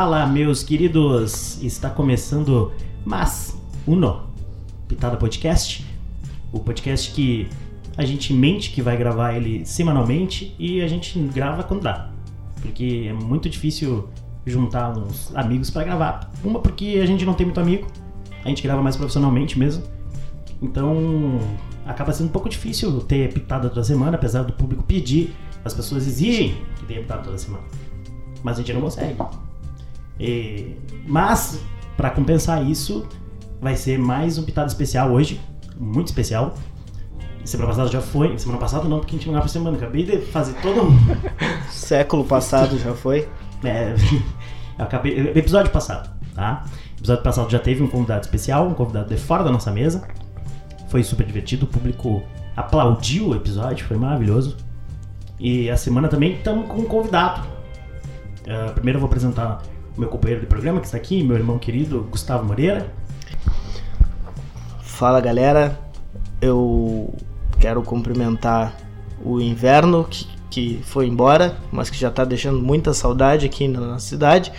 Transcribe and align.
Fala, 0.00 0.26
meus 0.26 0.62
queridos! 0.62 1.62
Está 1.62 1.90
começando 1.90 2.72
Mas 3.04 3.54
Uno, 3.86 4.30
Pitada 4.88 5.14
Podcast. 5.18 5.84
O 6.50 6.58
podcast 6.58 7.10
que 7.10 7.46
a 7.98 8.06
gente 8.06 8.32
mente 8.32 8.70
que 8.70 8.80
vai 8.80 8.96
gravar 8.96 9.34
ele 9.34 9.62
semanalmente 9.66 10.56
e 10.58 10.80
a 10.80 10.88
gente 10.88 11.18
grava 11.18 11.62
quando 11.62 11.82
dá. 11.82 12.10
Porque 12.62 13.08
é 13.10 13.12
muito 13.12 13.50
difícil 13.50 14.08
juntar 14.46 14.96
uns 14.96 15.36
amigos 15.36 15.68
para 15.68 15.84
gravar. 15.84 16.32
Uma 16.42 16.60
porque 16.60 16.98
a 17.02 17.04
gente 17.04 17.26
não 17.26 17.34
tem 17.34 17.44
muito 17.44 17.60
amigo, 17.60 17.86
a 18.42 18.48
gente 18.48 18.62
grava 18.62 18.80
mais 18.80 18.96
profissionalmente 18.96 19.58
mesmo. 19.58 19.82
Então 20.62 21.38
acaba 21.84 22.10
sendo 22.10 22.28
um 22.28 22.32
pouco 22.32 22.48
difícil 22.48 23.02
ter 23.02 23.34
pitada 23.34 23.68
toda 23.68 23.84
semana, 23.84 24.16
apesar 24.16 24.44
do 24.44 24.54
público 24.54 24.82
pedir. 24.82 25.34
As 25.62 25.74
pessoas 25.74 26.06
exigem 26.06 26.54
que 26.78 26.86
tenha 26.86 27.02
pitada 27.02 27.22
toda 27.22 27.36
semana. 27.36 27.64
Mas 28.42 28.56
a 28.56 28.62
gente 28.62 28.72
não 28.72 28.80
consegue. 28.80 29.14
E- 30.20 30.76
mas, 31.06 31.60
para 31.96 32.10
compensar 32.10 32.64
isso, 32.64 33.08
vai 33.60 33.74
ser 33.74 33.98
mais 33.98 34.36
um 34.38 34.44
pitado 34.44 34.68
especial 34.68 35.10
hoje. 35.10 35.40
Muito 35.78 36.08
especial. 36.08 36.54
Semana 37.44 37.70
passada 37.70 37.88
já 37.88 38.02
foi. 38.02 38.38
Semana 38.38 38.60
passada 38.60 38.86
não, 38.86 38.98
porque 38.98 39.16
a 39.16 39.18
gente 39.18 39.26
não 39.26 39.32
grava 39.32 39.46
por 39.46 39.52
semana. 39.52 39.76
Acabei 39.76 40.04
de 40.04 40.18
fazer 40.26 40.52
todo 40.60 40.82
um. 40.82 40.98
Século 41.70 42.22
passado 42.24 42.78
já 42.78 42.92
foi. 42.94 43.26
É, 43.64 43.94
eu 44.78 44.84
acabei, 44.84 45.18
episódio 45.34 45.72
passado, 45.72 46.10
tá? 46.34 46.64
Episódio 46.98 47.22
passado 47.22 47.50
já 47.50 47.58
teve 47.58 47.82
um 47.82 47.88
convidado 47.88 48.20
especial, 48.20 48.68
um 48.68 48.74
convidado 48.74 49.08
de 49.08 49.16
fora 49.16 49.42
da 49.42 49.50
nossa 49.50 49.70
mesa. 49.70 50.06
Foi 50.90 51.02
super 51.02 51.24
divertido, 51.26 51.64
o 51.64 51.68
público 51.68 52.22
aplaudiu 52.56 53.28
o 53.28 53.34
episódio, 53.34 53.86
foi 53.86 53.96
maravilhoso. 53.96 54.56
E 55.38 55.70
a 55.70 55.76
semana 55.76 56.08
também 56.08 56.34
estamos 56.34 56.66
com 56.68 56.80
um 56.82 56.84
convidado. 56.84 57.46
Ah, 58.46 58.72
primeiro 58.74 58.96
eu 58.98 59.00
vou 59.00 59.06
apresentar 59.06 59.62
meu 60.00 60.08
companheiro 60.08 60.40
de 60.40 60.46
programa 60.46 60.80
que 60.80 60.86
está 60.86 60.96
aqui, 60.96 61.22
meu 61.22 61.36
irmão 61.36 61.58
querido 61.58 62.08
Gustavo 62.10 62.42
Moreira. 62.46 62.90
Fala 64.80 65.20
galera, 65.20 65.78
eu 66.40 67.12
quero 67.58 67.82
cumprimentar 67.82 68.74
o 69.22 69.38
inverno 69.38 70.06
que, 70.08 70.26
que 70.48 70.80
foi 70.84 71.06
embora, 71.06 71.58
mas 71.70 71.90
que 71.90 71.98
já 71.98 72.10
tá 72.10 72.24
deixando 72.24 72.62
muita 72.62 72.94
saudade 72.94 73.44
aqui 73.44 73.68
na 73.68 73.80
nossa 73.80 74.06
cidade. 74.06 74.50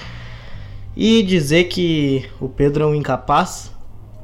E 0.96 1.24
dizer 1.24 1.64
que 1.64 2.30
o 2.40 2.48
Pedro 2.48 2.84
é 2.84 2.88
um 2.88 2.94
incapaz. 2.94 3.72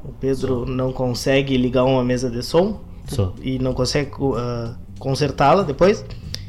O 0.04 0.12
Pedro 0.12 0.64
não 0.66 0.92
consegue 0.92 1.56
ligar 1.56 1.82
uma 1.82 2.04
mesa 2.04 2.30
de 2.30 2.44
som 2.44 2.80
Sou. 3.08 3.34
e 3.42 3.58
não 3.58 3.74
consegue 3.74 4.12
ah, 4.36 4.76
consertá-la 5.00 5.64
depois. 5.64 6.04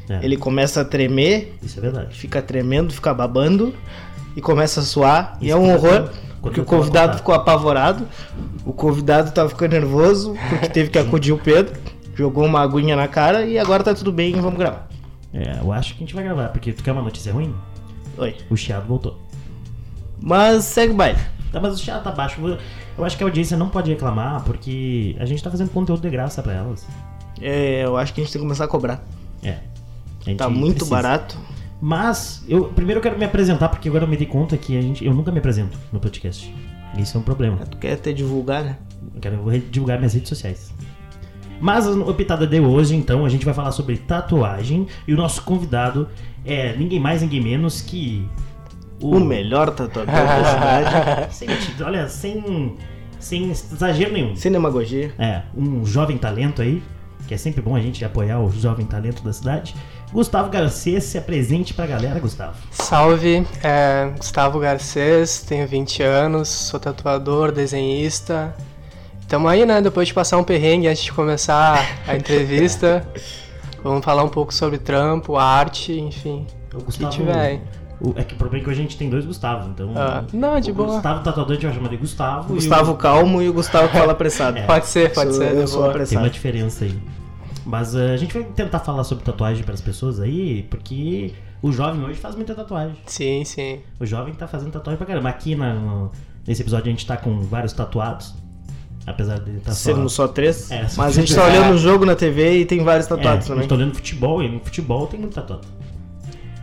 É, 0.08 0.24
Ele 0.24 0.36
começa 0.36 0.80
a 0.80 0.84
tremer, 0.84 1.56
Isso 1.60 1.78
é 1.78 1.82
verdade. 1.82 2.16
fica 2.16 2.40
tremendo, 2.40 2.92
fica 2.92 3.12
babando 3.12 3.74
e 4.36 4.40
começa 4.40 4.80
a 4.80 4.82
suar. 4.82 5.36
e 5.40 5.46
Isso 5.48 5.56
é 5.56 5.58
um 5.58 5.72
horror, 5.74 6.10
porque 6.40 6.60
o 6.60 6.64
convidado 6.64 7.16
ficou 7.18 7.34
apavorado. 7.34 8.06
O 8.64 8.72
convidado 8.72 9.30
tava 9.32 9.48
ficando 9.48 9.72
nervoso, 9.72 10.34
porque 10.48 10.68
teve 10.70 10.90
que 10.90 10.98
acudir 10.98 11.32
o 11.32 11.38
Pedro. 11.38 11.78
Jogou 12.14 12.44
uma 12.44 12.60
aguinha 12.60 12.96
na 12.96 13.08
cara 13.08 13.46
e 13.46 13.58
agora 13.58 13.82
tá 13.82 13.94
tudo 13.94 14.12
bem, 14.12 14.32
vamos 14.34 14.58
gravar. 14.58 14.88
É, 15.32 15.58
eu 15.60 15.72
acho 15.72 15.94
que 15.94 16.02
a 16.02 16.06
gente 16.06 16.14
vai 16.14 16.24
gravar, 16.24 16.48
porque 16.48 16.72
tu 16.72 16.82
quer 16.82 16.92
uma 16.92 17.02
notícia 17.02 17.32
ruim? 17.32 17.54
Oi. 18.18 18.36
O 18.50 18.56
chiado 18.56 18.86
voltou. 18.86 19.18
Mas 20.20 20.64
segue 20.64 20.92
o 20.92 20.96
baile. 20.96 21.18
Tá, 21.52 21.60
mas 21.60 21.74
o 21.74 21.78
chiado 21.82 22.02
tá 22.02 22.10
baixo. 22.10 22.40
Eu 22.98 23.04
acho 23.04 23.16
que 23.16 23.22
a 23.24 23.26
audiência 23.26 23.56
não 23.56 23.68
pode 23.68 23.90
reclamar, 23.90 24.42
porque 24.44 25.16
a 25.18 25.24
gente 25.24 25.42
tá 25.42 25.50
fazendo 25.50 25.70
conteúdo 25.70 26.00
de 26.02 26.10
graça 26.10 26.42
pra 26.42 26.52
elas. 26.52 26.86
É, 27.40 27.84
eu 27.84 27.96
acho 27.96 28.12
que 28.12 28.20
a 28.20 28.24
gente 28.24 28.32
tem 28.32 28.40
que 28.40 28.44
começar 28.46 28.64
a 28.64 28.68
cobrar. 28.68 29.02
É. 29.42 29.56
A 30.20 30.24
gente 30.24 30.36
Tá 30.36 30.48
muito 30.50 30.74
precisa. 30.84 30.94
barato. 30.94 31.38
Mas, 31.80 32.44
eu 32.46 32.64
primeiro 32.64 32.98
eu 32.98 33.02
quero 33.02 33.18
me 33.18 33.24
apresentar, 33.24 33.68
porque 33.68 33.88
agora 33.88 34.04
eu 34.04 34.08
me 34.08 34.16
dei 34.16 34.26
conta 34.26 34.56
que 34.56 34.76
a 34.76 34.82
gente, 34.82 35.04
eu 35.04 35.14
nunca 35.14 35.32
me 35.32 35.38
apresento 35.38 35.78
no 35.90 35.98
podcast. 35.98 36.52
Isso 36.98 37.16
é 37.16 37.20
um 37.20 37.22
problema. 37.22 37.58
Tu 37.58 37.76
quer 37.78 37.92
até 37.94 38.12
divulgar, 38.12 38.64
né? 38.64 38.76
Eu 39.14 39.20
quero 39.20 39.60
divulgar 39.70 39.98
minhas 39.98 40.12
redes 40.12 40.28
sociais. 40.28 40.74
Mas 41.60 41.86
o 41.86 42.14
Pitada 42.14 42.46
de 42.46 42.58
hoje, 42.58 42.96
então, 42.96 43.24
a 43.24 43.28
gente 43.28 43.44
vai 43.44 43.52
falar 43.52 43.72
sobre 43.72 43.96
tatuagem. 43.98 44.86
E 45.06 45.12
o 45.12 45.16
nosso 45.16 45.42
convidado 45.42 46.08
é 46.44 46.74
ninguém 46.76 46.98
mais, 46.98 47.22
ninguém 47.22 47.42
menos 47.42 47.82
que. 47.82 48.26
O 49.00 49.18
melhor 49.18 49.70
tatuador 49.70 50.14
da 50.14 50.44
cidade. 50.44 51.32
Sem, 51.34 51.48
olha, 51.82 52.06
sem, 52.06 52.76
sem 53.18 53.50
exagero 53.50 54.12
nenhum. 54.12 54.36
Sem 54.36 54.52
demagogia. 54.52 55.14
É, 55.18 55.42
um 55.56 55.86
jovem 55.86 56.18
talento 56.18 56.60
aí, 56.60 56.82
que 57.26 57.34
é 57.34 57.36
sempre 57.36 57.60
bom 57.60 57.76
a 57.76 57.80
gente 57.80 58.04
apoiar 58.04 58.40
o 58.40 58.50
jovem 58.50 58.86
talento 58.86 59.22
da 59.22 59.32
cidade. 59.32 59.74
Gustavo 60.12 60.50
Garcês, 60.50 61.04
se 61.04 61.16
apresente 61.16 61.72
pra 61.72 61.86
galera, 61.86 62.18
Gustavo. 62.18 62.56
Salve, 62.70 63.46
é 63.62 64.12
Gustavo 64.16 64.58
Garcês, 64.58 65.42
tenho 65.42 65.66
20 65.66 66.02
anos, 66.02 66.48
sou 66.48 66.80
tatuador, 66.80 67.52
desenhista. 67.52 68.54
Tamo 69.28 69.46
aí, 69.46 69.64
né? 69.64 69.80
Depois 69.80 70.08
de 70.08 70.14
passar 70.14 70.38
um 70.38 70.44
perrengue 70.44 70.88
antes 70.88 71.04
de 71.04 71.12
começar 71.12 71.86
a 72.06 72.16
entrevista, 72.16 73.06
vamos 73.84 74.04
falar 74.04 74.24
um 74.24 74.28
pouco 74.28 74.52
sobre 74.52 74.78
trampo, 74.78 75.36
arte, 75.36 75.92
enfim. 75.92 76.46
O 76.74 76.84
que 76.84 77.08
tiver 77.08 77.38
aí. 77.38 77.60
O- 78.00 78.14
é 78.16 78.24
que 78.24 78.34
o 78.34 78.36
problema 78.36 78.62
é 78.62 78.64
que 78.64 78.70
hoje 78.70 78.80
a 78.80 78.82
gente 78.82 78.96
tem 78.96 79.08
dois 79.10 79.24
Gustavos, 79.24 79.66
então. 79.68 79.92
Ah, 79.96 80.24
não, 80.32 80.58
de 80.60 80.70
o 80.70 80.74
boa. 80.74 80.94
Gustavo 80.94 81.22
tatuador 81.22 81.50
a 81.52 81.54
gente 81.54 81.66
vai 81.66 81.74
chamar 81.74 81.88
de 81.88 81.96
Gustavo. 81.96 82.52
O 82.52 82.56
Gustavo 82.56 82.94
calmo 82.94 83.42
e 83.42 83.48
o 83.48 83.52
Gustavo 83.52 83.88
que 83.92 83.98
fala 83.98 84.12
apressado. 84.12 84.58
É. 84.58 84.62
Pode 84.62 84.86
ser, 84.86 85.12
pode 85.12 85.30
Sou- 85.34 85.38
ser, 85.42 85.54
eu 85.54 85.64
de 85.64 85.70
sou. 85.70 85.80
E 85.80 85.82
tem 85.84 85.90
apressado. 85.90 86.20
uma 86.24 86.30
diferença 86.30 86.84
aí. 86.84 86.98
Mas 87.66 87.94
eh, 87.94 88.12
a 88.12 88.16
gente 88.16 88.32
vai 88.32 88.42
tentar 88.44 88.78
falar 88.80 89.04
sobre 89.04 89.22
tatuagem 89.24 89.62
para 89.62 89.74
as 89.74 89.80
pessoas 89.80 90.18
aí, 90.18 90.62
porque 90.70 91.32
o 91.62 91.70
jovem 91.70 92.02
hoje 92.02 92.18
faz 92.18 92.34
muita 92.34 92.54
tatuagem. 92.54 92.96
Sim, 93.06 93.44
sim. 93.44 93.80
O 94.00 94.06
jovem 94.06 94.32
tá 94.34 94.48
fazendo 94.48 94.72
tatuagem 94.72 94.96
pra 94.96 95.06
caramba. 95.06 95.28
Aqui 95.28 95.54
na- 95.54 95.74
no- 95.74 96.10
nesse 96.46 96.62
episódio 96.62 96.86
a 96.86 96.90
gente 96.90 97.06
tá 97.06 97.16
com 97.16 97.38
vários 97.40 97.72
tatuados. 97.72 98.34
Apesar 99.06 99.38
de 99.40 99.56
estar 99.56 99.72
só. 99.72 99.76
Sermos 99.76 100.12
só 100.12 100.28
três. 100.28 100.70
É, 100.70 100.86
só 100.88 101.02
mas 101.02 101.16
a 101.16 101.20
gente 101.20 101.34
tá 101.34 101.44
olhando 101.44 101.74
o 101.74 101.78
jogo 101.78 102.04
na 102.04 102.14
TV 102.14 102.58
e 102.60 102.64
tem 102.66 102.82
vários 102.84 103.06
É, 103.06 103.08
tatuados 103.08 103.44
a 103.44 103.48
também. 103.48 103.62
gente 103.62 103.68
tá 103.68 103.74
olhando 103.74 103.94
futebol 103.94 104.42
e 104.42 104.48
no 104.48 104.60
futebol 104.60 105.06
tem 105.06 105.18
muito 105.20 105.34
tatuado. 105.34 105.66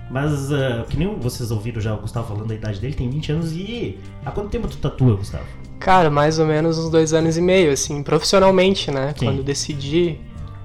Mas, 0.09 0.51
eh, 0.51 0.85
que 0.89 0.97
nem 0.97 1.13
vocês 1.19 1.51
ouviram 1.51 1.81
já 1.81 1.93
o 1.93 1.97
Gustavo 1.97 2.27
falando 2.29 2.47
da 2.47 2.55
idade 2.55 2.79
dele, 2.79 2.93
tem 2.93 3.09
20 3.09 3.31
anos 3.31 3.51
e. 3.51 3.97
Há 4.25 4.31
quanto 4.31 4.49
tempo 4.49 4.67
tu 4.67 4.77
tatua, 4.77 5.15
Gustavo? 5.15 5.43
Cara, 5.79 6.09
mais 6.09 6.39
ou 6.39 6.45
menos 6.45 6.77
uns 6.77 6.89
dois 6.89 7.13
anos 7.13 7.37
e 7.37 7.41
meio, 7.41 7.71
assim, 7.71 8.01
profissionalmente, 8.01 8.89
né? 8.89 9.13
Sim. 9.17 9.25
Quando 9.25 9.43
decidi 9.43 10.19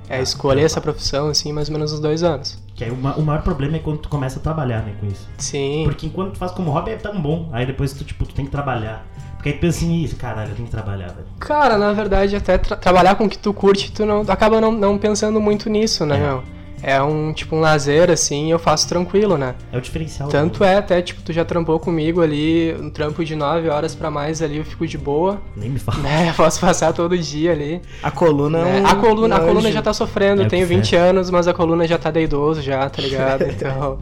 é, 0.09 0.19
Ah, 0.19 0.23
escolher 0.23 0.61
tá. 0.61 0.67
essa 0.67 0.81
profissão, 0.81 1.29
assim, 1.29 1.53
mais 1.53 1.69
ou 1.69 1.73
menos 1.75 1.93
uns 1.93 2.01
dois 2.01 2.23
anos. 2.23 2.63
Que 2.75 2.85
aí 2.85 2.91
o, 2.91 2.97
ma- 2.97 3.15
o 3.17 3.23
maior 3.23 3.43
problema 3.43 3.77
é 3.77 3.79
quando 3.81 3.99
tu 3.99 4.09
começa 4.09 4.39
a 4.39 4.43
trabalhar, 4.43 4.83
né, 4.83 4.95
com 5.01 5.07
isso. 5.07 5.29
Sim. 5.39 5.83
Porque 5.85 6.07
enquanto 6.07 6.33
tu 6.33 6.39
faz 6.39 6.53
como 6.53 6.71
hobby 6.71 6.93
é 6.93 6.97
tão 6.97 7.21
bom. 7.21 7.49
Aí 7.53 7.67
depois 7.67 7.93
tu, 7.93 8.05
tipo, 8.05 8.25
tu 8.25 8.35
tem 8.35 8.45
que 8.47 8.51
trabalhar. 8.51 9.07
Porque 9.35 9.51
aí 9.51 9.55
tu 9.57 9.61
pensa 9.61 9.79
assim, 9.79 10.03
"Ih, 10.05 10.09
caralho, 10.11 10.51
eu 10.53 10.55
tenho 10.55 10.67
que 10.67 10.71
trabalhar, 10.73 11.09
velho. 11.09 11.27
Cara, 11.41 11.77
na 11.77 11.93
verdade, 11.93 12.35
até 12.37 12.57
tra- 12.59 12.77
trabalhar 12.77 13.17
com 13.17 13.25
o 13.25 13.29
que 13.29 13.37
tu 13.39 13.53
curte, 13.53 13.91
tu 13.93 14.07
não 14.07 14.21
acaba 14.23 14.61
não, 14.61 14.71
não 14.73 14.97
pensando 14.97 15.41
muito 15.41 15.69
nisso, 15.69 16.07
né, 16.07 16.17
É. 16.17 16.21
meu? 16.21 16.43
É 16.83 17.01
um, 17.01 17.33
tipo, 17.33 17.55
um 17.55 17.61
lazer, 17.61 18.11
assim, 18.11 18.51
eu 18.51 18.59
faço 18.59 18.89
tranquilo, 18.89 19.39
né? 19.39 19.55
É 19.73 19.79
o 19.79 19.81
diferencial. 19.81 20.29
Tanto 20.29 20.65
é, 20.65 20.77
até, 20.77 21.01
tipo, 21.01 21.23
tu 21.23 21.33
já 21.33 21.45
trampou 21.45 21.79
comigo 21.79 22.21
ali, 22.21 22.75
um 22.81 22.91
trampo 22.91 23.25
de 23.25 23.37
9 23.37 23.69
horas 23.69 23.95
pra 23.95 24.11
mais 24.11 24.43
ali, 24.43 24.57
eu 24.59 24.65
fico 24.65 24.87
de 24.87 24.99
boa, 24.99 25.41
Nem 25.57 25.71
me 25.71 25.79
fala. 25.79 25.99
né? 25.99 26.33
Posso 26.37 26.61
passar 26.61 26.93
todo 26.93 27.17
dia 27.17 27.53
ali. 27.53 27.81
A 28.03 28.11
coluna 28.11 28.59
é 28.59 28.65
né? 28.65 28.81
um- 28.83 28.87
A 28.87 28.97
coluna, 28.97 29.37
a 29.37 29.41
coluna 29.41 29.71
já 29.71 29.81
tá 29.83 29.93
sofrendo, 29.93 30.43
É 30.43 30.45
eu 30.45 30.49
tenho 30.49 30.67
que 30.67 30.75
20 30.75 30.97
anos, 30.97 31.31
mas 31.31 31.47
a 31.47 31.55
coluna 31.55 31.87
já 31.87 31.99
tá 31.99 32.11
de 32.11 32.21
idoso 32.21 32.61
já, 32.61 32.89
tá 32.91 33.01
ligado? 33.01 33.43
Então... 33.53 33.99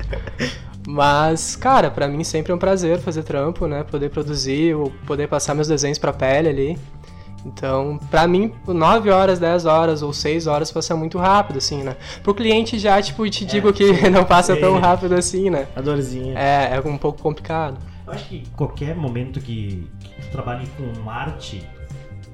Mas, 0.88 1.54
cara, 1.56 1.90
pra 1.90 2.08
mim 2.08 2.24
sempre 2.24 2.50
é 2.52 2.54
um 2.54 2.58
prazer 2.58 2.98
fazer 2.98 3.22
trampo, 3.22 3.66
né? 3.66 3.84
Poder 3.88 4.08
produzir, 4.08 4.74
ou 4.74 4.90
poder 5.06 5.28
passar 5.28 5.54
meus 5.54 5.68
desenhos 5.68 5.98
pra 5.98 6.12
pele 6.12 6.48
ali. 6.48 6.78
Então, 7.44 7.98
pra 8.10 8.26
mim, 8.26 8.52
9 8.66 9.10
horas, 9.10 9.38
10 9.38 9.64
horas 9.64 10.02
ou 10.02 10.12
6 10.12 10.46
horas 10.46 10.70
passa 10.70 10.94
muito 10.94 11.18
rápido, 11.18 11.56
assim, 11.56 11.82
né? 11.82 11.96
Pro 12.22 12.34
cliente 12.34 12.78
já, 12.78 13.00
tipo, 13.00 13.28
te 13.30 13.44
digo 13.44 13.72
que 13.72 13.84
não 14.10 14.24
passa 14.24 14.56
tão 14.56 14.74
Sim. 14.74 14.80
rápido 14.80 15.14
assim, 15.14 15.50
né? 15.50 15.66
A 15.74 15.80
dorzinha. 15.80 16.38
É, 16.38 16.76
é 16.76 16.80
um 16.88 16.98
pouco 16.98 17.22
complicado. 17.22 17.78
Eu 18.06 18.12
acho 18.12 18.28
que 18.28 18.42
qualquer 18.56 18.94
momento 18.94 19.40
que, 19.40 19.88
que 20.00 20.22
tu 20.22 20.30
trabalhe 20.32 20.66
com 20.76 21.08
arte, 21.08 21.66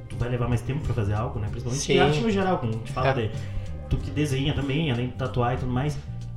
tu 0.09 0.17
vai 0.17 0.29
levar 0.29 0.49
mais 0.49 0.61
tempo 0.63 0.81
pra 0.81 0.95
fazer 0.95 1.15
algo, 1.15 1.39
né? 1.39 1.49
Principalmente 1.51 1.85
Sim. 1.85 1.99
arte 1.99 2.21
no 2.21 2.31
geral, 2.31 2.59
como 2.59 2.73
te 2.73 2.93
fala 2.93 3.09
É. 3.09 3.13
de. 3.13 3.31
Tu 3.89 3.97
que 3.99 4.11
desenha 4.11 4.53
também, 4.53 4.91
além 4.91 5.07
de 5.07 5.13
tatuar 5.13 5.55
e 5.55 5.59
tudo 5.59 5.71
mais. 5.71 5.97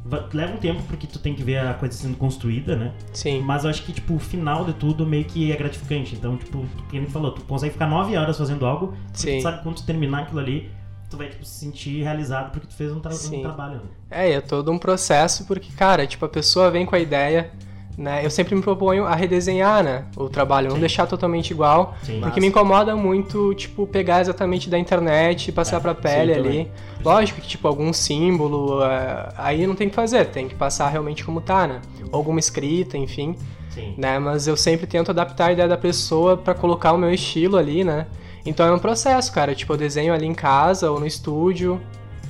Va- 0.10 0.28
Leva 0.34 0.54
um 0.54 0.58
tempo 0.58 0.82
porque 0.84 1.06
tu 1.08 1.20
tem 1.20 1.34
que 1.34 1.44
ver 1.44 1.58
a 1.60 1.74
coisa 1.74 1.96
sendo 1.96 2.18
construída, 2.18 2.76
né? 2.76 2.94
Sim. 3.14 3.42
Mas 3.42 3.64
eu 3.64 3.70
acho 3.70 3.84
que, 3.84 3.92
tipo, 3.94 4.16
o 4.16 4.20
final 4.20 4.66
de 4.66 4.74
tudo 4.74 5.06
meio 5.06 5.26
que 5.26 5.52
é 5.52 5.56
gratificante. 5.56 6.16
Então, 6.16 6.36
tipo, 6.38 6.58
como 6.60 6.68
ele 6.94 7.08
falou, 7.08 7.32
tu 7.32 7.42
consegue 7.42 7.74
ficar 7.74 7.88
nove 7.88 8.18
horas 8.18 8.38
fazendo 8.38 8.66
algo, 8.66 8.94
Sim. 9.14 9.38
tu 9.38 9.44
sabe 9.44 9.58
que 9.58 9.64
quando 9.64 9.76
tu 9.78 9.86
terminar 9.86 10.24
aquilo 10.24 10.40
ali, 10.40 10.70
tu 11.10 11.18
vai, 11.18 11.28
tipo, 11.30 11.44
se 11.46 11.60
sentir 11.60 12.04
realizado 12.04 12.52
porque 12.52 12.68
tu 12.68 12.74
fez 12.76 12.92
um, 12.92 13.00
tra- 13.00 13.12
um 13.12 13.16
Sim. 13.16 13.42
trabalho. 13.42 13.76
Né? 13.76 13.82
É, 14.12 14.30
e 14.30 14.34
é 14.34 14.42
todo 14.42 14.72
um 14.72 14.78
processo, 14.78 15.46
porque, 15.46 15.72
cara, 15.74 16.06
tipo, 16.06 16.26
a 16.26 16.30
pessoa 16.30 16.70
vem 16.70 16.86
com 16.86 16.96
a 16.96 17.00
ideia, 17.00 17.52
né? 18.00 18.25
Eu 18.25 18.30
sempre 18.30 18.56
me 18.56 18.62
proponho 18.62 19.06
a 19.06 19.13
redesenhar, 19.13 19.84
né? 19.84 20.06
O 20.16 20.30
trabalho, 20.30 20.69
não 20.69 20.75
Sim. 20.75 20.80
deixar 20.80 21.06
totalmente 21.06 21.51
igual. 21.51 21.96
Sim. 22.01 22.22
Porque 22.22 22.40
me 22.40 22.48
incomoda 22.48 22.96
muito, 22.96 23.54
tipo, 23.54 23.86
pegar 23.86 24.22
exatamente 24.22 24.69
da 24.69 24.80
internet 24.80 25.50
e 25.50 25.51
passar 25.51 25.78
É, 25.78 25.80
pra 25.81 25.94
pele 25.94 26.34
sim, 26.34 26.40
ali. 26.40 26.50
também. 26.50 26.72
Lógico 27.04 27.42
que, 27.42 27.48
tipo, 27.48 27.68
algum 27.68 27.92
símbolo, 27.92 28.81
é, 28.84 29.30
aí 29.38 29.68
não 29.68 29.75
tem 29.75 29.90
que 29.90 29.96
fazer, 29.96 30.25
tem 30.28 30.48
que 30.48 30.56
passar 30.56 30.88
realmente 30.88 31.24
como 31.25 31.42
tá, 31.42 31.68
né? 31.68 31.81
Ou 32.12 32.18
alguma 32.18 32.40
escrita, 32.40 32.98
enfim. 32.98 33.36
Sim. 33.69 33.94
Né? 33.98 34.18
Mas 34.18 34.48
eu 34.48 34.56
sempre 34.57 34.88
tento 34.88 35.12
adaptar 35.12 35.48
a 35.48 35.51
ideia 35.51 35.68
da 35.68 35.78
pessoa 35.78 36.38
pra 36.38 36.54
colocar 36.54 36.94
o 36.94 36.98
meu 36.98 37.13
estilo 37.13 37.57
ali, 37.57 37.84
né? 37.84 38.07
Então 38.46 38.66
é 38.66 38.72
um 38.72 38.80
processo, 38.80 39.31
cara. 39.34 39.54
Tipo, 39.54 39.74
eu 39.74 39.78
desenho 39.78 40.13
ali 40.13 40.25
em 40.25 40.34
casa 40.34 40.90
ou 40.90 41.00
no 41.00 41.06
estúdio, 41.06 41.80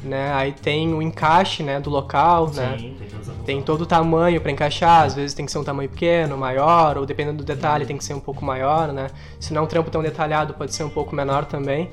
né? 0.04 0.32
Aí 0.34 0.52
tem 0.52 0.94
o 0.94 1.02
encaixe, 1.02 1.64
né, 1.64 1.80
do 1.80 1.90
local, 1.90 2.50
né? 2.54 2.78
Sim, 2.78 2.96
essa 3.20 3.32
Tem 3.46 3.62
todo 3.62 3.82
o 3.82 3.86
tamanho 3.86 4.40
pra 4.40 4.52
encaixar, 4.52 5.04
às 5.04 5.14
vezes 5.16 5.34
tem 5.34 5.46
que 5.46 5.52
ser 5.52 5.58
um 5.58 5.64
tamanho 5.64 5.90
pequeno, 5.90 6.38
maior, 6.38 6.98
ou 6.98 7.06
dependendo 7.06 7.38
do 7.38 7.44
detalhe 7.44 7.86
tem 7.86 7.98
que 7.98 8.04
ser 8.04 8.14
um 8.14 8.20
pouco 8.20 8.44
maior, 8.44 8.94
né? 8.94 9.08
Se 9.40 9.54
não 9.54 9.62
é 9.62 9.66
um 9.66 9.68
trampo 9.68 9.90
tão 9.90 10.02
detalhado, 10.02 10.54
pode 10.54 10.74
ser 10.74 10.84
um 10.84 10.90
pouco 10.90 11.16
menor 11.16 11.46
também. 11.46 11.90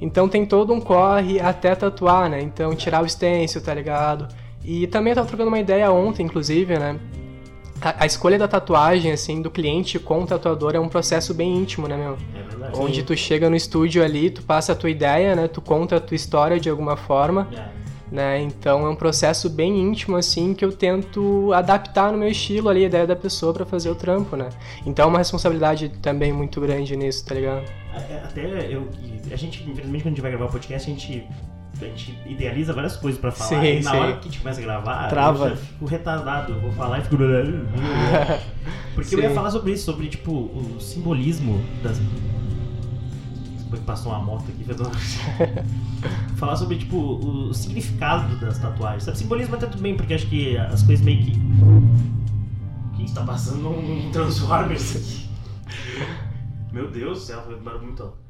Então 0.00 0.28
tem 0.28 0.46
todo 0.46 0.72
um 0.72 0.80
corre 0.80 1.40
até 1.40 1.74
tatuar, 1.74 2.30
né? 2.30 2.40
Então 2.40 2.74
tirar 2.74 3.02
o 3.02 3.08
stencil, 3.08 3.60
tá 3.60 3.74
ligado? 3.74 4.28
E 4.64 4.86
também 4.86 5.10
eu 5.10 5.16
tava 5.16 5.28
trocando 5.28 5.48
uma 5.48 5.58
ideia 5.58 5.90
ontem, 5.90 6.24
inclusive, 6.24 6.78
né? 6.78 6.98
A, 7.80 8.04
a 8.04 8.06
escolha 8.06 8.38
da 8.38 8.46
tatuagem, 8.46 9.10
assim, 9.12 9.40
do 9.40 9.50
cliente 9.50 9.98
com 9.98 10.22
o 10.22 10.26
tatuador 10.26 10.74
é 10.74 10.80
um 10.80 10.88
processo 10.88 11.32
bem 11.32 11.56
íntimo, 11.56 11.88
né, 11.88 11.96
meu? 11.96 12.18
É 12.34 12.42
verdade. 12.42 12.78
Onde 12.78 13.02
tu 13.02 13.16
chega 13.16 13.48
no 13.48 13.56
estúdio 13.56 14.04
ali, 14.04 14.30
tu 14.30 14.42
passa 14.42 14.72
a 14.72 14.74
tua 14.76 14.90
ideia, 14.90 15.34
né? 15.34 15.48
Tu 15.48 15.60
conta 15.62 15.96
a 15.96 16.00
tua 16.00 16.14
história 16.14 16.60
de 16.60 16.68
alguma 16.68 16.96
forma 16.96 17.48
É. 17.52 17.80
né? 18.14 18.40
Então 18.40 18.84
é 18.86 18.90
um 18.90 18.96
processo 18.96 19.48
bem 19.48 19.78
íntimo 19.80 20.16
assim 20.16 20.52
que 20.52 20.64
eu 20.64 20.72
tento 20.72 21.52
adaptar 21.54 22.10
no 22.12 22.18
meu 22.18 22.28
estilo 22.28 22.68
ali 22.68 22.82
a 22.84 22.86
ideia 22.86 23.06
da 23.06 23.16
pessoa 23.16 23.54
pra 23.54 23.64
fazer 23.64 23.88
o 23.88 23.94
trampo, 23.94 24.36
né? 24.36 24.48
Então 24.84 25.04
é 25.06 25.08
uma 25.08 25.18
responsabilidade 25.18 25.88
também 26.02 26.32
muito 26.32 26.60
grande 26.60 26.94
nisso, 26.96 27.24
tá 27.24 27.34
ligado? 27.34 27.64
É, 27.94 28.16
Até 28.24 28.74
eu. 28.74 28.88
A 29.32 29.36
gente, 29.36 29.62
infelizmente, 29.62 30.02
quando 30.02 30.06
a 30.06 30.10
gente 30.10 30.20
vai 30.20 30.30
gravar 30.32 30.46
o 30.46 30.50
podcast, 30.50 30.90
a 30.90 30.92
gente. 30.92 31.26
A 31.82 31.88
gente 31.88 32.18
idealiza 32.26 32.72
várias 32.72 32.96
coisas 32.96 33.20
pra 33.20 33.30
falar. 33.30 33.60
Sim, 33.60 33.66
e 33.66 33.82
na 33.82 33.90
sim. 33.90 33.96
hora 33.96 34.12
que 34.14 34.28
a 34.28 34.30
gente 34.30 34.38
começa 34.40 34.60
a 34.60 34.62
gravar, 34.62 35.08
Trava. 35.08 35.44
eu 35.44 35.50
já 35.50 35.56
fico 35.56 35.86
retardado. 35.86 36.52
Eu 36.52 36.60
vou 36.60 36.72
falar 36.72 36.98
e 36.98 37.02
fico. 37.02 37.16
Porque 38.94 39.14
eu 39.14 39.20
ia 39.20 39.28
Sim. 39.28 39.34
falar 39.34 39.50
sobre 39.50 39.72
isso, 39.72 39.84
sobre 39.84 40.08
tipo, 40.08 40.32
o 40.32 40.78
simbolismo 40.80 41.60
das. 41.82 41.98
Que 43.70 43.76
passou 43.86 44.10
uma 44.12 44.20
moto 44.20 44.44
aqui, 44.48 44.64
fez 44.64 44.80
uma... 44.80 44.90
Falar 46.36 46.56
sobre, 46.56 46.76
tipo, 46.76 46.96
o 46.96 47.54
significado 47.54 48.34
das 48.40 48.58
tatuagens. 48.58 49.04
Sabe? 49.04 49.18
Simbolismo 49.18 49.54
até 49.54 49.66
tudo 49.66 49.80
bem, 49.80 49.96
porque 49.96 50.12
acho 50.12 50.26
que 50.26 50.56
as 50.56 50.82
coisas 50.82 51.04
meio 51.04 51.22
que. 51.22 51.32
O 51.32 52.96
que 52.96 53.04
está 53.04 53.22
passando 53.22 53.68
um 53.68 54.10
Transformers 54.10 54.96
aqui? 54.96 55.30
Meu 56.72 56.90
Deus 56.90 57.20
do 57.20 57.24
céu, 57.24 57.42
foi 57.42 57.54
um 57.54 57.62
barulho 57.62 57.84
muito 57.84 58.02
alto. 58.02 58.29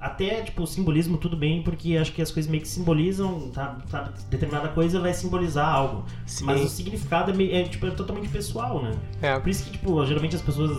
Até, 0.00 0.40
tipo, 0.42 0.62
o 0.62 0.66
simbolismo 0.66 1.18
tudo 1.18 1.36
bem, 1.36 1.62
porque 1.62 1.96
acho 1.96 2.12
que 2.12 2.22
as 2.22 2.30
coisas 2.30 2.50
meio 2.50 2.62
que 2.62 2.68
simbolizam, 2.68 3.50
tá, 3.50 3.76
tá, 3.90 4.10
determinada 4.30 4.68
coisa 4.68 4.98
vai 4.98 5.12
simbolizar 5.12 5.68
algo. 5.68 6.06
Sim. 6.24 6.46
Mas 6.46 6.62
o 6.62 6.68
significado 6.68 7.30
é, 7.30 7.34
meio, 7.34 7.54
é, 7.54 7.64
tipo, 7.64 7.86
é 7.86 7.90
totalmente 7.90 8.28
pessoal, 8.28 8.82
né? 8.82 8.92
É. 9.20 9.38
Por 9.38 9.50
isso 9.50 9.64
que, 9.64 9.72
tipo, 9.72 10.06
geralmente 10.06 10.34
as 10.36 10.42
pessoas. 10.42 10.70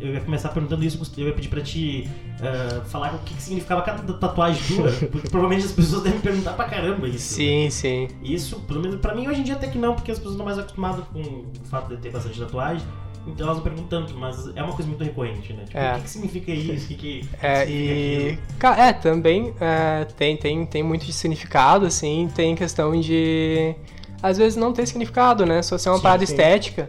Eu 0.00 0.14
ia 0.14 0.20
começar 0.20 0.48
perguntando 0.48 0.84
isso, 0.84 1.00
eu 1.16 1.28
ia 1.28 1.32
pedir 1.32 1.48
pra 1.48 1.60
ti 1.60 2.10
eh, 2.40 2.80
falar 2.86 3.14
o 3.14 3.18
que, 3.18 3.32
que 3.32 3.42
significava 3.42 3.80
cada 3.82 4.12
tatuagem 4.14 4.76
tua, 4.76 4.90
porque 5.08 5.28
provavelmente 5.28 5.66
as 5.66 5.72
pessoas 5.72 6.02
devem 6.02 6.20
perguntar 6.20 6.54
pra 6.54 6.64
caramba 6.64 7.06
isso. 7.06 7.34
Sim, 7.34 7.70
sim. 7.70 8.08
Isso, 8.24 8.58
pelo 8.60 8.80
menos 8.80 9.00
pra 9.00 9.14
mim 9.14 9.28
hoje 9.28 9.40
em 9.40 9.44
dia 9.44 9.54
até 9.54 9.68
que 9.68 9.78
não, 9.78 9.94
porque 9.94 10.10
as 10.10 10.18
pessoas 10.18 10.34
estão 10.34 10.44
mais 10.44 10.58
acostumadas 10.58 11.04
com 11.12 11.20
o 11.20 11.64
fato 11.66 11.94
de 11.94 12.02
ter 12.02 12.10
bastante 12.10 12.40
tatuagem. 12.40 12.84
Então 13.26 13.46
elas 13.46 13.56
não 13.56 13.64
perguntam 13.64 13.86
tanto, 14.00 14.14
mas 14.18 14.54
é 14.54 14.62
uma 14.62 14.72
coisa 14.74 14.86
muito 14.88 15.02
recorrente, 15.02 15.52
né? 15.52 15.64
Tipo, 15.64 15.78
É. 15.78 15.92
o 15.92 15.96
que, 15.96 16.02
que 16.02 16.10
significa 16.10 16.50
isso? 16.52 16.84
O 16.84 16.88
que, 16.88 16.94
que 16.94 17.28
É, 17.42 17.68
e. 17.68 18.38
aquilo? 18.60 18.82
É, 18.82 18.92
também 18.92 19.54
é, 19.60 20.04
tem, 20.16 20.36
tem, 20.36 20.66
tem 20.66 20.82
muito 20.82 21.06
de 21.06 21.12
significado, 21.12 21.86
assim, 21.86 22.28
tem 22.34 22.54
questão 22.54 22.98
de. 23.00 23.74
Às 24.22 24.38
vezes 24.38 24.56
não 24.56 24.72
ter 24.72 24.86
significado, 24.86 25.44
né? 25.46 25.62
Só 25.62 25.76
ser 25.78 25.88
uma 25.90 25.96
Sim, 25.96 26.02
parada 26.02 26.24
sim. 26.26 26.32
estética. 26.32 26.88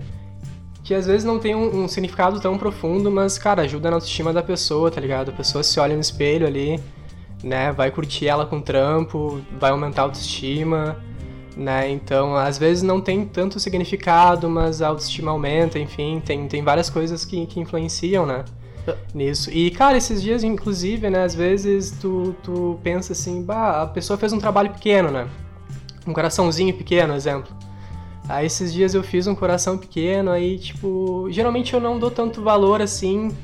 Que 0.83 0.93
às 0.93 1.07
vezes 1.07 1.23
não 1.23 1.39
tem 1.39 1.55
um, 1.55 1.83
um 1.83 1.87
significado 1.87 2.39
tão 2.39 2.57
profundo, 2.57 3.09
mas, 3.09 3.37
cara, 3.39 3.63
ajuda 3.63 3.89
na 3.89 3.95
autoestima 3.97 4.31
da 4.31 4.43
pessoa, 4.43 4.91
tá 4.91 5.01
ligado? 5.01 5.29
A 5.29 5.33
pessoa 5.33 5.63
se 5.63 5.79
olha 5.79 5.95
no 5.95 6.01
espelho 6.01 6.45
ali, 6.45 6.79
né? 7.43 7.71
Vai 7.71 7.89
curtir 7.91 8.27
ela 8.27 8.45
com 8.45 8.61
trampo, 8.61 9.41
vai 9.59 9.71
aumentar 9.71 10.03
a 10.03 10.05
autoestima, 10.05 10.97
né? 11.55 11.89
Então, 11.89 12.35
às 12.35 12.57
vezes 12.57 12.83
não 12.83 12.99
tem 12.99 13.25
tanto 13.25 13.59
significado, 13.59 14.49
mas 14.49 14.81
a 14.81 14.89
autoestima 14.89 15.31
aumenta, 15.31 15.79
enfim, 15.79 16.21
tem, 16.23 16.47
tem 16.47 16.63
várias 16.63 16.89
coisas 16.89 17.23
que, 17.23 17.45
que 17.45 17.59
influenciam, 17.59 18.25
né? 18.25 18.43
Nisso. 19.13 19.49
E, 19.51 19.71
cara, 19.71 19.97
esses 19.97 20.21
dias, 20.21 20.43
inclusive, 20.43 21.09
né? 21.09 21.23
Às 21.23 21.33
vezes 21.33 21.91
tu, 21.91 22.35
tu 22.43 22.79
pensa 22.83 23.13
assim, 23.13 23.41
bah, 23.41 23.81
a 23.83 23.87
pessoa 23.87 24.17
fez 24.17 24.33
um 24.33 24.39
trabalho 24.39 24.69
pequeno, 24.71 25.09
né? 25.09 25.27
Um 26.05 26.13
coraçãozinho 26.13 26.73
pequeno, 26.73 27.15
exemplo. 27.15 27.55
Aí 28.27 28.45
esses 28.45 28.73
dias 28.73 28.93
eu 28.93 29.03
fiz 29.03 29.27
um 29.27 29.35
coração 29.35 29.77
pequeno, 29.77 30.31
aí, 30.31 30.57
tipo, 30.57 31.27
geralmente 31.29 31.73
eu 31.73 31.79
não 31.79 31.97
dou 31.97 32.11
tanto 32.11 32.41
valor 32.41 32.81
assim. 32.81 33.35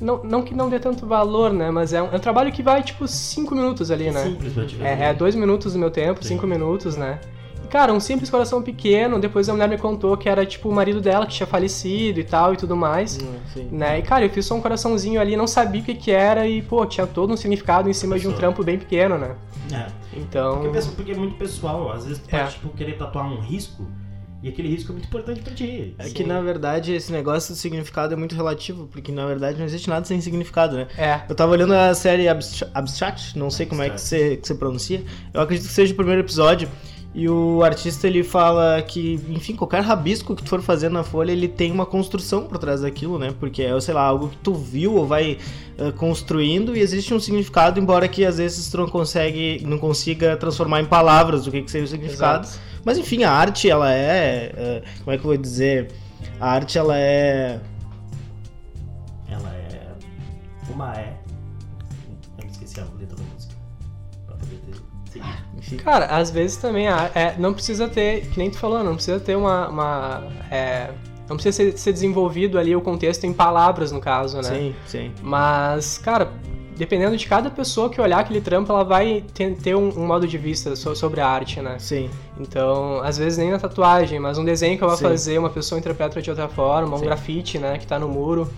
Não, 0.00 0.22
não 0.24 0.42
que 0.42 0.54
não 0.54 0.70
dê 0.70 0.80
tanto 0.80 1.06
valor, 1.06 1.52
né? 1.52 1.70
Mas 1.70 1.92
é 1.92 2.02
um, 2.02 2.06
é 2.06 2.16
um 2.16 2.20
trabalho 2.20 2.50
que 2.50 2.62
vai, 2.62 2.82
tipo, 2.82 3.06
cinco 3.06 3.54
minutos 3.54 3.90
ali, 3.90 4.10
né? 4.10 4.24
Simples 4.24 4.52
ver. 4.54 4.84
É, 4.84 5.10
é 5.10 5.14
dois 5.14 5.34
minutos 5.34 5.74
do 5.74 5.78
meu 5.78 5.90
tempo, 5.90 6.22
Sim. 6.22 6.30
cinco 6.30 6.46
minutos, 6.46 6.96
né? 6.96 7.20
Cara, 7.70 7.92
um 7.92 8.00
simples 8.00 8.28
coração 8.28 8.60
pequeno, 8.62 9.18
depois 9.20 9.48
a 9.48 9.52
mulher 9.52 9.68
me 9.68 9.78
contou 9.78 10.16
que 10.16 10.28
era, 10.28 10.44
tipo, 10.44 10.68
o 10.68 10.72
marido 10.74 11.00
dela 11.00 11.24
que 11.26 11.32
tinha 11.34 11.46
falecido 11.46 12.18
e 12.20 12.24
tal 12.24 12.52
e 12.52 12.56
tudo 12.56 12.76
mais. 12.76 13.16
Hum, 13.22 13.34
sim. 13.54 13.68
Né? 13.70 14.00
E, 14.00 14.02
cara, 14.02 14.24
eu 14.24 14.30
fiz 14.30 14.44
só 14.44 14.54
um 14.54 14.60
coraçãozinho 14.60 15.20
ali, 15.20 15.36
não 15.36 15.46
sabia 15.46 15.80
o 15.80 15.84
que 15.84 15.94
que 15.94 16.10
era 16.10 16.46
e, 16.46 16.60
pô, 16.62 16.84
tinha 16.84 17.06
todo 17.06 17.32
um 17.32 17.36
significado 17.36 17.88
em 17.88 17.92
cima 17.92 18.18
de 18.18 18.26
um 18.28 18.32
trampo 18.32 18.62
bem 18.64 18.78
pequeno, 18.78 19.16
né? 19.16 19.36
É. 19.72 19.86
Então... 20.16 20.62
Porque, 20.62 20.80
porque 20.96 21.12
é 21.12 21.14
muito 21.16 21.36
pessoal. 21.36 21.92
Às 21.92 22.04
vezes 22.04 22.22
tu 22.22 22.34
É. 22.34 22.40
pode 22.40 22.52
tipo, 22.54 22.68
querer 22.70 22.98
tatuar 22.98 23.24
um 23.32 23.38
risco 23.40 23.86
e 24.42 24.48
aquele 24.48 24.68
risco 24.68 24.90
é 24.90 24.94
muito 24.94 25.06
importante 25.06 25.40
pra 25.42 25.52
ti. 25.54 25.94
É 25.98 26.04
Sim. 26.04 26.12
que 26.14 26.24
na 26.24 26.40
verdade 26.40 26.92
esse 26.94 27.12
negócio 27.12 27.52
do 27.54 27.56
significado 27.58 28.14
é 28.14 28.16
muito 28.16 28.34
relativo, 28.34 28.86
porque 28.88 29.12
na 29.12 29.26
verdade 29.26 29.58
não 29.58 29.64
existe 29.66 29.88
nada 29.88 30.04
sem 30.06 30.20
significado, 30.20 30.76
né? 30.76 30.88
É, 30.96 31.20
Eu 31.28 31.34
tava 31.36 31.52
olhando 31.52 31.74
a 31.74 31.94
série 31.94 32.26
Abstra- 32.26 32.70
Abstract, 32.74 33.38
não 33.38 33.50
sei 33.50 33.66
como 33.66 33.82
é 33.82 33.90
que 33.90 34.00
você, 34.00 34.38
que 34.38 34.48
você 34.48 34.54
pronuncia. 34.54 35.04
Eu 35.32 35.42
acredito 35.42 35.68
que 35.68 35.72
seja 35.74 35.92
o 35.92 35.96
primeiro 35.96 36.22
episódio. 36.22 36.68
E 37.12 37.28
o 37.28 37.62
artista 37.64 38.06
ele 38.06 38.22
fala 38.22 38.80
que, 38.82 39.20
enfim, 39.28 39.56
qualquer 39.56 39.82
rabisco 39.82 40.36
que 40.36 40.44
tu 40.44 40.48
for 40.48 40.62
fazer 40.62 40.88
na 40.88 41.02
folha, 41.02 41.32
ele 41.32 41.48
tem 41.48 41.72
uma 41.72 41.84
construção 41.84 42.44
por 42.44 42.56
trás 42.56 42.82
daquilo, 42.82 43.18
né? 43.18 43.34
Porque 43.38 43.62
é, 43.62 43.80
sei 43.80 43.94
lá, 43.94 44.02
algo 44.02 44.28
que 44.28 44.36
tu 44.36 44.54
viu 44.54 44.94
ou 44.94 45.04
vai 45.04 45.36
eh, 45.76 45.90
construindo 45.92 46.76
e 46.76 46.80
existe 46.80 47.12
um 47.12 47.18
significado, 47.18 47.80
embora 47.80 48.06
que 48.06 48.24
às 48.24 48.38
vezes 48.38 48.70
tu 48.70 48.76
não 48.76 48.86
consegue, 48.86 49.60
não 49.66 49.76
consiga 49.76 50.36
transformar 50.36 50.82
em 50.82 50.84
palavras 50.84 51.48
o 51.48 51.50
que, 51.50 51.62
que 51.62 51.70
seria 51.70 51.84
o 51.84 51.88
significado. 51.88 52.46
exato. 52.46 52.60
Mas 52.84 52.96
enfim, 52.96 53.24
a 53.24 53.32
arte, 53.32 53.68
ela 53.68 53.92
é, 53.92 54.52
é, 54.56 54.82
como 55.02 55.14
é 55.14 55.18
que 55.18 55.24
eu 55.24 55.30
vou 55.30 55.36
dizer? 55.36 55.90
A 56.38 56.52
arte, 56.52 56.78
ela 56.78 56.96
é 56.96 57.58
Ela 59.28 59.52
é. 59.54 59.92
Uma 60.72 60.94
é. 60.94 61.19
Cara, 65.76 66.06
às 66.06 66.30
vezes 66.30 66.56
também 66.56 66.88
é, 66.88 67.34
não 67.38 67.52
precisa 67.52 67.88
ter, 67.88 68.26
que 68.26 68.38
nem 68.38 68.50
tu 68.50 68.58
falou, 68.58 68.82
não 68.82 68.94
precisa 68.94 69.20
ter 69.20 69.36
uma. 69.36 69.68
uma, 69.68 70.22
é, 70.50 70.90
não 71.28 71.36
precisa 71.36 71.56
ser, 71.56 71.78
ser 71.78 71.92
desenvolvido 71.92 72.58
ali 72.58 72.74
o 72.74 72.80
contexto 72.80 73.24
em 73.24 73.32
palavras, 73.32 73.92
no 73.92 74.00
caso, 74.00 74.38
né? 74.38 74.42
sim, 74.42 74.74
sim. 74.84 75.12
Mas, 75.22 75.96
cara, 75.98 76.32
dependendo 76.76 77.16
de 77.16 77.26
cada 77.26 77.50
pessoa 77.50 77.90
que 77.90 78.00
olhar 78.00 78.18
aquele 78.20 78.40
trampo, 78.40 78.72
ela 78.72 78.82
vai 78.82 79.22
ter, 79.34 79.54
ter 79.54 79.76
um, 79.76 79.90
um 79.96 80.06
modo 80.06 80.26
de 80.26 80.38
vista 80.38 80.74
so- 80.74 80.96
sobre 80.96 81.20
a 81.20 81.28
arte, 81.28 81.60
né? 81.60 81.76
Sim. 81.78 82.08
Então, 82.38 83.00
às 83.02 83.18
vezes 83.18 83.38
nem 83.38 83.50
na 83.50 83.58
tatuagem, 83.58 84.18
mas 84.18 84.38
um 84.38 84.44
desenho 84.44 84.78
que 84.78 84.82
eu 84.82 84.88
vou 84.88 84.96
Sim. 84.96 85.04
fazer, 85.04 85.38
uma 85.38 85.50
pessoa 85.50 85.78
interpreta 85.78 86.20
de 86.22 86.30
outra 86.30 86.48
forma, 86.48 86.94
um 86.96 86.98
Sim. 86.98 87.04
grafite, 87.04 87.58
né, 87.58 87.76
que 87.78 87.86
tá 87.86 87.98
no 87.98 88.08
muro. 88.08 88.50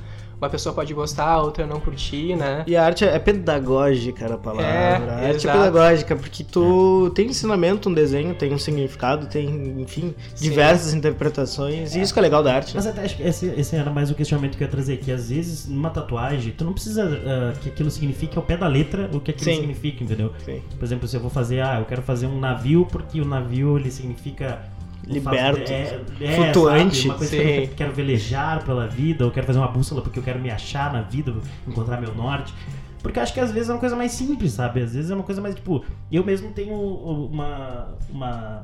Uma 0.43 0.51
pessoa 0.51 0.75
pode 0.75 0.93
gostar, 0.93 1.41
outra 1.41 1.65
não 1.65 1.79
curtir, 1.79 2.35
né? 2.35 2.65
E 2.67 2.75
a 2.75 2.85
arte 2.85 3.05
é 3.05 3.17
pedagógica, 3.17 4.25
era 4.25 4.35
a 4.35 4.39
palavra. 4.39 4.67
É, 4.67 4.97
a 4.97 5.15
arte 5.29 5.37
exato. 5.37 5.49
é 5.49 5.53
pedagógica, 5.53 6.17
porque 6.17 6.43
tu 6.43 7.13
tem 7.15 7.29
ensinamento, 7.29 7.89
um 7.89 7.95
desenho, 7.95 8.35
tem 8.35 8.53
um 8.53 8.59
significado, 8.59 9.29
tem, 9.29 9.81
enfim, 9.81 10.13
Sim. 10.35 10.49
diversas 10.51 10.95
interpretações. 10.95 11.95
E 11.95 12.01
isso 12.01 12.13
que 12.13 12.19
é 12.19 12.23
legal 12.23 12.43
da 12.43 12.57
arte. 12.57 12.75
Mas 12.75 12.89
até 12.89 13.03
acho 13.03 13.19
que 13.19 13.23
esse, 13.23 13.47
esse 13.57 13.77
era 13.77 13.89
mais 13.89 14.11
o 14.11 14.17
questionamento 14.17 14.57
que 14.57 14.65
eu 14.65 14.67
ia 14.67 14.71
trazer, 14.73 14.97
que 14.97 15.13
às 15.13 15.31
vezes 15.31 15.69
numa 15.69 15.91
tatuagem, 15.91 16.53
tu 16.53 16.65
não 16.65 16.73
precisa 16.73 17.05
ah, 17.05 17.53
que 17.61 17.69
aquilo 17.69 17.89
signifique 17.89 18.37
ao 18.37 18.43
pé 18.43 18.57
da 18.57 18.67
letra 18.67 19.09
o 19.13 19.21
que 19.21 19.31
aquilo 19.31 19.45
Sim. 19.49 19.61
significa, 19.61 20.03
entendeu? 20.03 20.33
Sim. 20.45 20.61
Por 20.77 20.85
exemplo, 20.85 21.07
se 21.07 21.17
eu 21.17 21.21
vou 21.21 21.31
fazer, 21.31 21.61
ah, 21.61 21.79
eu 21.79 21.85
quero 21.85 22.03
fazer 22.03 22.27
um 22.27 22.41
navio 22.41 22.85
porque 22.91 23.21
o 23.21 23.25
navio 23.25 23.79
ele 23.79 23.93
significa 23.93 24.61
Liberto, 25.06 25.61
fato- 25.61 25.73
é, 25.73 26.00
é, 26.21 26.32
flutuante, 26.37 26.97
sabe? 26.97 27.09
Uma 27.09 27.18
coisa 27.18 27.37
sim. 27.37 27.42
que 27.42 27.49
eu 27.73 27.76
quero 27.76 27.92
velejar 27.92 28.64
pela 28.64 28.87
vida, 28.87 29.25
ou 29.25 29.30
quero 29.30 29.47
fazer 29.47 29.59
uma 29.59 29.68
bússola 29.68 30.00
porque 30.02 30.18
eu 30.18 30.23
quero 30.23 30.38
me 30.38 30.50
achar 30.50 30.92
na 30.92 31.02
vida, 31.02 31.35
encontrar 31.66 32.00
meu 32.00 32.14
norte. 32.14 32.54
Porque 33.02 33.18
eu 33.18 33.23
acho 33.23 33.35
que 33.35 33.40
às 33.40 33.50
vezes 33.50 33.68
é 33.68 33.73
uma 33.73 33.80
coisa 33.80 33.97
mais 33.97 34.12
simples, 34.12 34.52
sabe? 34.52 34.80
Às 34.80 34.94
vezes 34.94 35.11
é 35.11 35.14
uma 35.14 35.25
coisa 35.25 35.40
mais 35.40 35.54
tipo, 35.56 35.85
eu 36.11 36.25
mesmo 36.25 36.52
tenho 36.52 36.75
uma 36.75 37.88
uma 38.09 38.62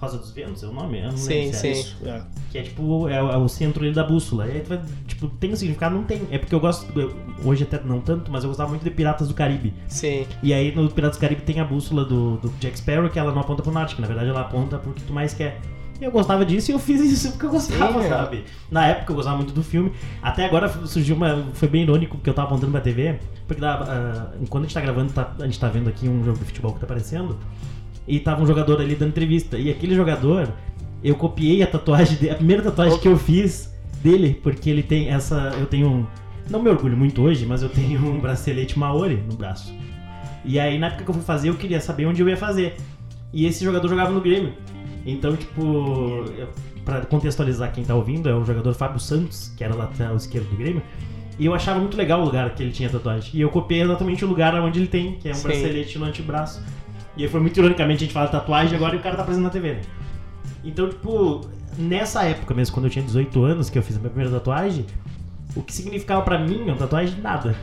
Rosa 0.00 0.16
dos 0.18 0.30
Ventos, 0.30 0.62
é 0.62 0.66
o 0.66 0.72
nome? 0.72 1.00
Eu 1.00 1.10
não 1.10 1.16
Sim, 1.16 1.28
lembro 1.34 1.50
é 1.56 1.58
sim. 1.58 1.70
isso. 1.72 1.96
É. 2.06 2.22
Que 2.52 2.58
é 2.58 2.62
tipo, 2.62 3.08
é, 3.08 3.16
é 3.16 3.36
o 3.36 3.48
centro 3.48 3.82
ali 3.84 3.92
da 3.92 4.04
bússola. 4.04 4.46
E 4.46 4.60
vai, 4.60 4.80
tipo, 5.06 5.26
tem 5.28 5.52
um 5.52 5.56
significado? 5.56 5.94
Não 5.96 6.04
tem. 6.04 6.22
É 6.30 6.38
porque 6.38 6.54
eu 6.54 6.60
gosto, 6.60 6.86
eu- 6.98 7.14
hoje 7.44 7.64
até 7.64 7.80
não 7.82 8.00
tanto, 8.00 8.30
mas 8.30 8.44
eu 8.44 8.48
gostava 8.50 8.68
muito 8.70 8.84
de 8.84 8.90
Piratas 8.90 9.26
do 9.28 9.34
Caribe. 9.34 9.74
Sim, 9.88 10.24
E 10.42 10.54
aí 10.54 10.72
no 10.74 10.88
Piratas 10.88 11.18
do 11.18 11.20
Caribe 11.20 11.42
tem 11.42 11.58
a 11.60 11.64
bússola 11.64 12.04
do, 12.04 12.36
do 12.36 12.48
Jack 12.60 12.78
Sparrow, 12.78 13.10
que 13.10 13.18
ela 13.18 13.32
não 13.32 13.40
aponta 13.40 13.62
pro 13.62 13.72
norte, 13.72 13.96
que 13.96 14.00
na 14.00 14.06
verdade 14.06 14.30
ela 14.30 14.42
aponta 14.42 14.78
pro 14.78 14.92
que 14.92 15.02
tu 15.02 15.12
mais 15.12 15.34
quer. 15.34 15.60
E 16.00 16.04
eu 16.04 16.12
gostava 16.12 16.44
disso 16.46 16.70
e 16.70 16.74
eu 16.74 16.78
fiz 16.78 17.00
isso 17.00 17.32
porque 17.32 17.46
eu 17.46 17.50
gostava, 17.50 17.98
Sim, 18.00 18.06
é. 18.06 18.08
sabe? 18.08 18.44
Na 18.70 18.86
época 18.86 19.10
eu 19.10 19.16
gostava 19.16 19.36
muito 19.36 19.52
do 19.52 19.64
filme. 19.64 19.90
Até 20.22 20.44
agora 20.44 20.68
surgiu 20.86 21.16
uma. 21.16 21.44
Foi 21.54 21.66
bem 21.66 21.82
irônico 21.82 22.16
porque 22.16 22.30
eu 22.30 22.34
tava 22.34 22.46
apontando 22.46 22.70
pra 22.70 22.80
TV. 22.80 23.18
Porque 23.48 23.64
ah, 23.64 24.30
enquanto 24.40 24.62
a 24.62 24.66
gente 24.68 24.74
tá 24.74 24.80
gravando, 24.80 25.12
tá- 25.12 25.34
a 25.40 25.44
gente 25.44 25.58
tá 25.58 25.66
vendo 25.66 25.88
aqui 25.88 26.08
um 26.08 26.22
jogo 26.24 26.38
de 26.38 26.44
futebol 26.44 26.72
que 26.72 26.78
tá 26.78 26.86
aparecendo. 26.86 27.36
E 28.08 28.18
tava 28.18 28.42
um 28.42 28.46
jogador 28.46 28.80
ali 28.80 28.94
dando 28.94 29.10
entrevista. 29.10 29.58
E 29.58 29.70
aquele 29.70 29.94
jogador, 29.94 30.50
eu 31.04 31.14
copiei 31.14 31.62
a 31.62 31.66
tatuagem 31.66 32.16
dele, 32.16 32.32
a 32.32 32.36
primeira 32.36 32.62
tatuagem 32.62 32.98
que 32.98 33.06
eu 33.06 33.18
fiz 33.18 33.72
dele, 34.02 34.40
porque 34.42 34.70
ele 34.70 34.82
tem 34.82 35.10
essa. 35.10 35.54
Eu 35.60 35.66
tenho 35.66 35.88
um. 35.88 36.06
Não 36.48 36.62
me 36.62 36.70
orgulho 36.70 36.96
muito 36.96 37.20
hoje, 37.20 37.44
mas 37.44 37.62
eu 37.62 37.68
tenho 37.68 38.00
um 38.08 38.18
bracelete 38.18 38.78
Maori 38.78 39.22
no 39.30 39.36
braço. 39.36 39.74
E 40.44 40.58
aí, 40.58 40.78
na 40.78 40.86
época 40.86 41.04
que 41.04 41.10
eu 41.10 41.14
fui 41.14 41.22
fazer, 41.22 41.50
eu 41.50 41.54
queria 41.54 41.80
saber 41.80 42.06
onde 42.06 42.22
eu 42.22 42.28
ia 42.28 42.36
fazer. 42.36 42.76
E 43.32 43.44
esse 43.44 43.62
jogador 43.62 43.86
jogava 43.86 44.10
no 44.10 44.20
Grêmio. 44.22 44.54
Então, 45.04 45.36
tipo, 45.36 46.24
pra 46.84 47.02
contextualizar 47.02 47.70
quem 47.72 47.84
tá 47.84 47.94
ouvindo, 47.94 48.30
é 48.30 48.34
o 48.34 48.44
jogador 48.44 48.72
Fábio 48.72 48.98
Santos, 48.98 49.52
que 49.54 49.62
era 49.62 49.74
lateral 49.74 50.16
esquerdo 50.16 50.48
do 50.48 50.56
Grêmio. 50.56 50.82
E 51.38 51.44
eu 51.44 51.54
achava 51.54 51.78
muito 51.78 51.96
legal 51.96 52.22
o 52.22 52.24
lugar 52.24 52.54
que 52.54 52.62
ele 52.62 52.72
tinha 52.72 52.88
tatuagem. 52.88 53.30
E 53.34 53.40
eu 53.42 53.50
copiei 53.50 53.82
exatamente 53.82 54.24
o 54.24 54.28
lugar 54.28 54.54
onde 54.54 54.80
ele 54.80 54.88
tem, 54.88 55.16
que 55.16 55.28
é 55.28 55.32
um 55.32 55.34
Sim. 55.34 55.48
bracelete 55.48 55.98
no 55.98 56.06
antebraço. 56.06 56.62
E 57.18 57.24
aí 57.24 57.28
foi 57.28 57.40
muito 57.40 57.58
ironicamente 57.58 58.04
a 58.04 58.06
gente 58.06 58.14
fala 58.14 58.28
tatuagem 58.28 58.76
agora 58.76 58.94
e 58.94 58.98
o 58.98 59.02
cara 59.02 59.16
tá 59.16 59.22
aparecendo 59.22 59.44
na 59.44 59.50
TV. 59.50 59.72
né? 59.74 59.80
Então, 60.64 60.88
tipo, 60.88 61.40
nessa 61.76 62.22
época 62.24 62.54
mesmo, 62.54 62.72
quando 62.74 62.86
eu 62.86 62.90
tinha 62.90 63.04
18 63.04 63.44
anos, 63.44 63.68
que 63.68 63.76
eu 63.78 63.82
fiz 63.82 63.96
a 63.96 63.98
minha 63.98 64.10
primeira 64.10 64.32
tatuagem, 64.32 64.86
o 65.56 65.62
que 65.62 65.72
significava 65.72 66.22
pra 66.22 66.38
mim 66.38 66.62
uma 66.62 66.76
tatuagem? 66.76 67.20
Nada. 67.20 67.56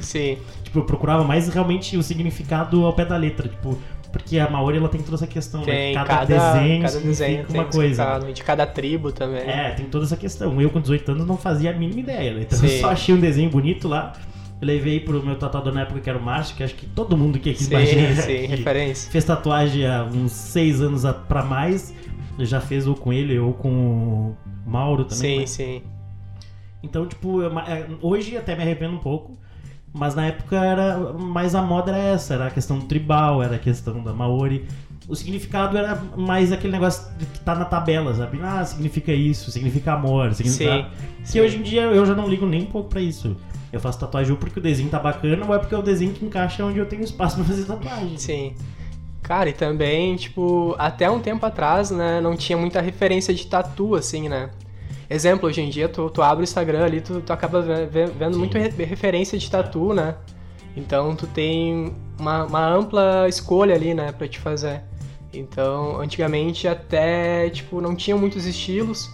Sim. 0.00 0.38
Tipo, 0.64 0.80
eu 0.80 0.84
procurava 0.84 1.22
mais 1.22 1.48
realmente 1.48 1.96
o 1.96 2.02
significado 2.02 2.84
ao 2.84 2.92
pé 2.92 3.04
da 3.04 3.16
letra, 3.16 3.48
tipo, 3.48 3.78
porque 4.10 4.38
a 4.38 4.48
Maori 4.48 4.78
ela 4.78 4.88
tem 4.88 5.02
toda 5.02 5.16
essa 5.16 5.26
questão, 5.26 5.62
Tem 5.62 5.94
né? 5.94 6.04
cada, 6.04 6.24
desenho 6.24 6.82
cada 6.82 7.00
desenho 7.00 7.44
tem 7.44 7.60
uma 7.60 7.64
coisa. 7.66 8.18
De 8.32 8.42
cada 8.42 8.66
tribo 8.66 9.12
também. 9.12 9.42
É, 9.42 9.70
tem 9.70 9.86
toda 9.86 10.04
essa 10.04 10.16
questão. 10.16 10.60
Eu 10.60 10.70
com 10.70 10.80
18 10.80 11.12
anos 11.12 11.26
não 11.26 11.36
fazia 11.36 11.70
a 11.70 11.72
mínima 11.74 12.00
ideia, 12.00 12.34
né? 12.34 12.40
Então 12.42 12.58
eu 12.62 12.68
Sim. 12.68 12.80
só 12.80 12.90
achei 12.90 13.14
um 13.14 13.20
desenho 13.20 13.50
bonito 13.50 13.86
lá. 13.86 14.14
Eu 14.60 14.66
levei 14.66 15.00
pro 15.00 15.22
meu 15.24 15.36
tatuador 15.36 15.72
na 15.72 15.82
época 15.82 16.00
que 16.00 16.08
era 16.08 16.18
o 16.18 16.22
Márcio, 16.22 16.56
que 16.56 16.62
acho 16.64 16.74
que 16.74 16.86
todo 16.86 17.16
mundo 17.16 17.38
que 17.38 17.50
aqui 17.50 17.62
sim, 17.64 17.70
imagina 17.70 18.22
sim, 18.22 18.46
referência. 18.46 19.10
fez 19.10 19.24
tatuagem 19.24 19.86
há 19.86 20.04
uns 20.04 20.32
6 20.32 20.80
anos 20.80 21.02
pra 21.28 21.42
mais, 21.44 21.94
já 22.38 22.60
fez 22.60 22.86
ou 22.86 22.94
com 22.94 23.12
ele 23.12 23.38
ou 23.38 23.52
com 23.52 23.68
o 23.68 24.36
Mauro 24.66 25.04
também. 25.04 25.46
Sim, 25.46 25.46
sim. 25.46 25.82
Então, 26.82 27.06
tipo, 27.06 27.42
eu- 27.42 27.58
é, 27.60 27.86
hoje 28.00 28.36
até 28.36 28.54
me 28.56 28.62
arrependo 28.62 28.94
um 28.94 28.98
pouco, 28.98 29.36
mas 29.92 30.14
na 30.14 30.26
época 30.26 30.56
era 30.56 31.12
mais 31.14 31.54
a 31.54 31.62
moda 31.62 31.90
era 31.92 31.98
essa, 32.14 32.34
era 32.34 32.46
a 32.46 32.50
questão 32.50 32.80
tribal, 32.80 33.42
era 33.42 33.56
a 33.56 33.58
questão 33.58 34.02
da 34.02 34.12
Maori. 34.12 34.64
O 35.08 35.14
significado 35.14 35.76
era 35.78 35.94
mais 36.16 36.50
aquele 36.50 36.72
negócio 36.72 37.06
de 37.16 37.26
que 37.26 37.40
tá 37.40 37.54
na 37.54 37.64
tabela, 37.64 38.12
sabe? 38.14 38.40
Ah, 38.42 38.64
significa 38.64 39.12
isso, 39.12 39.50
significa 39.50 39.92
amor, 39.92 40.32
significa. 40.34 40.88
Sim, 41.24 41.32
Que 41.32 41.40
hoje 41.40 41.58
em 41.58 41.62
dia 41.62 41.82
eu 41.82 42.04
já 42.04 42.14
não 42.14 42.28
ligo 42.28 42.44
nem 42.46 42.62
um 42.62 42.66
pouco 42.66 42.88
pra 42.88 43.00
isso. 43.00 43.36
Eu 43.72 43.80
faço 43.80 43.98
tatuagem 43.98 44.32
ou 44.32 44.38
porque 44.38 44.58
o 44.58 44.62
desenho 44.62 44.88
tá 44.88 44.98
bacana 44.98 45.44
ou 45.46 45.54
é 45.54 45.58
porque 45.58 45.74
é 45.74 45.78
o 45.78 45.82
desenho 45.82 46.12
que 46.12 46.24
encaixa 46.24 46.64
onde 46.64 46.78
eu 46.78 46.86
tenho 46.86 47.02
espaço 47.02 47.36
pra 47.36 47.44
fazer 47.44 47.64
tatuagem. 47.64 48.16
Sim. 48.18 48.54
Cara, 49.22 49.48
e 49.48 49.52
também, 49.52 50.14
tipo, 50.16 50.74
até 50.78 51.10
um 51.10 51.18
tempo 51.20 51.44
atrás, 51.44 51.90
né, 51.90 52.20
não 52.20 52.36
tinha 52.36 52.56
muita 52.56 52.80
referência 52.80 53.34
de 53.34 53.44
tatu, 53.46 53.96
assim, 53.96 54.28
né? 54.28 54.50
Exemplo, 55.10 55.48
hoje 55.48 55.60
em 55.60 55.68
dia, 55.68 55.88
tu, 55.88 56.08
tu 56.10 56.22
abre 56.22 56.42
o 56.42 56.44
Instagram 56.44 56.84
ali, 56.84 57.00
tu, 57.00 57.20
tu 57.20 57.32
acaba 57.32 57.60
ve- 57.60 57.86
ve- 57.86 58.06
vendo 58.06 58.34
Sim. 58.34 58.38
muito 58.38 58.56
re- 58.56 58.84
referência 58.84 59.36
de 59.36 59.50
tatu, 59.50 59.92
né? 59.92 60.14
Então, 60.76 61.16
tu 61.16 61.26
tem 61.26 61.92
uma, 62.18 62.44
uma 62.44 62.66
ampla 62.68 63.26
escolha 63.28 63.74
ali, 63.74 63.94
né, 63.94 64.12
pra 64.12 64.28
te 64.28 64.38
fazer. 64.38 64.82
Então, 65.32 66.00
antigamente 66.00 66.66
até, 66.68 67.50
tipo, 67.50 67.80
não 67.80 67.94
tinha 67.96 68.16
muitos 68.16 68.46
estilos, 68.46 69.10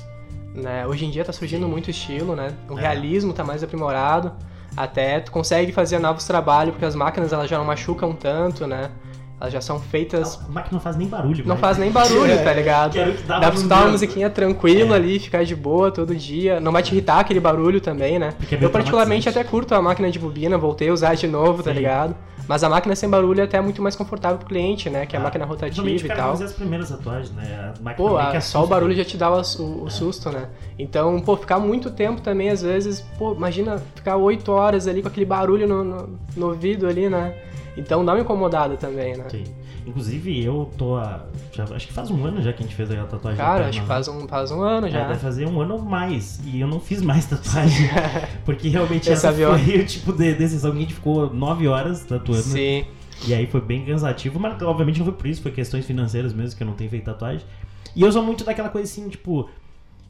né? 0.55 0.87
Hoje 0.87 1.05
em 1.07 1.11
dia 1.11 1.25
tá 1.25 1.33
surgindo 1.33 1.67
muito 1.69 1.91
estilo, 1.91 2.35
né? 2.37 2.49
O 2.69 2.79
É. 2.79 2.83
realismo 2.83 3.33
tá 3.33 3.43
mais 3.45 3.63
aprimorado. 3.63 4.33
Até 4.77 5.21
tu 5.21 5.31
consegue 5.31 5.71
fazer 5.73 5.99
novos 5.99 6.25
trabalhos, 6.25 6.73
porque 6.73 6.85
as 6.87 6.95
máquinas 6.95 7.33
elas 7.33 7.49
já 7.49 7.59
não 7.59 7.65
machucam 7.65 8.13
tanto, 8.13 8.67
né? 8.67 8.91
Elas 9.39 9.53
já 9.53 9.61
são 9.61 9.81
feitas. 9.81 10.39
A 10.49 10.53
máquina 10.53 10.73
não 10.75 10.81
faz 10.81 10.97
nem 10.97 11.09
barulho, 11.09 11.45
Não 11.45 11.57
faz 11.57 11.77
nem 11.77 11.91
barulho, 11.91 12.43
tá 12.45 12.53
ligado? 12.53 12.95
Dá 13.27 13.41
pra 13.41 13.49
escutar 13.55 13.83
uma 13.83 13.91
musiquinha 13.91 14.31
tranquila 14.31 14.95
É. 14.95 14.99
ali, 14.99 15.19
ficar 15.19 15.45
de 15.45 15.57
boa 15.57 15.91
todo 15.91 16.15
dia. 16.15 16.61
Não 16.61 16.71
vai 16.71 16.81
te 16.83 16.93
irritar 16.93 17.19
aquele 17.19 17.41
barulho 17.41 17.81
também, 17.81 18.19
né? 18.21 18.35
É 18.51 18.65
Eu 18.65 18.71
particularmente 18.71 19.29
até 19.29 19.43
curto 19.43 19.75
a 19.75 19.83
máquina 19.83 20.11
de 20.13 20.19
bobina, 20.19 20.57
voltei 20.57 20.89
a 20.89 20.93
usar 20.93 21.15
de 21.17 21.27
novo, 21.27 21.61
tá 21.63 21.71
Sim. 21.73 21.79
ligado? 21.79 22.15
Mas 22.49 22.65
a 22.65 22.69
máquina 22.69 22.95
sem 22.97 23.09
barulho 23.09 23.41
é 23.41 23.45
até 23.45 23.61
muito 23.61 23.81
mais 23.81 23.95
confortável 23.97 24.37
pro 24.39 24.47
cliente, 24.49 24.91
né? 24.91 25.07
Que 25.07 25.15
é 25.15 25.19
a 25.19 25.23
Ah, 25.23 25.25
máquina 25.25 25.45
rotativa 25.45 25.89
e 25.89 26.09
tal. 26.09 26.31
fazer 26.33 26.45
as 26.45 26.53
primeiras 26.53 26.89
tatuagens, 26.91 27.31
né? 27.33 27.73
A 27.79 27.83
máquina 27.83 27.95
Pô, 28.09 28.17
que 28.17 28.21
ah, 28.23 28.31
só 28.33 28.37
assusta. 28.39 28.59
o 28.61 28.67
barulho 28.67 28.95
já 28.95 29.05
te 29.05 29.17
dá 29.17 29.31
o, 29.31 29.35
o- 29.41 29.83
o 29.85 29.87
É. 29.87 29.91
susto, 29.91 30.31
né? 30.31 30.49
Então, 30.79 31.21
pô, 31.21 31.37
ficar 31.37 31.59
muito 31.59 31.91
tempo 31.91 32.21
também, 32.21 32.51
às 32.51 32.61
vezes, 32.63 33.01
pô, 33.19 33.33
imagina 33.33 33.79
ficar 33.95 34.17
oito 34.17 34.51
horas 34.53 34.87
ali 34.89 35.03
com 35.03 35.09
aquele 35.09 35.27
barulho 35.27 35.67
no, 35.69 35.85
no, 35.85 36.19
no 36.37 36.47
ouvido 36.49 36.87
ali, 36.89 37.09
né? 37.09 37.35
Então 37.77 38.05
dá 38.05 38.13
uma 38.13 38.21
incomodada 38.21 38.77
também, 38.77 39.17
né? 39.17 39.25
Sim. 39.31 39.45
Inclusive, 39.87 40.45
eu 40.45 40.71
tô 40.79 40.97
há. 40.97 41.25
já- 41.53 41.65
acho 41.65 41.87
que 41.87 41.93
faz 41.93 42.11
um 42.11 42.25
ano 42.25 42.41
já 42.41 42.53
que 42.53 42.63
a 42.63 42.67
gente 42.67 42.75
fez 42.77 42.91
a 42.91 43.05
tatuagem. 43.05 43.37
Cara, 43.39 43.67
acho 43.69 43.81
que 43.81 43.87
faz 43.87 44.07
um, 44.09 44.29
faz 44.29 44.51
um 44.51 44.63
ano 44.63 44.87
É, 44.87 44.91
já. 44.91 45.09
deve 45.09 45.19
fazer 45.21 45.47
um 45.49 45.61
ano 45.61 45.75
ou 45.75 45.83
mais. 45.83 46.41
E 46.45 46.61
eu 46.61 46.69
não 46.69 46.79
fiz 46.81 47.03
mais 47.03 47.27
tatuagem. 47.31 47.89
porque 48.45 48.69
realmente 48.69 49.11
essa 49.11 49.31
sabia. 49.33 49.49
foi 49.49 49.79
o 49.81 49.87
tipo 49.87 50.13
de 50.13 50.35
decisão 50.35 50.71
que 50.73 50.79
a 50.79 50.81
gente 50.81 50.95
ficou 50.95 51.33
nove 51.33 51.67
horas 51.67 52.05
tatuando. 52.05 52.43
Sim. 52.43 52.85
E 53.27 53.35
aí 53.35 53.47
foi 53.47 53.61
bem 53.61 53.85
cansativo, 53.85 54.39
mas 54.41 54.61
obviamente 54.63 54.99
não 54.99 55.07
foi 55.07 55.15
por 55.15 55.27
isso, 55.27 55.43
foi 55.43 55.53
questões 55.53 55.85
financeiras 55.87 56.33
mesmo 56.33 56.57
que 56.57 56.63
eu 56.63 56.67
não 56.67 56.75
tenho 56.75 56.91
feito 56.91 57.05
tatuagem. 57.05 57.47
E 57.95 58.03
eu 58.03 58.11
sou 58.11 58.23
muito 58.23 58.45
daquela 58.45 58.69
coisa 58.69 58.91
assim, 58.91 59.09
tipo. 59.09 59.49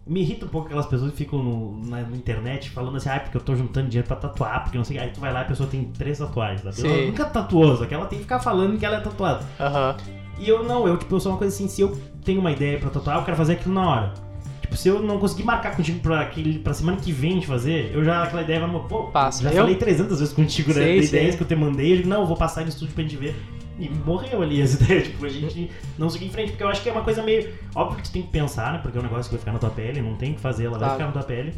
Me 0.06 0.21
irrita 0.21 0.47
um 0.47 0.49
pouco 0.49 0.66
aquelas 0.66 0.87
pessoas 0.87 1.12
que 1.12 1.18
ficam 1.18 1.40
no- 1.42 1.80
na, 1.87 2.02
na 2.02 2.16
internet 2.16 2.71
falando 2.71 2.97
assim, 2.97 3.09
ah, 3.09 3.21
porque 3.21 3.37
eu 3.37 3.40
tô 3.40 3.54
juntando 3.54 3.88
dinheiro 3.88 4.06
pra 4.09 4.16
tatuar, 4.16 4.64
porque 4.64 4.76
não 4.76 4.85
sei. 4.85 4.99
Aí 4.99 5.11
tu 5.11 5.21
vai 5.21 5.32
lá 5.32 5.40
e 5.40 5.42
a 5.42 5.47
pessoa 5.47 5.68
tem 5.68 5.85
três 5.85 6.18
tatuagens. 6.18 6.62
sabe? 6.75 6.88
Ela 6.88 7.06
nunca 7.06 7.25
tatuou, 7.25 7.76
só 7.76 7.87
que 7.87 7.94
ela 7.94 8.06
tem 8.06 8.18
que 8.18 8.25
ficar 8.25 8.40
falando 8.40 8.76
que 8.78 8.85
ela 8.85 8.97
é 8.97 9.00
tatuada. 9.00 9.44
Aham. 9.61 9.97
E 10.38 10.49
eu 10.49 10.64
não, 10.64 10.88
eu, 10.88 10.97
tipo, 10.97 11.14
eu 11.14 11.21
sou 11.21 11.30
uma 11.32 11.38
coisa 11.38 11.54
assim, 11.54 11.68
se 11.68 11.82
eu 11.82 11.97
tenho 12.25 12.40
uma 12.40 12.50
ideia 12.50 12.78
pra 12.78 12.90
tatuar, 12.90 13.18
eu 13.18 13.25
quero 13.25 13.37
fazer 13.37 13.52
aquilo 13.52 13.75
na 13.75 13.88
hora. 13.88 14.14
Tipo, 14.61 14.76
se 14.76 14.88
eu 14.88 15.00
não 15.00 15.18
conseguir 15.18 15.44
marcar 15.44 15.76
contigo 15.76 16.00
pra, 16.00 16.21
aquele, 16.23 16.59
pra 16.59 16.75
semana 16.75 16.97
que 16.97 17.12
vem 17.12 17.38
de 17.38 17.47
fazer, 17.47 17.92
eu 17.94 18.02
já, 18.04 18.25
aquela 18.25 18.42
ideia 18.42 18.59
vai, 18.66 18.71
pô, 18.88 19.04
Passa. 19.04 19.42
já 19.44 19.50
Eu- 19.50 19.56
falei 19.59 19.76
300 19.76 20.18
vezes 20.18 20.35
contigo, 20.35 20.73
né, 20.75 20.94
de 20.97 21.02
sim. 21.06 21.16
ideias 21.16 21.37
que 21.37 21.42
eu 21.42 21.47
te 21.47 21.54
mandei, 21.54 21.92
eu 21.92 21.97
digo, 21.99 22.09
não, 22.09 22.23
eu 22.23 22.26
vou 22.26 22.37
passar 22.37 22.62
no 22.62 22.68
estúdio 22.68 22.92
pra 22.94 23.04
gente 23.04 23.16
ver. 23.16 23.37
E 23.84 23.88
morreu 24.06 24.42
ali 24.42 24.62
as 24.62 24.74
ideias, 24.80 25.08
tipo, 25.08 25.24
a 25.24 25.28
gente 25.28 25.70
não 25.98 26.08
seguir 26.08 26.26
em 26.26 26.30
frente, 26.30 26.50
porque 26.50 26.62
eu 26.62 26.68
acho 26.68 26.82
que 26.82 26.88
é 26.88 26.92
uma 26.92 27.02
coisa 27.02 27.22
meio. 27.22 27.52
Óbvio 27.74 27.96
que 27.98 28.04
tu 28.04 28.12
tem 28.12 28.22
que 28.22 28.28
pensar, 28.28 28.72
né? 28.72 28.78
Porque 28.78 28.96
é 28.96 29.00
um 29.00 29.04
negócio 29.04 29.24
que 29.24 29.30
vai 29.30 29.38
ficar 29.40 29.52
na 29.52 29.58
tua 29.58 29.70
pele, 29.70 30.00
não 30.00 30.14
tem 30.16 30.32
o 30.32 30.34
que 30.34 30.40
fazer, 30.40 30.66
ela 30.66 30.78
vai 30.78 30.88
Claro. 30.88 30.94
ficar 30.94 31.06
na 31.06 31.12
tua 31.12 31.22
pele. 31.22 31.52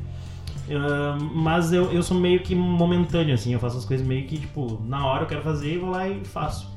Ah, 0.70 1.18
mas 1.34 1.72
eu, 1.72 1.92
eu 1.92 2.02
sou 2.02 2.18
meio 2.18 2.40
que 2.40 2.54
momentâneo, 2.54 3.34
assim, 3.34 3.52
eu 3.52 3.60
faço 3.60 3.76
as 3.76 3.84
coisas 3.84 4.06
meio 4.06 4.26
que, 4.26 4.38
tipo, 4.38 4.80
na 4.86 5.06
hora 5.06 5.24
eu 5.24 5.26
quero 5.26 5.42
fazer 5.42 5.74
e 5.74 5.78
vou 5.78 5.90
lá 5.90 6.08
e 6.08 6.24
faço. 6.24 6.72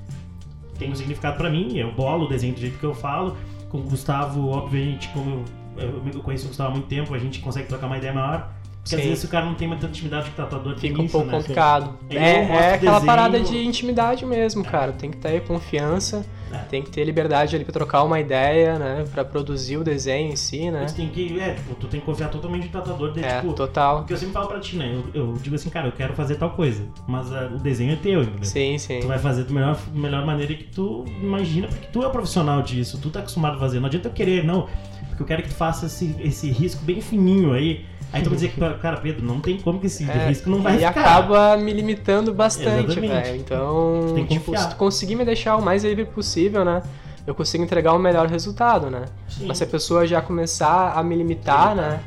Tem 0.77 0.91
um 0.91 0.95
significado 0.95 1.37
pra 1.37 1.49
mim, 1.49 1.77
eu 1.77 1.91
bolo 1.93 2.25
o 2.25 2.27
desenho 2.29 2.53
do 2.53 2.59
jeito 2.59 2.77
que 2.77 2.83
eu 2.83 2.93
falo. 2.93 3.35
Com 3.69 3.79
o 3.79 3.83
Gustavo, 3.83 4.49
obviamente, 4.49 5.07
como 5.09 5.43
eu, 5.77 5.83
eu, 5.87 6.01
eu 6.15 6.19
conheço 6.21 6.45
o 6.45 6.47
Gustavo 6.49 6.69
há 6.69 6.73
muito 6.73 6.87
tempo, 6.87 7.13
a 7.13 7.17
gente 7.19 7.39
consegue 7.39 7.67
trocar 7.67 7.87
uma 7.87 7.97
ideia 7.97 8.13
maior. 8.13 8.51
Porque 8.87 8.95
às 8.95 9.01
Sim. 9.01 9.09
vezes 9.09 9.23
o 9.25 9.27
cara 9.27 9.45
não 9.45 9.53
tem 9.53 9.69
tanta 9.69 9.87
intimidade 9.87 10.29
com 10.29 10.41
o 10.41 10.45
tatuador 10.45 10.77
Fica 10.77 11.01
um 11.01 11.07
pouco 11.09 11.27
né? 11.27 11.33
complicado. 11.37 11.97
Eu 12.09 12.19
É, 12.21 12.37
mostro 12.45 12.55
é 12.55 12.73
aquela 12.75 13.01
parada 13.01 13.39
de 13.41 13.57
intimidade 13.65 14.25
mesmo, 14.25 14.63
cara. 14.63 14.93
Tem 14.93 15.11
que 15.11 15.17
ter 15.17 15.41
confiança, 15.43 16.25
É. 16.53 16.57
tem 16.59 16.81
que 16.81 16.89
ter 16.89 17.03
liberdade 17.03 17.53
ali 17.53 17.65
pra 17.65 17.73
trocar 17.73 18.03
uma 18.03 18.17
ideia, 18.17 18.79
né? 18.79 19.03
Pra 19.11 19.25
produzir 19.25 19.75
o 19.75 19.83
desenho 19.83 20.31
em 20.31 20.35
si, 20.37 20.71
né? 20.71 20.85
Tu 20.85 20.95
tem 20.95 21.09
que, 21.09 21.37
é, 21.37 21.55
tipo, 21.55 21.75
tu 21.75 21.87
tem 21.87 21.99
que 21.99 22.05
confiar 22.05 22.29
totalmente 22.29 22.65
no 22.67 22.69
tatuador 22.71 23.11
dele, 23.11 23.27
É, 23.27 23.41
tipo, 23.41 23.51
total. 23.53 23.97
Porque 23.99 24.13
eu 24.13 24.17
sempre 24.17 24.33
falo 24.33 24.47
pra 24.47 24.59
ti, 24.61 24.77
né? 24.77 25.01
Eu, 25.13 25.27
eu 25.27 25.33
digo 25.33 25.55
assim, 25.55 25.69
cara, 25.69 25.87
eu 25.89 25.91
quero 25.91 26.13
fazer 26.13 26.35
tal 26.35 26.51
coisa, 26.51 26.85
mas 27.05 27.29
ah, 27.33 27.51
o 27.53 27.57
desenho 27.59 27.91
é 27.91 27.95
teu, 27.97 28.21
entendeu? 28.23 28.45
Sim, 28.45 28.77
sim. 28.77 28.99
Tu 29.01 29.07
vai 29.07 29.19
fazer 29.19 29.43
da 29.43 29.53
melhor, 29.53 29.77
melhor 29.93 30.25
maneira 30.25 30.53
que 30.53 30.63
tu 30.63 31.03
imagina, 31.21 31.67
porque 31.67 31.87
tu 31.91 32.01
é 32.03 32.07
o 32.07 32.11
profissional 32.11 32.61
disso, 32.61 32.97
tu 33.01 33.09
tá 33.09 33.19
acostumado 33.19 33.57
a 33.57 33.59
fazer. 33.59 33.81
Não 33.81 33.87
adianta 33.87 34.07
eu 34.07 34.13
querer, 34.13 34.45
não, 34.45 34.67
porque 35.09 35.23
eu 35.23 35.27
quero 35.27 35.43
que 35.43 35.49
tu 35.49 35.55
faça 35.55 35.87
esse, 35.87 36.15
esse 36.21 36.49
risco 36.49 36.85
bem 36.85 37.01
fininho 37.01 37.51
aí. 37.51 37.85
Aí 38.13 38.21
tu 38.23 38.29
vai 38.29 38.35
dizer 38.35 38.49
que, 38.51 38.59
cara, 38.79 38.97
Pedro, 38.97 39.25
não 39.25 39.39
tem 39.41 39.57
como 39.59 39.79
que 39.79 39.87
esse 39.87 40.09
É, 40.09 40.27
risco 40.29 40.49
não 40.49 40.61
vai 40.61 40.75
e 40.75 40.77
ficar. 40.77 40.89
acaba 40.91 41.57
me 41.57 41.73
limitando 41.73 42.33
bastante, 42.33 42.99
velho. 42.99 43.35
Então, 43.35 44.05
Tu 44.07 44.13
tem 44.13 44.25
que 44.25 44.33
tipo, 44.35 44.45
confiar. 44.45 44.63
se 44.63 44.69
tu 44.69 44.75
conseguir 44.77 45.15
me 45.15 45.25
deixar 45.25 45.57
o 45.57 45.61
mais 45.61 45.83
livre 45.83 46.05
possível, 46.05 46.63
né? 46.63 46.81
Eu 47.25 47.35
consigo 47.35 47.63
entregar 47.63 47.93
o 47.93 47.99
melhor 47.99 48.27
resultado, 48.27 48.89
né? 48.89 49.05
Sim. 49.27 49.45
Mas 49.47 49.57
se 49.57 49.63
a 49.65 49.67
pessoa 49.67 50.07
já 50.07 50.21
começar 50.21 50.93
a 50.95 51.03
me 51.03 51.15
limitar, 51.15 51.75
né? 51.75 51.99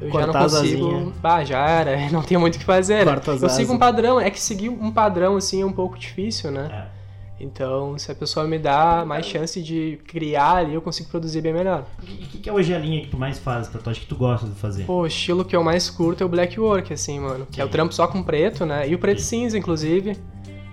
Eu 0.00 0.10
já 0.10 0.26
não 0.26 0.34
consigo. 0.34 0.86
asinhas. 0.88 1.14
Ah, 1.22 1.44
já 1.44 1.66
era, 1.68 1.96
não 2.12 2.22
tem 2.22 2.36
muito 2.38 2.56
o 2.56 2.58
que 2.58 2.64
fazer, 2.64 3.06
né? 3.06 3.20
Eu 3.40 3.48
sigo 3.48 3.72
um 3.72 3.78
padrão, 3.78 4.20
é 4.20 4.30
que 4.30 4.40
seguir 4.40 4.68
um 4.68 4.90
padrão 4.90 5.36
assim 5.36 5.62
é 5.62 5.64
um 5.66 5.72
pouco 5.72 5.98
difícil, 5.98 6.50
né? 6.50 6.68
É. 6.70 6.99
Então, 7.40 7.96
se 7.98 8.12
a 8.12 8.14
pessoa 8.14 8.46
me 8.46 8.58
dá 8.58 9.02
mais 9.06 9.24
chance 9.24 9.62
de 9.62 9.98
criar 10.06 10.56
ali, 10.56 10.74
eu 10.74 10.82
consigo 10.82 11.08
produzir 11.08 11.40
bem 11.40 11.52
melhor. 11.54 11.86
E 12.06 12.12
o 12.24 12.26
que, 12.28 12.38
que 12.38 12.50
é 12.50 12.52
hoje 12.52 12.74
a 12.74 12.78
linha 12.78 13.00
que 13.00 13.08
tu 13.08 13.16
mais 13.16 13.38
faz, 13.38 13.66
tatuagem 13.68 14.02
que 14.02 14.08
tu 14.08 14.14
gosta 14.16 14.46
de 14.46 14.54
fazer? 14.54 14.84
Pô, 14.84 15.00
o 15.02 15.06
estilo 15.06 15.44
que 15.44 15.56
eu 15.56 15.64
mais 15.64 15.88
curto 15.88 16.22
é 16.22 16.26
o 16.26 16.28
black 16.28 16.60
work, 16.60 16.92
assim, 16.92 17.18
mano. 17.18 17.46
Que 17.50 17.60
é 17.60 17.64
o 17.64 17.68
trampo 17.68 17.94
só 17.94 18.06
com 18.06 18.22
preto, 18.22 18.66
né? 18.66 18.86
E 18.88 18.94
o 18.94 18.98
preto 18.98 19.20
cinza, 19.22 19.56
inclusive. 19.56 20.16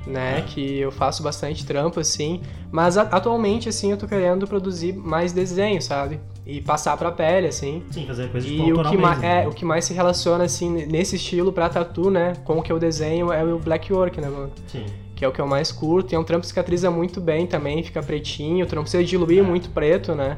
né? 0.06 0.42
Que 0.44 0.78
eu 0.80 0.90
faço 0.90 1.22
bastante 1.22 1.66
trampo, 1.66 2.00
assim. 2.00 2.42
Mas 2.72 2.98
a- 2.98 3.02
atualmente, 3.02 3.68
assim, 3.68 3.92
eu 3.92 3.98
tô 3.98 4.08
querendo 4.08 4.48
produzir 4.48 4.94
mais 4.94 5.34
desenho, 5.34 5.82
sabe? 5.82 6.18
E 6.46 6.62
passar 6.62 6.96
pra 6.96 7.12
pele, 7.12 7.48
assim. 7.48 7.84
Sim, 7.92 8.06
fazer 8.08 8.30
coisa 8.32 8.48
tipo 8.48 8.62
E 8.64 8.72
o 8.72 8.82
que, 8.84 8.96
mesmo, 8.98 9.26
é, 9.26 9.42
né? 9.42 9.48
o 9.48 9.52
que 9.52 9.66
mais 9.66 9.84
se 9.84 9.94
relaciona, 9.94 10.46
assim, 10.46 10.70
nesse 10.86 11.18
estilo 11.18 11.52
pra 11.52 11.68
tatu, 11.68 12.10
né? 12.10 12.32
Com 12.46 12.58
o 12.58 12.62
que 12.64 12.72
eu 12.72 12.80
desenho 12.80 13.34
é 13.34 13.44
o 13.44 13.60
black 13.60 13.92
work, 13.92 14.22
né, 14.22 14.30
mano? 14.30 14.52
Sim. 14.68 14.86
Que 15.18 15.26
é 15.26 15.28
o 15.28 15.32
que 15.32 15.42
eu 15.42 15.48
mais 15.48 15.72
curto. 15.72 16.14
E 16.14 16.16
é 16.16 16.20
um 16.20 16.24
trampo 16.24 16.42
que 16.42 16.48
cicatriza 16.48 16.92
muito 16.92 17.20
bem 17.20 17.48
também, 17.48 17.82
fica 17.84 18.02
pretinho. 18.04 18.66
Tu 18.68 18.76
não 18.76 18.84
precisa 18.84 19.04
diluir 19.04 19.40
É. 19.40 19.42
muito 19.42 19.70
preto, 19.72 20.14
né? 20.14 20.38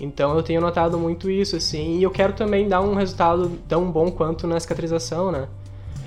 Então 0.00 0.34
eu 0.36 0.42
tenho 0.42 0.60
notado 0.60 0.98
muito 0.98 1.30
isso, 1.30 1.54
assim. 1.56 1.96
E 1.98 2.02
eu 2.02 2.10
quero 2.10 2.32
também 2.32 2.68
dar 2.68 2.80
um 2.80 2.94
resultado 2.94 3.48
tão 3.68 3.88
bom 3.90 4.10
quanto 4.10 4.46
na 4.48 4.58
cicatrização, 4.58 5.30
né? 5.30 5.46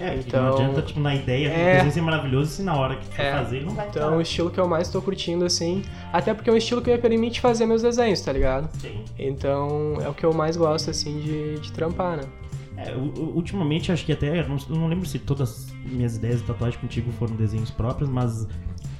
É, 0.01 0.15
Então- 0.15 0.41
não 0.43 0.53
adianta, 0.53 0.81
tipo, 0.81 0.99
na 0.99 1.15
ideia, 1.15 1.47
É. 1.47 1.51
é. 1.51 1.73
desenho 1.75 1.91
ser 1.93 2.01
maravilhoso 2.01 2.51
se 2.51 2.61
na 2.61 2.77
hora 2.77 2.97
que 2.97 3.05
for 3.07 3.21
É. 3.21 3.31
fazer 3.31 3.65
não 3.65 3.73
vai 3.73 3.87
Então 3.87 4.13
é 4.13 4.17
o 4.17 4.21
estilo 4.21 4.49
que 4.49 4.59
eu 4.59 4.67
mais 4.67 4.89
tô 4.89 5.01
curtindo, 5.01 5.43
assim. 5.45 5.81
Até 6.13 6.33
porque 6.33 6.49
é 6.49 6.53
um 6.53 6.57
estilo 6.57 6.81
que 6.81 6.91
me 6.91 6.97
permite 6.97 7.39
fazer 7.41 7.65
meus 7.65 7.81
desenhos, 7.81 8.19
tá 8.21 8.31
ligado? 8.33 8.69
Sim. 8.79 9.03
Então 9.17 9.97
é 10.03 10.07
o 10.09 10.13
que 10.13 10.25
eu 10.25 10.33
mais 10.33 10.55
gosto, 10.57 10.89
assim, 10.89 11.19
de, 11.19 11.59
de 11.59 11.71
trampar, 11.71 12.17
né? 12.17 12.23
É, 12.81 12.95
ultimamente, 12.95 13.91
acho 13.91 14.05
que 14.05 14.11
até. 14.11 14.47
Não, 14.47 14.57
não 14.69 14.87
lembro 14.87 15.05
se 15.05 15.19
todas 15.19 15.49
as 15.49 15.73
minhas 15.91 16.15
ideias 16.15 16.39
de 16.41 16.47
tatuagem 16.47 16.79
contigo 16.79 17.11
foram 17.19 17.35
desenhos 17.35 17.69
próprios, 17.69 18.09
mas 18.09 18.47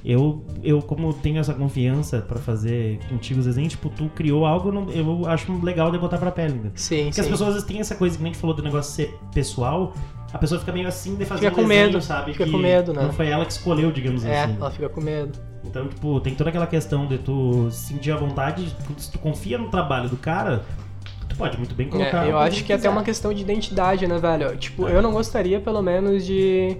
eu, 0.04 0.44
eu 0.62 0.80
como 0.82 1.12
tenho 1.14 1.38
essa 1.38 1.54
confiança 1.54 2.20
pra 2.20 2.38
fazer 2.38 2.98
contigo 3.08 3.40
os 3.40 3.46
desenhos, 3.46 3.72
tipo, 3.72 3.88
tu 3.90 4.08
criou 4.14 4.44
algo, 4.46 4.68
eu 4.68 4.72
não- 4.72 4.90
eu 4.90 5.26
acho 5.28 5.52
legal 5.64 5.90
de 5.90 5.98
botar 5.98 6.18
pra 6.18 6.30
pele 6.30 6.54
ainda. 6.54 6.72
Sim, 6.74 7.04
Porque 7.04 7.14
sim. 7.14 7.20
as 7.22 7.26
pessoas 7.28 7.48
às 7.48 7.54
vezes 7.54 7.68
têm 7.68 7.80
essa 7.80 7.94
coisa 7.94 8.16
que 8.16 8.22
nem 8.22 8.30
a 8.30 8.32
gente 8.34 8.40
falou 8.40 8.54
do 8.56 8.62
negócio 8.62 8.92
ser 8.92 9.14
pessoal, 9.34 9.94
a 10.32 10.38
pessoa 10.38 10.58
fica 10.60 10.72
meio 10.72 10.86
assim 10.88 11.16
de 11.16 11.24
fazer 11.24 11.48
Fica 11.48 11.52
um 11.60 11.62
com 11.64 11.68
desenho, 11.68 11.86
medo, 11.88 12.02
sabe? 12.02 12.32
fica 12.32 12.44
que 12.44 12.50
com 12.50 12.58
medo, 12.58 12.92
né? 12.92 13.02
Não 13.02 13.12
foi 13.12 13.28
ela 13.28 13.44
que 13.44 13.52
escolheu, 13.52 13.90
digamos 13.90 14.24
É, 14.24 14.44
assim. 14.44 14.56
ela 14.56 14.70
fica 14.70 14.88
com 14.88 15.00
medo. 15.00 15.38
Então, 15.64 15.86
tipo, 15.88 16.18
tem 16.20 16.34
toda 16.34 16.48
aquela 16.48 16.66
questão 16.66 17.06
de 17.06 17.18
tu 17.18 17.70
sentir 17.70 18.10
a 18.12 18.16
vontade, 18.16 18.74
se 18.96 19.10
tu 19.12 19.18
confia 19.18 19.58
no 19.58 19.68
trabalho 19.68 20.08
do 20.08 20.16
cara, 20.16 20.64
tu 21.30 21.36
pode 21.36 21.56
muito 21.56 21.74
bem 21.74 21.88
colocar. 21.88 22.26
É, 22.26 22.30
eu 22.30 22.38
acho 22.38 22.62
que 22.64 22.72
é 22.72 22.76
até 22.76 22.90
uma 22.90 23.02
questão 23.02 23.32
de 23.32 23.40
identidade, 23.40 24.06
né, 24.06 24.18
velho? 24.18 24.56
Tipo, 24.56 24.88
É. 24.88 24.94
eu 24.94 25.00
não 25.00 25.12
gostaria, 25.12 25.60
pelo 25.60 25.80
menos, 25.80 26.26
de. 26.26 26.76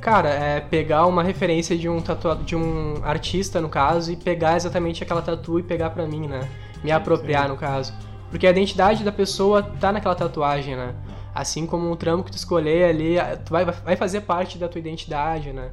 Cara, 0.00 0.28
é 0.28 0.60
pegar 0.60 1.06
uma 1.06 1.22
referência 1.22 1.76
de 1.76 1.88
um 1.88 2.00
tatuado, 2.00 2.44
de 2.44 2.54
um 2.54 3.00
artista, 3.04 3.60
no 3.60 3.68
caso, 3.68 4.12
e 4.12 4.16
pegar 4.16 4.56
exatamente 4.56 5.02
aquela 5.02 5.22
tatu 5.22 5.58
e 5.58 5.62
pegar 5.62 5.90
pra 5.90 6.06
mim, 6.06 6.26
né? 6.26 6.48
Me 6.82 6.92
apropriar, 6.92 7.48
no 7.48 7.56
caso. 7.56 7.92
Porque 8.30 8.46
a 8.46 8.50
identidade 8.50 9.02
da 9.04 9.12
pessoa 9.12 9.62
tá 9.62 9.90
naquela 9.92 10.14
tatuagem, 10.14 10.76
né? 10.76 10.94
Assim 11.34 11.66
como 11.66 11.90
o 11.90 11.96
trampo 11.96 12.24
que 12.24 12.30
tu 12.30 12.36
escolher 12.36 12.84
ali, 12.88 13.16
tu 13.44 13.50
vai, 13.50 13.64
vai 13.64 13.96
fazer 13.96 14.22
parte 14.22 14.58
da 14.58 14.68
tua 14.68 14.78
identidade, 14.78 15.52
né? 15.52 15.70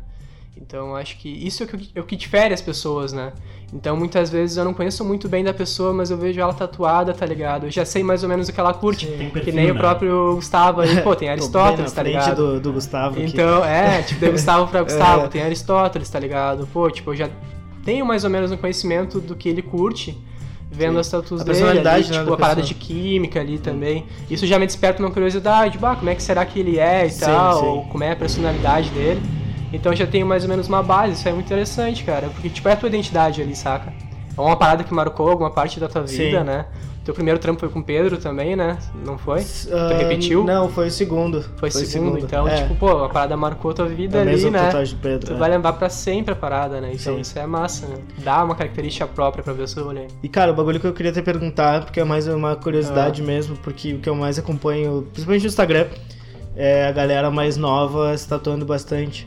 Então, 0.56 0.96
acho 0.96 1.18
que 1.18 1.30
isso 1.30 1.64
é 1.64 1.66
o 1.66 1.70
que, 1.70 1.90
é 1.96 2.00
o 2.00 2.04
que 2.04 2.16
difere 2.16 2.54
as 2.54 2.62
pessoas, 2.62 3.12
né? 3.12 3.34
Então, 3.74 3.98
muitas 3.98 4.30
vezes 4.30 4.56
eu 4.56 4.64
não 4.64 4.74
conheço 4.74 5.04
muito 5.04 5.28
bem 5.28 5.44
da 5.44 5.54
pessoa, 5.54 5.92
mas 5.92 6.12
eu 6.12 6.18
vejo 6.18 6.40
ela 6.40 6.54
tatuada, 6.54 7.12
tá 7.14 7.26
ligado? 7.26 7.66
Eu 7.66 7.72
já 7.72 7.84
sei 7.84 8.04
mais 8.04 8.22
ou 8.22 8.30
menos 8.30 8.48
o 8.48 8.54
que 8.54 8.60
ela 8.60 8.74
curte. 8.74 9.08
Tem 9.08 9.30
Que 9.32 9.52
nem 9.52 9.72
o 9.72 9.74
né? 9.74 9.80
próprio 9.80 10.36
Gustavo 10.36 10.82
aí, 10.82 11.02
pô, 11.02 11.16
tem 11.16 11.28
Aristóteles, 11.30 11.92
tá 11.92 12.04
ligado? 12.04 12.36
Do, 12.36 12.60
do 12.60 12.74
Gustavo. 12.74 13.20
Então, 13.20 13.66
é, 13.66 14.04
tipo, 14.04 14.24
de 14.24 14.32
Gustavo 14.32 14.68
pra 14.70 14.82
Gustavo, 14.84 15.26
É. 15.26 15.28
tem 15.28 15.42
Aristóteles, 15.42 16.08
tá 16.10 16.20
ligado? 16.20 16.68
Pô, 16.72 16.90
tipo, 16.92 17.12
eu 17.12 17.16
já 17.16 17.30
tenho 17.84 18.06
mais 18.06 18.24
ou 18.24 18.30
menos 18.30 18.52
um 18.52 18.58
conhecimento 18.58 19.20
do 19.20 19.36
que 19.36 19.50
ele 19.50 19.64
curte, 19.64 20.16
vendo 20.72 20.94
Sim. 20.94 21.00
as 21.00 21.10
tatuas 21.10 21.42
A 21.42 21.44
dele, 21.44 21.56
personalidade, 21.58 22.06
ali, 22.06 22.14
né, 22.14 22.20
tipo, 22.20 22.34
a 22.34 22.38
parada 22.38 22.62
de 22.62 22.74
química 22.76 23.40
ali 23.40 23.58
também. 23.58 24.06
Isso 24.30 24.46
já 24.46 24.60
me 24.60 24.68
desperta 24.68 25.02
uma 25.02 25.10
curiosidade, 25.12 25.80
bah, 25.80 25.96
como 25.96 26.10
é 26.12 26.16
que 26.16 26.22
será 26.22 26.46
que 26.46 26.60
ele 26.60 26.78
é 26.78 27.08
e 27.08 27.10
Sim, 27.10 27.22
tal, 27.26 27.60
sim. 27.60 27.66
ou 27.66 27.86
como 27.86 28.04
é 28.04 28.12
a 28.12 28.16
personalidade 28.16 28.90
dele. 28.92 29.20
Então 29.74 29.94
já 29.96 30.06
tenho 30.06 30.26
mais 30.26 30.44
ou 30.44 30.50
menos 30.50 30.68
uma 30.68 30.84
base, 30.84 31.14
isso 31.14 31.28
é 31.28 31.34
muito 31.34 31.48
interessante, 31.48 32.04
cara, 32.04 32.28
porque, 32.30 32.48
tipo, 32.50 32.70
é 32.70 32.74
a 32.74 32.76
tua 32.76 32.88
identidade 32.88 33.42
ali, 33.42 33.56
saca? 33.56 33.92
É 34.38 34.40
uma 34.40 34.56
parada 34.56 34.84
que 34.84 34.94
marcou 34.94 35.30
alguma 35.30 35.50
parte 35.50 35.80
da 35.80 35.88
tua 35.90 36.04
vida, 36.04 36.40
Sim. 36.40 36.46
né? 36.46 36.66
Teu 37.04 37.14
primeiro 37.14 37.38
trampo 37.38 37.60
foi 37.60 37.68
com 37.68 37.80
o 37.80 37.84
Pedro 37.84 38.18
também, 38.18 38.56
né? 38.56 38.78
Não 39.06 39.18
foi? 39.18 39.42
Ah, 39.42 39.90
Tu 39.90 39.98
repetiu? 39.98 40.44
Não, 40.46 40.70
foi 40.70 40.88
o 40.88 40.92
segundo. 40.92 41.44
Foi, 41.58 41.70
segundo, 41.70 42.18
então, 42.18 42.48
é, 42.48 42.62
tipo, 42.62 42.76
pô, 42.76 43.04
a 43.04 43.10
parada 43.10 43.36
marcou 43.36 43.74
tua 43.74 43.88
vida 43.88 44.18
é 44.18 44.20
a 44.20 44.22
ali, 44.22 44.32
mesma 44.32 44.52
né? 44.52 44.72
do 44.72 44.96
Pedro. 44.96 45.28
Tu 45.28 45.34
é. 45.34 45.38
vai 45.38 45.50
lembrar 45.50 45.74
pra 45.74 45.90
sempre 45.90 46.32
a 46.32 46.36
parada, 46.36 46.80
né? 46.80 46.92
Então 46.94 47.16
Sim. 47.16 47.20
isso 47.22 47.38
é 47.38 47.46
massa, 47.46 47.88
né? 47.88 47.98
Dá 48.20 48.42
uma 48.42 48.56
característica 48.56 49.06
própria 49.06 49.44
pra 49.44 49.54
pessoa, 49.54 49.92
né? 49.92 50.08
E 50.24 50.30
cara, 50.30 50.54
o 50.54 50.56
bagulho 50.56 50.80
que 50.80 50.88
eu 50.88 50.94
queria 50.94 51.12
te 51.12 51.22
perguntar, 51.22 51.84
porque 51.84 52.00
é 52.00 52.06
mais 52.06 52.26
uma 52.26 52.56
curiosidade 52.56 53.22
Ah. 53.22 53.26
mesmo, 53.26 53.58
porque 53.58 53.96
o 53.96 54.00
que 54.00 54.08
eu 54.08 54.16
mais 54.16 54.40
acompanho, 54.40 55.06
principalmente 55.12 55.42
no 55.42 55.48
Instagram, 55.50 55.88
é 56.56 56.88
a 56.88 56.92
galera 56.94 57.30
mais 57.30 57.58
nova 57.58 58.16
se 58.18 58.26
tatuando 58.28 58.66
bastante. 58.66 59.26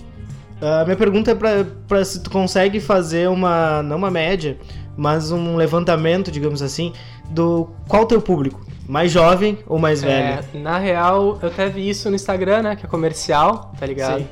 A 0.60 0.84
minha 0.84 0.96
pergunta 0.96 1.30
é 1.30 1.34
pra, 1.34 1.64
pra 1.86 2.04
se 2.04 2.22
tu 2.22 2.30
consegue 2.30 2.80
fazer 2.80 3.28
uma, 3.28 3.82
não 3.82 3.96
uma 3.98 4.10
média, 4.10 4.56
mas 4.96 5.30
um 5.30 5.56
levantamento, 5.56 6.30
digamos 6.30 6.62
assim, 6.62 6.92
do 7.30 7.68
qual 7.88 8.02
o 8.04 8.06
teu 8.06 8.20
público? 8.22 8.64
Mais 8.88 9.10
jovem 9.12 9.58
ou 9.66 9.78
mais 9.78 10.02
velho? 10.02 10.40
É, 10.54 10.58
na 10.58 10.78
real, 10.78 11.38
eu 11.42 11.48
até 11.48 11.68
vi 11.68 11.88
isso 11.88 12.08
no 12.08 12.14
Instagram, 12.16 12.62
né? 12.62 12.76
Que 12.76 12.86
é 12.86 12.88
comercial, 12.88 13.72
tá 13.78 13.84
ligado? 13.84 14.20
Sim. 14.20 14.28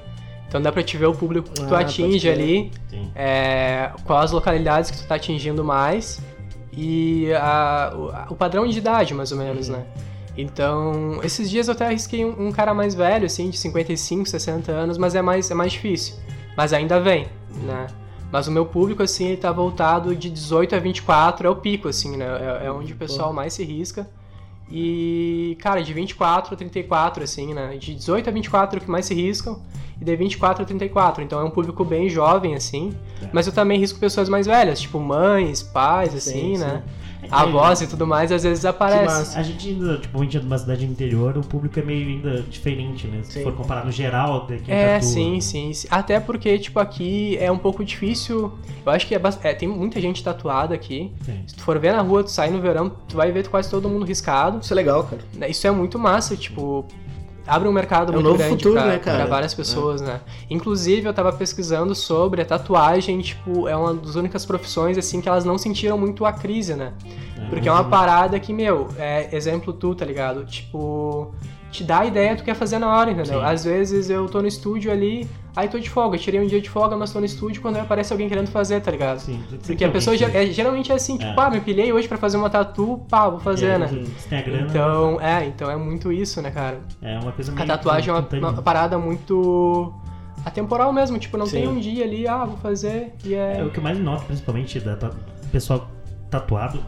Então 0.49 0.63
dá 0.63 0.71
pra 0.71 0.83
te 0.83 0.97
ver 0.97 1.07
o 1.07 1.15
público 1.15 1.51
que 1.51 1.61
tu 1.65 1.75
Ah, 1.75 1.81
atinge 1.81 2.29
ali, 2.29 2.71
é, 3.15 3.91
quais 4.05 4.27
as 4.27 4.33
localidades 4.33 4.91
que 4.91 4.99
tu 4.99 5.07
tá 5.07 5.17
atingindo 5.17 5.65
mais 5.65 6.23
e 6.73 7.33
a- 7.35 7.93
o, 7.97 8.09
a- 8.11 8.27
o 8.31 8.35
padrão 8.37 8.67
de 8.67 8.79
idade, 8.79 9.13
mais 9.13 9.33
ou 9.33 9.39
menos, 9.39 9.69
né? 9.69 9.83
Então, 10.37 11.21
esses 11.23 11.49
dias 11.49 11.69
eu 11.69 11.75
até 11.75 11.87
arrisquei 11.87 12.25
um, 12.25 12.49
um 12.49 12.53
cara 12.53 12.75
mais 12.75 12.95
velho, 12.95 13.27
assim, 13.27 13.51
de 13.51 13.59
55, 13.59 14.29
60 14.29 14.73
anos, 14.73 14.99
mas 14.99 15.15
é 15.15 15.23
mais, 15.23 15.51
é 15.51 15.55
mais 15.55 15.73
difícil. 15.73 16.17
Mas 16.57 16.73
ainda 16.73 17.01
vem, 17.01 17.27
né? 17.63 17.87
Mas 18.33 18.49
o 18.49 18.51
meu 18.51 18.67
público, 18.67 19.03
assim, 19.03 19.29
ele 19.29 19.37
tá 19.37 19.53
voltado 19.53 20.15
de 20.17 20.29
18 20.29 20.75
a 20.75 20.79
24, 20.81 21.47
é 21.47 21.51
o 21.51 21.57
pico, 21.57 21.89
assim, 21.89 22.17
né? 22.17 22.27
É, 22.63 22.67
é 22.67 22.73
onde 22.73 22.93
o 22.93 22.97
pessoal 22.97 23.33
mais 23.33 23.53
se 23.53 23.63
risca. 23.63 24.09
E, 24.71 25.57
cara, 25.61 25.83
de 25.83 25.93
24 25.93 26.55
a 26.55 26.57
34, 26.57 27.23
assim, 27.23 27.55
né? 27.55 27.77
De 27.77 27.95
18 27.95 28.29
a 28.29 28.33
24 28.33 28.79
é 28.79 28.83
o 28.83 28.85
que 28.85 28.91
mais 28.91 29.07
se 29.07 29.15
riscam, 29.15 29.61
e 30.01 30.05
de 30.05 30.17
24 30.17 30.65
a 30.65 30.67
34. 30.67 31.23
Então 31.23 31.41
é 31.41 31.45
um 31.45 31.51
público 31.51 31.85
bem 31.85 32.09
jovem, 32.09 32.57
assim. 32.57 32.93
É. 33.23 33.29
Mas 33.33 33.47
eu 33.47 33.53
também 33.53 33.79
risco 33.79 34.01
pessoas 34.01 34.29
mais 34.29 34.47
velhas, 34.47 34.81
tipo 34.81 34.99
mães, 34.99 35.63
pais, 35.63 36.15
assim, 36.15 36.57
Sim, 36.57 36.59
né? 36.59 36.83
sim. 36.85 37.04
Avós 37.31 37.81
e 37.81 37.87
tudo 37.87 38.07
mais, 38.07 38.31
às 38.31 38.43
vezes 38.43 38.65
aparece. 38.65 39.37
A 39.39 39.43
gente 39.43 39.69
ainda, 39.69 39.99
tipo, 39.99 40.19
a 40.19 40.23
gente 40.23 40.37
é 40.37 40.41
de 40.41 40.47
uma 40.47 40.59
cidade 40.59 40.85
interior, 40.85 41.37
o 41.37 41.43
público 41.43 41.79
é 41.79 41.83
meio 41.83 42.09
ainda 42.09 42.43
diferente, 42.43 43.07
né? 43.07 43.23
Se 43.23 43.33
Sim. 43.33 43.43
for 43.43 43.53
comparar 43.53 43.85
no 43.85 43.93
geral 43.93 44.47
de 44.47 44.59
quem 44.59 44.75
É, 44.75 45.01
sim, 45.01 45.41
sim, 45.41 45.73
sim. 45.73 45.89
Até 45.91 46.21
porque, 46.21 46.59
tipo, 46.59 46.79
aqui 46.79 47.37
é 47.39 47.51
um 47.51 47.59
pouco 47.59 47.85
difícil. 47.85 48.53
Eu 48.85 48.93
acho 48.93 49.07
que 49.07 49.15
é, 49.15 49.21
é, 49.43 49.55
tem 49.55 49.69
muita 49.69 50.01
gente 50.01 50.23
tatuada 50.23 50.75
aqui. 50.75 51.13
Sim. 51.25 51.43
Se 51.47 51.55
tu 51.55 51.63
for 51.63 51.79
ver 51.79 51.93
na 51.93 52.03
rua, 52.03 52.23
tu 52.25 52.31
sai 52.31 52.51
no 52.51 52.61
verão, 52.61 52.91
tu 53.09 53.17
vai 53.17 53.33
ver 53.33 53.49
quase 53.49 53.71
todo 53.71 53.89
mundo 53.89 54.05
riscado. 54.05 54.61
Isso 54.61 54.73
é 54.73 54.77
legal, 54.77 55.05
cara. 55.05 55.49
Isso 55.49 55.67
é 55.67 55.71
muito 55.71 55.99
massa, 55.99 56.37
tipo, 56.37 56.85
abre 57.47 57.69
um 57.69 57.73
mercado 57.73 58.13
É 58.13 58.17
um 58.17 58.23
muito 58.23 58.37
grande 58.39 58.57
futuro, 58.57 58.75
pra, 58.75 58.87
né, 58.87 58.99
pra 58.99 59.27
várias 59.27 59.55
pessoas, 59.55 60.01
né? 60.01 60.21
Inclusive, 60.49 61.07
eu 61.07 61.15
tava 61.15 61.33
pesquisando 61.33 61.95
sobre 61.95 62.43
a 62.43 62.45
tatuagem, 62.45 63.21
tipo, 63.21 63.69
é 63.69 63.77
uma 63.77 63.95
das 63.95 64.15
únicas 64.15 64.45
profissões, 64.45 64.97
assim, 64.97 65.21
que 65.21 65.29
elas 65.29 65.45
não 65.45 65.59
sentiram 65.59 65.99
muito 65.99 66.25
a 66.25 66.33
crise, 66.33 66.75
né? 66.75 66.93
Porque 67.51 67.69
é 67.69 67.73
uma 67.73 67.85
parada 67.85 68.39
que, 68.41 68.53
meu, 68.53 68.89
é 68.99 69.29
exemplo 69.35 69.73
tu, 69.73 69.95
tá 69.95 70.05
ligado? 70.05 70.45
Tipo, 70.45 71.33
te 71.75 71.83
dá 71.83 72.01
a 72.01 72.07
ideia, 72.07 72.37
tu 72.37 72.45
quer 72.45 72.55
fazer 72.55 72.79
na 72.79 72.89
hora, 72.97 73.11
entendeu? 73.11 73.41
Sim. 73.41 73.45
Às 73.45 73.65
vezes 73.65 74.09
eu 74.09 74.29
tô 74.29 74.41
no 74.41 74.47
estúdio 74.47 74.93
ali, 74.93 75.29
aí 75.57 75.67
tô 75.69 75.77
de 75.77 75.91
folga, 75.91 76.17
tirei 76.17 76.41
um 76.41 76.47
dia 76.47 76.61
de 76.61 76.71
folga, 76.71 76.97
mas 76.97 77.13
tô 77.13 77.19
no 77.19 77.27
estúdio 77.27 77.61
quando 77.61 77.79
aparece 77.79 78.13
alguém 78.13 78.29
querendo 78.29 78.47
fazer, 78.47 78.81
tá 78.81 78.93
ligado? 78.93 79.19
Sim, 79.19 79.43
Porque 79.67 79.85
a 79.85 79.91
pessoa 79.91 80.15
é, 80.15 80.47
geralmente 80.47 80.93
é 80.93 80.95
assim, 80.95 81.19
tipo, 81.19 81.33
É. 81.41 81.45
ah, 81.45 81.51
me 81.51 81.61
pilhei 81.61 81.93
hoje 81.93 82.07
pra 82.07 82.17
fazer 82.17 82.37
uma 82.37 82.49
tatu, 82.49 83.01
pá, 83.11 83.29
vou 83.29 83.41
fazer, 83.41 83.77
né? 83.77 83.89
Tem 84.31 84.39
a 84.39 84.43
grana, 84.43 84.67
Então, 84.71 85.21
é, 85.21 85.47
então 85.47 85.69
é 85.69 85.77
muito 85.77 86.13
isso, 86.13 86.41
né, 86.41 86.53
cara? 86.53 86.79
é 87.03 87.19
uma 87.19 87.33
coisa 87.33 87.51
A 87.51 87.55
meio 87.57 87.67
tatuagem 87.67 88.11
é 88.11 88.13
uma, 88.13 88.51
uma 88.53 88.63
parada 88.63 88.97
muito 88.97 89.93
atemporal 90.45 90.93
mesmo, 90.93 91.19
tipo, 91.19 91.37
não 91.37 91.47
Sim. 91.47 91.57
tem 91.63 91.69
um 91.69 91.81
dia 91.81 92.05
ali, 92.05 92.29
ah, 92.29 92.45
vou 92.45 92.57
fazer 92.59 93.13
e 93.25 93.35
é... 93.35 93.59
É, 93.59 93.65
o 93.65 93.71
que 93.71 93.79
eu 93.79 93.83
mais 93.83 93.99
noto, 93.99 94.25
principalmente 94.27 94.79
da 94.79 94.95
do 94.95 95.11
pessoal 95.51 95.89
tatuado, 96.31 96.79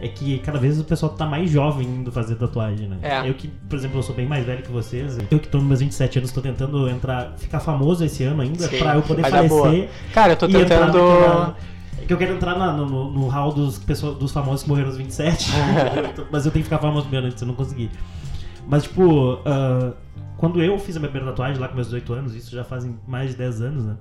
é 0.00 0.08
que 0.08 0.38
cada 0.38 0.58
vez 0.58 0.78
o 0.78 0.84
pessoal 0.84 1.12
tá 1.12 1.26
mais 1.26 1.50
jovem 1.50 1.86
indo 1.86 2.12
fazer 2.12 2.36
tatuagem, 2.36 2.88
né? 2.88 2.98
É. 3.02 3.28
Eu 3.28 3.34
que, 3.34 3.48
por 3.48 3.76
exemplo, 3.76 3.98
eu 3.98 4.02
sou 4.02 4.14
bem 4.14 4.26
mais 4.26 4.44
velho 4.44 4.62
que 4.62 4.70
vocês. 4.70 5.18
Eu 5.30 5.38
que 5.38 5.48
tô 5.48 5.58
nos 5.58 5.66
meus 5.66 5.80
27 5.80 6.18
anos, 6.18 6.32
tô 6.32 6.40
tentando 6.40 6.88
entrar, 6.88 7.32
ficar 7.36 7.60
famoso 7.60 8.04
esse 8.04 8.22
ano 8.24 8.42
ainda, 8.42 8.68
Sim, 8.68 8.78
pra 8.78 8.94
eu 8.94 9.02
poder 9.02 9.22
vai 9.22 9.30
falecer. 9.30 9.88
Cara, 10.12 10.32
eu 10.32 10.36
tô 10.36 10.46
tentando... 10.48 10.98
É 12.00 12.04
que 12.06 12.12
eu 12.12 12.16
quero 12.16 12.34
entrar 12.34 12.56
na- 12.56 12.72
no, 12.72 12.86
no, 12.86 13.10
no 13.10 13.28
hall 13.28 13.52
dos, 13.52 13.78
pessoas, 13.78 14.16
dos 14.16 14.30
famosos 14.32 14.62
que 14.62 14.68
morreram 14.68 14.88
aos 14.88 14.96
27, 14.96 15.50
mas 16.30 16.46
eu 16.46 16.52
tenho 16.52 16.62
que 16.64 16.70
ficar 16.70 16.78
famoso 16.78 17.02
primeiro 17.06 17.26
antes, 17.26 17.42
eu 17.42 17.48
não 17.48 17.54
consegui. 17.54 17.90
Mas, 18.66 18.84
tipo, 18.84 19.40
ah, 19.44 19.92
quando 20.36 20.62
eu 20.62 20.78
fiz 20.78 20.96
a 20.96 21.00
minha 21.00 21.10
primeira 21.10 21.32
tatuagem 21.32 21.60
lá 21.60 21.68
com 21.68 21.74
meus 21.74 21.88
18 21.88 22.12
anos, 22.12 22.34
isso 22.34 22.54
já 22.54 22.62
fazem 22.62 22.96
mais 23.06 23.30
de 23.32 23.36
10 23.36 23.62
anos, 23.62 23.84
né? 23.84 23.96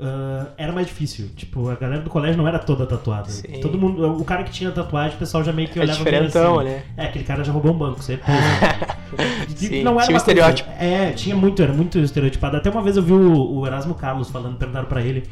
Ah, 0.00 0.46
era 0.56 0.72
mais 0.72 0.86
difícil. 0.86 1.28
Tipo, 1.36 1.68
a 1.68 1.74
galera 1.74 2.00
do 2.02 2.08
colégio 2.10 2.36
não 2.38 2.48
era 2.48 2.58
toda 2.58 2.86
tatuada. 2.86 3.28
Sim. 3.28 3.60
Todo 3.60 3.78
mundo, 3.78 4.16
o 4.18 4.24
cara 4.24 4.42
que 4.44 4.50
tinha 4.50 4.70
tatuagem, 4.70 5.16
o 5.16 5.18
pessoal 5.18 5.44
já 5.44 5.52
meio 5.52 5.68
que 5.68 5.78
É 5.78 5.82
olhava 5.82 6.02
meio 6.02 6.10
diferentão 6.12 6.58
assim. 6.60 6.68
ali. 6.70 6.82
É, 6.96 7.04
aquele 7.06 7.24
cara 7.24 7.44
já 7.44 7.52
roubou 7.52 7.72
um 7.72 7.78
banco, 7.78 8.02
certeza. 8.02 8.38
Sim, 9.54 9.82
não 9.82 9.94
era 9.94 10.04
tinha 10.04 10.14
um 10.14 10.16
estereótipo. 10.16 10.70
é, 10.78 11.10
tinha 11.12 11.36
muito, 11.36 11.62
era 11.62 11.72
muito 11.72 11.98
estereotipado. 11.98 12.56
Até 12.56 12.70
uma 12.70 12.82
vez 12.82 12.96
eu 12.96 13.02
vi 13.02 13.12
o, 13.12 13.58
o 13.58 13.66
Erasmo 13.66 13.94
Carlos 13.94 14.30
falando, 14.30 14.56
perguntaram 14.56 14.86
pra 14.88 15.02
ele 15.02 15.24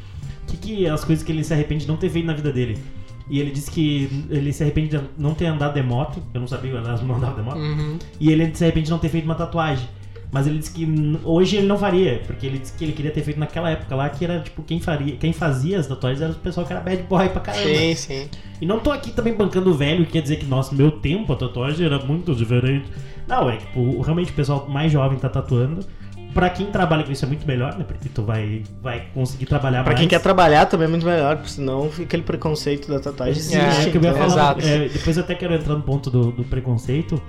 o 0.42 0.46
que, 0.46 0.57
que 0.57 0.87
as 0.88 1.04
coisas 1.04 1.24
que 1.24 1.33
ele 1.33 1.44
se 1.44 1.52
arrepende 1.52 1.83
de 1.85 1.88
não 1.88 1.96
ter 1.96 2.11
feito 2.11 2.26
na 2.26 2.35
vida 2.35 2.52
dele. 2.52 2.78
E 3.31 3.40
ele 3.40 3.50
disse 3.50 3.70
que 3.70 4.26
ele 4.31 4.52
se 4.52 4.62
arrepende 4.62 4.96
de 4.96 5.00
não 5.18 5.35
ter 5.35 5.46
andado 5.46 5.74
de 5.74 5.83
moto. 5.83 6.22
Eu 6.33 6.40
não 6.40 6.48
sabia 6.48 6.70
que 6.70 6.76
o 6.76 6.81
Erasmo 6.81 7.07
não 7.09 7.16
andava 7.16 7.37
de 7.37 7.42
moto. 7.42 7.59
Uhum. 7.59 7.98
E 8.18 8.33
ele 8.33 8.54
se 8.54 8.64
arrepende 8.64 8.87
de 8.87 8.90
não 8.90 8.98
ter 8.98 9.11
feito 9.11 9.24
uma 9.26 9.35
tatuagem. 9.35 9.87
Mas 10.31 10.47
ele 10.47 10.59
disse 10.59 10.73
que 10.73 10.87
hoje 11.25 11.57
ele 11.57 11.67
não 11.67 11.79
faria, 11.79 12.21
porque 12.27 12.47
ele 12.47 12.59
disse 12.59 12.75
que 12.75 12.85
ele 12.85 12.93
queria 12.93 13.11
ter 13.11 13.23
feito 13.23 13.41
naquela 13.41 13.71
época 13.71 13.95
lá, 13.97 14.09
que 14.11 14.23
era 14.25 14.41
tipo, 14.41 14.62
quem 14.62 14.79
faria, 14.79 15.17
quem 15.17 15.33
fazia 15.33 15.79
as 15.79 15.87
tatuagens 15.87 16.21
era 16.21 16.33
o 16.33 16.35
pessoal 16.35 16.67
que 16.67 16.73
era 16.73 16.83
bad 16.83 17.03
boy 17.05 17.29
pra 17.31 17.41
caramba. 17.41 17.67
Sim, 17.67 17.95
sim. 17.95 18.29
E 18.61 18.67
não 18.67 18.79
tô 18.79 18.91
aqui 18.93 19.11
também 19.11 19.33
bancando 19.33 19.71
o 19.71 19.75
velho, 19.75 20.05
que 20.05 20.12
quer 20.12 20.21
dizer 20.23 20.37
que, 20.37 20.45
nossa, 20.45 20.75
meu 20.75 20.91
tempo 20.91 21.33
a 21.33 21.37
tatuagem 21.37 21.87
era 21.87 21.99
muito 22.01 22.35
diferente. 22.35 22.87
Não, 23.27 23.49
é 23.49 23.57
tipo, 23.57 24.03
realmente 24.03 24.31
o 24.31 24.35
pessoal 24.35 24.67
mais 24.69 24.93
jovem 24.93 25.19
tá 25.19 25.31
tatuando. 25.31 25.81
Pra 26.35 26.51
quem 26.51 26.67
trabalha 26.67 27.05
com 27.05 27.11
isso 27.11 27.25
é 27.25 27.29
muito 27.29 27.47
melhor, 27.47 27.77
né? 27.79 27.85
Porque 27.88 28.09
tu 28.11 28.23
vai, 28.23 28.62
vai 28.83 29.07
conseguir 29.14 29.47
trabalhar 29.47 29.79
Pra 29.83 29.93
mais. 29.93 29.99
quem 30.01 30.09
quer 30.09 30.21
trabalhar 30.21 30.67
também 30.67 30.87
é 30.87 30.91
muito 30.91 31.07
melhor, 31.07 31.37
porque 31.37 31.51
senão 31.53 31.88
fica 31.91 32.03
aquele 32.05 32.23
preconceito 32.23 32.87
da 32.87 33.01
tatuagem. 33.01 33.38
Existe, 33.38 33.57
é, 33.57 33.91
que 33.91 33.97
eu 33.97 34.03
ia 34.03 34.11
então- 34.11 34.29
falar, 34.29 34.59
Exato. 34.59 34.67
é, 34.67 34.88
depois 34.91 35.17
eu 35.17 35.23
até 35.25 35.35
quero 35.35 35.55
entrar 35.55 35.75
no 35.75 35.83
ponto 35.83 36.11
do, 36.11 36.31
do 36.31 36.45
preconceito. 36.45 37.21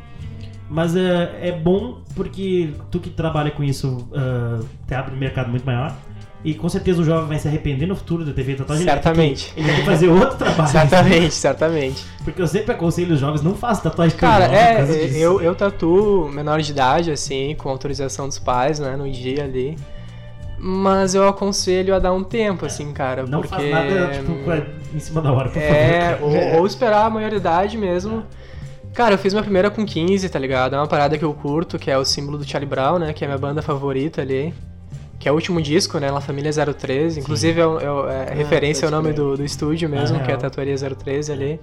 Mas 0.69 0.95
é, 0.95 1.39
é 1.41 1.51
bom 1.51 1.97
porque 2.15 2.69
tu 2.91 2.99
que 2.99 3.09
trabalha 3.09 3.49
com 3.51 3.63
isso 3.63 4.07
ah, 4.13 4.59
te 4.87 4.93
abre 4.93 5.15
um 5.15 5.17
mercado 5.17 5.49
muito 5.49 5.65
maior. 5.65 5.95
E 6.41 6.53
com 6.53 6.69
certeza 6.69 7.01
o 7.01 7.03
jovem 7.03 7.27
vai 7.27 7.37
se 7.37 7.49
arrepender 7.49 7.85
no 7.85 7.97
futuro 7.97 8.23
de 8.23 8.31
ter 8.31 8.45
feito 8.45 8.59
tatuagem. 8.59 8.85
Certamente. 8.85 9.51
Ele 9.57 9.65
vai 9.65 9.75
ter 9.75 9.81
que 9.81 9.85
fazer 9.87 10.07
outro 10.07 10.37
trabalho. 10.39 10.69
Certamente, 10.69 11.33
certamente. 11.33 12.05
Porque 12.23 12.41
eu 12.41 12.47
sempre 12.47 12.71
aconselho 12.71 13.13
os 13.13 13.19
jovens, 13.19 13.41
não 13.41 13.55
façam 13.55 13.83
tatuagem 13.83 14.15
Cara, 14.17 14.47
causa 14.47 14.93
é, 14.93 15.05
disso. 15.07 15.17
eu, 15.17 15.41
eu 15.41 15.53
tatuo 15.53 16.29
menor 16.31 16.61
de 16.61 16.71
idade, 16.71 17.11
assim, 17.11 17.55
com 17.57 17.67
autorização 17.67 18.27
dos 18.27 18.39
pais, 18.39 18.79
né, 18.79 18.95
no 18.95 19.09
dia 19.11 19.43
ali. 19.43 19.75
Mas 20.57 21.13
eu 21.15 21.27
aconselho 21.27 21.95
a 21.95 21.99
dar 21.99 22.13
um 22.13 22.23
tempo, 22.23 22.65
assim, 22.65 22.91
cara, 22.93 23.23
Não 23.25 23.41
porque... 23.41 23.55
faz 23.55 23.69
nada, 23.71 24.07
tipo, 24.13 24.49
a- 24.51 24.95
em 24.95 24.99
cima 24.99 25.21
da 25.21 25.31
hora, 25.33 25.49
por 25.49 25.61
É, 25.61 26.15
favor. 26.15 26.35
ou, 26.37 26.55
ou 26.59 26.67
esperar 26.67 27.05
a 27.05 27.09
maioridade 27.09 27.77
mesmo. 27.77 28.23
Cara, 28.99 29.13
eu 29.13 29.17
fiz 29.17 29.31
minha 29.33 29.41
primeira 29.43 29.69
com 29.71 29.85
15, 29.85 30.27
tá 30.27 30.37
ligado? 30.37 30.75
É 30.75 30.77
uma 30.77 30.85
parada 30.85 31.17
que 31.17 31.23
eu 31.23 31.33
curto, 31.33 31.79
que 31.79 31.89
é 31.89 31.97
o 31.97 32.03
símbolo 32.03 32.37
do 32.37 32.43
Charlie 32.45 32.69
Brown, 32.69 32.99
né? 32.99 33.13
Que 33.13 33.23
é 33.23 33.27
a 33.27 33.29
minha 33.29 33.37
banda 33.37 33.61
favorita 33.61 34.21
ali. 34.21 34.53
Que 35.17 35.29
é 35.29 35.31
o 35.31 35.35
último 35.35 35.61
disco, 35.61 35.97
né? 35.99 36.11
La 36.11 36.19
Família 36.19 36.51
013. 36.51 37.21
Inclusive, 37.21 37.61
é, 37.61 37.63
é 37.63 37.67
o- 37.89 38.09
é 38.09 38.33
referência 38.33 38.85
ao 38.85 38.91
nome 38.91 39.13
do, 39.13 39.37
do 39.37 39.45
estúdio 39.45 39.87
mesmo, 39.87 40.17
Ah, 40.17 40.19
que 40.19 40.29
é 40.31 40.33
a. 40.33 40.37
Tatuaria 40.37 40.75
013 40.75 41.31
ali. 41.31 41.61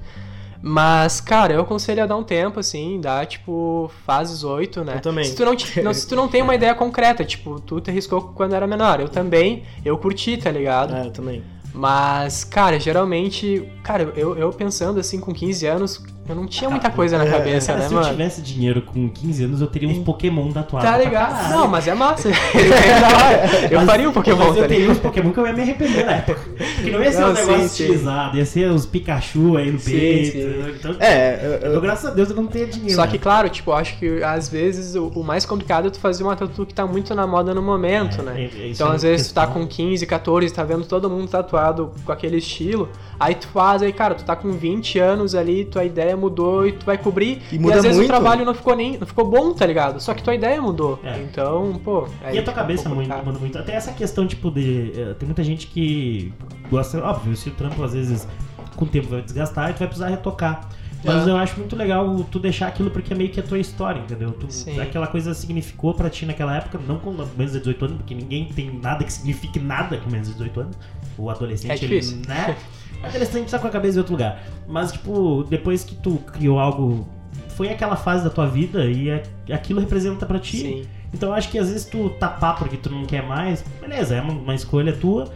Mas, 0.63 1.21
cara, 1.21 1.53
eu 1.53 1.61
aconselho 1.61 2.03
a 2.03 2.07
dar 2.07 2.17
um 2.17 2.25
tempo, 2.25 2.59
assim, 2.59 2.99
dar, 3.03 3.27
tipo, 3.27 3.91
fases 4.07 4.43
8, 4.43 4.83
né? 4.83 4.95
Eu 4.95 5.01
também. 5.01 5.25
Se 5.25 5.37
tu 5.37 5.45
não, 5.45 5.55
não- 5.85 5.93
se 5.93 6.09
tu 6.09 6.17
não 6.17 6.29
tem 6.29 6.41
uma 6.41 6.55
ideia 6.57 6.75
concreta, 6.75 7.23
tipo, 7.23 7.61
tu 7.61 7.83
te 7.83 7.91
arriscou 7.91 8.33
quando 8.35 8.55
era 8.55 8.67
menor. 8.67 8.99
Eu 8.99 9.11
também, 9.11 9.65
eu 9.85 9.99
curti, 9.99 10.39
tá 10.39 10.51
ligado? 10.51 10.95
É, 10.97 11.05
eu 11.07 11.11
também. 11.11 11.43
Mas, 11.75 12.45
cara, 12.45 12.81
geralmente, 12.81 13.69
cara, 13.83 14.11
eu, 14.17 14.39
eu 14.39 14.51
pensando 14.55 14.99
assim 14.99 15.21
com 15.21 15.35
15 15.35 15.67
anos, 15.67 16.03
eu 16.29 16.35
não 16.35 16.47
tinha 16.47 16.69
muita 16.71 16.91
coisa 16.91 17.19
na 17.19 17.27
cabeça, 17.27 17.69
Cara, 17.69 17.79
né, 17.81 17.89
se 17.89 17.95
eu 17.95 17.99
mano? 18.01 18.11
tivesse 18.11 18.43
dinheiro 18.43 18.83
com 18.83 19.09
15 19.09 19.45
anos, 19.45 19.61
eu 19.61 19.67
teria 19.67 19.89
uns 19.89 19.99
Pokémon 19.99 20.51
tatuados. 20.53 20.91
Tá 20.91 20.99
ligado? 20.99 21.51
Não, 21.51 21.69
mas 21.69 21.87
é 21.89 21.95
massa. 21.95 22.29
é. 22.31 22.33
Eu 23.71 23.79
Mas- 23.79 23.87
faria 23.87 24.09
um 24.09 24.13
Pokémon, 24.13 24.39
mas 24.47 24.55
tá 24.57 24.61
eu 24.63 24.69
teria 24.69 24.91
uns 24.91 24.99
Pokémon 24.99 25.33
que 25.33 25.39
eu 25.39 25.47
ia 25.47 25.53
me 25.53 25.61
arrepender 25.63 26.05
na 26.07 26.13
época. 26.13 26.41
Porque 26.75 26.91
não 26.91 27.03
ia 27.03 27.13
ser 27.13 27.21
Não, 27.21 27.31
um 27.31 27.33
negócio 27.33 27.55
sim, 27.55 27.69
sim. 27.69 27.83
estilizado, 27.85 28.37
ia 28.37 28.47
ser 28.47 28.71
os 28.71 28.87
Pikachu 28.87 29.57
aí 29.57 29.71
no 29.71 29.79
Sim, 29.79 29.91
peito. 29.91 30.33
sim. 30.33 30.75
Então, 30.79 30.97
É, 31.01 31.61
eu, 31.63 31.73
eu, 31.73 31.81
graças 31.81 32.11
a 32.11 32.15
Deus 32.15 32.31
eu 32.31 32.37
não 32.37 32.47
tenho 32.47 32.67
dinheiro. 32.69 32.95
Só 32.95 33.07
que, 33.07 33.15
né? 33.15 33.19
claro, 33.23 33.49
tipo, 33.49 33.71
eu 33.71 33.75
acho 33.75 33.99
que 33.99 34.23
às 34.23 34.49
vezes 34.49 34.95
o, 34.95 35.09
o 35.09 35.25
mais 35.25 35.45
complicado 35.45 35.89
é 35.89 35.91
tu 35.91 35.99
fazer 35.99 36.23
uma 36.23 36.37
tatu 36.37 36.65
que 36.67 36.75
tá 36.75 36.87
muito 36.87 37.15
na 37.15 37.27
moda 37.27 37.55
no 37.55 37.63
momento, 37.63 38.21
É, 38.21 38.25
né? 38.25 38.33
é, 38.43 38.45
é, 38.67 38.69
então, 38.71 38.93
é 38.93 38.95
às 38.97 39.03
vezes, 39.03 39.29
tu 39.29 39.35
tá 39.35 39.47
questão. 39.47 39.63
com 39.63 39.69
15, 39.69 40.07
14, 40.07 40.53
tá 40.53 40.65
vendo 40.65 40.85
todo 40.85 41.09
mundo 41.11 41.29
tatuado 41.29 41.93
com 42.05 42.13
aquele 42.13 42.39
estilo, 42.39 42.89
aí 43.19 43.35
tu 43.35 43.49
faz, 43.49 43.83
aí, 43.83 43.93
cara, 43.93 44.15
tu 44.15 44.25
tá 44.25 44.37
com 44.37 44.53
20 44.53 44.99
anos 44.99 45.35
ali, 45.35 45.65
tua 45.65 45.85
ideia 45.85 46.16
mudou 46.17 46.67
e 46.67 46.73
tu 46.73 46.85
vai 46.87 46.97
cobrir. 46.99 47.43
E 47.53 47.59
muda 47.59 47.77
às 47.77 47.83
vezes 47.83 47.97
muito. 47.99 48.09
o 48.09 48.13
trabalho 48.13 48.45
não 48.45 48.55
ficou 48.55 48.75
nem. 48.75 48.99
não 48.99 49.07
ficou 49.07 49.29
bom, 49.29 49.53
tá 49.53 49.65
ligado? 49.67 50.01
Só 50.01 50.15
que 50.15 50.23
tua 50.23 50.35
ideia 50.35 50.61
mudou. 50.61 50.99
É. 51.05 51.19
Então, 51.21 51.81
pô. 51.85 52.09
aí 52.23 52.37
E 52.37 52.39
a 52.39 52.43
tua 52.43 52.53
um 52.53 52.57
cabeça 52.57 52.89
muito, 52.89 53.15
muda 53.25 53.39
muito. 53.39 53.59
Até 53.59 53.75
essa 53.75 53.93
questão, 53.93 54.27
tipo, 54.27 54.51
de. 54.51 54.93
eh, 54.97 55.15
Tem 55.19 55.27
muita 55.27 55.45
gente 55.45 55.67
que 55.67 56.33
gosta. 56.71 57.03
Óbvio, 57.05 57.37
se 57.37 57.49
o 57.49 57.53
trampo 57.53 57.83
às 57.83 57.93
vezes 57.93 58.27
com 58.75 58.85
o 58.85 58.89
tempo 58.89 59.09
vai 59.09 59.23
desgastar 59.23 59.71
e 59.71 59.75
tu 59.75 59.79
vai 59.79 59.89
precisar 59.89 60.09
retocar. 60.09 60.69
Mas 61.05 61.27
É. 61.27 61.31
eu 61.31 61.37
acho 61.37 61.57
muito 61.59 61.77
legal 61.77 62.27
tu 62.33 62.39
deixar 62.39 62.67
aquilo 62.67 62.91
porque 62.91 63.13
é 63.13 63.17
meio 63.17 63.31
que 63.31 63.39
a 63.39 63.43
tua 63.43 63.59
história, 63.59 64.01
entendeu? 64.01 64.33
Tu, 64.33 64.47
Sim. 64.51 64.81
aquela 64.81 65.07
coisa 65.07 65.33
significou 65.35 65.95
pra 65.95 66.11
ti 66.11 66.27
naquela 66.27 66.57
época, 66.57 66.81
não 66.85 66.99
com 66.99 67.13
menos 67.13 67.53
de 67.53 67.59
18 67.61 67.85
anos, 67.85 67.97
porque 67.99 68.15
ninguém 68.15 68.47
tem 68.47 68.77
nada 68.83 69.05
que 69.05 69.13
signifique 69.13 69.61
nada 69.61 69.99
com 69.99 70.11
menos 70.11 70.27
de 70.29 70.33
18 70.35 70.61
anos. 70.61 70.77
O 71.17 71.31
adolescente, 71.31 71.71
É 71.71 71.75
ele, 71.85 72.01
difícil. 72.01 72.19
né? 72.27 72.57
O 73.03 73.07
adolescente 73.07 73.51
tá 73.51 73.59
com 73.59 73.67
a 73.67 73.71
cabeça 73.71 73.97
em 73.97 73.99
outro 73.99 74.13
lugar. 74.15 74.43
Mas, 74.67 74.93
tipo, 74.93 75.45
depois 75.49 75.85
que 75.85 75.95
tu 75.95 76.17
criou 76.33 76.59
algo. 76.59 77.07
Foi 77.51 77.69
aquela 77.71 77.97
fase 77.97 78.23
da 78.25 78.31
tua 78.31 78.47
vida 78.47 78.85
e 78.85 79.09
é- 79.09 79.23
aquilo 79.53 79.81
representa 79.81 80.27
pra 80.27 80.39
ti. 80.39 80.59
Sim. 80.59 80.87
Então 81.13 81.31
eu 81.31 81.35
acho 81.35 81.49
que 81.51 81.59
às 81.59 81.69
vezes 81.69 81.87
tu 81.87 82.11
tapar 82.11 82.57
porque 82.59 82.77
tu 82.77 82.91
não 82.91 83.07
quer 83.07 83.23
mais, 83.23 83.65
beleza, 83.81 84.17
é 84.17 84.21
uma, 84.21 84.55
escolha 84.55 84.93
tua, 84.93 85.29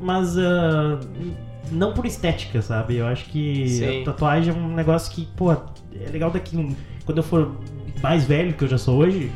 mas 0.00 0.38
ah, 0.38 0.98
não 1.70 1.92
por 1.92 2.06
estética, 2.06 2.62
sabe? 2.62 2.96
Eu 2.96 3.06
acho 3.06 3.26
que 3.26 3.68
Sim. 3.68 4.02
a 4.02 4.04
tatuagem 4.06 4.54
é 4.54 4.56
um 4.56 4.74
negócio 4.74 5.12
que, 5.12 5.26
pô, 5.36 5.52
é 5.52 5.58
legal 6.10 6.30
daqui 6.30 6.74
quando 7.04 7.18
eu 7.18 7.24
for 7.24 7.52
mais 8.02 8.24
velho 8.24 8.54
que 8.54 8.64
eu 8.64 8.68
já 8.68 8.78
sou 8.78 8.98
hoje, 8.98 9.30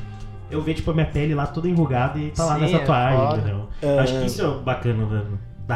eu 0.50 0.62
ver 0.62 0.74
tipo 0.74 0.90
a 0.90 0.94
minha 0.94 1.06
pele 1.06 1.34
lá 1.34 1.46
toda 1.46 1.68
enrugada 1.68 2.18
e 2.18 2.30
tá 2.30 2.44
lá 2.44 2.54
Sim, 2.54 2.60
nessa 2.62 2.76
é 2.76 2.78
tatuagem, 2.80 3.18
foda. 3.18 3.36
entendeu? 3.38 3.68
É. 3.82 3.98
Acho 3.98 4.20
que 4.20 4.26
isso 4.26 4.42
é 4.42 4.54
bacana 4.64 5.06
da, 5.06 5.22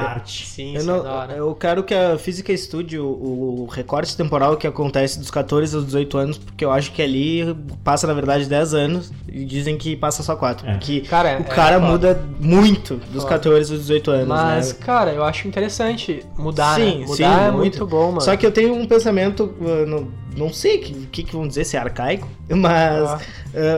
da 0.00 0.08
arte. 0.10 0.46
Sim, 0.46 0.74
Eu, 0.74 0.80
sim, 0.80 0.86
não- 0.86 1.02
da 1.02 1.12
hora. 1.12 1.32
eu 1.34 1.54
quero 1.54 1.82
que 1.84 1.94
a 1.94 2.18
física 2.18 2.52
estude 2.52 2.98
o, 2.98 3.04
o 3.06 3.66
recorte 3.70 4.16
temporal 4.16 4.56
que 4.56 4.66
acontece 4.66 5.18
dos 5.18 5.30
14 5.30 5.74
aos 5.76 5.84
18 5.86 6.18
anos, 6.18 6.38
porque 6.38 6.64
eu 6.64 6.70
acho 6.70 6.92
que 6.92 7.00
ali 7.02 7.54
passa, 7.82 8.06
na 8.06 8.14
verdade, 8.14 8.46
10 8.46 8.74
anos 8.74 9.12
e 9.28 9.44
dizem 9.44 9.76
que 9.76 9.96
passa 9.96 10.22
só 10.22 10.36
4. 10.36 10.66
É. 10.68 10.72
Porque 10.74 11.00
Cara, 11.02 11.38
o 11.38 11.40
é 11.40 11.42
cara 11.44 11.80
foda. 11.80 11.86
muda 11.92 12.24
muito 12.40 12.96
dos 13.12 13.22
Foda. 13.22 13.34
14 13.34 13.72
aos 13.72 13.80
18 13.82 14.10
anos, 14.10 14.28
Mas, 14.28 14.72
né? 14.72 14.78
cara, 14.84 15.12
eu 15.12 15.24
acho 15.24 15.48
interessante 15.48 16.24
mudar, 16.38 16.74
Sim, 16.76 17.00
né? 17.00 17.06
sim, 17.06 17.12
Mudar 17.24 17.40
é 17.42 17.50
muito. 17.50 17.56
muito 17.60 17.86
bom, 17.86 18.06
mano. 18.08 18.20
Só 18.20 18.36
que 18.36 18.44
eu 18.46 18.52
tenho 18.52 18.74
um 18.74 18.86
pensamento, 18.86 19.54
uh, 19.60 19.86
não, 19.86 20.08
não 20.36 20.52
sei 20.52 20.76
o 20.76 20.80
que, 20.80 20.92
que, 21.06 21.22
que 21.24 21.32
vão 21.36 21.46
dizer, 21.48 21.64
se 21.64 21.76
é 21.76 21.80
arcaico, 21.80 22.28
mas 22.48 23.08
Ah. 23.10 23.18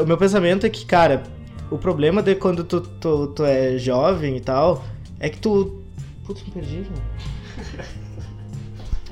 uh, 0.00 0.02
o 0.04 0.06
meu 0.06 0.16
pensamento 0.16 0.66
é 0.66 0.68
que, 0.70 0.84
cara, 0.84 1.22
o 1.70 1.76
problema 1.78 2.22
de 2.22 2.34
quando 2.34 2.62
tu, 2.64 2.80
tu, 2.80 3.26
tu 3.28 3.44
é 3.44 3.76
jovem 3.78 4.36
e 4.36 4.40
tal, 4.40 4.84
é 5.18 5.28
que 5.28 5.38
tu... 5.38 5.82
Putz, 6.26 6.42
me 6.42 6.50
perdi, 6.50 6.76
mano. 6.76 7.86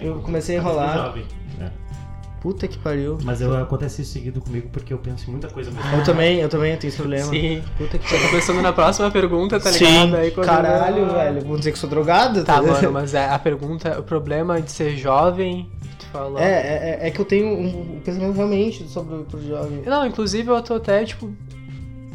Eu 0.00 0.20
comecei 0.20 0.56
a 0.56 0.60
enrolar. 0.60 1.14
É. 1.60 1.70
Puta 2.44 2.68
que 2.68 2.76
pariu. 2.76 3.16
Mas 3.22 3.40
eu, 3.40 3.56
acontece 3.56 4.02
isso 4.02 4.12
seguido 4.12 4.38
comigo 4.38 4.68
porque 4.70 4.92
eu 4.92 4.98
penso 4.98 5.26
em 5.28 5.30
muita 5.30 5.48
coisa 5.48 5.70
mesmo. 5.70 5.96
Eu 5.96 6.04
também, 6.04 6.40
eu 6.40 6.48
também 6.48 6.76
tenho 6.76 6.88
esse 6.88 6.98
problema. 6.98 7.30
Sim. 7.30 7.62
Puta 7.78 7.96
que 7.96 8.06
Já 8.06 8.22
tô 8.22 8.28
pensando 8.36 8.60
na 8.60 8.70
próxima 8.70 9.10
pergunta, 9.10 9.58
tá 9.58 9.70
ligado? 9.70 10.10
Sim, 10.10 10.14
Aí 10.14 10.30
caralho, 10.30 11.10
velho. 11.10 11.40
Vão 11.40 11.56
dizer 11.56 11.72
que 11.72 11.78
sou 11.78 11.88
drogado? 11.88 12.44
Tá, 12.44 12.60
mano, 12.60 12.92
mas 12.92 13.14
é, 13.14 13.30
a 13.30 13.38
pergunta, 13.38 13.98
o 13.98 14.02
problema 14.02 14.60
de 14.60 14.70
ser 14.70 14.94
jovem, 14.94 15.70
que 15.80 15.96
tu 15.96 16.06
falou. 16.12 16.38
É, 16.38 16.98
é, 17.00 17.08
é 17.08 17.10
que 17.10 17.18
eu 17.18 17.24
tenho 17.24 17.46
um, 17.46 18.00
pensamento 18.04 18.36
realmente 18.36 18.88
sobre 18.88 19.14
o 19.14 19.24
pro 19.24 19.40
jovem. 19.40 19.80
Não, 19.86 20.06
inclusive 20.06 20.46
eu 20.50 20.60
tô 20.60 20.74
até, 20.74 21.02
tipo, 21.02 21.32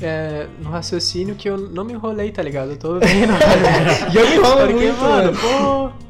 é, 0.01 0.47
no 0.61 0.69
raciocínio 0.69 1.35
que 1.35 1.49
eu 1.49 1.57
não 1.57 1.83
me 1.83 1.93
enrolei, 1.93 2.31
tá 2.31 2.41
ligado? 2.41 2.71
Eu 2.71 2.77
tô 2.77 2.93
vendo. 2.99 3.33
E 4.13 4.15
eu 4.17 4.29
me 4.29 4.35
enrolo 4.35 4.57
Porque, 4.61 4.73
muito, 4.73 4.97
mano, 5.01 5.33
mano. 5.33 5.37
pô. 5.39 6.09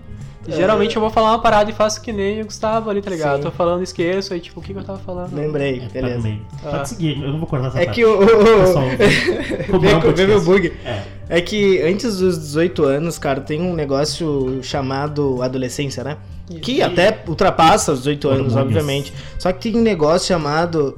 Geralmente 0.52 0.96
eu 0.96 1.02
vou 1.02 1.12
falar 1.12 1.32
uma 1.34 1.40
parada 1.42 1.70
e 1.70 1.74
faço 1.74 2.02
que 2.02 2.12
nem 2.12 2.42
o 2.42 2.46
Gustavo 2.46 2.90
ali, 2.90 3.02
tá 3.04 3.12
ligado? 3.12 3.38
Sim. 3.38 3.44
Tô 3.44 3.52
falando, 3.52 3.84
esqueço, 3.84 4.34
aí 4.34 4.40
tipo, 4.40 4.60
o 4.60 4.64
que, 4.64 4.74
que 4.74 4.80
eu 4.80 4.84
tava 4.84 4.98
falando? 4.98 5.32
Lembrei, 5.36 5.78
É, 5.78 5.82
tá 5.82 5.88
beleza. 5.94 6.16
também. 6.16 6.42
Ah. 6.66 6.70
Pode 6.72 6.90
seguir, 6.90 7.22
eu 7.22 7.30
não 7.34 7.38
vou 7.40 7.48
cortar 7.48 7.68
essa 7.68 7.80
É 7.80 7.86
parte. 7.86 7.96
que 7.96 8.06
o. 8.06 8.18
Pessoal, 8.18 8.86
Vê 8.90 9.64
cobrar 9.66 9.98
um 9.98 10.02
com- 10.02 10.12
vê 10.14 10.26
meu 10.26 10.42
bug. 10.42 10.74
É. 10.84 11.04
É 11.30 11.40
que 11.42 11.80
antes 11.84 12.18
dos 12.18 12.38
18 12.40 12.84
anos, 12.84 13.20
cara, 13.20 13.40
tem 13.42 13.62
um 13.62 13.74
negócio 13.76 14.60
chamado 14.64 15.42
adolescência, 15.44 16.04
né? 16.04 16.18
Que 16.64 16.82
até 16.82 17.24
ultrapassa 17.28 17.92
os 17.92 18.00
18 18.00 18.28
anos, 18.28 18.40
Hormônios. 18.56 18.66
obviamente. 18.66 19.14
Só 19.38 19.52
que 19.54 19.70
tem 19.70 19.80
um 19.80 19.84
negócio 19.84 20.28
chamado. 20.30 20.98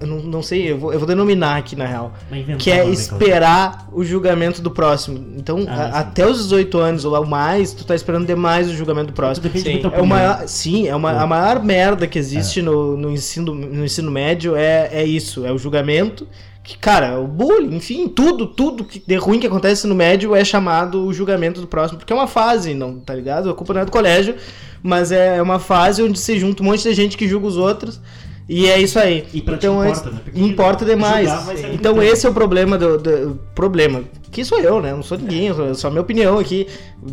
eu 0.00 0.06
não, 0.08 0.16
não 0.18 0.42
sei, 0.42 0.72
eu 0.72 0.76
vou, 0.78 0.92
eu 0.92 0.98
vou 0.98 1.06
denominar 1.06 1.56
aqui 1.56 1.76
na 1.76 1.86
real. 1.86 2.12
Que 2.58 2.72
é 2.72 2.82
uma 2.82 2.92
esperar 2.92 3.88
o 3.92 4.02
julgamento 4.02 4.60
do 4.60 4.72
próximo. 4.72 5.24
Então, 5.36 5.64
Ah, 5.68 5.72
a- 5.82 5.98
até 6.00 6.26
os 6.26 6.38
18 6.42 6.78
anos 6.78 7.04
ou 7.04 7.14
ao 7.14 7.24
mais, 7.24 7.72
tu 7.72 7.84
tá 7.84 7.94
esperando 7.94 8.26
demais 8.26 8.68
o 8.68 8.74
julgamento 8.74 9.06
do 9.06 9.12
Tudo 9.12 9.16
próximo. 9.16 9.44
depende 9.44 9.64
Sim. 9.76 9.82
do 9.88 9.94
É 9.94 10.02
maior, 10.02 10.48
sim, 10.48 10.88
é 10.88 10.96
uma, 10.96 11.12
a 11.12 11.24
maior 11.26 11.62
merda 11.62 12.06
que 12.08 12.18
existe 12.18 12.60
no, 12.60 12.96
no, 12.96 13.12
ensino, 13.12 13.54
no 13.54 13.84
ensino 13.84 14.10
médio 14.10 14.56
é, 14.56 14.88
é 14.92 15.04
isso, 15.04 15.46
é 15.46 15.52
o 15.52 15.58
julgamento. 15.58 16.26
Que, 16.68 16.76
cara, 16.76 17.18
o 17.18 17.26
bullying, 17.26 17.76
enfim, 17.76 18.06
tudo, 18.08 18.46
tudo 18.46 18.84
que 18.84 19.02
de 19.06 19.16
ruim 19.16 19.40
que 19.40 19.46
acontece 19.46 19.86
no 19.86 19.94
médio 19.94 20.34
é 20.34 20.44
chamado 20.44 21.06
o 21.06 21.14
julgamento 21.14 21.62
do 21.62 21.66
próximo, 21.66 21.98
porque 21.98 22.12
é 22.12 22.16
uma 22.16 22.26
fase, 22.26 22.74
não, 22.74 23.00
tá 23.00 23.14
ligado? 23.14 23.48
A 23.48 23.54
culpa 23.54 23.72
não 23.72 23.80
é 23.80 23.84
do 23.86 23.90
colégio, 23.90 24.34
mas 24.82 25.10
é 25.10 25.40
uma 25.40 25.58
fase 25.58 26.02
onde 26.02 26.18
se 26.18 26.38
junta 26.38 26.62
um 26.62 26.66
monte 26.66 26.82
de 26.82 26.92
gente 26.92 27.16
que 27.16 27.26
julga 27.26 27.46
os 27.46 27.56
outros. 27.56 27.98
E 28.46 28.66
é 28.66 28.78
isso 28.78 28.98
aí. 28.98 29.24
E 29.32 29.40
pra 29.40 29.54
então, 29.54 29.82
é- 29.82 29.88
importa, 29.88 30.10
né? 30.10 30.20
Porque 30.22 30.40
importa 30.40 30.84
demais. 30.84 31.30
julgar 31.30 31.72
Então 31.72 32.02
esse 32.02 32.26
é 32.26 32.28
o 32.28 32.34
problema 32.34 32.76
do, 32.76 32.98
do- 32.98 33.40
problema. 33.54 34.02
Que 34.30 34.44
sou 34.44 34.58
eu, 34.60 34.80
né? 34.80 34.92
Não 34.92 35.02
sou 35.02 35.16
ninguém, 35.18 35.48
é 35.48 35.74
só 35.74 35.88
minha 35.88 36.02
opinião 36.02 36.38
aqui. 36.38 36.66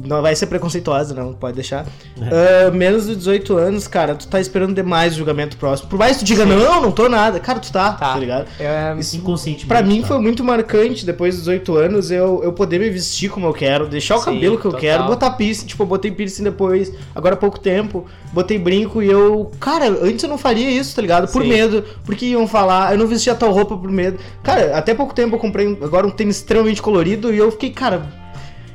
Não 0.06 0.22
vai 0.22 0.36
ser 0.36 0.48
preconceituosa, 0.48 1.14
não, 1.14 1.34
pode 1.34 1.56
deixar. 1.56 1.86
É. 2.20 2.68
Ah, 2.68 2.72
menos 2.72 3.06
de 3.08 3.16
18 3.16 3.56
anos, 3.58 3.88
cara, 3.88 4.16
tu 4.16 4.28
tá 4.28 4.40
esperando 4.40 4.74
demais 4.76 5.14
o 5.14 5.18
julgamento 5.18 5.56
próximo. 5.58 5.90
Por 5.90 5.98
mais 6.00 6.18
que 6.18 6.24
tu 6.24 6.28
diga, 6.28 6.46
não, 6.46 6.82
não 6.82 6.92
tô 6.92 7.08
nada. 7.08 7.40
Cara, 7.40 7.60
tu 7.60 7.72
tá, 7.72 7.94
tá, 7.94 8.14
Tá. 8.14 8.18
ligado? 8.20 8.48
É, 8.60 8.96
Isso 9.00 9.16
Inconscientemente. 9.16 9.66
Pra 9.68 9.82
mim 9.82 10.02
tá? 10.02 10.08
foi 10.08 10.20
muito 10.20 10.44
marcante, 10.44 11.06
depois 11.06 11.36
dos 11.36 11.44
18 11.46 11.76
anos, 11.78 12.12
eu, 12.12 12.42
eu 12.44 12.52
poder 12.52 12.80
me 12.80 12.90
vestir 12.90 13.30
como 13.30 13.46
eu 13.48 13.54
quero, 13.54 13.88
deixar 13.88 14.16
o 14.16 14.20
Sim, 14.20 14.26
cabelo 14.26 14.58
que 14.58 14.66
eu 14.66 14.72
total. 14.72 14.82
quero, 14.82 15.04
botar 15.06 15.32
piercing, 15.32 15.68
tipo, 15.68 15.84
eu 15.84 15.88
botei 15.88 16.12
piercing 16.12 16.44
depois, 16.44 16.92
agora 17.14 17.36
há 17.36 17.38
pouco 17.38 17.60
tempo, 17.60 18.06
botei 18.34 18.58
brinco 18.60 19.02
e 19.02 19.10
eu. 19.10 19.52
Cara, 19.60 19.88
antes 19.88 20.22
eu 20.24 20.30
não 20.30 20.38
faria 20.38 20.70
isso, 20.70 20.94
tá 20.96 21.02
ligado? 21.02 21.32
Por 21.32 21.44
Sim. 21.44 21.50
medo, 21.50 21.84
porque 22.04 22.26
iam 22.26 22.48
falar, 22.48 22.92
eu 22.92 22.98
não 22.98 23.08
vestia 23.08 23.36
tal 23.36 23.52
roupa 23.52 23.78
por 23.78 23.90
medo. 23.92 24.18
Cara, 24.44 24.76
até 24.78 24.94
pouco 24.94 25.14
tempo 25.14 25.36
eu 25.36 25.40
comprei 25.40 25.78
agora 25.82 26.06
um 26.06 26.12
tênis 26.12 26.38
extremamente 26.38 26.82
colorido 26.82 27.05
e 27.34 27.38
eu 27.38 27.52
fiquei, 27.52 27.70
cara. 27.72 28.26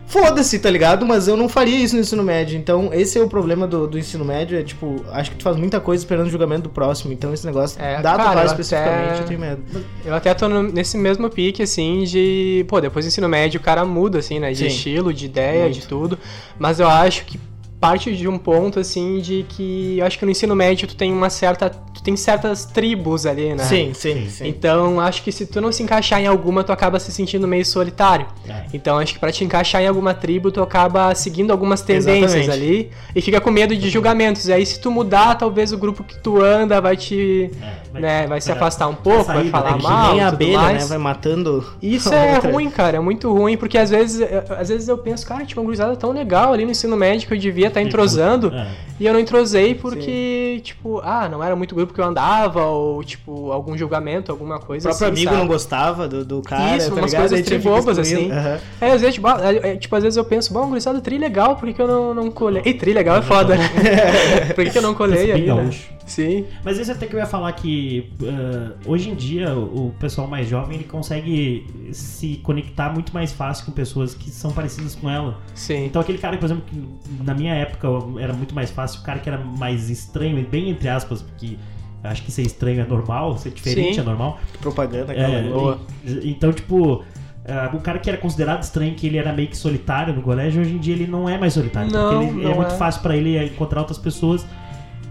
Foda-se, 0.06 0.58
tá 0.58 0.68
ligado? 0.68 1.06
Mas 1.06 1.28
eu 1.28 1.36
não 1.36 1.48
faria 1.48 1.76
isso 1.76 1.94
no 1.94 2.00
ensino 2.00 2.20
médio. 2.24 2.58
Então, 2.58 2.90
esse 2.92 3.16
é 3.16 3.22
o 3.22 3.28
problema 3.28 3.64
do, 3.64 3.86
do 3.86 3.96
ensino 3.96 4.24
médio. 4.24 4.58
É 4.58 4.62
tipo, 4.64 5.04
acho 5.12 5.30
que 5.30 5.36
tu 5.36 5.44
faz 5.44 5.56
muita 5.56 5.78
coisa 5.78 6.02
esperando 6.02 6.26
o 6.26 6.30
julgamento 6.30 6.62
do 6.62 6.68
próximo. 6.70 7.12
Então, 7.12 7.32
esse 7.32 7.46
negócio 7.46 7.80
É, 7.80 8.02
da 8.02 8.16
cara, 8.16 8.44
especificamente, 8.44 9.10
até- 9.12 9.22
eu 9.22 9.26
tenho 9.26 9.38
medo. 9.38 9.62
Eu 10.04 10.12
até 10.12 10.34
tô 10.34 10.48
no- 10.48 10.64
nesse 10.64 10.98
mesmo 10.98 11.30
pique, 11.30 11.62
assim, 11.62 12.02
de. 12.02 12.64
Pô, 12.66 12.80
depois 12.80 13.04
do 13.04 13.08
ensino 13.08 13.28
médio 13.28 13.60
o 13.60 13.62
cara 13.62 13.84
muda, 13.84 14.18
assim, 14.18 14.40
né? 14.40 14.50
De 14.50 14.58
Sim. 14.58 14.66
estilo, 14.66 15.14
de 15.14 15.26
ideia, 15.26 15.62
Muito. 15.66 15.78
de 15.78 15.86
tudo. 15.86 16.18
Mas 16.58 16.80
eu 16.80 16.88
acho 16.88 17.24
que 17.24 17.38
parte 17.80 18.14
de 18.14 18.28
um 18.28 18.36
ponto, 18.36 18.78
assim, 18.78 19.18
de 19.20 19.44
que. 19.48 19.96
Eu 19.98 20.06
acho 20.06 20.18
que 20.18 20.24
no 20.24 20.30
ensino 20.30 20.54
médio 20.54 20.86
tu 20.86 20.94
tem 20.94 21.12
uma 21.12 21.30
certa. 21.30 21.70
Tu 21.70 22.02
tem 22.02 22.16
certas 22.16 22.64
tribos 22.64 23.26
ali, 23.26 23.54
né? 23.54 23.64
Sim, 23.64 23.92
sim, 23.92 24.26
Sim. 24.28 24.48
Então, 24.48 25.00
acho 25.00 25.22
que 25.22 25.30
se 25.32 25.44
tu 25.44 25.60
não 25.60 25.70
se 25.70 25.82
encaixar 25.82 26.20
em 26.20 26.26
alguma, 26.26 26.64
tu 26.64 26.72
acaba 26.72 26.98
se 26.98 27.12
sentindo 27.12 27.46
meio 27.46 27.64
solitário. 27.66 28.26
É. 28.48 28.64
Então, 28.72 28.98
acho 28.98 29.12
que 29.14 29.18
pra 29.18 29.30
te 29.32 29.44
encaixar 29.44 29.82
em 29.82 29.86
alguma 29.86 30.14
tribo, 30.14 30.50
tu 30.50 30.62
acaba 30.62 31.14
seguindo 31.14 31.50
algumas 31.50 31.82
tendências 31.82 32.34
Exatamente. 32.46 32.50
ali 32.50 32.90
e 33.14 33.20
fica 33.20 33.38
com 33.40 33.50
medo 33.50 33.76
de 33.76 33.90
julgamentos. 33.90 34.46
E 34.48 34.52
aí, 34.52 34.64
se 34.64 34.80
tu 34.80 34.90
mudar, 34.90 35.34
talvez 35.36 35.72
o 35.72 35.78
grupo 35.78 36.02
que 36.04 36.16
tu 36.18 36.40
anda 36.42 36.80
vai 36.80 36.96
te. 36.96 37.50
É, 37.94 38.00
né, 38.00 38.26
vai 38.26 38.40
se 38.40 38.48
vai- 38.48 38.56
afastar 38.56 38.88
um 38.88 38.94
pouco, 38.94 39.24
vai, 39.24 39.36
sair 39.42 39.50
falar 39.50 39.74
Que 39.76 39.82
mal. 39.82 40.12
nem 40.12 40.20
a 40.22 40.28
abelha, 40.28 40.58
mais. 40.58 40.82
né? 40.84 40.88
Vai 40.88 40.98
matando. 40.98 41.66
Isso 41.82 42.08
é 42.14 42.34
outra. 42.36 42.50
ruim, 42.52 42.70
cara, 42.70 42.96
é 42.96 43.00
muito 43.00 43.30
ruim, 43.32 43.56
porque 43.58 43.76
às 43.76 43.90
vezes, 43.90 44.20
eu- 44.20 44.56
às 44.56 44.68
vezes 44.68 44.88
eu 44.88 44.96
penso, 44.96 45.26
cara, 45.26 45.44
tinha 45.44 45.58
uma 45.58 45.64
gurizada 45.64 45.94
tão 45.96 46.12
legal 46.12 46.52
ali 46.52 46.64
no 46.64 46.70
ensino 46.70 46.96
médio 46.96 47.26
que 47.28 47.34
eu 47.34 47.38
devia 47.38 47.69
estar 47.70 47.82
entrosando, 47.82 48.52
É. 48.54 48.66
e 49.00 49.06
eu 49.06 49.12
não 49.12 49.20
entrosei 49.20 49.74
porque, 49.74 50.60
tipo, 50.62 51.00
ah, 51.02 51.28
não 51.28 51.42
era 51.42 51.56
muito 51.56 51.74
grupo 51.74 51.92
que 51.94 52.00
eu 52.00 52.04
andava, 52.04 52.66
ou, 52.66 53.02
tipo, 53.02 53.50
algum 53.50 53.76
julgamento, 53.76 54.30
alguma 54.30 54.56
O 54.56 54.60
coisa 54.60 54.88
próprio 54.88 55.06
assim, 55.08 55.16
amigo 55.16 55.30
sabe? 55.30 55.40
não 55.40 55.46
gostava 55.46 56.06
do, 56.08 56.24
do 56.24 56.42
cara. 56.42 56.76
Isso, 56.76 56.88
tá 56.90 56.96
umas 56.96 57.12
ligado? 57.12 57.28
coisas 57.28 57.46
tribobas, 57.46 57.98
assim. 57.98 58.30
Aham. 58.30 58.58
É, 58.80 58.90
às 58.92 59.00
vezes, 59.00 59.14
tipo, 59.14 59.26
ah, 59.26 59.38
é, 59.42 59.76
tipo, 59.76 59.96
às 59.96 60.02
vezes 60.02 60.16
eu 60.16 60.24
penso, 60.24 60.52
bom, 60.52 60.66
gurizada, 60.68 61.00
tri 61.00 61.18
legal, 61.18 61.56
por 61.56 61.66
que, 61.66 61.74
que 61.74 61.82
eu 61.82 61.88
não, 61.88 62.14
não 62.14 62.30
colei? 62.30 62.62
Ei, 62.64 62.74
tri 62.74 62.92
legal 62.92 63.16
é 63.16 63.22
foda, 63.22 63.56
né? 63.56 63.70
por 64.54 64.64
que, 64.64 64.70
que 64.70 64.78
eu 64.78 64.82
não 64.82 64.94
colei 64.94 65.26
Bem 65.26 65.32
ali, 65.32 65.46
né? 65.64 65.70
Sim, 66.06 66.44
Mas 66.64 66.78
isso 66.78 66.90
até 66.90 67.06
que 67.06 67.14
eu 67.14 67.20
ia 67.20 67.26
falar 67.26 67.52
que 67.52 68.10
ah, 68.24 68.72
hoje 68.84 69.10
em 69.10 69.14
dia 69.14 69.54
o 69.56 69.92
pessoal 69.98 70.26
mais 70.26 70.48
jovem 70.48 70.76
ele 70.76 70.84
consegue 70.84 71.66
se 71.92 72.36
conectar 72.42 72.92
muito 72.92 73.12
mais 73.14 73.32
fácil 73.32 73.66
com 73.66 73.72
pessoas 73.72 74.14
que 74.14 74.30
são 74.30 74.50
parecidas 74.52 74.94
com 74.94 75.08
ela. 75.08 75.38
sim. 75.54 75.84
Então 75.86 76.00
aquele 76.02 76.18
cara, 76.18 76.36
por 76.36 76.44
exemplo, 76.46 76.64
que 76.66 77.24
na 77.24 77.34
minha 77.34 77.54
época 77.54 77.86
era 78.18 78.32
muito 78.32 78.54
mais 78.54 78.70
fácil, 78.70 79.00
o 79.00 79.04
cara 79.04 79.18
que 79.20 79.28
era 79.28 79.38
mais 79.38 79.88
estranho, 79.90 80.44
bem 80.50 80.70
entre 80.70 80.88
aspas, 80.88 81.22
porque 81.22 81.56
acho 82.02 82.22
que 82.22 82.32
ser 82.32 82.42
estranho 82.42 82.80
é 82.80 82.86
normal, 82.86 83.36
ser 83.38 83.50
diferente 83.50 83.94
Sim. 83.94 84.00
é 84.00 84.04
normal. 84.04 84.38
Propaganda, 84.60 85.12
aquela. 85.12 85.34
É, 85.34 85.42
boa. 85.48 85.80
e- 86.04 86.30
então, 86.30 86.52
tipo, 86.52 87.04
ah, 87.46 87.70
o 87.74 87.80
cara 87.80 87.98
que 87.98 88.08
era 88.08 88.18
considerado 88.18 88.62
estranho, 88.62 88.94
que 88.94 89.06
ele 89.06 89.18
era 89.18 89.32
meio 89.32 89.48
que 89.48 89.56
solitário 89.56 90.14
no 90.14 90.22
colégio, 90.22 90.62
hoje 90.62 90.74
em 90.74 90.78
dia 90.78 90.94
ele 90.94 91.06
não 91.06 91.28
é 91.28 91.36
mais 91.38 91.52
solitário. 91.52 91.92
Não, 91.92 92.10
porque 92.10 92.34
ele, 92.38 92.44
é 92.46 92.48
não 92.48 92.56
muito 92.56 92.72
é. 92.74 92.76
fácil 92.76 93.02
pra 93.02 93.16
ele 93.16 93.42
encontrar 93.44 93.80
outras 93.80 93.98
pessoas 93.98 94.46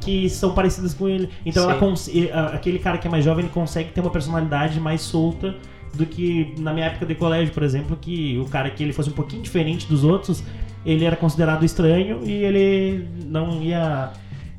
que 0.02 0.30
são 0.30 0.54
parecidas 0.54 0.94
com 0.94 1.08
ele. 1.08 1.30
Então, 1.46 1.64
ela 1.64 1.76
cons- 1.80 2.10
aquele 2.54 2.80
cara 2.80 2.98
que 2.98 3.08
é 3.08 3.12
mais 3.12 3.24
jovem, 3.26 3.46
ele 3.46 3.54
consegue 3.54 3.92
ter 3.92 4.02
uma 4.02 4.10
personalidade 4.10 4.80
mais 4.80 5.02
solta 5.02 5.56
do 5.94 6.06
que 6.06 6.54
na 6.60 6.72
minha 6.74 6.86
época 6.86 7.06
de 7.06 7.16
colégio, 7.16 7.54
por 7.54 7.64
exemplo, 7.64 7.98
que 8.00 8.38
o 8.40 8.46
cara 8.46 8.70
que 8.70 8.84
ele 8.84 8.94
fosse 8.94 9.10
um 9.10 9.14
pouquinho 9.14 9.42
diferente 9.42 9.88
dos 9.88 10.04
outros, 10.04 10.44
ele 10.86 11.04
era 11.04 11.16
considerado 11.16 11.66
estranho 11.66 12.20
e 12.24 12.32
ele 12.32 13.08
não 13.26 13.62
ia. 13.62 14.12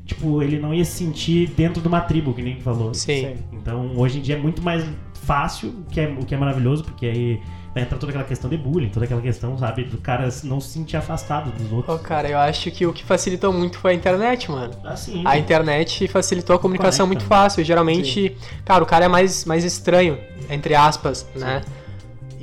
Tipo, 0.05 0.43
ele 0.43 0.59
não 0.59 0.73
ia 0.73 0.83
se 0.83 0.91
sentir 1.05 1.47
dentro 1.55 1.81
de 1.81 1.87
uma 1.87 2.01
tribo, 2.01 2.33
que 2.33 2.41
nem 2.41 2.59
falou. 2.59 2.93
Sim. 2.93 3.35
Então, 3.53 3.93
hoje 3.95 4.19
em 4.19 4.21
dia 4.21 4.35
é 4.35 4.37
muito 4.37 4.61
mais 4.61 4.83
fácil, 5.23 5.69
o 5.69 5.83
que 5.89 6.01
é, 6.01 6.07
o 6.09 6.25
que 6.25 6.35
é 6.35 6.37
maravilhoso, 6.37 6.83
porque 6.83 7.05
aí 7.05 7.39
vai 7.73 7.83
entrar 7.83 7.97
toda 7.97 8.11
aquela 8.11 8.25
questão 8.25 8.49
de 8.49 8.57
bullying, 8.57 8.89
toda 8.89 9.05
aquela 9.05 9.21
questão, 9.21 9.57
sabe, 9.57 9.85
do 9.85 9.97
cara 9.97 10.27
não 10.43 10.59
se 10.59 10.69
sentir 10.69 10.97
afastado 10.97 11.51
dos 11.51 11.71
outros. 11.71 12.01
cara, 12.01 12.29
eu 12.29 12.37
acho 12.37 12.69
que 12.71 12.85
o 12.85 12.93
que 12.93 13.03
facilitou 13.03 13.51
muito 13.53 13.77
foi 13.77 13.91
a 13.91 13.93
internet, 13.93 14.51
mano. 14.51 14.73
Assim, 14.83 15.23
A 15.25 15.37
internet 15.37 16.07
facilitou 16.07 16.55
a 16.55 16.59
comunicação 16.59 17.07
Conecta, 17.07 17.23
muito 17.25 17.29
né? 17.31 17.43
fácil. 17.43 17.63
Geralmente, 17.63 18.35
cara, 18.65 18.83
o 18.83 18.85
cara 18.85 19.05
é 19.05 19.07
mais, 19.07 19.45
mais 19.45 19.63
estranho, 19.63 20.17
entre 20.49 20.75
aspas, 20.75 21.25
né? 21.35 21.61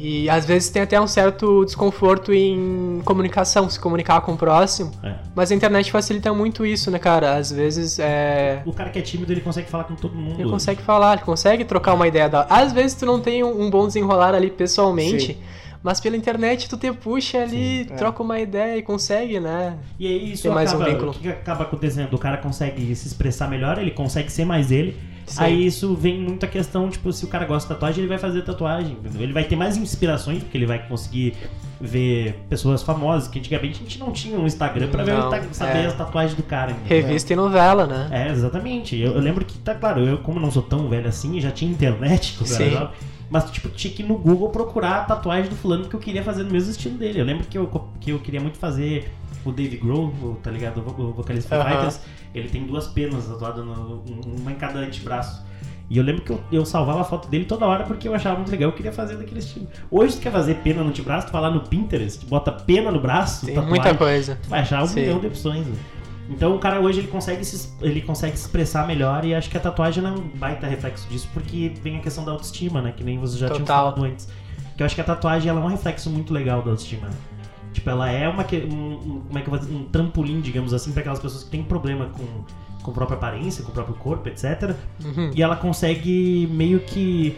E 0.01 0.31
às 0.31 0.47
vezes 0.47 0.71
tem 0.71 0.81
até 0.81 1.01
um 1.01 1.09
certo 1.09 1.65
desconforto 1.65 2.33
em 2.33 3.03
comunicação, 3.05 3.69
se 3.69 3.81
comunicar 3.81 4.21
com 4.21 4.33
o 4.33 4.37
próximo. 4.37 4.93
é. 5.03 5.15
Mas 5.35 5.51
a 5.51 5.55
internet 5.55 5.91
facilita 5.91 6.33
muito 6.33 6.65
isso, 6.65 6.89
né, 6.91 6.99
cara? 7.01 7.35
Às 7.35 7.51
vezes 7.51 7.99
é. 7.99 8.63
O 8.65 8.73
cara 8.73 8.91
que 8.91 8.99
é 9.01 9.03
tímido, 9.03 9.33
ele 9.33 9.41
consegue 9.41 9.69
falar 9.69 9.85
com 9.85 9.97
todo 9.97 10.15
mundo. 10.15 10.41
Ele 10.41 10.49
consegue 10.49 10.81
falar, 10.83 11.15
ele 11.15 11.23
consegue 11.23 11.65
trocar 11.65 11.95
uma 11.95 12.07
ideia 12.07 12.29
da. 12.29 12.43
Às 12.49 12.73
vezes 12.73 12.95
tu 12.95 13.05
não 13.05 13.21
tem 13.21 13.43
um 13.43 13.59
um 13.61 13.71
bom 13.71 13.87
desenrolar 13.89 14.35
ali 14.35 14.51
pessoalmente. 14.51 15.35
Sim. 15.35 15.37
Mas 15.83 16.01
pela 16.01 16.17
internet 16.17 16.69
tu 16.69 16.77
te 16.77 16.93
puxa 16.93 17.39
ali, 17.39 17.85
Sim, 17.85 17.93
é. 17.93 17.97
troca 17.97 18.23
uma 18.23 18.39
ideia 18.41 18.77
e 18.77 18.83
consegue, 18.83 19.39
né? 19.39 19.79
E 19.99 20.07
aí 20.07 20.33
isso 20.33 20.43
Tem 20.43 20.53
mais 20.53 20.73
um 20.73 20.77
acaba, 20.77 20.91
vínculo. 20.91 21.11
o 21.13 21.15
que 21.15 21.29
acaba 21.29 21.65
acontecendo? 21.65 22.15
O 22.15 22.19
cara 22.19 22.37
consegue 22.37 22.95
se 22.97 23.07
expressar 23.07 23.49
melhor, 23.49 23.79
ele 23.79 23.93
consegue 23.93 24.31
ser 24.31 24.45
mais 24.45 24.73
ele. 24.73 24.97
Sim. 25.29 25.43
Aí 25.45 25.67
isso 25.67 25.95
vem 25.95 26.21
muito 26.21 26.45
a 26.45 26.49
questão, 26.49 26.89
tipo, 26.89 27.13
se 27.13 27.25
o 27.25 27.29
cara 27.29 27.45
gosta 27.45 27.69
de 27.69 27.75
tatuagem, 27.75 28.01
ele 28.01 28.09
vai 28.09 28.19
fazer 28.19 28.43
tatuagem. 28.43 28.97
Ele 29.19 29.33
vai 29.33 29.45
ter 29.45 29.57
mais 29.57 29.77
inspirações, 29.77 30.43
porque 30.43 30.57
ele 30.57 30.67
vai 30.67 30.79
conseguir 30.87 31.35
ver 31.81 32.35
pessoas 32.49 32.83
famosas, 32.83 33.29
que 33.29 33.39
antigamente 33.39 33.77
a 33.81 33.83
gente 33.85 33.99
não 33.99 34.11
tinha 34.11 34.39
um 34.39 34.47
Instagram 34.47 34.89
pra 34.89 35.05
ver, 35.05 35.13
Não, 35.17 35.31
ta- 35.31 35.43
saber 35.53 35.79
é. 35.85 35.87
as 35.87 35.95
tatuagens 35.95 36.35
do 36.37 36.43
cara. 36.43 36.75
Revista 36.87 37.33
e 37.33 37.37
novela, 37.37 37.87
né? 37.87 38.09
É, 38.11 38.33
exatamente. 38.33 38.97
Eu, 38.99 39.13
eu 39.13 39.21
lembro 39.21 39.45
que, 39.45 39.59
tá 39.59 39.75
claro, 39.75 40.01
eu 40.01 40.19
como 40.19 40.41
não 40.41 40.51
sou 40.51 40.63
tão 40.63 40.89
velho 40.89 41.09
assim, 41.09 41.41
já 41.41 41.51
tinha 41.51 41.71
internet, 41.71 42.35
quando 42.39 42.51
eu 42.51 42.57
era 42.57 42.65
Sim. 42.65 42.71
jovem, 42.73 42.89
mas 43.31 43.51
tipo, 43.51 43.69
tinha 43.69 43.93
que 43.93 44.03
ir 44.03 44.07
no 44.07 44.17
Google 44.17 44.49
procurar 44.49 45.03
a 45.03 45.05
tatuagem 45.05 45.49
do 45.51 45.55
fulano 45.57 45.87
que 45.87 45.95
eu 45.95 46.01
queria 46.01 46.23
fazer 46.23 46.43
no 46.43 46.51
mesmo 46.51 46.71
estilo 46.71 46.97
dele. 46.97 47.21
Eu 47.21 47.25
lembro 47.25 47.45
que 47.47 47.57
eu, 47.57 47.71
que 48.01 48.11
eu 48.11 48.19
queria 48.19 48.41
muito 48.41 48.59
fazer 48.59 49.13
o 49.45 49.53
Dave 49.53 49.77
Grohl, 49.77 50.39
tá 50.43 50.51
ligado? 50.51 50.79
O, 50.79 50.83
vo- 50.83 51.03
o 51.03 51.13
vocalista 51.13 51.49
Foo 51.57 51.59
Aham. 51.65 51.71
Fighters. 51.71 52.01
Ele 52.35 52.49
tem 52.49 52.67
duas 52.67 52.87
penas 52.89 53.27
tatuadas, 53.27 53.65
um- 53.65 54.03
uma 54.41 54.53
em 54.53 54.57
cada 54.57 54.81
antebraço. 54.81 55.47
E 55.91 55.97
eu 55.97 56.05
lembro 56.05 56.21
que 56.23 56.31
eu, 56.31 56.41
eu 56.53 56.67
salvava 56.67 57.01
a 57.01 57.05
foto 57.05 57.29
dele 57.29 57.47
toda 57.47 57.65
hora 57.65 57.85
porque 57.85 58.07
eu 58.07 58.15
achava 58.15 58.37
muito 58.37 58.51
legal, 58.51 58.69
eu 58.69 58.77
queria 58.77 58.93
fazer 58.93 59.17
daquele 59.17 59.39
estilo. 59.41 59.67
Hoje 59.91 60.17
tu 60.17 60.21
quer 60.21 60.31
fazer 60.31 60.57
pena 60.57 60.83
no 60.83 60.91
antebraço, 60.91 61.29
tu 61.29 61.33
vai 61.33 61.41
lá 61.41 61.51
no 61.51 61.61
Pinterest, 61.63 62.27
bota 62.27 62.53
pena 62.53 62.91
no 62.93 63.01
braço, 63.01 63.47
Tem 63.47 63.55
tatuagem, 63.55 63.81
muita 63.83 63.95
coisa. 63.97 64.39
tu 64.43 64.49
vai 64.51 64.61
achar 64.61 64.83
um 64.83 64.87
Sim. 64.87 65.01
milhão 65.01 65.19
de 65.19 65.29
opções. 65.29 65.67
né? 65.67 65.75
Então 66.29 66.55
o 66.55 66.59
cara 66.59 66.79
hoje 66.79 66.99
ele 66.99 67.09
consegue, 67.09 67.43
se, 67.43 67.73
ele 67.81 68.03
consegue 68.03 68.37
se 68.37 68.45
expressar 68.45 68.87
melhor 68.87 69.25
e 69.25 69.35
acho 69.35 69.49
que 69.49 69.57
a 69.57 69.61
tatuagem 69.61 70.03
não 70.03 70.11
é 70.11 70.19
um 70.19 70.29
baita 70.35 70.67
reflexo 70.67 71.09
disso, 71.09 71.27
porque 71.33 71.73
vem 71.83 71.97
a 71.97 72.01
questão 72.01 72.23
da 72.23 72.33
autoestima, 72.33 72.83
né? 72.83 72.93
Que 72.95 73.03
nem 73.03 73.19
vocês 73.19 73.39
já 73.41 73.47
tinham 73.47 73.61
Total. 73.61 73.85
falado 73.95 74.05
antes. 74.05 74.29
Que 74.77 74.83
eu 74.83 74.85
acho 74.87 74.95
que 74.95 75.01
a 75.01 75.05
tatuagem 75.05 75.49
ela 75.49 75.59
é 75.59 75.65
um 75.65 75.69
reflexo 75.69 76.11
muito 76.11 76.35
legal 76.35 76.61
da 76.61 76.69
autoestima. 76.71 77.09
Tipo, 77.79 77.91
ela 77.91 78.11
é 78.11 78.29
uma, 78.29 78.45
que- 78.45 78.57
um, 78.65 79.23
como 79.29 79.39
é 79.39 79.43
que 79.43 79.51
um 79.73 79.85
trampolim, 79.85 80.41
digamos 80.41 80.73
assim, 80.75 80.91
para 80.93 81.01
aquelas 81.01 81.19
pessoas 81.21 81.45
que 81.45 81.51
têm 81.51 81.63
problema 81.63 82.07
com, 82.07 82.25
com 82.83 82.91
a 82.91 82.95
própria 82.95 83.17
aparência, 83.17 83.63
com 83.63 83.71
o 83.71 83.75
próprio 83.75 83.95
corpo, 83.97 84.29
etc. 84.29 84.75
Uhum. 85.05 85.31
E 85.35 85.43
ela 85.43 85.55
consegue 85.57 86.49
meio 86.53 86.81
que. 86.81 87.37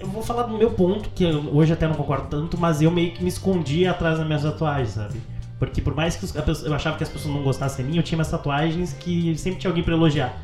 Eu 0.00 0.06
vou 0.08 0.22
falar 0.22 0.42
do 0.44 0.56
meu 0.58 0.70
ponto, 0.70 1.08
que 1.14 1.24
eu- 1.24 1.48
hoje 1.54 1.72
até 1.72 1.86
não 1.88 1.94
concordo 1.94 2.26
tanto, 2.28 2.58
mas 2.58 2.82
eu 2.82 2.90
meio 2.90 3.12
que 3.12 3.22
me 3.22 3.28
escondi 3.28 3.86
atrás 3.86 4.18
das 4.18 4.26
minhas 4.26 4.42
tatuagens, 4.42 4.90
sabe? 4.90 5.18
Porque 5.58 5.80
por 5.80 5.94
mais 5.94 6.14
que 6.16 6.26
pessoa- 6.26 6.68
eu 6.68 6.74
achava 6.74 6.96
que 6.96 7.02
as 7.04 7.08
pessoas 7.08 7.34
não 7.34 7.42
gostassem 7.42 7.84
de 7.84 7.90
mim, 7.92 7.96
eu 7.96 8.02
tinha 8.02 8.16
minhas 8.16 8.30
tatuagens 8.30 8.92
que 8.92 9.36
sempre 9.38 9.60
tinha 9.60 9.70
alguém 9.70 9.82
pra 9.82 9.94
elogiar. 9.94 10.36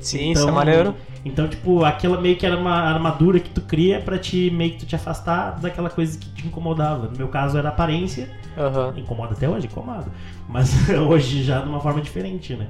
Sim, 0.00 0.32
isso 0.32 0.42
é 0.48 0.52
maneiro. 0.52 0.94
Então, 1.26 1.48
tipo, 1.48 1.84
aquela 1.84 2.20
meio 2.20 2.36
que 2.36 2.46
era 2.46 2.56
uma 2.56 2.72
armadura 2.72 3.40
que 3.40 3.50
tu 3.50 3.60
cria 3.60 4.00
pra 4.00 4.16
te 4.16 4.48
meio 4.50 4.72
que 4.72 4.78
tu 4.78 4.86
te 4.86 4.94
afastar 4.94 5.58
daquela 5.58 5.90
coisa 5.90 6.16
que 6.16 6.28
te 6.30 6.46
incomodava. 6.46 7.08
No 7.08 7.16
meu 7.16 7.28
caso 7.28 7.58
era 7.58 7.68
a 7.68 7.72
aparência, 7.72 8.30
Aham. 8.56 8.94
Incomoda 8.96 9.34
até 9.34 9.48
hoje, 9.48 9.66
incomoda. 9.66 10.06
Mas 10.48 10.88
hoje 10.88 11.42
já 11.42 11.60
de 11.60 11.68
uma 11.68 11.80
forma 11.80 12.00
diferente, 12.00 12.54
né? 12.54 12.68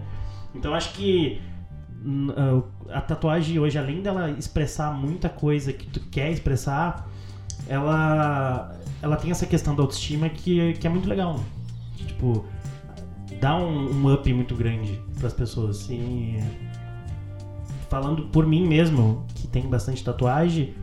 Então 0.55 0.75
acho 0.75 0.93
que 0.95 1.41
hum, 2.05 2.29
a 2.91 3.01
tatuagem 3.01 3.59
hoje, 3.59 3.79
além 3.79 4.01
dela 4.01 4.31
expressar 4.31 4.91
muita 4.93 5.29
coisa 5.29 5.73
que 5.73 5.87
tu 5.87 6.01
quer 6.11 6.31
expressar, 6.33 7.07
ela, 7.69 8.75
ela 9.03 9.17
tem 9.17 9.31
essa 9.31 9.47
questão 9.47 9.77
da 9.77 9.83
autoestima 9.83 10.29
que, 10.29 10.73
que 10.75 10.87
é 10.87 10.91
muito 10.91 11.09
legal. 11.09 11.35
né? 11.35 11.45
Tipo, 12.07 12.45
dá 13.39 13.55
um, 13.57 13.91
um 13.91 14.13
up 14.13 14.33
muito 14.33 14.57
grande 14.57 14.99
pras 15.21 15.35
pessoas. 15.35 15.89
E 15.91 16.39
falando 17.89 18.25
por 18.29 18.47
mim 18.47 18.67
mesmo, 18.67 19.25
que 19.35 19.47
tem 19.47 19.63
bastante 19.69 20.03
tatuagem, 20.03 20.75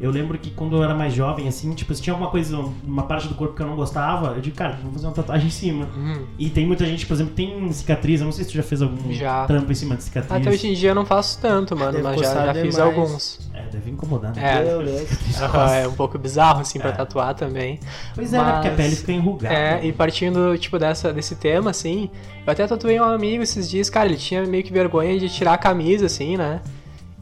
eu 0.00 0.10
lembro 0.10 0.38
que 0.38 0.50
quando 0.50 0.76
eu 0.76 0.82
era 0.82 0.94
mais 0.94 1.12
jovem, 1.12 1.46
assim, 1.46 1.72
tipo, 1.74 1.94
se 1.94 2.00
tinha 2.00 2.14
alguma 2.14 2.30
coisa, 2.30 2.58
uma 2.84 3.02
parte 3.02 3.28
do 3.28 3.34
corpo 3.34 3.54
que 3.54 3.62
eu 3.62 3.66
não 3.66 3.76
gostava, 3.76 4.28
eu 4.34 4.40
digo, 4.40 4.56
cara, 4.56 4.78
vou 4.82 4.92
fazer 4.92 5.06
uma 5.06 5.12
tatuagem 5.12 5.48
em 5.48 5.50
cima. 5.50 5.86
Hum. 5.96 6.24
E 6.38 6.48
tem 6.48 6.66
muita 6.66 6.86
gente, 6.86 7.04
por 7.06 7.12
exemplo, 7.14 7.34
tem 7.34 7.70
cicatriz, 7.72 8.20
eu 8.20 8.24
não 8.24 8.32
sei 8.32 8.44
se 8.44 8.50
tu 8.50 8.56
já 8.56 8.62
fez 8.62 8.80
algum 8.82 9.12
Já. 9.12 9.44
trampo 9.46 9.70
em 9.70 9.74
cima 9.74 9.96
de 9.96 10.02
cicatriz. 10.04 10.32
Até 10.40 10.50
hoje 10.50 10.68
em 10.68 10.74
dia 10.74 10.90
eu 10.90 10.94
não 10.94 11.04
faço 11.04 11.38
tanto, 11.40 11.76
mano, 11.76 11.92
Deve 11.92 12.02
mas 12.04 12.20
já, 12.20 12.46
já 12.46 12.54
fiz 12.54 12.78
alguns. 12.78 13.50
É, 13.54 13.62
deve 13.70 13.90
incomodar, 13.90 14.34
né? 14.34 14.42
É. 14.64 15.82
É 15.82 15.88
um 15.88 15.92
pouco 15.92 16.18
bizarro, 16.18 16.60
assim, 16.60 16.78
pra 16.78 16.90
É. 16.90 16.92
tatuar 16.92 17.34
também. 17.34 17.78
Pois 18.14 18.32
é, 18.32 18.38
né? 18.38 18.52
Porque 18.52 18.68
a 18.68 18.70
Mas- 18.70 18.76
pele 18.80 18.96
fica 18.96 19.12
enrugada. 19.12 19.54
É, 19.54 19.84
e 19.86 19.92
partindo, 19.92 20.56
tipo, 20.58 20.78
dessa, 20.78 21.12
desse 21.12 21.36
tema, 21.36 21.70
assim, 21.70 22.08
eu 22.46 22.52
até 22.52 22.66
tatuei 22.66 22.98
um 22.98 23.04
amigo 23.04 23.42
esses 23.42 23.68
dias, 23.68 23.90
cara, 23.90 24.08
ele 24.08 24.16
tinha 24.16 24.44
meio 24.46 24.64
que 24.64 24.72
vergonha 24.72 25.18
de 25.18 25.28
tirar 25.28 25.54
a 25.54 25.58
camisa, 25.58 26.06
assim, 26.06 26.36
né? 26.36 26.60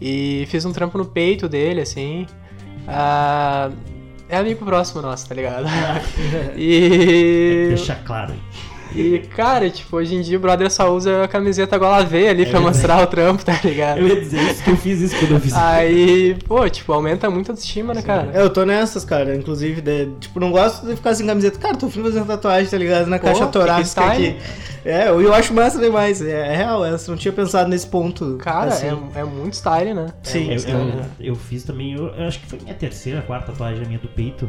E 0.01 0.47
fiz 0.49 0.65
um 0.65 0.73
trampo 0.73 0.97
no 0.97 1.05
peito 1.05 1.49
dele, 1.49 1.81
assim. 1.81 2.27
Ah, 2.89 3.71
é 4.29 4.37
amigo 4.39 4.65
próximo 4.65 5.03
nosso, 5.03 5.29
tá 5.29 5.35
ligado? 5.35 5.67
e. 6.57 7.67
Deixa 7.69 7.95
claro. 7.97 8.35
E, 8.95 9.19
cara, 9.37 9.69
tipo, 9.69 9.97
hoje 9.97 10.15
em 10.15 10.21
dia 10.23 10.39
o 10.39 10.41
brother 10.41 10.71
só 10.71 10.91
usa 10.93 11.25
a 11.25 11.29
camiseta 11.29 11.77
gola 11.77 12.03
V 12.05 12.29
ali 12.29 12.43
pra 12.45 12.53
verdade. 12.59 12.65
mostrar 12.65 13.03
o 13.03 13.07
trampo, 13.07 13.45
tá 13.45 13.59
ligado? 13.63 13.99
Eu 13.99 14.09
ia 14.09 14.21
dizer 14.21 14.41
isso 14.51 14.63
que 14.65 14.71
eu 14.71 14.77
fiz 14.77 15.01
isso 15.01 15.17
quando 15.19 15.33
eu 15.35 15.41
fiz 15.41 15.53
Aí, 15.55 16.37
pô, 16.47 16.69
tipo, 16.69 16.93
aumenta 16.93 17.29
muito 17.29 17.51
a 17.51 17.53
autoestima, 17.53 17.93
né, 17.93 18.03
cara? 18.03 18.31
É, 18.33 18.41
Eu 18.41 18.51
tô 18.51 18.65
nessas, 18.65 19.05
cara. 19.05 19.35
Inclusive, 19.37 19.81
de- 19.81 20.07
tipo, 20.21 20.41
não 20.41 20.51
gosto 20.51 20.87
de 20.87 20.97
ficar 20.97 21.15
sem 21.15 21.27
camiseta. 21.27 21.59
Cara, 21.59 21.77
tô 21.77 21.87
uma 21.87 22.25
tatuagem, 22.25 22.69
tá 22.71 22.79
ligado? 22.79 23.07
Na 23.09 23.19
Pô, 23.19 23.27
caixa 23.27 23.47
que 23.47 23.53
torácica 23.53 24.05
aqui. 24.07 24.37
É, 24.85 25.09
eu 25.09 25.21
eu 25.21 25.35
acho 25.35 25.53
massa 25.53 25.79
demais. 25.79 26.23
É, 26.23 26.55
é 26.55 26.57
real, 26.57 26.85
eu 26.87 26.97
não 27.09 27.17
tinha 27.17 27.33
pensado 27.33 27.69
nesse 27.69 27.87
ponto. 27.87 28.37
Cara, 28.39 28.69
assim. 28.71 28.87
é, 29.15 29.21
é 29.21 29.25
muito 29.25 29.53
style, 29.55 29.93
né? 29.93 30.07
Sim, 30.23 30.51
é, 30.51 30.55
Eu, 30.55 30.79
eu, 30.79 31.05
eu 31.21 31.35
fiz 31.37 31.63
também, 31.63 31.95
eu, 31.95 32.07
eu 32.07 32.27
acho 32.27 32.41
que 32.41 32.47
foi 32.47 32.59
minha 32.63 32.75
terceira, 32.75 33.21
quarta 33.23 33.53
tatuagem 33.53 33.85
minha 33.87 33.99
do 33.99 34.09
peito. 34.09 34.49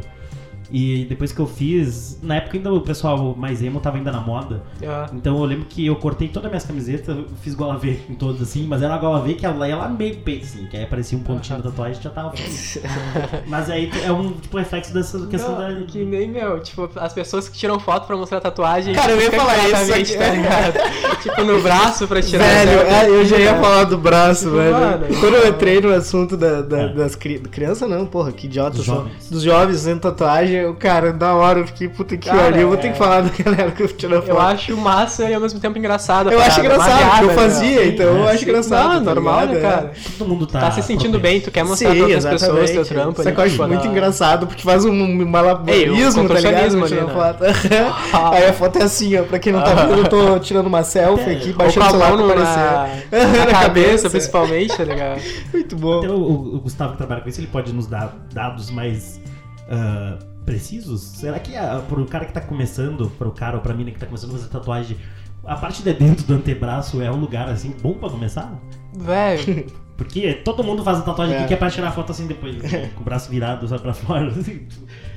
E 0.72 1.04
depois 1.08 1.32
que 1.32 1.40
eu 1.40 1.46
fiz, 1.46 2.18
na 2.22 2.36
época 2.36 2.56
ainda 2.56 2.72
o 2.72 2.80
pessoal 2.80 3.34
mais 3.36 3.62
emo 3.62 3.80
tava 3.80 3.96
ainda 3.96 4.12
na 4.12 4.20
moda. 4.20 4.62
Ah, 4.86 5.06
Então 5.12 5.36
eu 5.38 5.44
lembro 5.44 5.66
que 5.66 5.84
eu 5.86 5.96
cortei 5.96 6.28
todas 6.28 6.46
as 6.46 6.50
minhas 6.50 6.64
camisetas, 6.64 7.16
fiz 7.42 7.54
gola 7.54 7.76
V 7.76 7.98
em 8.08 8.14
todas 8.14 8.40
assim, 8.42 8.66
mas 8.66 8.80
era 8.82 8.92
uma 8.92 8.98
gola 9.00 9.20
V 9.20 9.34
que 9.34 9.44
ela 9.44 9.68
ia 9.68 9.76
lá 9.76 9.88
meio 9.88 10.16
peito, 10.18 10.44
assim, 10.44 10.66
que 10.66 10.76
aí 10.76 10.84
aparecia 10.84 11.18
um 11.18 11.22
pontinho 11.22 11.58
da 11.60 11.70
tatuagem 11.70 11.98
e 12.00 12.04
já 12.04 12.10
tava 12.10 12.30
feliz. 12.36 12.78
mas 13.48 13.68
aí 13.68 13.90
é 14.04 14.12
um 14.12 14.32
tipo 14.32 14.56
reflexo 14.58 14.94
dessa 14.94 15.26
questão 15.26 15.58
Não, 15.58 15.80
da. 15.80 15.86
que 15.86 16.04
nem, 16.04 16.28
meu, 16.28 16.60
tipo, 16.60 16.88
as 16.96 17.12
pessoas 17.12 17.48
que 17.48 17.56
tiram 17.58 17.78
foto 17.80 18.06
pra 18.06 18.16
mostrar 18.16 18.40
tatuagem. 18.40 18.94
Cara, 18.94 19.12
eu 19.12 19.20
ia 19.20 19.30
falar 19.32 19.68
isso 19.68 19.92
aqui. 19.94 20.16
tá 20.16 20.28
ligado? 20.34 21.20
tipo, 21.22 21.44
no 21.44 21.60
braço 21.62 22.06
pra 22.06 22.22
tirar 22.22 22.44
Velho, 22.44 22.80
é, 22.80 23.08
eu 23.08 23.24
já 23.24 23.36
ia 23.38 23.54
falar 23.60 23.84
do 23.84 23.98
braço, 23.98 24.44
Tipo, 24.44 24.56
velho. 24.56 24.72
mano. 24.72 25.06
Quando 25.20 25.34
eu 25.34 25.48
entrei 25.48 25.80
no 25.80 25.92
assunto 25.94 26.36
da, 26.36 26.62
da- 26.62 26.80
É. 26.82 26.88
das 26.94 27.14
cri 27.14 27.38
crianças, 27.40 27.88
não, 27.88 28.06
porra, 28.06 28.30
que 28.32 28.46
idiota. 28.46 28.76
Dos 28.76 28.84
jovens. 28.84 29.28
Dos 29.30 29.42
jovens 29.42 29.76
fazendo 29.80 30.00
tatuagem, 30.00 30.59
eu, 30.60 30.74
cara, 30.74 31.12
da 31.12 31.34
hora 31.34 31.60
eu 31.60 31.66
fiquei, 31.66 31.88
puta 31.88 32.16
que 32.16 32.28
pariu, 32.28 32.60
eu 32.62 32.68
vou 32.68 32.76
ter 32.76 32.88
é. 32.88 32.92
que 32.92 32.98
falar 32.98 33.22
da 33.22 33.30
galera 33.42 33.70
que 33.70 33.82
eu 33.82 33.88
tirando 33.88 34.20
foto. 34.22 34.30
Eu 34.30 34.40
acho 34.40 34.76
massa 34.76 35.28
e 35.30 35.34
ao 35.34 35.40
mesmo 35.40 35.58
tempo 35.60 35.78
engraçado. 35.78 36.30
Eu 36.30 36.40
acho 36.40 36.60
engraçado, 36.60 37.10
porque 37.10 37.24
eu 37.24 37.30
fazia, 37.30 37.80
né? 37.80 37.86
então 37.88 38.06
eu 38.06 38.24
Sim, 38.24 38.28
acho 38.34 38.44
engraçado. 38.44 38.94
Não, 38.94 39.04
tá 39.04 39.14
normal, 39.14 39.46
né, 39.46 39.58
É. 39.58 39.60
cara? 39.60 39.92
Todo 40.18 40.28
mundo 40.28 40.46
tá. 40.46 40.60
Tá 40.60 40.70
se 40.72 40.82
sentindo 40.82 41.18
bem, 41.18 41.40
tu 41.40 41.50
quer 41.50 41.64
mostrar 41.64 41.90
Sim, 41.90 41.96
pra 41.96 42.04
outras 42.04 42.24
pessoas 42.26 42.70
teu 42.70 42.84
trampo. 42.84 43.22
Só 43.22 43.28
ali, 43.28 43.32
que 43.34 43.40
eu 43.40 43.44
acho 43.44 43.52
tipo, 43.54 43.66
muito 43.68 43.82
da- 43.84 43.88
engraçado, 43.88 44.46
porque 44.46 44.62
faz 44.62 44.84
um 44.84 44.90
o 45.22 45.26
malabarismo, 45.26 46.28
tá 46.28 46.34
ligado? 46.34 46.86
Tirando 46.86 47.06
né? 47.08 47.14
foto. 47.14 47.44
Aí 48.34 48.46
a 48.46 48.52
foto 48.52 48.78
é 48.78 48.82
assim, 48.82 49.16
ó. 49.18 49.22
Pra 49.24 49.38
quem 49.38 49.52
não 49.52 49.62
tá 49.62 49.74
vendo, 49.74 49.98
eu 49.98 50.08
tô 50.08 50.38
tirando 50.38 50.66
uma 50.66 50.82
selfie 50.82 51.30
aqui, 51.30 51.52
baixando 51.56 51.86
o 51.86 51.90
celular 51.90 52.08
pra 52.12 52.16
no- 52.16 52.24
aparecer. 52.26 53.46
na, 53.46 53.46
cabeça, 53.60 54.10
principalmente, 54.10 54.76
tá 54.76 54.84
ligado? 54.84 55.20
Muito 55.52 55.76
bom. 55.76 55.98
Até 55.98 56.08
o, 56.08 56.12
o- 56.14 56.56
o 56.56 56.60
Gustavo 56.60 56.92
que 56.92 56.98
trabalha 56.98 57.20
com 57.20 57.28
isso, 57.28 57.40
ele 57.40 57.46
pode 57.48 57.72
nos 57.72 57.86
dar 57.86 58.14
dados 58.32 58.70
mais 58.70 59.20
ah, 59.70 60.18
precisos? 60.44 61.00
Será 61.02 61.38
que 61.38 61.56
a, 61.56 61.80
pro 61.88 62.04
cara 62.06 62.24
que 62.24 62.32
tá 62.32 62.40
começando, 62.40 63.10
pro 63.18 63.30
cara 63.30 63.56
ou 63.56 63.62
pra 63.62 63.74
mina 63.74 63.90
que 63.90 63.98
tá 63.98 64.06
começando 64.06 64.30
a 64.30 64.32
fazer 64.38 64.48
tatuagem, 64.48 64.96
a 65.44 65.56
parte 65.56 65.82
de 65.82 65.92
dentro 65.92 66.24
do 66.26 66.34
antebraço 66.34 67.00
é 67.00 67.10
um 67.10 67.16
lugar 67.16 67.48
assim 67.48 67.74
bom 67.82 67.94
pra 67.94 68.08
começar? 68.10 68.52
Velho, 68.96 69.66
Porque 69.96 70.32
todo 70.32 70.64
mundo 70.64 70.82
faz 70.82 70.98
a 70.98 71.02
tatuagem 71.02 71.34
É. 71.34 71.38
aqui 71.40 71.48
que 71.48 71.54
é 71.54 71.56
pra 71.58 71.70
tirar 71.70 71.92
foto 71.92 72.10
assim 72.12 72.26
depois, 72.26 72.56
né? 72.56 72.90
com 72.96 73.02
o 73.02 73.04
braço 73.04 73.30
virado 73.30 73.68
só 73.68 73.78
pra 73.78 73.92
fora. 73.92 74.28
Assim, 74.32 74.66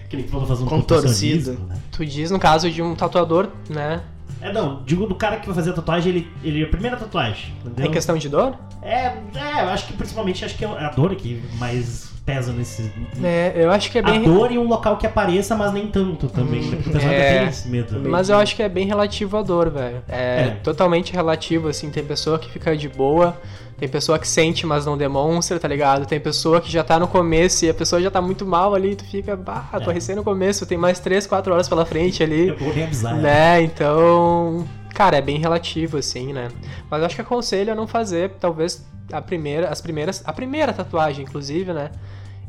que 0.10 0.18
nem 0.18 0.26
tu 0.26 0.32
falou 0.32 0.46
fazer 0.46 0.64
um 0.64 0.68
Contorcido. 0.68 1.54
né? 1.70 1.78
tu 1.92 2.06
diz 2.06 2.30
no 2.30 2.38
caso 2.38 2.70
de 2.70 2.82
um 2.82 2.94
tatuador, 2.94 3.48
né? 3.70 4.04
É, 4.42 4.52
não, 4.52 4.84
digo 4.84 5.08
do 5.08 5.16
cara 5.16 5.38
que 5.38 5.46
vai 5.48 5.56
fazer 5.56 5.70
a 5.70 5.74
tatuagem, 5.74 6.12
ele, 6.12 6.28
ele 6.44 6.62
é 6.62 6.66
a 6.66 6.70
primeira 6.70 6.98
tatuagem, 6.98 7.54
entendeu? 7.66 7.86
Em 7.86 7.92
questão 7.92 8.18
de 8.18 8.28
dor? 8.28 8.58
É, 8.82 9.06
é, 9.36 9.64
eu 9.64 9.70
acho 9.70 9.88
que 9.88 9.94
principalmente 9.94 10.44
acho 10.44 10.58
que 10.58 10.66
é 10.66 10.68
a 10.68 10.90
dor 10.90 11.16
que 11.16 11.42
mais 11.58 12.13
pesa 12.26 12.54
nesse. 12.54 12.92
É, 13.24 13.52
eu 13.56 13.70
acho 13.72 13.92
que 13.92 13.98
é 13.98 14.02
a 14.02 14.04
bem. 14.06 14.24
dor 14.24 14.52
e 14.52 14.58
um 14.58 14.68
local 14.68 14.98
que 14.98 15.06
apareça, 15.06 15.56
mas 15.56 15.74
nem 15.74 15.88
tanto 15.88 16.28
também. 16.30 16.62
né? 16.62 16.76
Porque 16.78 16.90
o 16.90 16.94
pessoal 16.94 17.14
é. 17.14 17.40
tem 17.40 17.48
esse 17.50 17.68
medo. 17.68 18.00
né? 18.00 18.10
Mas 18.10 18.30
eu 18.30 18.38
acho 18.38 18.56
que 18.56 18.64
é 18.64 18.70
bem 18.70 18.88
relativo 18.88 19.38
à 19.38 19.42
dor, 19.42 19.70
velho. 19.70 20.02
É, 20.08 20.42
É. 20.48 20.58
totalmente 20.64 21.14
relativo, 21.14 21.68
assim. 21.68 21.90
Tem 21.90 22.04
pessoa 22.04 22.40
que 22.40 22.50
fica 22.50 22.76
de 22.78 22.88
boa, 22.88 23.38
tem 23.78 23.90
pessoa 23.90 24.18
que 24.18 24.28
sente, 24.28 24.66
mas 24.66 24.86
não 24.86 24.98
demonstra, 24.98 25.60
tá 25.60 25.68
ligado? 25.68 26.06
Tem 26.06 26.20
pessoa 26.20 26.62
que 26.62 26.72
já 26.72 26.84
tá 26.84 26.98
no 26.98 27.08
começo 27.08 27.66
e 27.66 27.70
a 27.70 27.74
pessoa 27.74 28.02
já 28.02 28.10
tá 28.10 28.22
muito 28.22 28.46
mal 28.46 28.74
ali, 28.74 28.96
tu 28.96 29.04
fica, 29.04 29.36
bah, 29.36 29.68
tô 29.84 29.92
É. 29.92 29.94
recém 29.94 30.16
no 30.16 30.24
começo, 30.24 30.66
tem 30.66 30.78
mais 30.78 31.00
3, 31.00 31.28
4 31.28 31.52
horas 31.54 31.68
pela 31.68 31.86
frente 31.86 32.24
ali. 32.24 32.48
Eu 32.50 32.58
vou 32.58 32.70
avisar. 32.70 33.16
Né, 33.16 33.62
então. 33.64 34.66
Cara, 34.94 35.18
é 35.18 35.22
bem 35.22 35.40
relativo, 35.40 35.98
assim, 35.98 36.32
né? 36.34 36.50
Mas 36.90 37.00
eu 37.00 37.06
acho 37.08 37.16
que 37.16 37.22
aconselho 37.22 37.72
a 37.74 37.76
não 37.76 37.88
fazer, 37.88 38.30
talvez, 38.40 38.86
a 39.12 39.22
primeira, 39.22 39.70
as 39.70 39.82
primeiras. 39.82 40.22
A 40.26 40.34
primeira 40.34 40.72
tatuagem, 40.74 41.24
inclusive, 41.26 41.74
né? 41.74 41.92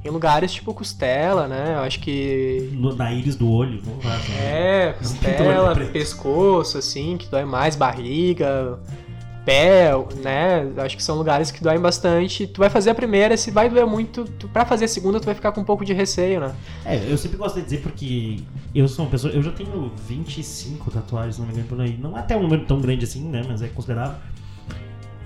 Em 0.05 0.11
lugares 0.11 0.53
tipo 0.53 0.75
costela, 0.75 1.49
né? 1.49 1.73
Eu 1.77 1.81
acho 1.81 1.99
que. 2.01 2.71
No- 2.75 2.95
na 2.95 3.13
íris 3.13 3.37
do 3.37 3.51
olho. 3.51 3.81
Não 3.87 3.99
vai, 4.01 4.19
né? 4.19 4.35
É, 4.45 4.87
olho 4.89 4.99
costela, 4.99 5.77
pescoço, 5.87 6.77
assim, 6.79 7.17
que 7.17 7.27
dói 7.29 7.45
mais, 7.47 7.75
barriga, 7.75 8.79
pé, 9.47 9.93
né? 10.23 10.71
Acho 10.79 10.97
que 10.97 11.03
são 11.03 11.17
lugares 11.17 11.51
que 11.51 11.63
doem 11.63 11.79
bastante. 11.81 12.47
Tu 12.47 12.59
vai 12.59 12.69
fazer 12.69 12.91
a 12.91 12.95
primeira, 12.95 13.35
se 13.37 13.51
vai 13.51 13.69
doer 13.71 13.87
muito, 13.87 14.25
tu, 14.25 14.47
pra 14.49 14.65
fazer 14.67 14.85
a 14.85 14.89
segunda, 14.89 15.19
tu 15.21 15.25
vai 15.27 15.35
ficar 15.35 15.53
com 15.53 15.63
um 15.63 15.65
pouco 15.65 15.85
de 15.87 15.93
receio, 15.95 16.39
né? 16.41 16.55
É, 16.85 16.97
eu 17.11 17.17
sempre 17.17 17.39
gosto 17.39 17.57
de 17.57 17.63
dizer 17.63 17.81
porque 17.81 18.41
eu 18.75 18.87
sou 18.89 19.07
uma 19.07 19.11
pessoa. 19.11 19.33
Eu 19.33 19.43
já 19.43 19.53
tenho 19.53 19.91
25 20.07 20.91
tatuagens, 20.91 21.39
não 21.39 21.47
me 21.47 21.53
engano, 21.53 21.69
por 21.69 21.81
aí. 21.81 21.97
Não 21.99 22.15
é 22.17 22.21
até 22.21 22.37
um 22.37 22.43
número 22.43 22.65
tão 22.67 22.79
grande 22.81 23.05
assim, 23.05 23.23
né? 23.27 23.43
Mas 23.49 23.63
é 23.63 23.69
considerável. 23.69 24.17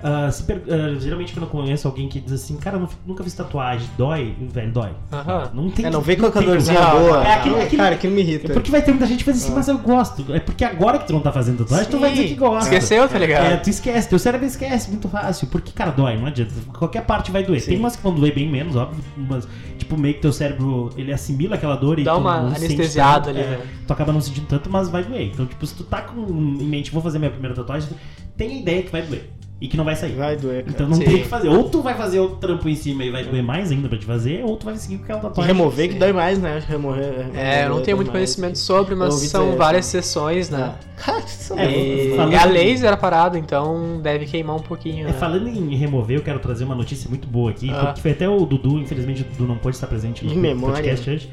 Ah, 0.03 0.31
se 0.31 0.45
per- 0.45 0.63
ah, 0.71 0.97
geralmente 1.01 1.33
quando 1.33 1.43
eu 1.45 1.49
conheço 1.51 1.89
alguém 1.89 2.09
que 2.09 2.21
diz 2.21 2.33
assim, 2.33 2.57
cara, 2.57 2.79
nu- 2.79 2.89
nunca 3.05 3.25
fiz 3.25 3.33
tatuagem, 3.35 3.89
dói, 3.99 4.33
velho, 4.53 4.71
dói. 4.73 4.91
Aham. 5.13 5.51
Não 5.53 5.71
tem 5.71 5.87
É, 5.87 5.91
não 5.91 6.01
vem 6.01 6.17
com 6.17 6.27
a 6.27 6.31
tem 6.31 6.43
dorzinha 6.45 6.81
Não, 6.81 6.99
boa. 7.01 7.25
é 7.25 7.35
aquilo- 7.35 7.61
aquilo- 7.61 7.83
Cara, 7.83 7.95
aquilo 7.97 8.15
me 8.15 8.21
irrita. 8.23 8.47
É 8.51 8.55
porque 8.55 8.71
vai 8.71 8.81
ter 8.81 8.93
muita 8.93 9.07
gente 9.07 9.19
que 9.19 9.25
faz 9.25 9.43
assim, 9.43 9.53
mas 9.53 9.67
eu 9.67 9.77
gosto. 9.79 10.25
É 10.33 10.39
porque 10.39 10.65
agora 10.65 10.99
que 11.01 11.07
tu 11.09 11.13
não 11.13 11.21
tá 11.21 11.33
fazendo 11.33 11.59
tatuagem, 11.59 11.91
tu 11.91 11.99
vai 11.99 12.11
dizer 12.13 12.29
que 12.29 12.35
gosta. 12.35 12.65
Esqueceu, 12.73 13.09
tá 13.09 13.19
ligado? 13.19 13.45
É, 13.47 13.57
tu 13.57 13.71
esquece, 13.71 14.09
teu 14.09 14.19
cérebro 14.21 14.47
esquece 14.47 14.89
muito 14.91 15.09
fácil. 15.09 15.49
Porque, 15.49 15.73
cara, 15.73 15.91
dói, 15.91 16.17
não 16.17 16.27
adianta. 16.27 16.53
Qualquer 16.79 17.03
parte 17.05 17.33
vai 17.33 17.43
doer. 17.43 17.61
Sim. 17.61 17.71
Tem 17.73 17.79
umas 17.81 17.97
que 17.97 18.03
vão 18.03 18.15
doer 18.15 18.33
bem 18.33 18.49
menos, 18.49 18.77
óbvio, 18.77 19.03
mas, 19.17 19.49
tipo, 19.79 19.97
meio 19.99 20.15
que 20.15 20.21
teu 20.21 20.33
cérebro, 20.33 20.91
ele 20.97 21.13
assimila 21.13 21.57
aquela 21.57 21.75
dor 21.75 21.99
e 21.99 22.05
Dá 22.05 22.13
tu 22.15 22.21
uma 22.21 22.41
não 22.43 22.51
sente 22.55 22.67
anestesiada 22.75 23.31
ali, 23.31 23.41
é, 23.41 23.45
né? 23.47 23.61
Tu 23.85 23.93
acaba 23.93 24.13
não 24.13 24.21
sentindo 24.21 24.47
tanto, 24.47 24.71
mas 24.71 24.89
vai 24.89 25.03
doer. 25.03 25.23
Então, 25.33 25.45
tipo, 25.45 25.67
se 25.67 25.75
tu 25.75 25.83
tá 25.83 26.03
com 26.03 26.21
em 26.21 26.65
mente, 26.67 26.93
vou 26.93 27.03
fazer 27.03 27.19
minha 27.19 27.31
primeira 27.33 27.57
tatuagem, 27.57 27.89
tem 28.37 28.51
a 28.51 28.61
ideia 28.61 28.83
que 28.85 28.93
vai 28.93 29.03
doer. 29.03 29.29
E 29.61 29.67
que 29.67 29.77
não 29.77 29.85
vai 29.85 29.97
sair. 29.97 30.13
Vai 30.13 30.37
doer, 30.37 30.63
cara. 30.63 30.71
Então 30.71 30.89
não 30.89 30.97
Sim. 30.97 31.05
tem 31.05 31.15
o 31.17 31.19
que 31.23 31.29
fazer. 31.29 31.49
Ou 31.49 31.69
tu 31.69 31.83
vai 31.83 31.95
fazer 31.97 32.21
outro 32.21 32.37
trampo 32.37 32.69
em 32.69 32.77
cima 32.77 33.03
e 33.03 33.11
vai 33.11 33.25
doer 33.25 33.43
mais 33.43 33.73
ainda 33.73 33.89
pra 33.89 33.99
te 33.99 34.07
fazer, 34.07 34.45
ou 34.45 34.57
tu 34.57 34.67
vai 34.67 34.77
seguir 34.77 34.99
com 34.99 35.03
aquela 35.05 35.19
tatuagem. 35.19 35.53
remover 35.53 35.89
que 35.89 35.95
dói 35.97 36.13
mais, 36.13 36.39
né? 36.39 36.63
Remover. 36.65 37.03
É, 37.05 37.11
eu 37.11 37.23
não 37.25 37.29
remover 37.35 37.85
tenho 37.85 37.97
muito 37.97 38.07
mais. 38.09 38.19
conhecimento 38.19 38.57
sobre, 38.59 38.95
mas 38.95 39.15
são 39.15 39.47
dizer, 39.47 39.57
várias 39.57 39.87
assim. 39.87 40.01
sessões, 40.01 40.49
né? 40.49 40.75
Cara, 40.97 41.19
isso 41.25 41.55
É, 41.59 41.71
E, 41.77 42.17
falando- 42.17 42.33
e 42.33 42.37
a 42.37 42.45
laser 42.45 42.93
a 42.93 42.97
parada, 42.97 43.37
então 43.37 44.01
deve 44.01 44.27
queimar 44.27 44.55
um 44.55 44.61
pouquinho. 44.63 45.09
É, 45.09 45.11
né? 45.11 45.13
falando 45.15 45.49
em 45.49 45.75
remover, 45.75 46.19
eu 46.19 46.23
quero 46.23 46.39
trazer 46.39 46.63
uma 46.63 46.77
notícia 46.77 47.09
muito 47.11 47.27
boa 47.27 47.51
aqui, 47.51 47.69
Ah. 47.71 47.87
porque 47.87 48.01
foi 48.01 48.13
até 48.13 48.29
o 48.29 48.47
Dudu, 48.47 48.79
infelizmente 48.79 49.23
o 49.23 49.25
Dudu 49.25 49.45
não 49.49 49.57
pôde 49.59 49.75
estar 49.75 49.89
presente 49.89 50.25
no 50.25 50.33
Em 50.33 50.37
memória. 50.39 50.77
podcast 50.77 51.11
hoje. 51.11 51.31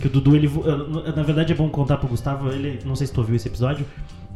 Que 0.00 0.06
o 0.08 0.10
Dudu, 0.10 0.34
ele. 0.34 0.50
Na 1.14 1.22
verdade 1.22 1.52
é 1.52 1.54
bom 1.54 1.68
contar 1.68 1.98
pro 1.98 2.08
Gustavo, 2.08 2.50
ele. 2.50 2.80
Não 2.86 2.96
sei 2.96 3.06
se 3.06 3.12
tu 3.12 3.18
ouviu 3.20 3.36
esse 3.36 3.46
episódio. 3.46 3.84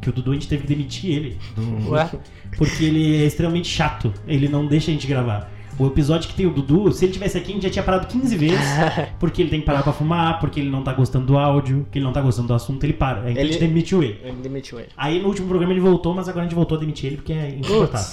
Que 0.04 0.10
o 0.10 0.12
Dudu 0.12 0.30
a 0.30 0.34
gente 0.34 0.46
teve 0.46 0.62
que 0.62 0.68
demitir 0.68 1.10
ele. 1.10 1.38
do- 1.56 1.90
Ué? 1.90 2.10
Porque 2.58 2.84
ele 2.84 3.16
é 3.22 3.26
extremamente 3.26 3.66
chato. 3.68 4.12
Ele 4.28 4.48
não 4.48 4.66
deixa 4.66 4.90
a 4.90 4.94
gente 4.94 5.06
gravar. 5.06 5.50
O 5.78 5.86
episódio 5.88 6.28
que 6.28 6.34
tem 6.36 6.46
o 6.46 6.50
Dudu, 6.50 6.92
se 6.92 7.04
ele 7.04 7.12
tivesse 7.12 7.36
aqui, 7.36 7.50
a 7.50 7.54
gente 7.54 7.62
já 7.64 7.70
tinha 7.70 7.82
parado 7.82 8.06
15 8.06 8.36
vezes. 8.36 8.60
Porque 9.18 9.42
ele 9.42 9.50
tem 9.50 9.60
que 9.60 9.66
parar 9.66 9.82
pra 9.82 9.92
fumar, 9.92 10.38
porque 10.38 10.60
ele 10.60 10.70
não 10.70 10.84
tá 10.84 10.92
gostando 10.92 11.26
do 11.26 11.36
áudio, 11.36 11.84
que 11.90 11.98
ele 11.98 12.04
não 12.04 12.12
tá 12.12 12.20
gostando 12.20 12.46
do 12.48 12.54
assunto, 12.54 12.84
ele 12.84 12.92
para. 12.92 13.22
Aí 13.22 13.32
a 13.36 13.42
gente 13.44 13.56
Ele- 13.56 13.66
demitiu 13.66 14.00
ele. 14.02 14.20
Ele 14.22 14.36
demitiu 14.42 14.78
ele. 14.78 14.88
Aí 14.96 15.20
no 15.20 15.26
último 15.26 15.48
programa 15.48 15.72
ele 15.72 15.80
voltou, 15.80 16.14
mas 16.14 16.28
agora 16.28 16.44
a 16.44 16.48
gente 16.48 16.54
voltou 16.54 16.76
a 16.76 16.80
demitir 16.80 17.06
ele 17.06 17.16
porque 17.16 17.32
é 17.32 17.56
insuportável. 17.58 18.06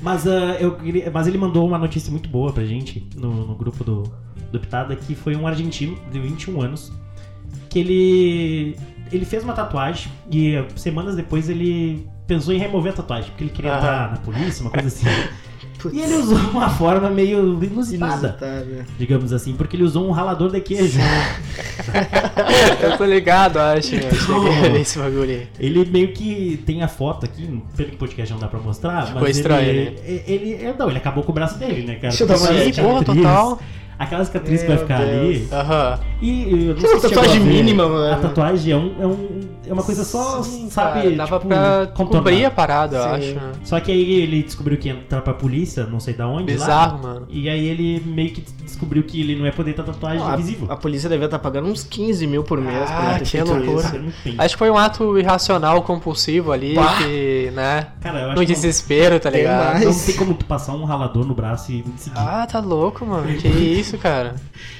Mas, 0.00 0.26
ah, 0.26 0.56
eu 0.58 0.76
queria- 0.76 1.10
mas 1.10 1.26
ele 1.26 1.36
mandou 1.36 1.66
uma 1.66 1.78
notícia 1.78 2.10
muito 2.10 2.28
boa 2.28 2.52
pra 2.52 2.64
gente 2.64 3.06
no, 3.16 3.46
no 3.46 3.54
grupo 3.54 3.84
do, 3.84 4.04
do 4.50 4.58
Pitada, 4.60 4.94
que 4.96 5.14
foi 5.14 5.36
um 5.36 5.46
argentino 5.46 5.98
de 6.10 6.18
21 6.18 6.62
anos, 6.62 6.90
que 7.68 7.78
ele, 7.80 8.76
ele 9.12 9.24
fez 9.24 9.42
uma 9.44 9.52
tatuagem 9.52 10.10
e 10.30 10.56
ah, 10.56 10.64
semanas 10.76 11.16
depois 11.16 11.48
ele 11.48 12.06
pensou 12.26 12.52
em 12.54 12.58
remover 12.58 12.92
a 12.92 12.96
tatuagem, 12.96 13.30
porque 13.30 13.44
ele 13.44 13.50
queria 13.50 13.72
Aham. 13.72 13.78
entrar 13.80 14.10
na 14.10 14.16
polícia, 14.18 14.62
uma 14.62 14.70
coisa 14.70 14.88
assim. 14.88 15.06
Putz. 15.78 15.94
E 15.96 16.00
ele 16.00 16.14
usou 16.14 16.36
uma 16.50 16.68
forma 16.68 17.08
meio 17.08 17.62
inusitada, 17.62 18.12
Inusitada. 18.14 18.86
digamos 18.98 19.32
assim, 19.32 19.54
porque 19.54 19.76
ele 19.76 19.84
usou 19.84 20.08
um 20.08 20.10
ralador 20.10 20.50
de 20.50 20.60
queijo. 20.60 20.98
Eu 22.82 22.96
tô 22.98 23.04
ligado, 23.04 23.58
acho. 23.58 23.94
A 23.96 24.68
ver 24.68 24.80
esse 24.80 24.98
bagulho 24.98 25.30
aí. 25.30 25.48
Ele 25.58 25.84
meio 25.84 26.12
que 26.12 26.60
tem 26.66 26.82
a 26.82 26.88
foto 26.88 27.24
aqui, 27.26 27.62
pelo 27.76 27.90
que 27.90 27.94
o 27.94 27.98
podcast 27.98 28.32
não 28.32 28.40
dá 28.40 28.48
pra 28.48 28.58
mostrar, 28.60 29.06
Ficou 29.06 29.22
mas 29.22 29.36
estranho, 29.36 29.68
ele, 29.68 29.90
né? 29.90 29.96
ele, 30.04 30.50
ele- 30.54 30.74
Não, 30.78 30.88
ele 30.88 30.98
acabou 30.98 31.22
com 31.22 31.30
o 31.30 31.34
braço 31.34 31.58
dele, 31.58 31.86
né, 31.86 31.94
cara? 31.94 32.08
Deixa 32.08 32.24
eu 32.24 32.26
dar 32.28 32.36
uma 32.38 32.46
cicatriz- 32.48 33.04
total. 33.06 33.60
Aquela 33.98 34.24
cicatriz 34.24 34.62
que 34.62 34.68
vai 34.68 34.78
ficar 34.78 35.00
ali. 35.00 35.38
Deus. 35.38 35.52
Aham. 35.52 35.98
E 36.22 36.66
eu 36.68 36.74
não 36.74 36.80
sei 36.80 37.00
se 37.00 37.08
tatuagem 37.08 37.40
mínima, 37.40 37.88
mano. 37.88 38.14
A 38.14 38.16
tatuagem 38.16 38.72
é, 38.72 38.76
um, 38.76 38.94
é, 39.00 39.06
um, 39.06 39.40
é 39.68 39.72
uma 39.72 39.82
coisa 39.82 40.04
só, 40.04 40.40
Sim, 40.42 40.70
sabe? 40.70 41.02
cara, 41.02 41.16
dava 41.16 41.36
tipo, 41.38 41.48
pra 41.48 41.86
contornar. 41.94 42.18
cobrir 42.22 42.44
a 42.44 42.50
parada, 42.50 42.96
eu 42.96 43.02
Sim. 43.02 43.08
acho. 43.08 43.34
né? 43.34 43.52
Só 43.64 43.80
que 43.80 43.90
aí 43.90 44.12
ele 44.22 44.42
descobriu 44.44 44.78
que 44.78 44.88
ia 44.88 44.94
entrar 44.94 45.20
pra 45.22 45.34
polícia, 45.34 45.84
não 45.84 45.98
sei 45.98 46.14
da 46.14 46.28
onde. 46.28 46.52
Bizarro, 46.52 46.96
lá, 46.96 47.02
mano. 47.14 47.26
E 47.28 47.48
aí 47.48 47.66
ele 47.66 48.00
meio 48.06 48.30
que 48.30 48.44
descobriu 48.78 49.02
que 49.02 49.20
ele 49.20 49.34
não 49.34 49.44
ia 49.44 49.52
poder 49.52 49.72
ter 49.72 49.82
tatuagem 49.82 50.22
a, 50.24 50.34
invisível. 50.34 50.70
a 50.70 50.76
polícia 50.76 51.08
devia 51.08 51.24
estar 51.24 51.40
pagando 51.40 51.68
uns 51.68 51.82
15 51.82 52.26
mil 52.28 52.44
por 52.44 52.60
mês 52.60 52.88
Ah, 52.88 52.94
pra 53.10 53.18
ter 53.18 53.24
feito 53.24 53.52
é. 53.52 54.44
Acho 54.44 54.54
que 54.54 54.58
foi 54.58 54.70
um 54.70 54.78
ato 54.78 55.18
irracional, 55.18 55.82
compulsivo 55.82 56.52
ali, 56.52 56.74
Pá. 56.74 56.98
que, 56.98 57.50
né? 57.54 57.88
Cara, 58.00 58.20
eu 58.20 58.26
acho 58.30 58.34
No 58.40 58.46
que 58.46 58.52
desespero, 58.52 59.18
tá 59.18 59.30
ligado? 59.30 59.80
Não, 59.80 59.92
não 59.92 59.98
tem 59.98 60.16
como 60.16 60.34
tu 60.34 60.44
passar 60.44 60.74
um 60.74 60.84
ralador 60.84 61.26
no 61.26 61.34
braço 61.34 61.72
e 61.72 61.84
seguir. 61.96 62.16
Ah, 62.18 62.46
tá 62.46 62.60
louco, 62.60 63.04
mano. 63.04 63.26
Que 63.36 63.48
isso, 63.48 63.98
cara. 63.98 64.36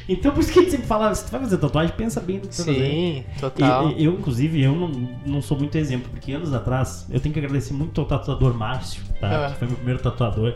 Então 0.08 0.30
por 0.32 0.40
isso 0.40 0.52
que 0.52 0.58
a 0.60 0.62
gente 0.62 0.70
sempre 0.70 0.86
fala, 0.86 1.14
se 1.14 1.24
tu 1.24 1.30
vai 1.32 1.40
fazer 1.40 1.58
tatuagem, 1.58 1.92
pensa 1.96 2.20
bem 2.20 2.36
no 2.36 2.42
que 2.42 2.48
tu. 2.48 2.62
Sim, 2.62 3.24
total. 3.40 3.90
e- 3.90 4.04
eu, 4.04 4.12
inclusive, 4.12 4.62
eu 4.62 4.74
não, 4.74 4.90
não 5.26 5.42
sou 5.42 5.56
muito 5.58 5.76
exemplo, 5.76 6.08
porque 6.10 6.32
anos 6.32 6.54
atrás 6.54 7.06
eu 7.10 7.18
tenho 7.20 7.32
que 7.32 7.38
agradecer 7.40 7.74
muito 7.74 8.00
ao 8.00 8.06
tatuador 8.06 8.54
Márcio, 8.54 9.02
tá? 9.20 9.46
Ah. 9.46 9.50
Que 9.50 9.58
foi 9.58 9.66
meu 9.68 9.76
primeiro 9.76 10.00
tatuador. 10.00 10.54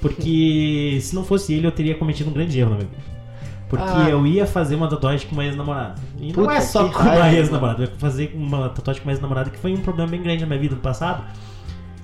Porque 0.00 0.98
se 1.00 1.14
não 1.14 1.24
fosse 1.24 1.52
ele, 1.54 1.66
eu 1.66 1.72
teria 1.72 1.94
cometido 1.94 2.30
um 2.30 2.32
grande 2.32 2.58
erro 2.58 2.70
na 2.70 2.76
minha 2.76 2.88
vida. 2.88 3.02
Porque 3.68 3.84
Ah. 3.86 4.08
eu 4.08 4.26
ia 4.26 4.46
fazer 4.46 4.76
uma 4.76 4.88
tatuagem 4.88 5.26
com 5.28 5.34
uma 5.34 5.44
ex-namorada. 5.44 6.00
E 6.18 6.28
não 6.28 6.32
Puta, 6.34 6.52
é 6.54 6.60
só 6.60 6.88
com 6.88 7.02
uma 7.02 7.32
ex-namorada, 7.32 7.82
eu 7.82 7.86
ia 7.88 7.94
fazer 7.98 8.32
uma 8.34 8.68
tatuagem 8.70 9.02
com 9.02 9.08
uma 9.08 9.12
ex-namorada 9.12 9.50
que 9.50 9.58
foi 9.58 9.74
um 9.74 9.80
problema 9.80 10.10
bem 10.10 10.22
grande 10.22 10.40
na 10.40 10.46
minha 10.46 10.58
vida 10.58 10.74
no 10.74 10.80
passado. 10.80 11.24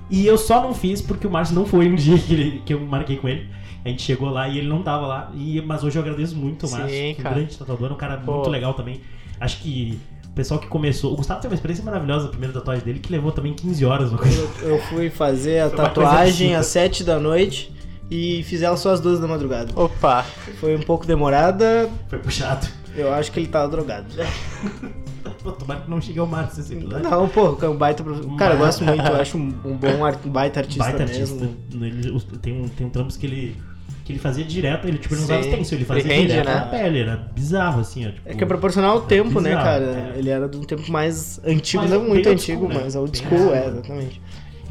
E 0.09 0.27
eu 0.27 0.37
só 0.37 0.61
não 0.61 0.73
fiz 0.75 1.01
porque 1.01 1.25
o 1.25 1.31
Márcio 1.31 1.55
não 1.55 1.65
foi 1.65 1.87
um 1.89 1.95
dia 1.95 2.17
que, 2.19 2.33
ele- 2.33 2.61
que 2.65 2.73
eu 2.73 2.79
marquei 2.81 3.17
com 3.17 3.27
ele. 3.27 3.47
A 3.83 3.89
gente 3.89 4.01
chegou 4.03 4.29
lá 4.29 4.47
e 4.47 4.59
ele 4.59 4.67
não 4.67 4.81
tava 4.83 5.05
lá. 5.07 5.31
E, 5.35 5.61
mas 5.61 5.83
hoje 5.83 5.97
eu 5.97 6.01
agradeço 6.03 6.35
muito 6.35 6.67
o 6.67 6.71
Márcio, 6.71 6.95
é 6.95 7.15
um 7.19 7.23
grande 7.23 7.57
tatuador, 7.57 7.91
um 7.91 7.95
cara 7.95 8.17
Pô. 8.17 8.33
muito 8.35 8.49
legal 8.49 8.73
também. 8.75 9.01
Acho 9.39 9.59
que 9.61 9.99
o 10.27 10.29
pessoal 10.35 10.59
que 10.59 10.67
começou. 10.67 11.13
O 11.13 11.15
Gustavo 11.15 11.41
teve 11.41 11.51
uma 11.53 11.55
experiência 11.55 11.83
maravilhosa 11.83 12.25
na 12.25 12.29
primeira 12.29 12.53
tatuagem 12.53 12.83
dele, 12.85 12.99
que 12.99 13.11
levou 13.11 13.31
também 13.31 13.53
15 13.53 13.83
horas. 13.85 14.11
Eu, 14.11 14.69
eu 14.69 14.79
fui 14.83 15.09
fazer 15.09 15.61
a 15.61 15.69
tatuagem 15.71 16.55
às 16.55 16.67
7 16.67 17.03
da 17.03 17.19
noite 17.19 17.71
e 18.09 18.43
fiz 18.43 18.61
ela 18.61 18.77
só 18.77 18.91
às 18.91 18.99
2 18.99 19.19
da 19.19 19.27
madrugada. 19.27 19.71
Opa. 19.75 20.23
Foi 20.59 20.75
um 20.75 20.81
pouco 20.81 21.05
demorada, 21.05 21.89
Foi 22.07 22.19
puxado. 22.19 22.67
eu 22.95 23.13
acho 23.13 23.31
que 23.31 23.39
ele 23.39 23.47
tava 23.47 23.67
drogado. 23.69 24.07
Pô, 25.43 25.51
tomara 25.51 25.81
que 25.81 25.89
não 25.91 26.01
chegue 26.01 26.17
ao 26.17 26.25
Márcio 26.25 26.61
esse 26.61 26.73
episódio. 26.73 27.07
Não, 27.07 27.29
pô, 27.29 27.55
é 27.61 27.69
um 27.69 27.77
baita. 27.77 28.03
Cara, 28.37 28.55
eu 28.55 28.57
gosto 28.57 28.83
muito, 28.83 29.05
eu 29.05 29.15
acho 29.15 29.37
um, 29.37 29.53
um 29.63 29.77
bom 29.77 30.03
art, 30.05 30.17
um 30.25 30.29
baita 30.29 30.59
artista 30.59 30.83
Baita 30.83 31.05
mesmo. 31.05 31.39
artista. 31.43 31.49
Ele- 31.85 32.19
tem, 32.41 32.61
um, 32.63 32.67
tem 32.67 32.87
um 32.87 32.89
trampos 32.89 33.15
que 33.15 33.27
ele. 33.27 33.55
Que 34.03 34.11
ele 34.13 34.19
fazia 34.19 34.43
direto, 34.43 34.87
ele 34.87 34.99
tipo, 34.99 35.15
não 35.15 35.23
usava 35.23 35.41
stencil, 35.41 35.77
ele 35.79 35.85
fazia 35.85 36.03
direto 36.03 36.45
né? 36.45 36.53
na 36.55 36.61
pele, 36.61 36.99
era 36.99 37.15
bizarro 37.33 37.81
assim, 37.81 38.07
ó. 38.07 38.11
Tipo, 38.11 38.21
É 38.29 38.33
que 38.35 38.43
é 38.43 38.47
proporcional 38.47 38.91
ao 38.97 39.01
tempo, 39.01 39.41
né, 39.41 39.49
bizarro, 39.49 39.65
cara? 39.65 39.83
é. 40.15 40.19
Ele 40.19 40.29
era 40.29 40.47
de 40.47 40.57
um 40.57 40.63
tempo 40.63 40.91
mais 40.91 41.39
antigo, 41.43 41.81
Mas 41.83 41.91
não 41.91 42.03
muito 42.07 42.29
antigo, 42.29 42.61
school, 42.65 42.69
né? 42.75 42.81
mas 42.83 42.95
old 42.95 43.17
school, 43.17 43.53
é, 43.53 43.65
exatamente. 43.67 44.21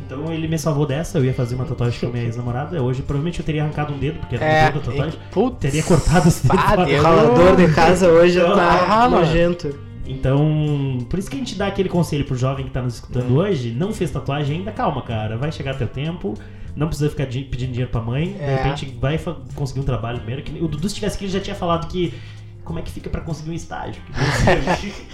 Então 0.06 0.32
ele 0.32 0.46
me 0.46 0.58
salvou 0.58 0.86
dessa, 0.86 1.18
eu 1.18 1.24
ia 1.24 1.32
fazer 1.34 1.54
uma 1.54 1.64
tatuagem 1.64 1.98
com 1.98 2.06
a 2.06 2.10
minha 2.10 2.24
ex-namorada. 2.24 2.82
Hoje 2.82 3.02
provavelmente 3.02 3.40
eu 3.40 3.46
teria 3.46 3.62
arrancado 3.64 3.92
um 3.94 3.98
dedo, 3.98 4.18
porque 4.20 4.34
era 4.36 4.44
É, 4.44 4.62
um 4.62 4.72
dedo 4.72 4.80
da 4.80 4.90
tatuagem. 4.92 5.20
putz. 5.30 5.58
Teria 5.60 5.82
cortado 5.82 6.28
esse 6.28 6.46
dedo. 6.46 6.56
Deus. 6.86 7.00
O 7.00 7.02
ralador 7.02 7.56
de 7.56 7.72
casa 7.74 8.08
hoje 8.08 8.34
já 8.34 8.54
tá 8.54 8.86
Ah, 9.04 9.08
nojento. 9.08 9.74
Então, 10.06 10.98
por 11.08 11.18
isso 11.18 11.30
que 11.30 11.36
a 11.36 11.38
gente 11.38 11.54
dá 11.56 11.66
aquele 11.66 11.88
conselho 11.88 12.24
pro 12.24 12.36
jovem 12.36 12.66
que 12.66 12.70
tá 12.70 12.82
nos 12.82 12.94
escutando 12.94 13.30
Hum. 13.32 13.36
hoje, 13.38 13.70
não 13.70 13.92
fez 13.92 14.10
tatuagem 14.10 14.58
ainda, 14.58 14.70
calma, 14.70 15.00
cara, 15.02 15.36
vai 15.38 15.50
chegar 15.50 15.74
teu 15.76 15.86
tempo, 15.88 16.34
não 16.76 16.88
precisa 16.88 17.08
ficar 17.08 17.24
di- 17.24 17.44
pedindo 17.44 17.70
dinheiro 17.70 17.90
pra 17.90 18.02
mãe, 18.02 18.36
É. 18.38 18.46
de 18.56 18.62
repente 18.62 18.98
vai 19.00 19.18
conseguir 19.54 19.80
um 19.80 19.84
trabalho 19.84 20.18
primeiro. 20.18 20.42
Que 20.42 20.62
o 20.62 20.68
Dudu 20.68 20.88
se 20.90 20.94
tivesse 20.96 21.16
aqui, 21.16 21.24
ele 21.24 21.32
já 21.32 21.40
tinha 21.40 21.56
falado 21.56 21.88
que 21.88 22.12
como 22.64 22.78
é 22.78 22.82
que 22.82 22.90
fica 22.90 23.10
pra 23.10 23.20
conseguir 23.20 23.50
um 23.50 23.54
estágio. 23.54 24.02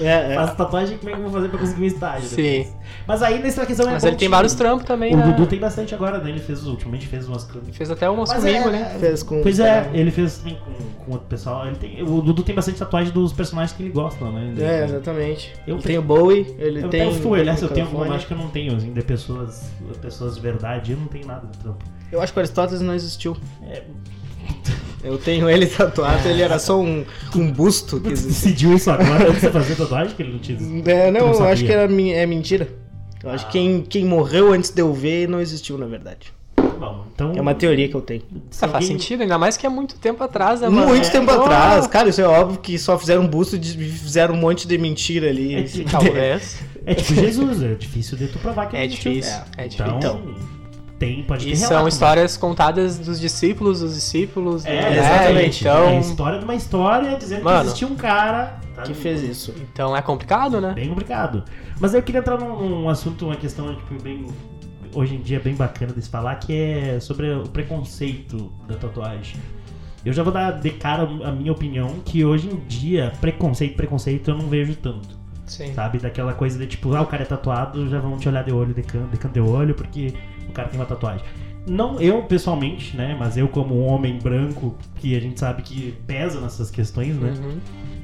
É, 0.01 0.33
é. 0.33 0.35
Faço 0.35 0.57
tatuagem, 0.57 0.99
como 0.99 1.11
é 1.11 1.13
que 1.13 1.19
eu 1.19 1.25
vou 1.25 1.33
fazer 1.33 1.49
pra 1.49 1.59
conseguir 1.59 1.83
um 1.83 1.87
estágio? 1.87 2.29
Sim. 2.29 2.43
depois? 2.43 2.77
Mas 3.07 3.23
aí 3.23 3.43
nessa 3.43 3.67
questão 3.67 3.89
é 3.89 3.93
Mas 3.93 4.05
ele 4.05 4.17
tem 4.17 4.29
que 4.29 4.31
vários 4.31 4.55
trampos 4.55 4.87
também, 4.87 5.15
O 5.15 5.17
né? 5.19 5.27
Dudu 5.27 5.47
tem 5.47 5.59
bastante 5.59 5.95
agora, 5.95 6.19
né? 6.19 6.31
Ele 6.31 6.41
fez, 6.41 6.65
ultimamente 6.65 7.07
fez 7.07 7.29
umas... 7.29 7.49
Fez 7.73 7.91
até 7.91 8.09
umas 8.09 8.31
Mas 8.31 8.41
comigo, 8.41 8.69
é, 8.69 8.73
né? 8.73 8.97
Fez 8.99 9.23
com 9.23 9.43
Pois 9.43 9.61
é, 9.61 9.91
ele 9.93 10.11
fez 10.11 10.39
também 10.39 10.59
com, 10.59 11.05
com 11.05 11.13
outro 11.13 11.27
pessoal. 11.27 11.67
Ele 11.67 11.77
tem, 11.77 12.03
o 12.03 12.21
Dudu 12.23 12.43
tem 12.43 12.55
bastante 12.55 12.79
tatuagem 12.79 13.13
dos 13.13 13.33
personagens 13.33 13.77
que 13.77 13.83
ele 13.83 13.91
gosta, 13.91 14.25
né? 14.31 14.55
É, 14.59 14.85
exatamente. 14.85 15.53
Eu 15.67 15.77
ele 15.77 15.83
tem 15.83 15.99
o 15.99 16.03
Bowie, 16.03 16.55
ele 16.59 16.83
Eu 16.83 16.89
tem. 16.89 17.01
tenho 17.09 17.23
fui, 17.23 17.41
aliás, 17.41 17.61
eu 17.61 17.69
tenho 17.69 17.87
alguma, 17.87 18.15
acho 18.15 18.27
que 18.27 18.33
eu 18.33 18.39
não 18.39 18.49
tenho, 18.49 18.77
assim, 18.77 18.93
de 18.93 19.03
pessoas, 19.03 19.71
pessoas 20.01 20.37
de 20.37 20.41
verdade, 20.41 20.93
eu 20.93 20.99
não 20.99 21.07
tenho 21.07 21.27
nada 21.27 21.47
de 21.47 21.59
trampo. 21.59 21.85
Eu 22.11 22.21
acho 22.21 22.33
que 22.33 22.39
o 22.39 22.41
Aristóteles 22.41 22.81
não 22.81 22.95
existiu. 22.95 23.37
É, 23.63 23.83
Eu 25.03 25.17
tenho 25.19 25.49
ele 25.49 25.67
tatuado, 25.69 26.29
ele 26.29 26.43
era 26.43 26.59
só 26.59 26.79
um, 26.81 27.05
um 27.35 27.51
busto 27.51 28.01
que 28.01 28.09
existia. 28.13 28.51
decidiu 28.51 28.75
isso 28.75 28.91
agora 28.91 29.29
antes 29.31 29.41
de 29.41 29.51
fazer 29.51 29.75
tatuagem, 29.77 30.15
que 30.15 30.23
ele 30.23 30.33
não 30.33 30.39
tinha 30.39 30.59
É, 30.87 31.11
não, 31.11 31.29
não 31.29 31.35
eu 31.35 31.45
acho 31.45 31.65
que 31.65 31.73
era, 31.73 31.91
é 31.91 32.27
mentira. 32.27 32.69
Eu 33.23 33.31
acho 33.31 33.47
que 33.47 33.53
quem, 33.53 33.83
quem 33.83 34.05
morreu 34.05 34.53
antes 34.53 34.71
de 34.71 34.81
eu 34.81 34.93
ver 34.95 35.29
não 35.29 35.41
existiu, 35.41 35.77
na 35.79 35.87
verdade. 35.87 36.33
Bom, 36.79 37.05
então... 37.15 37.33
É 37.37 37.41
uma 37.43 37.55
teoria 37.55 37.87
que 37.89 37.95
eu 37.95 38.01
tenho. 38.01 38.23
se 38.51 38.65
Ah, 38.65 38.69
faz 38.69 38.85
alguém- 38.85 38.89
sentido, 38.99 39.21
ainda 39.23 39.37
mais 39.37 39.57
que 39.59 39.67
é 39.67 39.69
muito 39.69 39.97
tempo 39.97 40.25
atrás, 40.25 40.63
né, 40.63 40.69
mano? 40.71 40.87
Muito 40.89 41.07
É, 41.07 41.11
tempo 41.11 41.31
atrás. 41.31 41.87
Cara, 41.87 42.09
isso 42.09 42.23
é 42.23 42.27
óbvio 42.27 42.59
que 42.59 42.79
só 42.79 42.99
fizeram 42.99 43.23
um 43.23 43.27
busto 43.27 43.57
e 43.57 43.61
fizeram 43.61 44.35
um 44.35 44.39
monte 44.39 44.67
de 44.67 44.79
mentira 44.79 45.29
ali. 45.29 45.55
É 45.55 45.63
tipo- 45.65 45.91
Talvez. 45.91 46.59
É 46.87 46.95
tipo 46.95 47.15
Jesus, 47.15 47.63
é 47.63 47.75
difícil 47.75 48.17
de 48.17 48.29
tu 48.29 48.39
provar 48.39 48.67
que 48.71 48.77
É 48.79 48.87
difícil, 48.87 49.35
é 49.59 49.69
difícil. 49.69 49.95
Então, 49.99 50.23
tem, 51.01 51.25
pode 51.25 51.47
ter 51.47 51.53
E 51.53 51.57
são 51.57 51.69
relato, 51.71 51.89
histórias 51.89 52.37
contadas 52.37 52.99
dos 52.99 53.19
discípulos 53.19 53.81
dos 53.81 53.95
discípulos. 53.95 54.67
É, 54.67 54.69
né? 54.69 54.99
exatamente. 54.99 55.67
É 55.67 55.71
a 55.71 55.75
Então, 55.75 56.01
história 56.01 56.39
de 56.39 56.45
uma 56.45 56.55
história 56.55 57.17
dizendo 57.17 57.43
Mano. 57.43 57.61
que 57.61 57.67
existia 57.69 57.89
um 57.89 57.97
cara 57.97 58.61
tá? 58.75 58.83
Que 58.83 58.93
fez 58.95 59.23
isso. 59.23 59.55
então 59.73 59.97
é 59.97 60.03
complicado, 60.03 60.61
né? 60.61 60.73
Bem 60.75 60.91
complicado. 60.91 61.43
Mas 61.81 61.95
eu 61.95 62.03
queria 62.03 62.21
entrar 62.21 62.39
num, 62.39 62.69
num 62.69 62.89
assunto, 62.89 63.25
uma 63.27 63.37
questão 63.37 63.75
tipo, 63.75 64.01
bem. 64.03 64.27
Hoje 64.93 65.15
em 65.15 65.21
dia 65.21 65.41
bem 65.41 65.55
bacana 65.55 65.93
de 65.93 66.03
se 66.03 66.11
falar, 66.11 66.35
que 66.37 66.53
é 66.53 67.01
sobre 67.01 67.33
o 67.33 67.45
preconceito 67.45 68.53
da 68.69 68.75
tatuagem. 68.75 69.37
Eu 70.05 70.13
já 70.13 70.23
vou 70.23 70.33
dar 70.33 70.51
de 70.53 70.71
cara 70.71 71.05
a 71.05 71.31
minha 71.33 71.53
opinião, 71.53 71.97
que 72.05 72.25
hoje 72.25 72.49
em 72.49 72.57
dia, 72.67 73.13
preconceito, 73.21 73.77
preconceito 73.77 74.31
eu 74.33 74.37
não 74.37 74.49
vejo 74.49 74.75
tanto. 74.75 75.21
Sim. 75.47 75.73
Sabe? 75.75 75.99
Daquela 75.99 76.33
coisa 76.33 76.59
de 76.59 76.67
tipo, 76.67 76.95
ah, 76.95 77.03
o 77.03 77.07
cara 77.07 77.23
é 77.23 77.27
tatuado, 77.27 77.89
já 77.89 78.01
vão 78.01 78.17
te 78.19 78.29
olhar 78.29 78.43
de 78.43 78.53
olho, 78.53 78.75
de 78.75 78.83
canto 78.83 79.09
de, 79.11 79.17
canto 79.17 79.33
de 79.33 79.41
olho, 79.41 79.75
porque 79.75 80.15
o 80.51 80.53
cara 80.53 80.69
tem 80.69 80.79
uma 80.79 80.87
tatuagem. 80.87 81.25
Não 81.69 82.01
eu 82.01 82.23
pessoalmente, 82.23 82.97
né? 82.97 83.17
Mas 83.19 83.37
eu 83.37 83.49
como 83.49 83.75
um 83.79 83.87
homem 83.87 84.19
branco, 84.19 84.75
que 84.97 85.15
a 85.17 85.21
gente 85.21 85.39
sabe 85.39 85.63
que 85.63 85.93
pesa 86.07 86.41
nessas 86.41 86.71
questões, 86.71 87.17
né? 87.17 87.35
Uhum. 87.39 87.59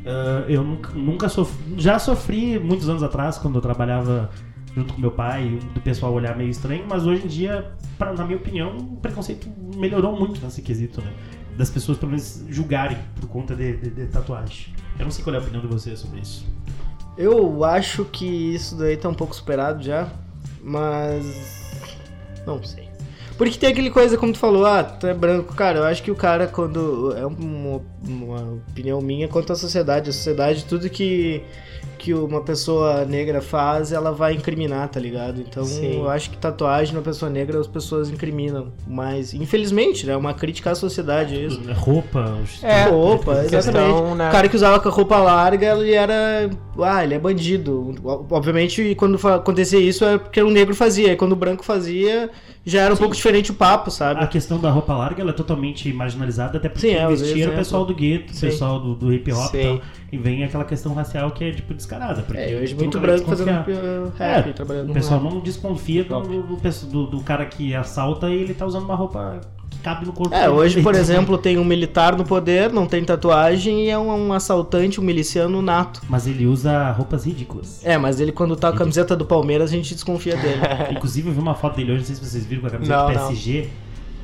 Ah, 0.07 0.45
eu 0.49 0.63
nunca, 0.63 0.93
nunca 0.93 1.29
sofri. 1.29 1.75
Já 1.79 1.99
sofri 1.99 2.59
muitos 2.59 2.89
anos 2.89 3.03
atrás, 3.03 3.39
quando 3.39 3.55
eu 3.57 3.61
trabalhava 3.63 4.31
junto 4.75 4.93
com 4.93 5.01
meu 5.01 5.11
pai, 5.11 5.59
do 5.75 5.81
pessoal 5.81 6.13
olhar 6.13 6.37
meio 6.37 6.51
estranho, 6.51 6.85
mas 6.87 7.07
hoje 7.07 7.25
em 7.25 7.29
dia, 7.29 7.73
pra, 7.97 8.13
na 8.13 8.25
minha 8.25 8.37
opinião, 8.37 8.77
o 8.77 8.97
preconceito 8.99 9.49
melhorou 9.75 10.15
muito 10.19 10.39
nesse 10.45 10.61
quesito, 10.61 11.01
né? 11.01 11.11
Das 11.57 11.71
pessoas, 11.71 11.97
pelo 11.97 12.11
menos, 12.11 12.45
julgarem 12.51 12.99
por 13.19 13.27
conta 13.31 13.57
de, 13.57 13.75
de- 13.79 13.91
de 13.91 14.07
tatuagem. 14.09 14.75
Eu 14.99 15.05
não 15.07 15.11
sei 15.11 15.25
qual 15.25 15.35
é 15.35 15.39
a 15.39 15.41
opinião 15.43 15.63
de 15.63 15.67
vocês 15.67 15.99
sobre 15.99 16.21
isso. 16.21 16.47
Eu 17.17 17.65
acho 17.65 18.05
que 18.05 18.27
isso 18.27 18.77
daí 18.77 18.99
tá 18.99 19.09
um 19.09 19.15
pouco 19.15 19.35
superado 19.35 19.83
já, 19.83 20.09
mas. 20.63 21.66
Não 22.47 22.63
sei. 22.63 22.89
Porque 23.37 23.59
tem 23.59 23.69
aquele 23.69 23.91
coisa, 23.91 24.17
como 24.17 24.33
tu 24.33 24.39
falou, 24.39 24.65
ah, 24.65 24.83
tu 24.83 25.07
é 25.07 25.13
branco. 25.13 25.55
Cara, 25.55 25.81
eu 25.81 25.85
acho 25.85 26.03
que 26.03 26.11
o 26.11 26.15
cara, 26.15 26.47
quando. 26.47 27.15
É 27.17 27.27
uma, 27.27 27.83
uma 28.03 28.55
opinião 28.71 29.01
minha 29.01 29.29
quanto 29.29 29.53
à 29.53 29.57
sociedade. 29.57 30.09
A 30.09 30.13
sociedade, 30.13 30.65
tudo 30.65 30.89
que, 30.89 31.43
que 31.99 32.13
uma 32.15 32.41
pessoa 32.41 33.05
negra 33.05 33.41
faz, 33.43 33.93
ela 33.93 34.13
vai 34.13 34.35
incriminar, 34.35 34.89
tá 34.89 35.01
ligado? 35.01 35.41
Então 35.41 35.65
Sim. 35.65 35.99
eu 36.01 36.09
acho 36.11 36.31
que 36.31 36.37
tatuagem 36.37 36.95
na 36.95 37.01
pessoa 37.03 37.31
negra 37.31 37.59
as 37.59 37.67
pessoas 37.67 38.11
incriminam. 38.11 38.73
Mas, 38.87 39.35
infelizmente, 39.35 40.07
né? 40.07 40.13
É 40.13 40.17
uma 40.17 40.35
crítica 40.35 40.71
à 40.71 40.75
sociedade 40.75 41.47
isso. 41.47 41.61
Roupa, 41.75 42.37
os- 42.43 42.63
É, 42.63 42.85
roupa, 42.89 43.35
questão, 43.43 43.59
exatamente. 43.59 44.15
né? 44.17 44.29
O 44.29 44.33
cara 44.33 44.49
que 44.49 44.57
usava 44.57 44.79
com 44.81 44.89
a 44.89 44.93
roupa 44.93 45.17
larga, 45.19 45.77
ele 45.79 45.93
era. 45.93 46.51
Ah, 46.81 47.03
ele 47.05 47.15
é 47.15 47.19
bandido. 47.19 47.95
Obviamente, 48.31 48.95
quando 48.95 49.17
acontecia 49.29 49.81
isso 49.81 50.05
é 50.05 50.19
porque 50.19 50.43
o 50.43 50.51
negro 50.51 50.75
fazia. 50.75 51.13
E 51.13 51.17
quando 51.17 51.33
o 51.33 51.37
branco 51.37 51.65
fazia, 51.65 52.31
já 52.65 52.83
era 52.83 52.95
um 52.95 52.97
pouco 52.97 53.15
diferente 53.15 53.51
o 53.51 53.55
papo, 53.55 53.91
sabe? 53.91 54.23
A 54.23 54.27
questão 54.27 54.59
da 54.59 54.71
roupa 54.71 54.95
larga 54.95 55.23
ela 55.23 55.31
é 55.31 55.35
totalmente 55.35 55.93
marginalizada, 55.93 56.59
até 56.59 56.69
porque 56.69 56.89
Sim, 56.89 56.95
é, 56.95 56.99
era 56.99 57.11
o 57.11 57.55
é, 57.55 57.57
pessoal 57.57 57.85
do 57.85 57.95
gueto, 57.95 58.33
o 58.33 58.37
Sim. 58.37 58.47
pessoal 58.47 58.81
do, 58.81 58.95
do 58.95 59.13
hip 59.13 59.33
hop 59.33 59.55
e 59.55 59.63
Sim. 59.63 59.63
tal. 59.79 59.81
E 60.13 60.17
vem 60.19 60.45
aquela 60.45 60.65
questão 60.65 60.95
racial 60.95 61.31
que 61.33 61.45
é 61.45 61.51
tipo 61.53 61.75
descarada. 61.77 62.23
Porque 62.23 62.41
É, 62.41 62.57
hoje 62.61 62.75
muito 62.75 62.99
branco 62.99 63.27
fazendo 63.27 63.51
rap, 63.51 63.71
É, 64.19 64.43
trabalhando 64.53 64.91
O 64.91 64.95
pessoal 64.95 65.21
não 65.21 65.41
desconfia 65.41 66.05
do, 66.05 66.21
do, 66.91 67.07
do- 67.07 67.21
cara 67.21 67.45
que 67.47 67.75
assalta 67.75 68.29
e 68.29 68.35
ele 68.35 68.55
tá 68.55 68.65
usando 68.67 68.85
uma 68.85 68.95
roupa 68.95 69.41
cabe 69.83 70.05
no 70.05 70.13
corpo 70.13 70.35
É, 70.35 70.51
hoje, 70.51 70.83
por 70.83 70.95
exemplo, 70.97 71.39
tem 71.39 71.59
um 71.59 71.65
militar 71.65 72.17
no 72.17 72.25
poder, 72.25 72.73
não 72.73 72.87
tem 72.87 73.05
tatuagem 73.05 73.85
e 73.85 73.89
é 73.89 73.97
um, 73.99 74.29
um 74.29 74.33
assaltante, 74.33 75.01
um 75.01 75.05
miliciano 75.05 75.63
nato. 75.63 76.03
Mas 76.09 76.27
ele 76.27 76.45
usa 76.47 76.91
roupas 76.91 77.25
ridículas. 77.25 77.81
É, 77.85 77.97
mas 77.97 78.19
ele 78.21 78.33
quando 78.33 78.57
tá 78.57 78.71
com 78.71 78.77
a 78.77 78.79
camiseta 78.79 79.15
do 79.15 79.25
Palmeiras, 79.25 79.71
a 79.71 79.73
gente 79.73 79.95
desconfia 79.95 80.37
dele. 80.37 80.61
Inclusive, 80.91 81.29
eu 81.29 81.35
vi 81.35 81.41
uma 81.41 81.55
foto 81.55 81.77
dele 81.77 81.93
hoje, 81.93 82.01
não 82.01 82.07
sei 82.07 82.17
se 82.17 82.25
vocês 82.25 82.45
viram, 82.45 82.63
com 82.63 82.67
a 82.67 82.71
camiseta 82.71 82.99
Não, 82.99 83.13
do 83.13 83.15
não. 83.19 83.29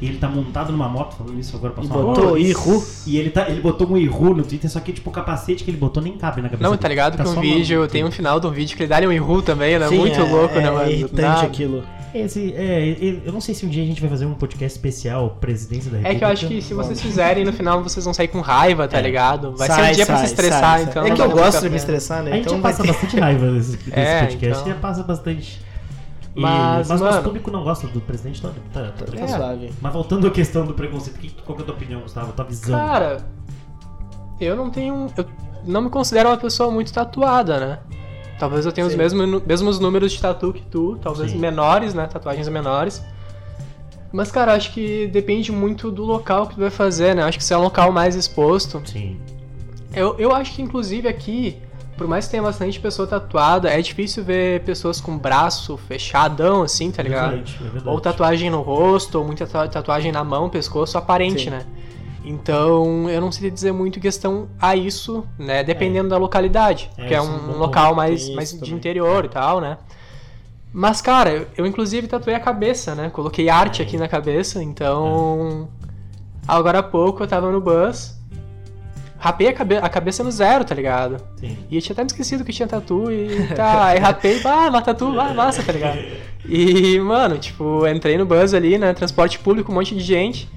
E 0.03 0.07
ele 0.09 0.18
tá 0.18 0.28
montado 0.28 0.72
numa 0.72 0.88
moto, 0.88 1.14
falando 1.16 1.38
isso 1.38 1.55
agora 1.57 1.72
passou 1.72 1.90
uma 1.96 2.03
botou 2.07 2.24
moto. 2.30 2.38
Iru. 2.38 2.84
E 3.07 3.16
ele, 3.16 3.30
tá, 3.30 3.48
ele 3.48 3.61
botou 3.61 3.88
um 3.88 3.96
Iru 3.96 4.34
no 4.34 4.42
Twitter, 4.42 4.68
só 4.68 4.80
que 4.80 4.92
tipo 4.92 5.09
o 5.09 5.12
capacete 5.12 5.62
que 5.62 5.70
ele 5.70 5.78
botou 5.78 6.03
nem 6.03 6.14
cabe 6.18 6.42
na 6.42 6.48
cabeça. 6.48 6.68
Não, 6.68 6.76
tá 6.76 6.82
dele. 6.88 6.94
ligado 6.94 7.16
que 7.22 7.28
um 7.28 7.40
vídeo, 7.40 7.80
uma- 7.82 7.88
tem 7.88 8.03
um 8.05 8.11
final 8.11 8.40
de 8.40 8.46
um 8.48 8.50
vídeo 8.50 8.76
que 8.76 8.82
ele 8.82 8.88
dá 8.88 8.96
ali 8.96 9.07
um 9.07 9.12
Iru 9.12 9.40
também, 9.42 9.78
né? 9.78 9.86
Sim, 9.88 9.98
Muito 9.98 10.18
é- 10.20 10.24
louco, 10.24 10.55
né, 10.57 10.66
é 10.66 10.70
mano? 10.72 10.90
irritante 10.90 11.22
Nada. 11.22 11.42
aquilo. 11.46 11.84
Esse, 12.14 12.53
é, 12.55 13.22
eu 13.24 13.32
não 13.32 13.40
sei 13.40 13.55
se 13.55 13.64
um 13.64 13.70
dia 13.70 13.82
a 13.82 13.86
gente 13.86 13.98
vai 14.00 14.11
fazer 14.11 14.26
um 14.26 14.34
podcast 14.34 14.76
especial 14.76 15.38
Presidência 15.40 15.90
da 15.90 15.96
É 15.96 16.00
República. 16.00 16.18
que 16.18 16.24
eu 16.24 16.28
acho 16.28 16.46
que 16.48 16.61
se 16.61 16.74
vocês 16.74 17.00
fizerem, 17.00 17.42
no 17.44 17.53
final 17.55 17.82
vocês 17.82 18.05
vão 18.05 18.12
sair 18.12 18.28
com 18.28 18.40
raiva, 18.40 18.86
tá 18.86 18.98
É. 18.98 19.03
ligado? 19.03 19.57
Vai 19.57 19.66
ser 19.68 19.74
Sai, 19.76 19.92
um 19.92 19.94
dia 19.94 20.05
pra 20.07 20.16
sai, 20.16 20.26
se 20.26 20.32
estressar, 20.32 20.61
sai, 20.61 20.82
então. 20.82 21.07
É 21.07 21.11
que 21.12 21.22
eu 21.22 21.30
gosto 21.30 21.62
de 21.62 21.70
me 21.70 21.76
estressar, 21.76 22.22
né? 22.22 22.32
A 22.32 22.34
gente 22.34 22.44
Então 22.44 22.57
já 22.57 22.62
passa 22.62 22.84
bastante 22.84 23.18
raiva 23.18 23.50
desse 23.53 23.78
É, 23.92 24.20
podcast, 24.26 24.61
então. 24.62 24.66
já 24.74 24.78
passa 24.80 25.03
bastante. 25.05 25.61
Mas, 26.35 26.89
mas 26.89 27.01
mano- 27.01 27.12
nosso 27.12 27.24
público 27.24 27.51
não 27.51 27.62
gosta 27.62 27.87
do 27.89 28.01
presidente. 28.01 28.41
Tá, 28.41 28.49
tá 28.72 28.80
Tá 28.80 28.93
tranquilo. 29.05 29.24
É. 29.24 29.28
suave. 29.28 29.72
Mas 29.80 29.93
voltando 29.93 30.26
à 30.26 30.30
questão 30.30 30.64
do 30.64 30.72
preconceito, 30.74 31.18
que, 31.18 31.30
qual 31.43 31.57
que 31.57 31.62
é 31.62 31.64
a 31.64 31.66
tua 31.66 31.74
opinião, 31.74 32.01
Gustavo? 32.01 32.33
Tua 32.33 32.45
visão? 32.45 32.78
Cara, 32.78 33.18
eu 34.41 34.57
não 34.57 34.70
tenho. 34.70 35.11
Eu 35.16 35.26
não 35.64 35.83
me 35.83 35.91
considero 35.91 36.28
uma 36.30 36.37
pessoa 36.39 36.70
muito 36.70 36.93
tatuada, 36.93 37.61
né? 37.61 37.78
Talvez 38.39 38.64
eu 38.66 38.72
tenha 38.72 38.87
os 38.87 38.93
Sim. 38.93 38.99
mesmos, 38.99 39.28
nu- 39.28 39.43
mesmos 39.47 39.78
números 39.78 40.11
de 40.12 40.20
tatu 40.20 40.53
que 40.53 40.62
tu, 40.62 40.99
talvez 41.03 41.30
Sim. 41.30 41.39
menores, 41.39 41.95
né? 41.95 42.07
Tatuagens 42.07 42.49
menores. 42.49 43.05
Mas, 44.11 44.30
cara, 44.33 44.53
acho 44.55 44.72
que 44.72 45.07
depende 45.09 45.53
muito 45.53 45.91
do 45.91 46.03
local 46.05 46.47
que 46.47 46.55
tu 46.55 46.61
vai 46.61 46.70
fazer, 46.70 47.14
né? 47.14 47.22
Acho 47.22 47.39
que 47.39 47.45
se 47.45 47.55
é 47.55 47.57
um 47.59 47.62
local 47.62 47.93
mais 47.93 48.14
exposto. 48.14 48.83
Sim. 48.85 49.18
Eu, 49.95 50.16
eu 50.18 50.35
acho 50.35 50.55
que, 50.55 50.62
inclusive, 50.62 51.07
aqui, 51.09 51.57
por 52.03 52.09
mais 52.09 52.24
que 52.24 52.32
tenha 52.32 52.42
bastante 52.42 52.80
pessoa 52.80 53.07
tatuada, 53.07 53.70
é 53.70 53.80
difícil 53.80 54.24
ver 54.24 54.61
pessoas 54.64 55.00
com 55.00 55.16
braço 55.16 55.76
fechadão, 55.76 56.62
assim, 56.62 56.90
tá 56.90 57.00
ligado? 57.00 57.30
Verdade, 57.30 57.57
é 57.61 57.62
verdade. 57.64 57.88
Ou 57.88 58.00
tatuagem 58.00 58.50
no 58.50 58.61
rosto, 58.61 59.18
ou 59.20 59.24
muita 59.24 59.46
ta- 59.46 59.68
tatuagem 59.68 60.11
na 60.11 60.24
mão, 60.24 60.50
pescoço, 60.50 60.98
aparente, 60.98 61.44
Sim. 61.44 61.50
né? 61.50 61.64
Então, 62.24 63.09
eu 63.09 63.20
não 63.20 63.30
sei 63.30 63.50
dizer 63.53 63.70
muito 63.72 64.00
questão 64.00 64.48
a 64.61 64.74
isso, 64.74 65.24
né? 65.38 65.62
Dependendo 65.62 66.09
da 66.09 66.16
localidade. 66.16 66.90
É, 66.96 67.00
porque 67.00 67.14
é 67.14 67.18
é 67.18 67.22
um 67.22 67.53
um, 67.55 67.59
local 67.59 67.94
mais, 67.94 68.28
mais 68.34 68.53
de 68.61 68.74
interior 68.74 69.24
e 69.24 69.28
tal, 69.28 69.61
né? 69.61 69.78
Mas, 70.72 71.00
cara, 71.00 71.46
eu, 71.57 71.64
inclusive 71.66 72.09
tatuei 72.09 72.34
a 72.34 72.40
cabeça, 72.40 72.94
né? 72.96 73.11
Coloquei 73.11 73.48
arte 73.48 73.80
É. 73.80 73.84
aqui 73.84 73.96
na 73.96 74.09
cabeça, 74.09 74.61
então. 74.62 75.68
Agora 76.48 76.80
há 76.80 76.82
pouco 76.82 77.22
eu 77.22 77.28
tava 77.28 77.50
no 77.53 77.61
bus, 77.61 78.16
rapei 79.23 79.47
a, 79.47 79.53
cabe 79.53 79.77
a 79.77 79.89
cabeça 79.89 80.25
no 80.25 80.31
zero, 80.33 80.64
tá 80.64 80.75
ligado? 80.75 81.16
Sim. 81.37 81.57
E 81.70 81.77
eu 81.77 81.81
tinha 81.81 81.93
até 81.93 82.03
me 82.03 82.09
esquecido 82.09 82.45
que 82.45 82.53
tinha 82.53 82.66
tatu 82.66 83.11
e 83.11 83.47
tá, 83.55 83.87
aí 83.87 83.99
rapei, 84.01 84.41
ah, 84.45 84.68
uma 84.68 84.83
tatu, 84.83 85.18
ah, 85.20 85.33
massa, 85.33 85.62
tá 85.62 85.70
ligado? 85.73 85.99
E, 86.45 86.99
mano, 86.99 87.39
tipo, 87.39 87.87
entrei 87.87 88.18
no 88.18 88.27
bus 88.27 88.53
ali, 88.53 88.77
né, 88.79 88.93
transporte 88.93 89.39
público, 89.39 89.70
um 89.70 89.77
monte 89.77 89.95
de 89.95 90.01
gente, 90.01 90.49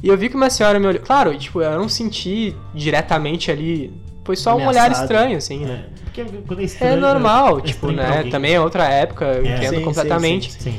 e 0.00 0.06
eu 0.08 0.16
vi 0.16 0.28
que 0.28 0.36
uma 0.36 0.48
senhora 0.48 0.78
me 0.78 0.86
olhou, 0.86 1.02
claro, 1.02 1.36
tipo, 1.36 1.60
eu 1.60 1.76
não 1.76 1.88
senti 1.88 2.54
diretamente 2.72 3.50
ali, 3.50 3.92
foi 4.24 4.36
só 4.36 4.52
um 4.56 4.68
olhar 4.68 4.84
Ameaçado. 4.86 5.02
estranho, 5.02 5.36
assim, 5.36 5.64
né? 5.64 5.86
É, 5.96 6.00
porque 6.04 6.24
quando 6.46 6.60
é 6.60 6.62
É 6.62 6.66
estranho, 6.66 7.00
normal, 7.00 7.58
é 7.58 7.62
tipo, 7.62 7.90
né, 7.90 8.22
também 8.30 8.54
é 8.54 8.60
outra 8.60 8.84
época, 8.86 9.24
eu 9.24 9.44
É. 9.44 9.56
entendo 9.56 9.78
Sim, 9.78 9.82
completamente. 9.84 10.52
Sim. 10.62 10.76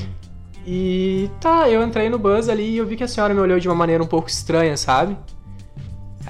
E 0.65 1.29
tá, 1.41 1.67
eu 1.69 1.83
entrei 1.83 2.09
no 2.09 2.17
bus 2.17 2.47
ali 2.47 2.69
e 2.69 2.77
eu 2.77 2.85
vi 2.87 2.95
que 2.95 3.03
a 3.03 3.07
senhora 3.07 3.33
me 3.33 3.41
olhou 3.41 3.59
de 3.59 3.67
uma 3.67 3.75
maneira 3.75 4.01
um 4.01 4.07
pouco 4.07 4.29
estranha, 4.29 4.77
sabe? 4.77 5.17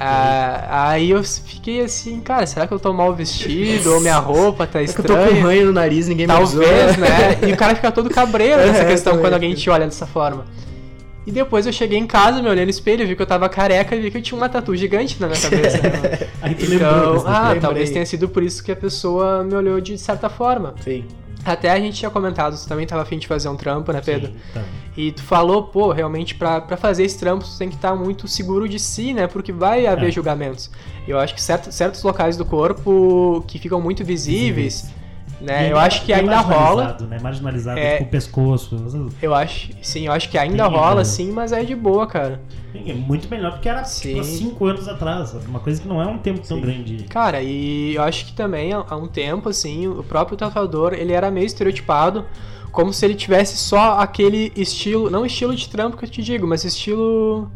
Ah, 0.06 0.90
aí 0.92 1.10
eu 1.12 1.24
fiquei 1.24 1.82
assim, 1.82 2.20
cara, 2.20 2.46
será 2.46 2.68
que 2.68 2.74
eu 2.74 2.80
tô 2.80 2.92
mal 2.94 3.14
vestido? 3.14 3.94
Ou 3.94 4.00
minha 4.00 4.18
roupa 4.18 4.68
tá 4.68 4.82
É 4.82 4.86
que 4.86 4.92
eu 5.00 5.04
tô 5.04 5.14
com 5.16 5.20
estranha? 5.22 5.44
ranho 5.44 5.66
no 5.68 5.72
nariz, 5.74 6.08
ninguém 6.08 6.28
me 6.28 6.34
avisou. 6.34 6.62
Talvez, 6.64 6.98
né? 6.98 7.40
E 7.48 7.54
o 7.54 7.58
cara 7.58 7.76
fica 7.76 7.92
todo 7.92 8.10
cabreiro 8.10 8.58
nessa 8.66 8.84
É, 8.84 8.86
questão 8.86 9.14
também. 9.14 9.24
quando 9.26 9.34
alguém 9.34 9.54
te 9.54 9.70
olha 9.70 9.86
dessa 9.86 10.06
forma. 10.06 10.46
E 11.26 11.32
depois 11.32 11.66
eu 11.66 11.72
cheguei 11.72 11.98
em 11.98 12.06
casa, 12.06 12.42
me 12.42 12.50
olhei 12.50 12.66
no 12.66 12.70
espelho, 12.70 13.08
vi 13.08 13.16
que 13.16 13.22
eu 13.22 13.26
tava 13.26 13.48
careca 13.48 13.96
e 13.96 14.02
vi 14.02 14.12
que 14.12 14.18
eu 14.18 14.22
tinha 14.22 14.38
uma 14.38 14.50
tatu 14.50 14.76
gigante 14.76 15.16
na 15.22 15.28
minha 15.28 15.40
cabeça. 15.40 15.78
né? 15.78 16.28
Aí 16.42 16.54
tu 16.54 16.66
lembrou 16.66 16.90
então, 16.92 17.14
desse 17.14 17.26
ah, 17.28 17.58
talvez 17.62 17.90
tenha 17.92 18.06
sido 18.06 18.28
por 18.28 18.44
isso 18.44 18.62
que 18.62 18.72
a 18.74 18.76
pessoa 18.76 19.42
me 19.42 19.56
olhou 19.56 19.80
de 19.80 19.98
certa 19.98 20.30
forma. 20.30 20.74
Sim. 20.84 21.06
Até 21.46 21.72
a 21.72 21.80
gente 21.80 21.98
tinha 21.98 22.10
comentado, 22.12 22.56
você 22.56 22.68
também 22.68 22.86
tava 22.88 23.02
afim 23.02 23.18
de 23.18 23.28
fazer 23.28 23.50
um 23.50 23.56
trampo, 23.56 23.92
né, 23.92 24.02
Pedro? 24.04 24.32
Sim, 24.32 24.38
tá. 24.54 24.64
E 24.96 25.12
tu 25.12 25.24
falou, 25.24 25.64
pô, 25.64 25.92
realmente 25.92 26.36
pra, 26.36 26.62
pra 26.62 26.78
fazer 26.78 27.04
esse 27.04 27.18
trampo 27.20 27.44
tu 27.44 27.58
tem 27.58 27.68
que 27.70 27.76
estar 27.76 27.96
muito 27.96 28.28
seguro 28.28 28.70
de 28.70 28.80
si, 28.80 29.14
né? 29.14 29.28
Porque 29.28 29.52
vai 29.52 29.86
haver 29.88 30.10
É. 30.10 30.12
julgamentos. 30.12 30.70
Eu 31.08 31.20
acho 31.20 31.34
que 31.34 31.42
certo, 31.42 31.72
certos 31.72 32.02
locais 32.04 32.38
do 32.38 32.46
corpo 32.46 33.44
que 33.48 33.58
ficam 33.60 33.82
muito 33.82 34.04
visíveis, 34.06 34.90
né? 35.44 35.72
Eu 35.72 35.78
acho 35.78 36.04
que 36.06 36.12
é 36.14 36.18
ainda 36.18 36.40
rola. 36.40 36.56
marginalizado, 36.86 37.08
Né? 37.08 37.20
Marginalizado, 37.22 37.80
É. 37.80 37.92
tipo 37.98 38.04
o 38.04 38.08
pescoço. 38.12 38.78
Eu 39.22 39.34
acho, 39.36 39.70
sim, 39.82 40.06
eu 40.08 40.12
acho 40.12 40.30
que 40.30 40.38
ainda 40.38 40.68
Tem, 40.70 40.74
rola, 40.78 40.96
né? 40.98 41.04
sim, 41.04 41.32
mas 41.32 41.52
é 41.52 41.64
de 41.64 41.76
boa, 41.76 42.08
cara. 42.08 42.42
É 42.74 42.94
muito 42.94 43.30
melhor 43.30 43.52
do 43.54 43.60
que 43.60 43.70
era 43.70 43.84
tipo, 43.84 44.24
Sim. 44.24 44.24
cinco 44.24 44.66
anos 44.66 44.88
atrás. 44.88 45.34
Uma 45.48 45.60
coisa 45.60 45.80
que 45.80 45.88
não 45.88 46.02
é 46.02 46.08
um 46.08 46.18
tempo 46.18 46.40
tão 46.40 46.58
Sim. 46.58 46.62
grande. 46.64 47.04
Cara, 47.04 47.42
e 47.42 47.94
eu 47.94 48.02
acho 48.02 48.26
que 48.26 48.34
também 48.34 48.74
há 48.74 48.96
um 48.96 49.08
tempo, 49.08 49.50
assim, 49.50 49.88
o 49.88 50.02
próprio 50.04 50.36
tatuador, 50.36 50.94
ele 50.94 51.14
era 51.14 51.30
meio 51.30 51.46
estereotipado, 51.46 52.26
como 52.72 52.92
se 52.92 53.06
ele 53.06 53.14
tivesse 53.14 53.58
só 53.58 54.00
aquele 54.00 54.52
estilo, 54.56 55.08
não 55.12 55.24
estilo 55.24 55.56
de 55.56 55.70
trampo 55.70 55.96
que 55.98 56.06
eu 56.06 56.10
te 56.10 56.24
digo, 56.24 56.48
mas 56.48 56.64
estilo 56.64 57.52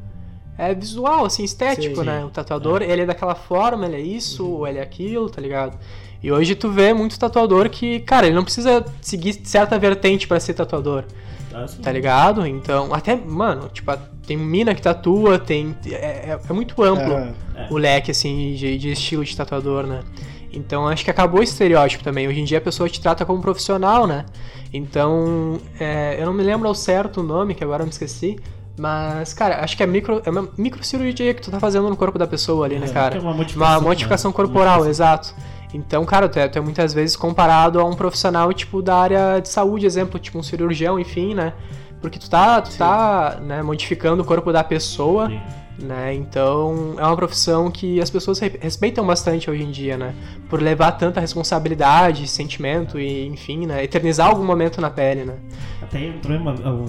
é, 0.56 0.76
visual, 0.76 1.26
assim, 1.26 1.44
estético, 1.44 1.96
Sim, 2.02 2.04
né? 2.06 2.20
sim. 2.20 2.26
O 2.26 2.30
tatuador, 2.30 2.84
ele 2.84 3.02
é 3.02 3.06
daquela 3.08 3.34
forma, 3.34 3.88
ele 3.88 3.96
é 3.96 4.02
isso, 4.02 4.48
ou 4.48 4.68
ele 4.68 4.78
é 4.78 4.84
aquilo, 4.84 5.28
tá 5.32 5.42
ligado? 5.42 5.78
E 6.24 6.32
hoje 6.32 6.56
tu 6.56 6.70
vê 6.72 6.94
muito 6.94 7.18
tatuador 7.20 7.70
que, 7.70 8.00
cara, 8.02 8.26
ele 8.28 8.36
não 8.36 8.44
precisa 8.44 8.84
seguir 9.02 9.34
certa 9.44 9.78
vertente 9.78 10.28
pra 10.28 10.40
ser 10.40 10.54
tatuador, 10.56 11.04
Assim, 11.54 11.82
tá 11.82 11.92
ligado? 11.92 12.46
Então, 12.46 12.94
até, 12.94 13.16
mano, 13.16 13.70
tipo, 13.74 13.92
tem 14.26 14.36
mina 14.38 14.74
que 14.76 14.82
tatua, 14.82 15.40
tem. 15.40 15.76
É, 15.88 15.96
é- 15.96 16.40
é 16.50 16.54
muito 16.54 16.82
amplo 16.84 17.14
Ah, 17.16 17.34
É. 17.56 17.68
o 17.72 17.78
leque, 17.78 18.12
assim, 18.12 18.54
de, 18.56 18.78
de 18.78 18.92
estilo 18.92 19.24
de 19.24 19.36
tatuador, 19.36 19.86
né? 19.88 20.02
Então 20.52 20.88
acho 20.88 21.04
que 21.04 21.12
acabou 21.12 21.40
o 21.40 21.44
estereótipo 21.44 22.04
também. 22.04 22.28
Hoje 22.28 22.40
em 22.40 22.44
dia 22.46 22.58
a 22.58 22.62
pessoa 22.62 22.90
te 22.90 23.00
trata 23.02 23.26
como 23.26 23.42
profissional, 23.42 24.08
né? 24.08 24.26
Então, 24.74 25.60
é, 25.80 26.18
eu 26.20 26.26
não 26.26 26.34
me 26.34 26.44
lembro 26.44 26.68
ao 26.68 26.76
certo 26.76 27.22
o 27.22 27.24
nome, 27.24 27.54
que 27.56 27.64
agora 27.64 27.82
eu 27.84 27.86
me 27.86 27.92
esqueci. 27.92 28.38
Mas, 28.80 29.34
cara, 29.34 29.64
acho 29.64 29.76
que 29.76 29.82
é 29.82 29.88
micro, 29.88 30.22
é 30.24 30.30
uma 30.30 30.48
microcirurgia 30.58 31.34
que 31.34 31.42
tu 31.42 31.50
tá 31.50 31.60
fazendo 31.60 31.90
no 31.90 31.96
corpo 31.98 32.20
da 32.20 32.28
pessoa 32.28 32.66
ali, 32.66 32.78
né, 32.78 32.86
É, 32.88 32.90
cara? 32.94 33.18
é 33.18 33.20
uma 33.20 33.34
modificação, 33.34 33.74
Uma 33.76 33.82
modificação 33.82 34.32
né? 34.32 34.36
corporal, 34.36 34.80
Modificação. 34.84 34.90
exato. 34.90 35.36
Então, 35.74 36.06
cara, 36.06 36.30
tu 36.30 36.40
é, 36.40 36.48
tu 36.48 36.58
é 36.58 36.62
muitas 36.62 36.94
vezes 36.94 37.16
comparado 37.16 37.80
a 37.80 37.84
um 37.84 37.94
profissional, 37.94 38.52
tipo, 38.54 38.82
da 38.82 38.96
área 38.96 39.40
de 39.40 39.50
saúde, 39.50 39.86
exemplo, 39.86 40.20
tipo 40.20 40.38
um 40.38 40.44
cirurgião, 40.44 40.98
enfim, 41.00 41.34
né? 41.34 41.54
Porque 42.02 42.18
tu 42.20 42.30
tá, 42.30 42.62
tu 42.62 42.76
tá 42.78 43.40
né, 43.42 43.62
modificando 43.62 44.22
o 44.22 44.26
corpo 44.26 44.54
da 44.54 44.64
pessoa, 44.64 45.28
Sim. 45.28 45.42
né? 45.80 46.14
Então 46.14 46.94
é 46.98 47.04
uma 47.06 47.16
profissão 47.16 47.70
que 47.72 48.00
as 48.00 48.10
pessoas 48.10 48.40
re- 48.40 48.58
respeitam 48.62 49.06
bastante 49.06 49.50
hoje 49.50 49.64
em 49.64 49.72
dia, 49.72 49.98
né? 49.98 50.14
Por 50.50 50.62
levar 50.62 50.92
tanta 50.94 51.20
responsabilidade, 51.20 52.28
sentimento 52.28 53.00
e, 53.00 53.26
enfim, 53.28 53.66
né? 53.66 53.84
Eternizar 53.84 54.30
algum 54.30 54.46
momento 54.46 54.80
na 54.80 54.90
pele, 54.90 55.26
né? 55.26 55.36
Até 55.82 56.06
entrou 56.06 56.36
em, 56.38 56.40
uma, 56.40 56.52
um, 56.54 56.86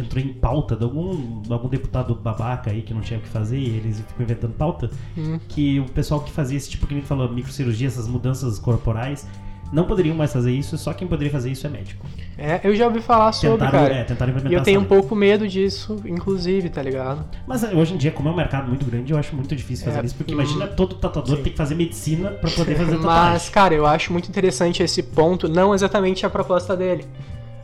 entrou 0.00 0.22
em 0.22 0.32
pauta 0.32 0.74
de 0.76 0.84
algum, 0.84 1.42
algum 1.50 1.68
deputado 1.68 2.14
babaca 2.14 2.70
aí 2.70 2.82
que 2.82 2.92
não 2.94 3.00
tinha 3.00 3.18
o 3.18 3.22
que 3.22 3.28
fazer 3.28 3.58
e 3.58 3.76
eles 3.76 3.98
ficam 4.00 4.24
inventando 4.24 4.52
pauta. 4.54 4.90
Hum. 5.16 5.38
Que 5.48 5.80
o 5.80 5.84
pessoal 5.86 6.20
que 6.20 6.30
fazia 6.30 6.56
esse 6.56 6.70
tipo 6.70 6.86
que 6.86 6.94
nem 6.94 7.02
falou, 7.02 7.28
microcirurgia, 7.32 7.88
essas 7.88 8.08
mudanças 8.08 8.58
corporais, 8.58 9.26
não 9.72 9.84
poderiam 9.84 10.16
mais 10.16 10.32
fazer 10.32 10.50
isso, 10.50 10.76
só 10.76 10.92
quem 10.92 11.06
poderia 11.06 11.30
fazer 11.30 11.50
isso 11.50 11.64
é 11.66 11.70
médico. 11.70 12.04
É, 12.36 12.60
eu 12.64 12.74
já 12.74 12.86
ouvi 12.86 13.00
falar 13.00 13.30
sobre, 13.32 13.64
Tentaram, 13.64 13.78
cara. 13.84 13.94
é, 13.94 14.02
tentaram 14.04 14.30
implementar 14.30 14.52
E 14.52 14.54
eu 14.56 14.62
tenho 14.64 14.80
um 14.80 14.84
pouco 14.84 15.14
medo 15.14 15.46
disso, 15.46 15.96
inclusive, 16.06 16.68
tá 16.70 16.82
ligado? 16.82 17.24
Mas 17.46 17.62
eh, 17.62 17.72
hoje 17.74 17.94
em 17.94 17.96
dia, 17.96 18.10
como 18.10 18.28
é 18.28 18.32
um 18.32 18.36
mercado 18.36 18.66
muito 18.66 18.84
grande, 18.84 19.12
eu 19.12 19.18
acho 19.18 19.36
muito 19.36 19.54
difícil 19.54 19.84
fazer 19.84 20.00
É, 20.00 20.04
isso, 20.06 20.14
porque 20.16 20.32
hum, 20.32 20.38
imagina 20.38 20.66
todo 20.66 20.96
tatuador 20.96 21.36
sim. 21.36 21.42
tem 21.42 21.52
que 21.52 21.58
fazer 21.58 21.74
medicina 21.76 22.30
pra 22.32 22.50
poder 22.50 22.74
fazer 22.74 22.98
Mas, 22.98 23.48
cara, 23.48 23.72
eu 23.74 23.86
acho 23.86 24.12
muito 24.12 24.28
interessante 24.28 24.82
esse 24.82 25.02
ponto, 25.04 25.48
não 25.48 25.72
exatamente 25.72 26.26
a 26.26 26.30
proposta 26.30 26.76
dele, 26.76 27.04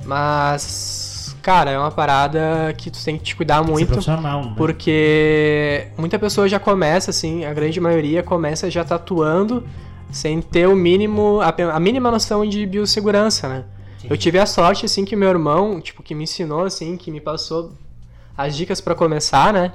mas, 0.04 1.05
cara, 1.46 1.70
é 1.70 1.78
uma 1.78 1.92
parada 1.92 2.74
que 2.76 2.90
tu 2.90 2.98
tem 3.04 3.16
que 3.16 3.22
te 3.22 3.36
cuidar 3.36 3.60
que 3.60 3.66
ser 3.66 3.72
muito. 3.72 3.86
profissional, 3.86 4.46
né? 4.46 4.54
Porque 4.56 5.86
muita 5.96 6.18
pessoa 6.18 6.48
já 6.48 6.58
começa, 6.58 7.12
assim, 7.12 7.44
a 7.44 7.54
grande 7.54 7.80
maioria 7.80 8.20
começa 8.20 8.68
já 8.68 8.82
tatuando 8.82 9.64
sem 10.10 10.42
ter 10.42 10.66
o 10.66 10.74
mínimo, 10.74 11.40
a, 11.40 11.54
a 11.72 11.78
mínima 11.78 12.10
noção 12.10 12.44
de 12.44 12.66
biossegurança, 12.66 13.48
né? 13.48 13.64
Sim. 13.98 14.08
Eu 14.10 14.16
tive 14.16 14.40
a 14.40 14.46
sorte, 14.46 14.86
assim, 14.86 15.04
que 15.04 15.14
meu 15.14 15.28
irmão, 15.28 15.80
tipo, 15.80 16.02
que 16.02 16.16
me 16.16 16.24
ensinou, 16.24 16.64
assim, 16.64 16.96
que 16.96 17.12
me 17.12 17.20
passou 17.20 17.74
as 18.36 18.56
dicas 18.56 18.80
pra 18.80 18.96
começar, 18.96 19.52
né? 19.52 19.72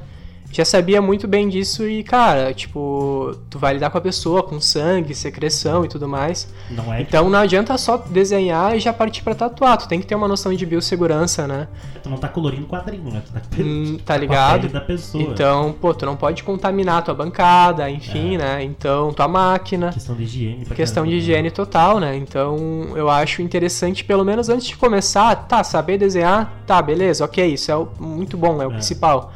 Já 0.52 0.66
sabia 0.66 1.02
muito 1.02 1.28
bem 1.28 1.48
disso 1.50 1.88
e, 1.88 2.04
cara, 2.04 2.54
tipo, 2.54 3.36
tu 3.50 3.58
vai 3.58 3.74
lidar 3.74 3.90
com 3.90 3.98
a 3.98 4.02
pessoa, 4.02 4.44
com 4.44 4.60
sangue, 4.60 5.16
secreção 5.16 5.86
e 5.86 5.88
tudo 5.88 6.08
mais. 6.08 6.48
Não 6.70 6.94
é 6.94 7.02
Então 7.02 7.30
não 7.30 7.40
adianta 7.40 7.78
só 7.78 7.98
desenhar 7.98 8.76
e 8.76 8.80
já 8.80 8.92
partir 8.92 9.24
pra 9.24 9.34
tatuar. 9.36 9.78
Tu 9.78 9.88
tem 9.88 10.00
que 10.00 10.06
ter 10.06 10.16
uma 10.16 10.28
noção 10.28 10.54
de 10.54 10.66
biossegurança, 10.66 11.48
né? 11.48 11.68
tu 12.04 12.10
não 12.10 12.18
tá 12.18 12.28
colorindo 12.28 12.66
quadrinho, 12.66 13.12
né? 13.12 13.22
Tu 13.24 13.32
tá, 13.32 13.42
Hum, 13.60 13.98
tá 14.04 14.18
ligado? 14.18 14.68
da 14.70 14.82
pessoa. 14.82 15.24
Então, 15.24 15.72
pô, 15.80 15.94
tu 15.94 16.04
não 16.04 16.16
pode 16.16 16.42
contaminar 16.44 17.04
tua 17.04 17.14
bancada, 17.14 17.88
enfim, 17.92 18.36
É. 18.36 18.38
né? 18.40 18.64
Então, 18.64 19.14
tua 19.14 19.28
máquina. 19.28 19.92
Questão 19.94 20.16
de 20.16 20.24
higiene. 20.24 20.66
Questão 20.66 21.06
de 21.06 21.14
higiene 21.18 21.52
total, 21.52 22.00
né? 22.00 22.16
Então, 22.18 22.58
eu 22.96 23.08
acho 23.08 23.44
interessante, 23.44 24.04
pelo 24.04 24.26
menos 24.26 24.50
antes 24.50 24.66
de 24.66 24.76
começar, 24.78 25.36
tá, 25.48 25.64
saber 25.64 26.00
desenhar, 26.00 26.52
tá, 26.66 26.82
beleza, 26.82 27.24
ok, 27.24 27.46
isso 27.54 27.72
é 27.72 27.86
muito 28.00 28.36
bom, 28.36 28.60
é 28.62 28.66
o 28.66 28.72
É. 28.72 28.74
principal. 28.74 29.32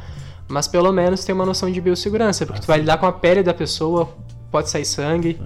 Mas 0.48 0.68
pelo 0.68 0.92
menos 0.92 1.24
ter 1.24 1.32
uma 1.32 1.44
noção 1.44 1.70
de 1.70 1.80
biossegurança, 1.80 2.46
porque 2.46 2.58
Ah, 2.58 2.62
tu 2.62 2.66
vai 2.66 2.76
sim. 2.78 2.82
lidar 2.82 2.98
com 2.98 3.06
a 3.06 3.12
pele 3.12 3.42
da 3.42 3.52
pessoa, 3.54 4.08
pode 4.50 4.70
sair 4.70 4.84
sangue, 4.84 5.40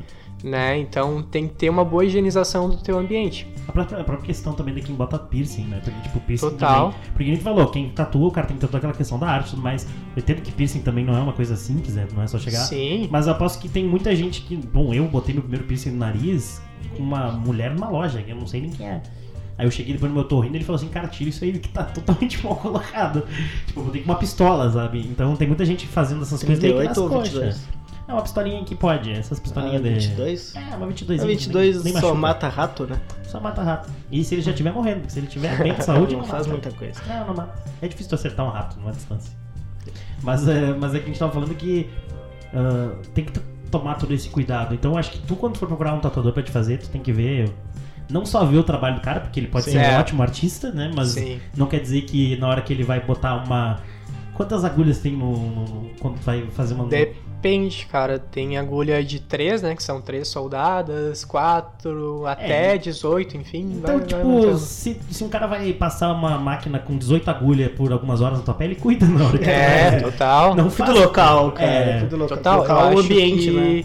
né? 0.44 0.78
Então 0.78 1.22
tem 1.22 1.48
que 1.48 1.54
ter 1.54 1.70
uma 1.70 1.84
boa 1.84 2.04
higienização 2.04 2.68
do 2.68 2.76
teu 2.78 2.98
ambiente. 2.98 3.46
A 3.68 3.72
própria, 3.72 4.00
a 4.00 4.04
própria 4.04 4.26
questão 4.26 4.52
também 4.52 4.74
de 4.74 4.82
quem 4.82 4.94
bota 4.94 5.18
piercing, 5.18 5.64
né? 5.64 5.80
Porque, 5.82 6.00
tipo, 6.00 6.20
piercing 6.20 6.50
Total. 6.50 6.90
também... 6.90 7.00
Porque 7.12 7.22
a 7.30 7.34
gente 7.34 7.42
falou, 7.42 7.66
quem 7.68 7.88
tatua, 7.90 8.28
o 8.28 8.30
cara 8.30 8.46
tem 8.46 8.56
que 8.56 8.60
tatuar 8.60 8.78
aquela 8.78 8.92
questão 8.94 9.18
da 9.18 9.28
arte 9.28 9.48
e 9.48 9.50
tudo 9.50 9.62
mais. 9.62 9.84
Eu 10.16 10.22
entendo 10.22 10.42
que 10.42 10.50
piercing 10.50 10.80
também 10.80 11.04
não 11.04 11.16
é 11.16 11.20
uma 11.20 11.32
coisa 11.32 11.56
simples, 11.56 11.94
né? 11.94 12.06
Não 12.14 12.22
é 12.22 12.26
só 12.26 12.38
chegar... 12.38 12.58
Sim. 12.60 13.08
Mas 13.10 13.26
eu 13.26 13.32
aposto 13.32 13.60
que 13.60 13.68
tem 13.68 13.84
muita 13.86 14.14
gente 14.16 14.42
que... 14.42 14.56
Bom, 14.56 14.92
eu 14.92 15.06
botei 15.06 15.32
meu 15.32 15.42
primeiro 15.42 15.66
piercing 15.66 15.90
no 15.90 15.98
nariz 15.98 16.60
com 16.96 17.02
uma 17.02 17.30
mulher 17.30 17.72
numa 17.74 17.88
loja, 17.88 18.20
que 18.22 18.30
eu 18.30 18.36
não 18.36 18.46
sei 18.46 18.62
nem 18.62 18.70
quem 18.70 18.88
é. 18.88 19.02
Aí 19.60 19.66
eu 19.66 19.70
cheguei 19.70 19.92
depois 19.92 20.10
no 20.10 20.16
meu 20.18 20.26
torrindo 20.26 20.54
e 20.54 20.56
ele 20.56 20.64
falou 20.64 20.78
assim, 20.80 20.88
cara, 20.88 21.06
tira 21.06 21.28
isso 21.28 21.44
aí 21.44 21.52
que 21.58 21.68
tá 21.68 21.84
totalmente 21.84 22.42
mal 22.42 22.56
colocado. 22.56 23.22
Tipo, 23.66 23.80
eu 23.80 23.84
botei 23.84 24.00
com 24.00 24.10
uma 24.10 24.18
pistola, 24.18 24.70
sabe? 24.70 25.00
Então 25.00 25.36
tem 25.36 25.46
muita 25.46 25.66
gente 25.66 25.86
fazendo 25.86 26.22
essas 26.22 26.42
coisas 26.42 26.62
meio 26.62 26.78
que 26.78 26.84
nas 26.84 26.94
38 26.94 27.02
ou 27.02 27.08
coxas. 27.20 27.32
22? 27.58 27.80
É 28.08 28.12
uma 28.14 28.22
pistolinha 28.22 28.64
que 28.64 28.74
pode, 28.74 29.12
essas 29.12 29.38
Ah, 29.38 29.42
pistolinhas 29.42 29.82
de... 29.82 29.88
22? 29.90 30.56
É, 30.56 30.76
uma 30.76 30.86
22. 30.86 31.22
A 31.22 31.26
22 31.26 31.74
nem, 31.84 31.92
nem 31.92 31.92
só 31.92 32.08
machuca. 32.08 32.20
mata 32.20 32.48
rato, 32.48 32.86
né? 32.86 33.00
Só 33.24 33.38
mata 33.38 33.62
rato. 33.62 33.90
E 34.10 34.24
se 34.24 34.34
ele 34.34 34.40
já 34.42 34.50
estiver 34.50 34.72
morrendo, 34.72 35.00
porque 35.00 35.12
se 35.12 35.18
ele 35.18 35.26
estiver 35.26 35.62
bem 35.62 35.74
de 35.74 35.84
saúde, 35.84 36.14
não 36.14 36.22
não 36.22 36.26
faz 36.28 36.46
mata. 36.46 36.50
muita 36.62 36.72
coisa. 36.78 37.00
Não, 37.06 37.26
não 37.26 37.34
mata. 37.34 37.62
É 37.82 37.86
difícil 37.86 38.08
tu 38.08 38.14
acertar 38.14 38.46
um 38.46 38.50
rato 38.50 38.80
numa 38.80 38.92
distância. 38.92 39.30
Mas 40.22 40.48
é, 40.48 40.72
mas 40.74 40.94
é 40.94 40.98
que 40.98 41.04
a 41.04 41.08
gente 41.08 41.18
tava 41.18 41.32
falando 41.32 41.54
que 41.54 41.88
ah, 42.54 42.92
tem 43.14 43.26
que 43.26 43.38
tomar 43.70 43.94
todo 43.96 44.12
esse 44.12 44.28
cuidado. 44.28 44.74
Então 44.74 44.96
acho 44.96 45.12
que 45.12 45.18
tu, 45.18 45.36
quando 45.36 45.56
for 45.58 45.68
procurar 45.68 45.92
um 45.94 46.00
tatuador 46.00 46.32
pra 46.32 46.42
te 46.42 46.50
fazer, 46.50 46.78
tu 46.78 46.88
tem 46.88 47.00
que 47.00 47.12
ver. 47.12 47.52
Não 48.10 48.26
só 48.26 48.44
ver 48.44 48.58
o 48.58 48.62
trabalho 48.64 48.96
do 48.96 49.00
cara, 49.00 49.20
porque 49.20 49.38
ele 49.40 49.46
pode 49.48 49.64
Sim. 49.66 49.72
ser 49.72 49.78
um 49.78 49.82
É. 49.82 49.98
ótimo 49.98 50.22
artista, 50.22 50.70
né? 50.70 50.90
Mas 50.94 51.08
Sim. 51.10 51.40
não 51.56 51.66
quer 51.66 51.80
dizer 51.80 52.02
que 52.02 52.36
na 52.36 52.48
hora 52.48 52.60
que 52.60 52.72
ele 52.72 52.82
vai 52.84 53.00
botar 53.00 53.36
uma. 53.44 53.78
Quantas 54.34 54.64
agulhas 54.64 54.98
tem 54.98 55.12
no. 55.12 55.32
no- 55.36 55.90
quando 56.00 56.16
vai 56.22 56.42
fazer 56.52 56.74
uma. 56.74 56.84
Depende, 56.86 57.86
cara. 57.86 58.18
Tem 58.18 58.56
agulha 58.58 59.02
de 59.04 59.20
3, 59.20 59.60
né? 59.62 59.74
Que 59.76 59.82
são 59.82 60.00
3 60.00 60.26
soldadas, 60.28 61.24
4, 61.24 62.26
até 62.26 62.76
18, 62.78 63.36
enfim. 63.36 63.60
Então, 63.76 63.80
vai- 63.82 63.98
vai 63.98 64.06
tipo, 64.06 64.20
aumentando. 64.20 64.58
se, 64.58 64.98
se 65.10 65.24
um 65.24 65.28
cara 65.28 65.46
vai 65.46 65.72
passar 65.74 66.12
uma 66.12 66.38
máquina 66.38 66.78
com 66.78 66.96
18 66.96 67.28
agulhas 67.30 67.70
por 67.72 67.92
algumas 67.92 68.20
horas 68.22 68.38
na 68.38 68.44
tua 68.44 68.54
pele, 68.54 68.74
cuida 68.76 69.06
na 69.06 69.24
hora 69.26 69.38
que 69.38 69.48
É, 69.48 69.88
ele 69.88 69.90
vai- 70.02 70.10
total. 70.12 70.54
Não 70.54 70.64
Tudo 70.64 70.76
faz- 70.76 70.98
local, 71.00 71.52
cara. 71.52 71.70
É, 71.70 72.00
tudo 72.00 72.16
local. 72.16 72.36
Total, 72.38 72.58
local 72.60 72.80
eu 72.80 72.88
acho 72.98 72.98
ambiente, 73.00 73.42
que, 73.44 73.50
né? 73.50 73.84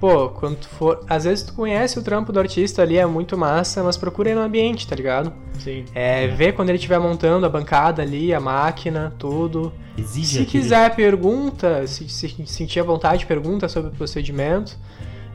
Pô, 0.00 0.28
quando 0.28 0.56
tu 0.58 0.68
for. 0.68 1.04
Às 1.08 1.24
vezes 1.24 1.44
tu 1.44 1.52
conhece 1.54 1.98
o 1.98 2.02
trampo 2.02 2.32
do 2.32 2.38
artista 2.38 2.82
ali, 2.82 2.96
é 2.98 3.04
muito 3.06 3.36
massa, 3.36 3.82
mas 3.82 3.96
procura 3.96 4.28
aí 4.30 4.34
no 4.34 4.42
ambiente, 4.42 4.86
tá 4.86 4.94
ligado? 4.94 5.32
Sim. 5.58 5.84
É, 5.92 6.28
ver 6.28 6.52
quando 6.52 6.68
ele 6.68 6.78
estiver 6.78 7.00
montando 7.00 7.44
a 7.44 7.48
bancada 7.48 8.00
ali, 8.00 8.32
a 8.32 8.38
máquina, 8.38 9.12
tudo. 9.18 9.72
Exige 9.96 10.26
Se 10.26 10.42
aquele- 10.42 10.62
quiser, 10.62 10.94
pergunta, 10.94 11.84
se, 11.88 12.08
se 12.08 12.46
sentir 12.46 12.78
à 12.78 12.84
vontade, 12.84 13.26
pergunta 13.26 13.68
sobre 13.68 13.90
o 13.90 13.92
procedimento, 13.92 14.76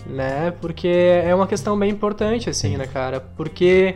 né? 0.08 0.54
Porque 0.62 0.88
é 0.88 1.36
uma 1.36 1.46
questão 1.48 1.78
bem 1.78 1.92
importante, 1.92 2.50
assim, 2.50 2.72
Sim. 2.72 2.78
né, 2.78 2.88
cara? 2.88 3.20
Porque, 3.20 3.96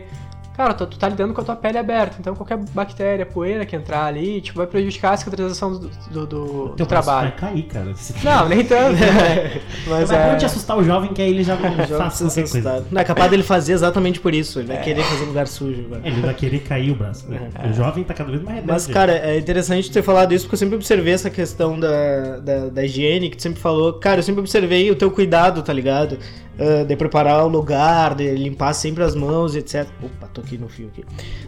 cara, 0.58 0.74
tu, 0.74 0.86
tu 0.86 0.98
tá 0.98 1.08
lidando 1.08 1.32
com 1.32 1.40
a 1.40 1.44
tua 1.44 1.54
pele 1.56 1.78
aberta, 1.78 2.16
então 2.18 2.34
qualquer 2.34 2.58
bactéria, 2.74 3.24
poeira 3.24 3.64
que 3.64 3.76
entrar 3.76 4.04
ali, 4.06 4.40
tipo, 4.40 4.58
vai 4.58 4.66
prejudicar 4.66 5.12
a 5.14 5.16
cicatrização 5.16 5.72
do, 5.72 5.88
do, 6.10 6.26
do- 6.26 6.68
Teu 6.76 6.84
do 6.84 6.88
braço 6.88 7.06
trabalho. 7.06 7.30
vai 7.30 7.38
cair, 7.38 7.62
cara. 7.62 7.94
Não, 8.24 8.48
nem 8.48 8.64
tanto, 8.64 8.92
né? 9.00 9.60
Mas 9.86 10.00
Mas 10.00 10.10
é... 10.10 10.30
pode 10.30 10.44
assustar 10.44 10.76
o 10.76 10.82
jovem 10.82 11.12
que 11.14 11.22
aí 11.22 11.30
ele 11.30 11.44
já 11.44 11.56
faz 11.56 11.74
qualquer 11.76 11.88
coisa. 11.88 12.26
assustado. 12.26 12.86
Não, 12.90 13.00
é 13.00 13.04
capaz 13.04 13.30
dele 13.30 13.42
fazer 13.44 13.72
exatamente 13.72 14.18
por 14.20 14.34
isso. 14.34 14.58
Ele 14.58 14.68
vai 14.68 14.82
querer 14.82 15.02
fazer 15.04 15.22
um 15.24 15.28
lugar 15.28 15.46
sujo. 15.46 15.84
agora. 15.86 16.00
Ele 16.04 16.20
vai 16.20 16.34
querer 16.34 16.58
cair 16.60 16.90
o 16.90 16.96
braço. 16.96 17.28
Né? 17.30 17.48
O 17.70 17.72
jovem 17.72 18.02
tá 18.02 18.12
cada 18.12 18.30
vez 18.30 18.42
mais 18.42 18.56
rebelde. 18.56 18.72
Mas, 18.72 18.86
cara, 18.86 19.12
é 19.12 19.38
interessante 19.38 19.90
ter 19.90 20.02
falado 20.02 20.32
isso 20.34 20.44
porque 20.46 20.54
eu 20.56 20.58
sempre 20.58 20.74
observei 20.74 21.14
essa 21.14 21.30
questão 21.30 21.78
da, 21.78 22.38
da, 22.38 22.66
da 22.68 22.84
higiene, 22.84 23.30
que 23.30 23.36
tu 23.36 23.42
sempre 23.42 23.60
falou. 23.60 23.92
Cara, 23.94 24.18
eu 24.18 24.22
sempre 24.24 24.40
observei 24.40 24.90
o 24.90 24.96
teu 24.96 25.10
cuidado, 25.10 25.62
tá 25.62 25.72
ligado? 25.72 26.18
Ah, 26.58 26.82
de 26.84 26.96
preparar 26.96 27.44
o 27.44 27.48
lugar, 27.48 28.14
de 28.16 28.30
limpar 28.34 28.72
sempre 28.72 29.04
as 29.04 29.14
mãos, 29.14 29.54
etc. 29.54 29.86
Opa, 30.02 30.26
toquei 30.34 30.58
no 30.58 30.68
fio 30.68 30.88
aqui. 30.88 31.04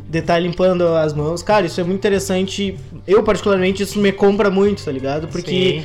De 0.08 0.18
estar 0.20 0.38
limpando 0.38 0.86
as 0.86 1.12
mãos. 1.12 1.42
Cara, 1.42 1.66
isso 1.66 1.80
é 1.80 1.84
muito 1.84 1.98
interessante. 1.98 2.78
Eu, 3.06 3.22
particularmente, 3.22 3.82
isso 3.82 3.98
me 3.98 4.12
compra 4.12 4.50
muito, 4.50 4.84
tá 4.84 4.92
ligado? 4.92 5.26
Porque. 5.28 5.80
Sim. 5.82 5.84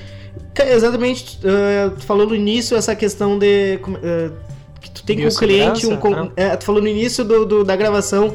Exatamente, 0.68 1.40
ah, 1.44 1.92
tu 1.98 2.06
falou 2.06 2.28
no 2.28 2.36
início 2.36 2.78
essa 2.78 2.96
questão 2.96 3.38
de. 3.40 3.80
ah, 4.04 4.32
que 4.80 4.92
tu 4.92 5.04
tem 5.04 5.20
com 5.20 5.28
o 5.28 5.36
cliente 5.36 5.88
um. 5.88 5.98
Con- 5.98 6.32
é, 6.36 6.56
tu 6.56 6.64
falou 6.64 6.82
no 6.82 6.88
início 6.88 7.24
do, 7.26 7.46
do- 7.46 7.64
da 7.64 7.76
gravação 7.76 8.34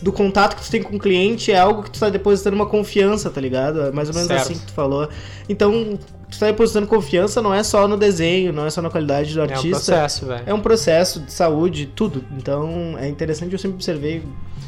do 0.00 0.12
contato 0.12 0.56
que 0.56 0.62
tu 0.64 0.70
tem 0.70 0.82
com 0.82 0.96
o 0.96 0.98
cliente 1.00 1.50
é 1.52 1.58
algo 1.58 1.82
que 1.82 1.90
tu 1.90 1.98
tá 2.00 2.08
depositando 2.08 2.54
uma 2.56 2.66
confiança, 2.66 3.28
tá 3.28 3.40
ligado? 3.40 3.82
É 3.82 3.90
mais 3.92 4.08
ou 4.08 4.14
menos 4.14 4.28
Certo. 4.28 4.40
assim 4.42 4.54
que 4.54 4.66
tu 4.66 4.72
falou. 4.72 5.08
Então, 5.48 5.98
tu 6.30 6.38
tá 6.38 6.46
depositando 6.46 6.86
confiança 6.86 7.42
não 7.42 7.52
é 7.52 7.62
só 7.62 7.86
no 7.88 7.96
desenho, 7.96 8.52
não 8.52 8.64
é 8.66 8.70
só 8.70 8.80
na 8.80 8.88
qualidade 8.90 9.32
do 9.34 9.40
É 9.40 9.42
um 9.42 9.46
artista. 9.46 9.70
processo, 9.70 10.26
velho. 10.26 10.42
É 10.46 10.54
um 10.54 10.60
processo 10.60 11.20
de 11.20 11.32
saúde, 11.32 11.86
tudo. 11.94 12.24
Então, 12.36 12.96
é 12.98 13.08
interessante, 13.08 13.52
eu 13.52 13.58
sempre 13.58 13.74
observei. 13.76 14.22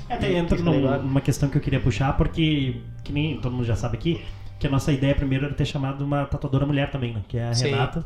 É, 0.09 0.15
Até 0.15 0.33
entra 0.35 0.57
Que 0.57 0.63
num- 0.63 1.03
numa 1.03 1.21
questão 1.21 1.49
que 1.49 1.57
eu 1.57 1.61
queria 1.63 1.81
puxar, 1.81 2.17
porque, 2.17 2.77
que 3.05 3.13
nem 3.13 3.39
todo 3.39 3.53
mundo 3.53 3.65
já 3.65 3.77
sabe 3.77 3.97
aqui, 3.97 4.21
que 4.59 4.67
a 4.67 4.71
nossa 4.71 4.93
ideia 4.93 5.15
primeiro 5.15 5.47
era 5.47 5.55
ter 5.55 5.65
chamado 5.65 6.05
uma 6.05 6.25
tatuadora 6.27 6.67
mulher 6.67 6.91
também, 6.91 7.15
né? 7.15 7.23
Que 7.29 7.39
é 7.39 7.49
a 7.49 7.55
Sim. 7.55 7.71
Renata, 7.71 8.05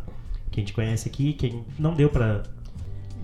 que 0.50 0.60
a 0.60 0.62
gente 0.62 0.72
conhece 0.72 1.08
aqui, 1.08 1.32
que 1.32 1.58
não 1.78 1.92
deu 1.94 2.08
pra. 2.08 2.42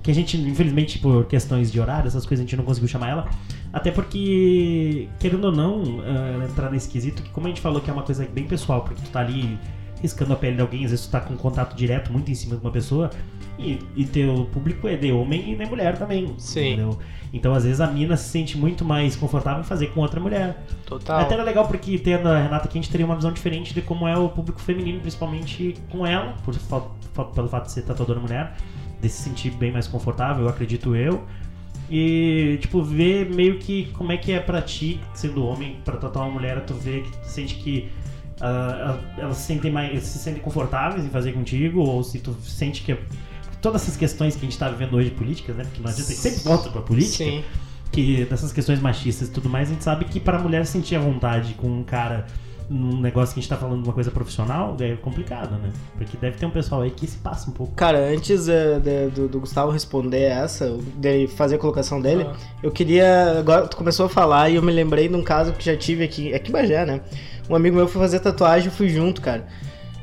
Que 0.02 0.10
a 0.10 0.14
gente, 0.14 0.36
infelizmente, 0.36 0.98
por 0.98 1.26
questões 1.26 1.70
de 1.70 1.78
horário, 1.80 2.08
essas 2.08 2.26
coisas, 2.26 2.44
a 2.44 2.46
gente 2.46 2.56
não 2.56 2.64
conseguiu 2.64 2.88
chamar 2.88 3.08
ela. 3.10 3.30
Até 3.72 3.92
porque, 3.92 5.08
querendo 5.20 5.44
ou 5.44 5.52
não, 5.52 6.00
ah, 6.04 6.44
entrar 6.44 6.70
nesse 6.70 6.88
quesito, 6.88 7.22
que 7.22 7.30
como 7.30 7.46
a 7.46 7.50
gente 7.50 7.60
falou 7.60 7.80
que 7.80 7.88
é 7.88 7.92
uma 7.92 8.02
coisa 8.02 8.26
bem 8.26 8.44
pessoal, 8.44 8.82
porque 8.82 9.00
tu 9.00 9.08
tá 9.10 9.20
ali 9.20 9.56
riscando 10.02 10.32
a 10.32 10.36
pele 10.36 10.56
de 10.56 10.62
alguém, 10.62 10.84
às 10.84 10.90
vezes 10.90 11.06
tu 11.06 11.10
tá 11.10 11.20
com 11.20 11.36
contato 11.36 11.74
direto 11.74 12.12
muito 12.12 12.30
em 12.30 12.34
cima 12.34 12.56
de 12.56 12.62
uma 12.62 12.72
pessoa, 12.72 13.10
e, 13.58 13.78
e 13.96 14.04
teu 14.04 14.48
público 14.52 14.88
é 14.88 14.96
de 14.96 15.12
homem 15.12 15.52
e 15.52 15.56
de 15.56 15.64
mulher 15.64 15.96
também. 15.96 16.34
Sim. 16.36 16.72
entendeu? 16.72 16.98
Então, 17.32 17.54
às 17.54 17.64
vezes, 17.64 17.80
a 17.80 17.86
mina 17.86 18.16
se 18.16 18.28
sente 18.28 18.58
muito 18.58 18.84
mais 18.84 19.16
confortável 19.16 19.60
em 19.60 19.64
fazer 19.64 19.86
com 19.88 20.00
outra 20.00 20.20
mulher. 20.20 20.62
Total. 20.84 21.20
Até 21.20 21.34
era 21.34 21.42
legal 21.42 21.66
porque, 21.66 21.98
tendo 21.98 22.28
a 22.28 22.38
Renata 22.38 22.66
aqui, 22.66 22.78
a 22.78 22.82
gente 22.82 22.90
teria 22.90 23.06
uma 23.06 23.16
visão 23.16 23.32
diferente 23.32 23.72
de 23.72 23.80
como 23.80 24.06
é 24.06 24.16
o 24.16 24.28
público 24.28 24.60
feminino, 24.60 25.00
principalmente 25.00 25.74
com 25.90 26.06
ela, 26.06 26.34
por, 26.44 26.54
pelo 27.34 27.48
fato 27.48 27.66
de 27.66 27.72
ser 27.72 27.82
tatuadora 27.82 28.20
mulher, 28.20 28.54
de 29.00 29.08
se 29.08 29.22
sentir 29.22 29.50
bem 29.50 29.72
mais 29.72 29.86
confortável, 29.86 30.44
eu 30.44 30.50
acredito 30.50 30.94
eu. 30.94 31.24
E, 31.90 32.58
tipo, 32.60 32.82
ver 32.82 33.28
meio 33.30 33.58
que 33.58 33.86
como 33.92 34.12
é 34.12 34.16
que 34.16 34.32
é 34.32 34.40
pra 34.40 34.60
ti, 34.60 35.00
sendo 35.14 35.44
homem, 35.44 35.78
pra 35.84 35.96
tatuar 35.96 36.26
uma 36.26 36.34
mulher, 36.34 36.64
tu 36.64 36.74
vê 36.74 37.00
que 37.00 37.10
tu 37.10 37.26
sente 37.26 37.54
que 37.56 37.90
ah, 38.42 38.98
elas 39.16 39.36
se 39.36 39.44
sentem, 39.46 39.70
mais, 39.70 40.02
se 40.02 40.18
sentem 40.18 40.42
confortáveis 40.42 41.04
em 41.04 41.08
fazer 41.08 41.32
contigo, 41.32 41.80
ou 41.80 42.02
se 42.02 42.18
tu 42.18 42.34
sente 42.42 42.82
que 42.82 42.96
todas 43.60 43.82
essas 43.82 43.96
questões 43.96 44.34
que 44.34 44.40
a 44.44 44.48
gente 44.50 44.58
tá 44.58 44.68
vivendo 44.68 44.94
hoje 44.96 45.10
políticas, 45.10 45.54
né? 45.56 45.64
Porque 45.64 45.80
não 45.80 45.88
adianta, 45.88 46.10
sempre 46.12 46.40
volta 46.42 46.68
pra 46.70 46.82
política 46.82 47.24
Sim. 47.24 47.44
que 47.92 48.24
dessas 48.24 48.52
questões 48.52 48.80
machistas 48.80 49.28
e 49.28 49.30
tudo 49.30 49.48
mais, 49.48 49.68
a 49.68 49.72
gente 49.72 49.84
sabe 49.84 50.04
que 50.06 50.18
para 50.18 50.36
a 50.38 50.40
mulher 50.40 50.66
sentir 50.66 50.96
a 50.96 51.00
vontade 51.00 51.54
com 51.54 51.68
um 51.68 51.84
cara 51.84 52.26
num 52.70 53.00
negócio 53.00 53.34
que 53.34 53.40
a 53.40 53.42
gente 53.42 53.50
tá 53.50 53.56
falando 53.56 53.82
de 53.82 53.88
uma 53.88 53.92
coisa 53.92 54.10
profissional, 54.10 54.74
é 54.80 54.94
complicado, 54.96 55.58
né? 55.58 55.70
Porque 55.98 56.16
deve 56.16 56.38
ter 56.38 56.46
um 56.46 56.50
pessoal 56.50 56.80
aí 56.82 56.90
que 56.90 57.06
se 57.06 57.18
passa 57.18 57.50
um 57.50 57.52
pouco. 57.52 57.74
Cara, 57.74 57.98
antes 58.08 58.48
eh, 58.48 58.78
de- 58.80 59.08
do, 59.10 59.28
do 59.28 59.40
Gustavo 59.40 59.70
responder 59.70 60.22
essa, 60.22 60.70
dele 60.96 61.26
fazer 61.28 61.56
a 61.56 61.58
colocação 61.58 62.00
dele, 62.00 62.24
Ah. 62.26 62.34
eu 62.62 62.70
queria. 62.70 63.38
Agora 63.40 63.68
tu 63.68 63.76
começou 63.76 64.06
a 64.06 64.08
falar 64.08 64.48
e 64.48 64.54
eu 64.56 64.62
me 64.62 64.72
lembrei 64.72 65.06
de 65.08 65.14
um 65.14 65.22
caso 65.22 65.52
que 65.52 65.64
já 65.64 65.76
tive 65.76 66.02
aqui, 66.04 66.32
aqui 66.32 66.48
em 66.48 66.52
Bagé, 66.52 66.86
né? 66.86 67.00
Um 67.48 67.54
amigo 67.54 67.76
meu 67.76 67.88
foi 67.88 68.00
fazer 68.00 68.20
tatuagem 68.20 68.68
e 68.68 68.70
fui 68.70 68.88
junto, 68.88 69.20
cara. 69.20 69.46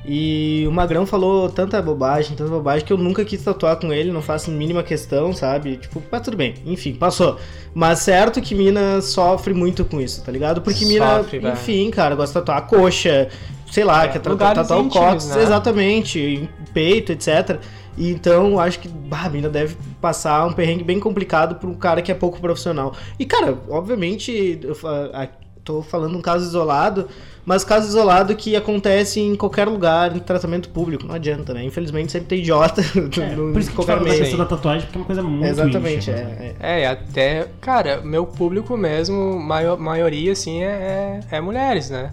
E 0.05 0.65
o 0.67 0.71
Magrão 0.71 1.05
falou 1.05 1.49
tanta 1.49 1.79
bobagem, 1.81 2.35
tanta 2.35 2.49
bobagem, 2.49 2.85
que 2.85 2.91
eu 2.91 2.97
nunca 2.97 3.23
quis 3.25 3.43
tatuar 3.43 3.75
com 3.75 3.91
ele, 3.93 4.11
não 4.11 4.21
faço 4.21 4.49
mínima 4.49 4.81
questão, 4.81 5.33
sabe? 5.33 5.75
Tipo, 5.77 6.01
mas 6.09 6.21
tudo 6.21 6.37
bem, 6.37 6.55
enfim, 6.65 6.93
passou. 6.93 7.37
Mas 7.73 7.99
certo 7.99 8.41
que 8.41 8.55
mina 8.55 9.01
sofre 9.01 9.53
muito 9.53 9.83
com 9.85 9.99
isso, 10.01 10.23
tá 10.23 10.31
ligado? 10.31 10.61
Porque 10.61 10.85
mina, 10.85 11.17
Sofre, 11.17 11.39
velho. 11.39 11.53
enfim, 11.53 11.91
cara, 11.91 12.15
gosta 12.15 12.39
de 12.39 12.45
tatuar 12.45 12.57
a 12.59 12.61
coxa, 12.61 13.27
sei 13.69 13.83
lá, 13.83 14.05
É, 14.05 14.07
quer 14.07 14.27
lugares 14.27 14.55
tatuar 14.67 14.79
o 14.79 14.89
cóccix, 14.89 15.35
né? 15.35 15.43
exatamente, 15.43 16.49
peito, 16.73 17.11
etc. 17.11 17.59
E 17.97 18.09
então, 18.09 18.51
eu 18.51 18.59
acho 18.59 18.79
que 18.79 18.87
bah, 18.87 19.23
a 19.25 19.29
mina 19.29 19.49
deve 19.49 19.75
passar 19.99 20.45
um 20.47 20.53
perrengue 20.53 20.83
bem 20.83 20.99
complicado 20.99 21.55
pra 21.55 21.69
um 21.69 21.73
cara 21.75 22.01
que 22.01 22.09
é 22.11 22.15
pouco 22.15 22.39
profissional. 22.39 22.95
E, 23.19 23.25
cara, 23.25 23.57
obviamente, 23.69 24.59
eu 24.63 24.75
a- 25.13 25.27
tô 25.69 25.83
falando 25.83 26.17
um 26.17 26.21
caso 26.21 26.45
isolado, 26.45 27.07
mas 27.45 27.63
caso 27.63 27.87
isolado 27.87 28.35
que 28.35 28.55
acontece 28.55 29.19
em 29.19 29.35
qualquer 29.35 29.67
lugar, 29.67 30.15
em 30.15 30.19
tratamento 30.19 30.69
público, 30.69 31.05
não 31.05 31.13
adianta, 31.13 31.53
né? 31.53 31.63
Infelizmente 31.63 32.11
sempre 32.11 32.27
tem 32.27 32.39
idiota 32.39 32.81
É, 33.19 33.35
no, 33.35 33.53
por 33.53 33.59
isso 33.59 33.69
que 33.69 33.75
qualquer 33.75 34.01
meio. 34.01 34.17
questão 34.17 34.39
da 34.39 34.45
tatuagem, 34.45 34.87
porque 34.87 34.97
é 34.97 35.01
uma 35.01 35.05
coisa 35.05 35.21
muito 35.21 35.45
Exatamente, 35.45 36.09
íntima, 36.09 36.17
né? 36.17 36.55
é, 36.59 36.67
é. 36.67 36.79
É, 36.79 36.81
e 36.81 36.85
até, 36.85 37.47
cara, 37.61 38.01
meu 38.01 38.25
público 38.25 38.75
mesmo, 38.75 39.39
maior, 39.39 39.77
maioria, 39.77 40.31
assim, 40.31 40.63
é, 40.63 41.19
é, 41.31 41.37
é 41.37 41.41
mulheres, 41.41 41.89
né? 41.89 42.11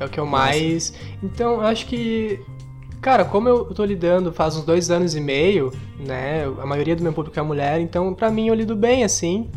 É 0.00 0.04
o 0.04 0.08
que 0.08 0.18
eu 0.18 0.26
mais. 0.26 0.92
Então, 1.22 1.54
eu 1.54 1.60
acho 1.62 1.86
que. 1.86 2.40
Cara, 3.00 3.24
como 3.24 3.48
eu 3.48 3.64
tô 3.66 3.84
lidando 3.84 4.32
faz 4.32 4.56
uns 4.56 4.64
dois 4.64 4.90
anos 4.90 5.14
e 5.14 5.20
meio, 5.20 5.72
né? 5.98 6.44
A 6.60 6.66
maioria 6.66 6.96
do 6.96 7.02
meu 7.02 7.12
público 7.12 7.38
é 7.38 7.42
mulher, 7.42 7.80
então 7.80 8.12
pra 8.12 8.30
mim 8.30 8.48
eu 8.48 8.54
lido 8.54 8.74
bem, 8.76 9.04
assim. 9.04 9.48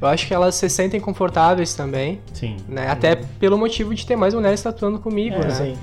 Eu 0.00 0.08
acho 0.08 0.26
que 0.26 0.34
elas 0.34 0.54
se 0.54 0.68
sentem 0.68 1.00
confortáveis 1.00 1.74
também, 1.74 2.20
Sim. 2.32 2.56
né? 2.68 2.88
Até 2.88 3.16
pelo 3.16 3.56
motivo 3.56 3.94
de 3.94 4.04
ter 4.04 4.16
mais 4.16 4.34
mulheres 4.34 4.62
tatuando 4.62 4.98
comigo, 4.98 5.36
É, 5.36 5.44
né? 5.46 5.50
Sim. 5.50 5.76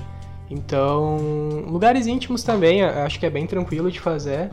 Então, 0.50 1.16
lugares 1.66 2.06
íntimos 2.06 2.42
também, 2.42 2.82
acho 2.82 3.18
que 3.18 3.26
é 3.26 3.30
bem 3.30 3.46
tranquilo 3.46 3.90
de 3.90 3.98
fazer. 3.98 4.50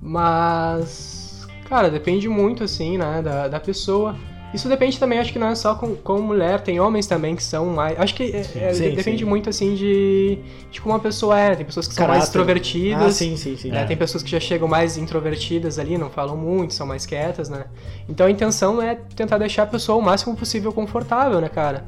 Mas, 0.00 1.46
cara, 1.68 1.90
depende 1.90 2.28
muito, 2.28 2.62
assim, 2.62 2.96
né, 2.96 3.20
da, 3.22 3.48
da 3.48 3.58
pessoa. 3.60 4.14
Isso 4.52 4.68
depende 4.68 4.98
também, 4.98 5.18
acho 5.20 5.32
que 5.32 5.38
não 5.38 5.46
é 5.46 5.54
só 5.54 5.76
com, 5.76 5.94
com 5.94 6.20
mulher, 6.20 6.60
tem 6.60 6.80
homens 6.80 7.06
também 7.06 7.36
que 7.36 7.42
são 7.42 7.66
mais. 7.66 7.98
Acho 8.00 8.14
que 8.14 8.24
é- 8.24 8.40
é, 8.56 8.74
Sim, 8.74 8.94
depende 8.96 9.18
sim. 9.18 9.24
muito, 9.24 9.48
assim, 9.48 9.74
de, 9.76 10.38
de 10.72 10.80
como 10.80 10.94
a 10.94 10.98
pessoa 10.98 11.38
é. 11.38 11.54
Tem 11.54 11.64
pessoas 11.64 11.86
que 11.86 11.94
são 11.94 12.02
mais 12.08 12.24
Caráter. 12.24 12.28
extrovertidas. 12.28 13.02
Ah, 13.02 13.12
sim, 13.12 13.36
sim, 13.36 13.56
sim. 13.56 13.70
né? 13.70 13.82
É. 13.82 13.84
Tem 13.84 13.96
pessoas 13.96 14.24
que 14.24 14.30
já 14.30 14.40
chegam 14.40 14.66
mais 14.66 14.96
introvertidas 14.96 15.78
ali, 15.78 15.96
não 15.96 16.10
falam 16.10 16.36
muito, 16.36 16.74
são 16.74 16.84
mais 16.86 17.06
quietas, 17.06 17.48
né? 17.48 17.66
Então 18.08 18.26
a 18.26 18.30
intenção 18.30 18.82
é 18.82 18.96
tentar 19.14 19.38
deixar 19.38 19.62
a 19.62 19.66
pessoa 19.66 19.96
o 19.98 20.02
máximo 20.02 20.34
possível 20.36 20.72
confortável, 20.72 21.40
né, 21.40 21.48
cara? 21.48 21.84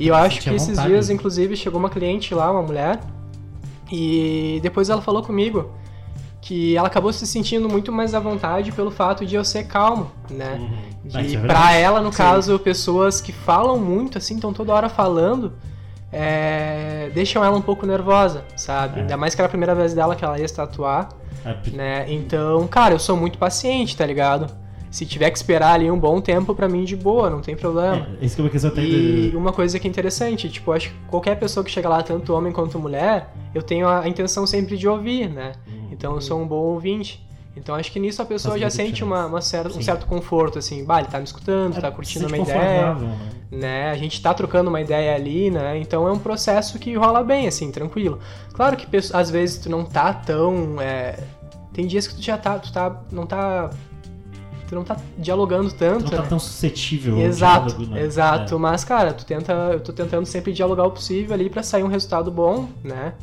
E 0.00 0.08
eu 0.08 0.14
acho 0.14 0.40
que 0.40 0.48
esses 0.50 0.68
vontade. 0.70 0.88
dias, 0.88 1.10
inclusive, 1.10 1.56
chegou 1.56 1.78
uma 1.78 1.90
cliente 1.90 2.34
lá, 2.34 2.50
uma 2.50 2.62
mulher, 2.62 3.00
e 3.90 4.60
depois 4.62 4.88
ela 4.90 5.00
falou 5.02 5.22
comigo 5.22 5.70
que 6.40 6.76
ela 6.76 6.86
acabou 6.86 7.12
se 7.12 7.26
sentindo 7.26 7.68
muito 7.68 7.90
mais 7.90 8.14
à 8.14 8.20
vontade 8.20 8.70
pelo 8.72 8.90
fato 8.90 9.26
de 9.26 9.34
eu 9.34 9.44
ser 9.44 9.64
calmo, 9.66 10.10
né? 10.30 10.56
Uhum. 10.60 10.78
E 11.14 11.36
é 11.36 11.40
pra 11.40 11.74
ela, 11.74 12.00
no 12.00 12.10
Sim. 12.12 12.18
caso, 12.18 12.58
pessoas 12.58 13.20
que 13.20 13.32
falam 13.32 13.78
muito, 13.78 14.18
assim, 14.18 14.34
estão 14.34 14.52
toda 14.52 14.72
hora 14.72 14.88
falando, 14.88 15.52
é, 16.12 17.10
deixam 17.14 17.44
ela 17.44 17.56
um 17.56 17.62
pouco 17.62 17.86
nervosa, 17.86 18.44
sabe? 18.56 18.98
É. 18.98 19.02
Ainda 19.02 19.16
mais 19.16 19.34
que 19.34 19.40
era 19.40 19.46
a 19.46 19.48
primeira 19.48 19.74
vez 19.74 19.94
dela 19.94 20.14
que 20.16 20.24
ela 20.24 20.38
ia 20.38 20.48
se 20.48 20.54
tatuar, 20.54 21.08
É, 21.44 21.70
né? 21.70 22.04
Então, 22.12 22.66
cara, 22.66 22.94
eu 22.94 22.98
sou 22.98 23.16
muito 23.16 23.38
paciente, 23.38 23.96
tá 23.96 24.04
ligado? 24.04 24.46
Se 24.90 25.04
tiver 25.04 25.30
que 25.30 25.36
esperar 25.36 25.74
ali 25.74 25.90
um 25.90 25.98
bom 25.98 26.18
tempo, 26.18 26.54
pra 26.54 26.66
mim, 26.66 26.82
de 26.84 26.96
boa, 26.96 27.28
não 27.28 27.42
tem 27.42 27.54
problema. 27.54 28.08
é, 28.20 28.24
isso 28.24 28.36
que 28.36 28.56
é 28.56 28.68
até 28.68 28.82
E 28.82 29.36
uma 29.36 29.52
coisa 29.52 29.78
que 29.78 29.86
é 29.86 29.90
interessante, 29.90 30.48
tipo, 30.48 30.72
acho 30.72 30.88
que 30.88 30.94
qualquer 31.06 31.38
pessoa 31.38 31.62
que 31.62 31.70
chega 31.70 31.88
lá, 31.88 32.02
tanto 32.02 32.32
homem 32.32 32.52
quanto 32.52 32.78
mulher, 32.78 33.30
eu 33.54 33.62
tenho 33.62 33.86
a 33.86 34.08
intenção 34.08 34.46
sempre 34.46 34.78
de 34.78 34.88
ouvir, 34.88 35.28
né? 35.28 35.52
Uhum. 35.66 35.88
Então 35.92 36.14
eu 36.14 36.20
sou 36.22 36.40
um 36.40 36.46
bom 36.46 36.56
ouvinte. 36.56 37.27
Então 37.58 37.74
acho 37.74 37.90
que 37.92 37.98
nisso 38.00 38.22
a 38.22 38.24
pessoa 38.24 38.58
já 38.58 38.70
sente 38.70 39.02
uma, 39.04 39.26
uma 39.26 39.40
certa, 39.40 39.76
um 39.76 39.82
certo 39.82 40.06
conforto, 40.06 40.58
assim, 40.58 40.84
bah, 40.84 41.00
ele 41.00 41.08
tá 41.08 41.18
me 41.18 41.24
escutando, 41.24 41.76
É, 41.76 41.80
tá 41.80 41.90
curtindo 41.90 42.26
a 42.26 42.28
sente 42.28 42.40
minha 42.42 42.54
ideia, 42.56 42.94
né? 42.94 43.18
né? 43.50 43.90
A 43.90 43.96
gente 43.96 44.20
tá 44.22 44.32
trocando 44.32 44.68
uma 44.70 44.80
ideia 44.80 45.14
ali, 45.14 45.50
né? 45.50 45.78
Então 45.78 46.06
é 46.06 46.12
um 46.12 46.18
processo 46.18 46.78
que 46.78 46.94
rola 46.94 47.22
bem, 47.22 47.48
assim, 47.48 47.70
tranquilo. 47.70 48.18
Claro 48.52 48.76
que 48.76 48.86
às 49.12 49.30
vezes 49.30 49.58
tu 49.58 49.68
não 49.70 49.84
tá 49.84 50.12
tão. 50.12 50.80
é, 50.80 51.18
Tem 51.72 51.86
dias 51.86 52.06
que 52.06 52.14
tu 52.14 52.22
já 52.22 52.36
tá. 52.38 52.58
Tu 52.58 52.72
tá. 52.72 53.02
Não 53.10 53.26
tá. 53.26 53.70
Tu 54.68 54.74
não 54.74 54.84
tá 54.84 54.98
dialogando 55.16 55.72
tanto. 55.72 56.04
Não 56.04 56.10
tá 56.10 56.22
né? 56.22 56.28
tão 56.28 56.38
suscetível 56.38 57.18
Exato, 57.18 57.68
diálogo, 57.74 57.94
né? 57.94 58.02
exato. 58.02 58.58
Mas, 58.58 58.84
cara, 58.84 59.14
tu 59.14 59.24
tenta, 59.24 59.52
eu 59.72 59.80
tô 59.80 59.94
tentando 59.94 60.26
sempre 60.26 60.52
dialogar 60.52 60.84
o 60.84 60.90
possível 60.90 61.32
ali 61.32 61.48
pra 61.48 61.62
sair 61.62 61.82
um 61.82 61.88
resultado 61.88 62.30
bom, 62.30 62.68
né? 62.84 63.14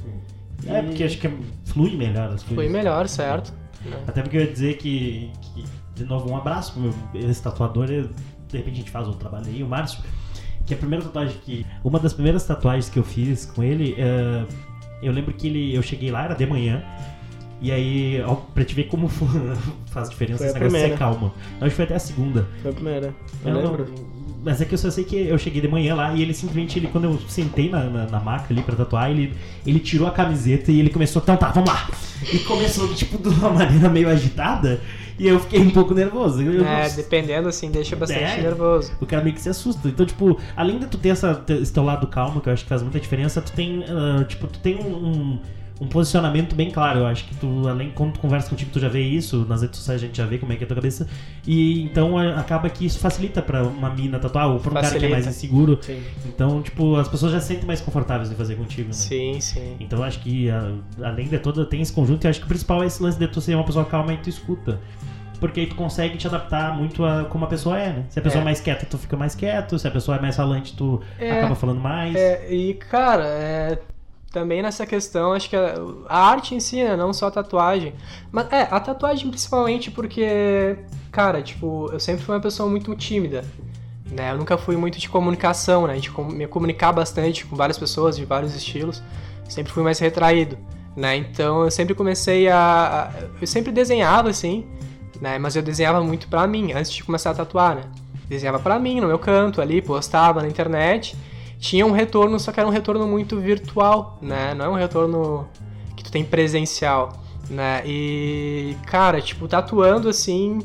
É, 0.65 0.79
é 0.79 0.81
porque 0.81 1.03
acho 1.03 1.19
que 1.19 1.27
é- 1.27 1.33
flui 1.65 1.95
melhor 1.95 2.29
as 2.29 2.41
coisas. 2.41 2.55
Foi 2.55 2.67
melhor, 2.67 3.07
certo? 3.07 3.53
Né? 3.85 4.03
Até 4.07 4.21
porque 4.21 4.37
eu 4.37 4.41
ia 4.41 4.51
dizer 4.51 4.77
que, 4.77 5.31
que, 5.41 5.63
de 5.95 6.05
novo, 6.05 6.29
um 6.29 6.37
abraço 6.37 6.73
pro 6.73 6.81
meu 6.81 6.93
esse 7.29 7.41
tatuador. 7.41 7.87
De 7.87 8.57
repente 8.57 8.73
a 8.73 8.77
gente 8.77 8.91
faz 8.91 9.07
um 9.07 9.13
trabalho 9.13 9.45
aí, 9.47 9.63
o 9.63 9.67
Márcio. 9.67 10.03
Que 10.65 10.73
a 10.73 10.77
primeira 10.77 11.03
tatuagem 11.05 11.37
que. 11.43 11.65
Uma 11.83 11.99
das 11.99 12.13
primeiras 12.13 12.43
tatuagens 12.43 12.89
que 12.89 12.97
eu 12.97 13.03
fiz 13.03 13.45
com 13.45 13.61
ele, 13.63 13.95
eh, 13.97 14.45
eu 15.03 15.11
lembro 15.11 15.33
que 15.33 15.47
ele, 15.47 15.75
eu 15.75 15.81
cheguei 15.83 16.09
lá, 16.11 16.23
era 16.25 16.33
de 16.33 16.45
manhã. 16.45 16.83
E 17.61 17.71
aí, 17.71 18.21
ó, 18.25 18.35
pra 18.35 18.65
te 18.65 18.73
ver 18.75 18.85
como 18.85 19.07
faz 19.87 20.09
diferença 20.09 20.39
Foi 20.39 20.47
a 20.47 20.49
esse 20.49 20.59
negócio 20.59 20.79
de 20.85 20.91
ser 20.91 20.97
calmo. 20.97 21.31
Acho 21.61 21.69
que 21.69 21.75
foi 21.75 21.85
até 21.85 21.95
a 21.95 21.99
segunda. 21.99 22.47
Foi 22.61 22.71
a 22.71 22.73
primeira. 22.73 23.13
Eu 23.43 23.49
Eu 23.49 23.53
não- 23.53 23.71
lembro. 23.75 24.14
Mas 24.45 24.61
é 24.61 24.65
que 24.65 24.75
eu 24.75 24.77
só 24.77 24.91
sei 24.91 25.03
que 25.03 25.15
eu 25.15 25.37
cheguei 25.39 25.59
de 25.59 25.67
manhã 25.67 25.95
lá 25.95 26.13
e 26.13 26.21
ele 26.21 26.31
simplesmente, 26.31 26.77
ele, 26.77 26.87
quando 26.87 27.05
eu 27.05 27.19
sentei 27.27 27.67
na, 27.67 27.83
na, 27.85 28.05
na 28.05 28.19
maca 28.19 28.45
ali 28.51 28.61
pra 28.61 28.75
tatuar, 28.75 29.09
ele, 29.09 29.33
ele 29.65 29.79
tirou 29.79 30.07
a 30.07 30.11
camiseta 30.11 30.71
e 30.71 30.79
ele 30.79 30.91
começou, 30.91 31.19
então 31.19 31.35
tá, 31.35 31.49
vamos 31.49 31.67
lá. 31.67 31.89
E 32.31 32.37
começou, 32.39 32.87
tipo, 32.93 33.17
de 33.27 33.29
uma 33.29 33.49
maneira 33.49 33.89
meio 33.89 34.07
agitada 34.07 34.79
e 35.17 35.27
eu 35.27 35.39
fiquei 35.39 35.59
um 35.61 35.71
pouco 35.71 35.95
nervoso. 35.95 36.43
Eu, 36.43 36.63
É, 36.63 36.87
dependendo, 36.89 37.47
assim, 37.47 37.71
deixa 37.71 37.95
bastante 37.95 38.21
É. 38.21 38.41
nervoso. 38.43 38.91
o 39.01 39.05
cara 39.07 39.23
meio 39.23 39.35
que 39.35 39.41
se 39.41 39.49
assusta. 39.49 39.87
Então, 39.87 40.05
tipo, 40.05 40.39
além 40.55 40.77
de 40.77 40.85
tu 40.85 40.99
ter 40.99 41.09
essa, 41.09 41.43
esse 41.49 41.73
teu 41.73 41.83
lado 41.83 42.05
calmo, 42.05 42.39
que 42.39 42.47
eu 42.47 42.53
acho 42.53 42.61
que 42.63 42.69
faz 42.69 42.83
muita 42.83 42.99
diferença, 42.99 43.41
tu 43.41 43.51
tem, 43.51 43.83
ah, 43.89 44.23
tipo, 44.25 44.45
tu 44.45 44.59
tem 44.59 44.75
um, 44.75 44.95
um, 44.95 45.39
um 45.81 45.87
posicionamento 45.87 46.55
bem 46.55 46.71
claro. 46.71 46.99
Eu 46.99 47.05
acho 47.05 47.25
que 47.25 47.35
tu, 47.35 47.67
além, 47.67 47.91
quando 47.91 48.13
tu 48.13 48.19
conversa 48.19 48.49
contigo, 48.49 48.71
tu 48.71 48.79
já 48.79 48.87
vê 48.87 49.01
isso, 49.01 49.45
nas 49.49 49.61
redes 49.61 49.77
sociais 49.79 50.01
a 50.01 50.05
gente 50.05 50.17
já 50.17 50.25
vê 50.25 50.37
como 50.37 50.53
é 50.53 50.55
que 50.55 50.63
é 50.63 50.65
a 50.65 50.67
tua 50.67 50.75
cabeça. 50.75 51.07
E 51.45 51.81
então 51.83 52.17
a- 52.17 52.39
acaba 52.39 52.69
que 52.69 52.85
isso 52.85 52.97
facilita 52.99 53.41
pra 53.41 53.63
uma 53.63 53.89
mina 53.89 54.17
tatuar, 54.19 54.49
ou 54.49 54.59
pra 54.59 54.71
um 54.71 54.73
cara 54.75 54.87
que 54.87 54.95
é 54.95 54.99
Facilita. 54.99 55.15
mais 55.15 55.27
inseguro. 55.27 55.77
Sim. 55.81 56.01
Então, 56.25 56.61
tipo, 56.61 56.95
as 56.95 57.07
pessoas 57.07 57.31
já 57.33 57.39
se 57.41 57.47
sentem 57.47 57.65
mais 57.65 57.81
confortáveis 57.81 58.31
em 58.31 58.35
fazer 58.35 58.55
contigo, 58.55 58.87
né? 58.87 58.93
Sim, 58.93 59.39
sim. 59.41 59.75
Então 59.79 60.01
acho 60.03 60.19
que 60.19 60.49
a- 60.49 60.71
além 61.03 61.27
de 61.27 61.37
toda, 61.39 61.65
tem 61.65 61.81
esse 61.81 61.91
conjunto, 61.93 62.23
e 62.23 62.27
eu 62.27 62.29
acho 62.29 62.39
que 62.39 62.45
o 62.45 62.49
principal 62.49 62.81
é 62.83 62.87
esse 62.87 63.03
lance 63.03 63.19
de 63.19 63.27
tu 63.27 63.41
ser 63.41 63.55
uma 63.55 63.63
pessoa 63.65 63.83
calma 63.85 64.13
e 64.13 64.17
tu 64.17 64.29
escuta. 64.29 64.79
Porque 65.41 65.59
aí 65.59 65.67
tu 65.67 65.75
consegue 65.75 66.17
te 66.17 66.25
adaptar 66.25 66.77
muito 66.77 67.03
a 67.03 67.25
como 67.25 67.43
a 67.43 67.47
pessoa 67.49 67.77
é, 67.77 67.89
né? 67.89 68.05
Se 68.07 68.17
a 68.17 68.21
pessoa 68.21 68.39
É. 68.39 68.43
é 68.43 68.45
mais 68.45 68.61
quieta, 68.61 68.85
tu 68.89 68.97
fica 68.97 69.17
mais 69.17 69.35
quieto. 69.35 69.77
Se 69.77 69.85
a 69.85 69.91
pessoa 69.91 70.15
é 70.17 70.21
mais 70.21 70.35
falante, 70.37 70.73
tu 70.77 71.01
É. 71.19 71.39
acaba 71.39 71.55
falando 71.55 71.81
mais. 71.81 72.15
É, 72.15 72.47
e, 72.53 72.73
cara, 72.75 73.25
é, 73.25 73.77
também 74.35 74.61
nessa 74.61 74.85
questão, 74.85 75.31
acho 75.31 75.49
que 75.49 75.55
a, 75.55 75.75
a 76.09 76.19
arte 76.29 76.53
em 76.53 76.59
si, 76.59 76.83
né, 76.83 76.93
não 76.97 77.13
só 77.13 77.27
a 77.27 77.31
tatuagem. 77.31 77.93
Mas, 78.33 78.51
é, 78.51 78.67
a 78.69 78.79
tatuagem 78.81 79.29
principalmente 79.29 79.89
porque, 79.89 80.75
cara, 81.09 81.41
tipo, 81.41 81.89
eu 81.93 81.99
sempre 82.01 82.21
fui 82.25 82.35
uma 82.35 82.41
pessoa 82.41 82.69
muito 82.69 82.93
tímida. 82.95 83.45
Né? 84.11 84.31
Eu 84.33 84.37
nunca 84.37 84.57
fui 84.57 84.75
muito 84.75 84.99
de 84.99 85.07
comunicação, 85.09 85.87
né? 85.87 85.95
De 85.97 86.11
com- 86.11 86.25
me 86.25 86.45
comunicar 86.47 86.91
bastante 86.91 87.45
com 87.45 87.55
várias 87.55 87.77
pessoas 87.77 88.17
de 88.17 88.25
vários 88.25 88.53
estilos. 88.53 89.01
Sempre 89.47 89.71
fui 89.71 89.83
mais 89.83 89.99
retraído, 89.99 90.57
né? 90.95 91.15
Então 91.15 91.63
eu 91.63 91.71
sempre 91.71 91.95
comecei 91.95 92.47
a... 92.49 93.09
a- 93.11 93.23
Eu 93.41 93.47
sempre 93.47 93.71
desenhava, 93.71 94.29
assim, 94.29 94.65
né? 95.21 95.39
Mas 95.39 95.55
eu 95.55 95.61
desenhava 95.63 96.03
muito 96.03 96.27
pra 96.27 96.45
mim, 96.45 96.73
antes 96.73 96.91
de 96.91 97.03
começar 97.05 97.31
a 97.31 97.33
tatuar, 97.33 97.75
né? 97.75 97.81
Desenhava 98.27 98.59
pra 98.59 98.77
mim, 98.77 98.99
no 99.01 99.07
meu 99.07 99.17
canto 99.17 99.61
ali, 99.61 99.81
postava 99.81 100.41
na 100.41 100.47
internet. 100.47 101.15
Tinha 101.65 101.83
um 101.83 101.91
retorno, 101.91 102.39
só 102.39 102.51
que 102.51 102.59
era 102.59 102.69
um 102.69 102.71
retorno 102.71 103.07
muito 103.07 103.39
virtual, 103.39 104.19
né? 104.21 104.53
Não 104.53 104.65
é 104.65 104.69
um 104.69 104.75
retorno 104.75 105.47
que 105.95 106.03
tu 106.03 106.11
tem 106.11 106.23
presencial, 106.23 107.13
né? 107.49 107.81
E, 107.83 108.77
cara, 108.85 109.19
tipo, 109.19 109.47
tatuando 109.47 110.07
assim, 110.07 110.59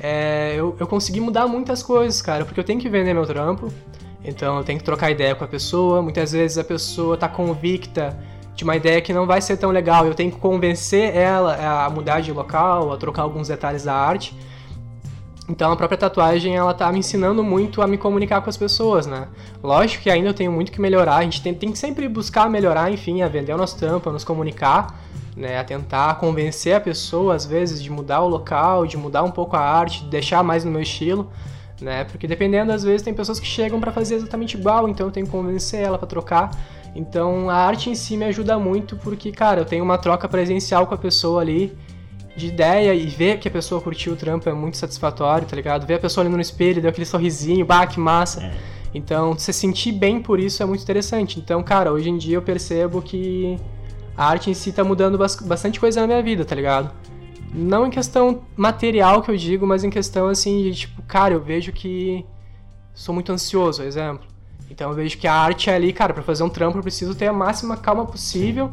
é, 0.00 0.54
eu, 0.56 0.76
eu 0.78 0.86
consegui 0.86 1.18
mudar 1.18 1.48
muitas 1.48 1.82
coisas, 1.82 2.22
cara, 2.22 2.44
porque 2.44 2.60
eu 2.60 2.62
tenho 2.62 2.78
que 2.78 2.88
vender 2.88 3.12
meu 3.12 3.26
trampo, 3.26 3.72
então 4.24 4.58
eu 4.58 4.62
tenho 4.62 4.78
que 4.78 4.84
trocar 4.84 5.10
ideia 5.10 5.34
com 5.34 5.42
a 5.42 5.48
pessoa. 5.48 6.00
Muitas 6.00 6.30
vezes 6.30 6.58
a 6.58 6.62
pessoa 6.62 7.16
tá 7.16 7.28
convicta 7.28 8.16
de 8.54 8.62
uma 8.62 8.76
ideia 8.76 9.00
que 9.00 9.12
não 9.12 9.26
vai 9.26 9.40
ser 9.40 9.56
tão 9.56 9.72
legal, 9.72 10.06
eu 10.06 10.14
tenho 10.14 10.30
que 10.30 10.38
convencer 10.38 11.12
ela 11.12 11.86
a 11.86 11.90
mudar 11.90 12.20
de 12.20 12.30
local, 12.30 12.92
a 12.92 12.96
trocar 12.96 13.22
alguns 13.22 13.48
detalhes 13.48 13.82
da 13.82 13.94
arte. 13.96 14.32
Então 15.50 15.72
a 15.72 15.76
própria 15.76 15.98
tatuagem 15.98 16.56
ela 16.56 16.72
tá 16.72 16.90
me 16.92 17.00
ensinando 17.00 17.42
muito 17.42 17.82
a 17.82 17.86
me 17.86 17.98
comunicar 17.98 18.40
com 18.40 18.48
as 18.48 18.56
pessoas, 18.56 19.04
né? 19.04 19.26
Lógico 19.60 20.04
que 20.04 20.08
ainda 20.08 20.28
eu 20.28 20.34
tenho 20.34 20.52
muito 20.52 20.70
que 20.70 20.80
melhorar, 20.80 21.16
a 21.16 21.22
gente 21.22 21.42
tem, 21.42 21.52
tem 21.52 21.72
que 21.72 21.78
sempre 21.78 22.08
buscar 22.08 22.48
melhorar, 22.48 22.92
enfim, 22.92 23.20
a 23.22 23.28
vender 23.28 23.52
o 23.52 23.56
nosso 23.56 23.76
trampo, 23.76 24.08
a 24.08 24.12
nos 24.12 24.22
comunicar, 24.22 25.02
né? 25.36 25.58
A 25.58 25.64
tentar 25.64 26.14
convencer 26.20 26.76
a 26.76 26.80
pessoa, 26.80 27.34
às 27.34 27.44
vezes, 27.44 27.82
de 27.82 27.90
mudar 27.90 28.20
o 28.20 28.28
local, 28.28 28.86
de 28.86 28.96
mudar 28.96 29.24
um 29.24 29.30
pouco 29.32 29.56
a 29.56 29.60
arte, 29.60 30.04
de 30.04 30.10
deixar 30.10 30.44
mais 30.44 30.64
no 30.64 30.70
meu 30.70 30.82
estilo, 30.82 31.28
né? 31.80 32.04
Porque 32.04 32.28
dependendo, 32.28 32.70
às 32.70 32.84
vezes, 32.84 33.02
tem 33.02 33.12
pessoas 33.12 33.40
que 33.40 33.46
chegam 33.46 33.80
para 33.80 33.90
fazer 33.90 34.14
exatamente 34.14 34.56
igual, 34.56 34.88
então 34.88 35.08
eu 35.08 35.12
tenho 35.12 35.26
que 35.26 35.32
convencer 35.32 35.80
ela 35.80 35.98
para 35.98 36.06
trocar. 36.06 36.52
Então 36.94 37.50
a 37.50 37.54
arte 37.54 37.90
em 37.90 37.94
si 37.96 38.16
me 38.16 38.24
ajuda 38.24 38.56
muito 38.56 38.96
porque, 38.96 39.32
cara, 39.32 39.62
eu 39.62 39.64
tenho 39.64 39.82
uma 39.82 39.98
troca 39.98 40.28
presencial 40.28 40.86
com 40.86 40.94
a 40.94 40.98
pessoa 40.98 41.40
ali 41.40 41.76
de 42.36 42.46
ideia 42.46 42.94
e 42.94 43.06
ver 43.06 43.38
que 43.38 43.48
a 43.48 43.50
pessoa 43.50 43.80
curtiu 43.80 44.12
o 44.12 44.16
trampo 44.16 44.48
é 44.48 44.52
muito 44.52 44.76
satisfatório, 44.76 45.46
tá 45.46 45.56
ligado? 45.56 45.86
Ver 45.86 45.94
a 45.94 45.98
pessoa 45.98 46.22
olhando 46.22 46.36
no 46.36 46.42
espelho, 46.42 46.80
deu 46.80 46.90
aquele 46.90 47.06
sorrisinho, 47.06 47.66
bah, 47.66 47.86
que 47.86 47.98
massa. 47.98 48.42
É. 48.44 48.52
Então, 48.94 49.38
se 49.38 49.52
sentir 49.52 49.92
bem 49.92 50.20
por 50.20 50.40
isso 50.40 50.62
é 50.62 50.66
muito 50.66 50.82
interessante. 50.82 51.38
Então, 51.38 51.62
cara, 51.62 51.92
hoje 51.92 52.08
em 52.08 52.16
dia 52.16 52.36
eu 52.36 52.42
percebo 52.42 53.00
que 53.02 53.56
a 54.16 54.26
arte 54.26 54.50
em 54.50 54.54
si 54.54 54.72
tá 54.72 54.82
mudando 54.82 55.16
bas- 55.16 55.36
bastante 55.36 55.78
coisa 55.78 56.00
na 56.00 56.06
minha 56.06 56.22
vida, 56.22 56.44
tá 56.44 56.54
ligado? 56.54 56.90
Não 57.52 57.86
em 57.86 57.90
questão 57.90 58.42
material 58.56 59.22
que 59.22 59.30
eu 59.30 59.36
digo, 59.36 59.66
mas 59.66 59.82
em 59.82 59.90
questão 59.90 60.28
assim 60.28 60.62
de 60.62 60.74
tipo, 60.74 61.02
cara, 61.02 61.34
eu 61.34 61.40
vejo 61.40 61.72
que 61.72 62.24
sou 62.94 63.14
muito 63.14 63.32
ansioso, 63.32 63.82
exemplo. 63.82 64.26
Então 64.70 64.90
eu 64.90 64.94
vejo 64.94 65.18
que 65.18 65.26
a 65.26 65.34
arte 65.34 65.68
é 65.68 65.74
ali, 65.74 65.92
cara, 65.92 66.14
para 66.14 66.22
fazer 66.22 66.44
um 66.44 66.48
trampo 66.48 66.78
eu 66.78 66.82
preciso 66.82 67.14
ter 67.14 67.26
a 67.26 67.32
máxima 67.32 67.76
calma 67.76 68.06
possível. 68.06 68.70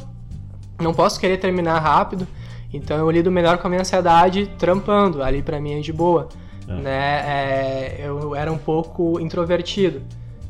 Não 0.80 0.94
posso 0.94 1.18
querer 1.18 1.38
terminar 1.38 1.80
rápido. 1.80 2.26
Então 2.72 2.96
eu 2.98 3.10
lido 3.10 3.30
melhor 3.30 3.58
com 3.58 3.66
a 3.66 3.70
minha 3.70 3.80
ansiedade 3.80 4.50
trampando. 4.58 5.22
Ali 5.22 5.42
para 5.42 5.60
mim 5.60 5.78
é 5.78 5.80
de 5.80 5.92
boa. 5.92 6.28
É. 6.66 6.72
Né? 6.72 7.22
É, 7.26 7.96
eu 8.04 8.34
era 8.34 8.52
um 8.52 8.58
pouco 8.58 9.18
introvertido. 9.20 10.02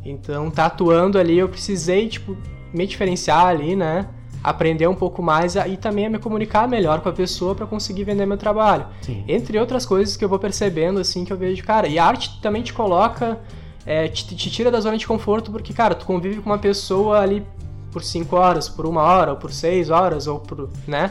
Então, 0.04 0.50
tatuando 0.50 1.18
ali, 1.18 1.38
eu 1.38 1.48
precisei, 1.48 2.08
tipo, 2.08 2.36
me 2.72 2.86
diferenciar 2.86 3.46
ali, 3.46 3.76
né? 3.76 4.08
Aprender 4.42 4.86
um 4.86 4.94
pouco 4.94 5.22
mais 5.22 5.56
e 5.56 5.76
também 5.76 6.06
a 6.06 6.10
me 6.10 6.18
comunicar 6.18 6.68
melhor 6.68 7.00
com 7.00 7.08
a 7.08 7.12
pessoa 7.12 7.54
para 7.54 7.66
conseguir 7.66 8.04
vender 8.04 8.24
meu 8.24 8.38
trabalho. 8.38 8.86
Sim. 9.02 9.24
Entre 9.26 9.58
outras 9.58 9.84
coisas 9.84 10.16
que 10.16 10.24
eu 10.24 10.28
vou 10.28 10.38
percebendo, 10.38 11.00
assim, 11.00 11.24
que 11.24 11.32
eu 11.32 11.36
vejo, 11.36 11.62
cara, 11.64 11.88
e 11.88 11.98
a 11.98 12.04
arte 12.04 12.40
também 12.40 12.62
te 12.62 12.72
coloca, 12.72 13.38
é, 13.84 14.06
te, 14.08 14.24
te 14.34 14.50
tira 14.50 14.70
da 14.70 14.80
zona 14.80 14.96
de 14.96 15.06
conforto, 15.06 15.50
porque, 15.50 15.72
cara, 15.72 15.94
tu 15.94 16.06
convive 16.06 16.40
com 16.40 16.50
uma 16.50 16.58
pessoa 16.58 17.20
ali 17.20 17.44
por 17.90 18.02
5 18.02 18.36
horas, 18.36 18.68
por 18.68 18.86
uma 18.86 19.02
hora, 19.02 19.32
ou 19.32 19.36
por 19.36 19.52
6 19.52 19.90
horas, 19.90 20.26
ou 20.26 20.38
por, 20.38 20.70
né? 20.86 21.10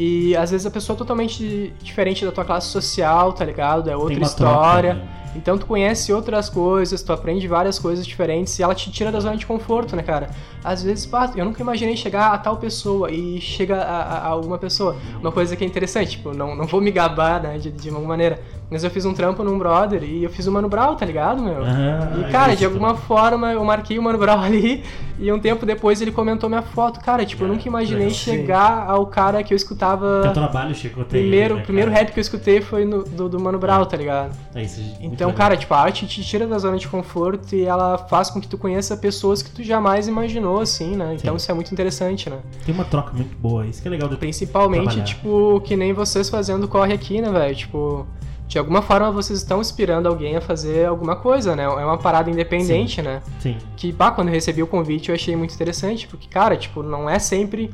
E 0.00 0.36
às 0.36 0.52
vezes 0.52 0.64
a 0.64 0.70
pessoa 0.70 0.94
é 0.94 0.98
totalmente 0.98 1.72
diferente 1.82 2.24
da 2.24 2.30
tua 2.30 2.44
classe 2.44 2.68
social, 2.68 3.32
tá 3.32 3.44
ligado? 3.44 3.90
É 3.90 3.96
outra 3.96 4.22
história. 4.22 4.94
Troca, 4.94 5.08
né? 5.08 5.18
Então 5.34 5.58
tu 5.58 5.66
conhece 5.66 6.12
outras 6.12 6.48
coisas, 6.48 7.02
tu 7.02 7.12
aprende 7.12 7.48
várias 7.48 7.80
coisas 7.80 8.06
diferentes 8.06 8.56
e 8.60 8.62
ela 8.62 8.76
te 8.76 8.92
tira 8.92 9.10
da 9.10 9.18
zona 9.18 9.36
de 9.36 9.44
conforto, 9.44 9.96
né, 9.96 10.04
cara? 10.04 10.30
Às 10.62 10.84
vezes, 10.84 11.04
pá, 11.04 11.32
eu 11.34 11.44
nunca 11.44 11.60
imaginei 11.60 11.96
chegar 11.96 12.32
a 12.32 12.38
tal 12.38 12.58
pessoa 12.58 13.10
e 13.10 13.40
chega 13.40 13.76
a, 13.82 14.32
a, 14.32 14.58
pessoa. 14.58 14.96
Uma 15.20 15.32
coisa 15.32 15.56
que 15.56 15.64
é 15.64 15.66
interessante, 15.66 16.12
tipo, 16.12 16.32
não, 16.32 16.54
não 16.54 16.66
vou 16.66 16.80
me 16.80 16.92
gabar, 16.92 17.42
né, 17.42 17.58
de, 17.58 17.72
de 17.72 17.88
alguma 17.88 18.06
maneira. 18.08 18.40
Mas 18.70 18.84
eu 18.84 18.90
fiz 18.90 19.06
um 19.06 19.14
trampo 19.14 19.42
num 19.42 19.58
brother 19.58 20.02
e 20.02 20.22
eu 20.22 20.30
fiz 20.30 20.46
o 20.46 20.52
Mano 20.52 20.68
Brown, 20.68 20.94
tá 20.94 21.06
ligado, 21.06 21.42
meu? 21.42 21.64
Ah, 21.64 22.12
e, 22.18 22.30
cara, 22.30 22.54
de 22.54 22.66
alguma 22.66 22.94
forma 22.94 23.52
eu 23.52 23.64
marquei 23.64 23.98
o 23.98 24.02
Mano 24.02 24.18
Brown 24.18 24.40
ali 24.44 24.84
e 25.18 25.32
um 25.32 25.38
tempo 25.38 25.64
depois 25.64 26.02
ele 26.02 26.12
comentou 26.12 26.50
minha 26.50 26.60
foto. 26.62 27.00
Cara, 27.00 27.24
tipo, 27.24 27.44
eu 27.44 27.48
nunca 27.48 27.66
imaginei 27.66 28.10
chegar 28.10 28.84
ao 28.88 29.06
cara 29.06 29.42
que 29.42 29.54
eu 29.54 29.56
escutava. 29.56 30.20
Teu 30.22 30.32
trabalho 30.32 30.74
chegou 30.74 31.02
até 31.02 31.18
primeiro, 31.18 31.56
né, 31.56 31.62
primeiro 31.62 31.90
rap 31.90 32.12
que 32.12 32.18
eu 32.18 32.20
escutei 32.20 32.60
foi 32.60 32.84
no, 32.84 33.04
do, 33.04 33.28
do 33.28 33.40
Mano 33.40 33.58
Brown, 33.58 33.84
tá 33.86 33.96
ligado? 33.96 34.36
É 34.54 34.62
isso, 34.62 34.82
então, 35.00 35.32
cara, 35.32 35.56
tipo, 35.56 35.72
a 35.72 35.80
arte 35.80 36.06
te 36.06 36.22
tira 36.22 36.46
da 36.46 36.58
zona 36.58 36.76
de 36.76 36.86
conforto 36.88 37.54
e 37.54 37.64
ela 37.64 37.96
faz 37.96 38.28
com 38.28 38.40
que 38.40 38.46
tu 38.46 38.58
conheça 38.58 38.96
pessoas 38.96 39.42
que 39.42 39.50
tu 39.50 39.62
jamais 39.62 40.06
imaginou, 40.08 40.60
assim, 40.60 40.94
né? 40.94 41.14
Então 41.14 41.32
Sim. 41.32 41.36
isso 41.36 41.50
é 41.50 41.54
muito 41.54 41.72
interessante, 41.72 42.28
né? 42.28 42.38
Tem 42.66 42.74
uma 42.74 42.84
troca 42.84 43.12
muito 43.14 43.34
boa, 43.38 43.66
isso 43.66 43.80
que 43.80 43.88
é 43.88 43.90
legal. 43.90 44.08
Principalmente, 44.10 44.84
trabalhar. 44.84 45.04
tipo, 45.04 45.60
que 45.62 45.74
nem 45.74 45.92
vocês 45.94 46.28
fazendo 46.28 46.68
corre 46.68 46.92
aqui, 46.92 47.20
né, 47.20 47.30
velho? 47.30 47.56
Tipo 47.56 48.06
de 48.48 48.58
alguma 48.58 48.80
forma 48.80 49.10
vocês 49.12 49.40
estão 49.40 49.60
inspirando 49.60 50.08
alguém 50.08 50.34
a 50.34 50.40
fazer 50.40 50.86
alguma 50.86 51.14
coisa, 51.14 51.54
né? 51.54 51.64
É 51.64 51.68
uma 51.68 51.98
parada 51.98 52.30
independente, 52.30 52.96
Sim. 52.96 53.02
né? 53.02 53.22
Sim. 53.38 53.58
Que, 53.76 53.92
pá, 53.92 54.10
quando 54.10 54.28
eu 54.28 54.34
recebi 54.34 54.62
o 54.62 54.66
convite 54.66 55.10
eu 55.10 55.14
achei 55.14 55.36
muito 55.36 55.54
interessante, 55.54 56.08
porque, 56.08 56.26
cara, 56.28 56.56
tipo, 56.56 56.82
não 56.82 57.08
é 57.08 57.18
sempre 57.18 57.70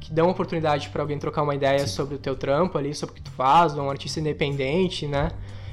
que 0.00 0.10
dão 0.10 0.30
oportunidade 0.30 0.88
para 0.88 1.02
alguém 1.02 1.18
trocar 1.18 1.42
uma 1.42 1.54
ideia 1.54 1.80
Sim. 1.80 1.88
sobre 1.88 2.14
o 2.14 2.18
teu 2.18 2.34
trampo 2.34 2.78
ali, 2.78 2.94
sobre 2.94 3.12
o 3.12 3.16
que 3.16 3.22
tu 3.22 3.30
faz, 3.32 3.76
um 3.76 3.90
artista 3.90 4.18
independente, 4.18 5.06
né? 5.06 5.30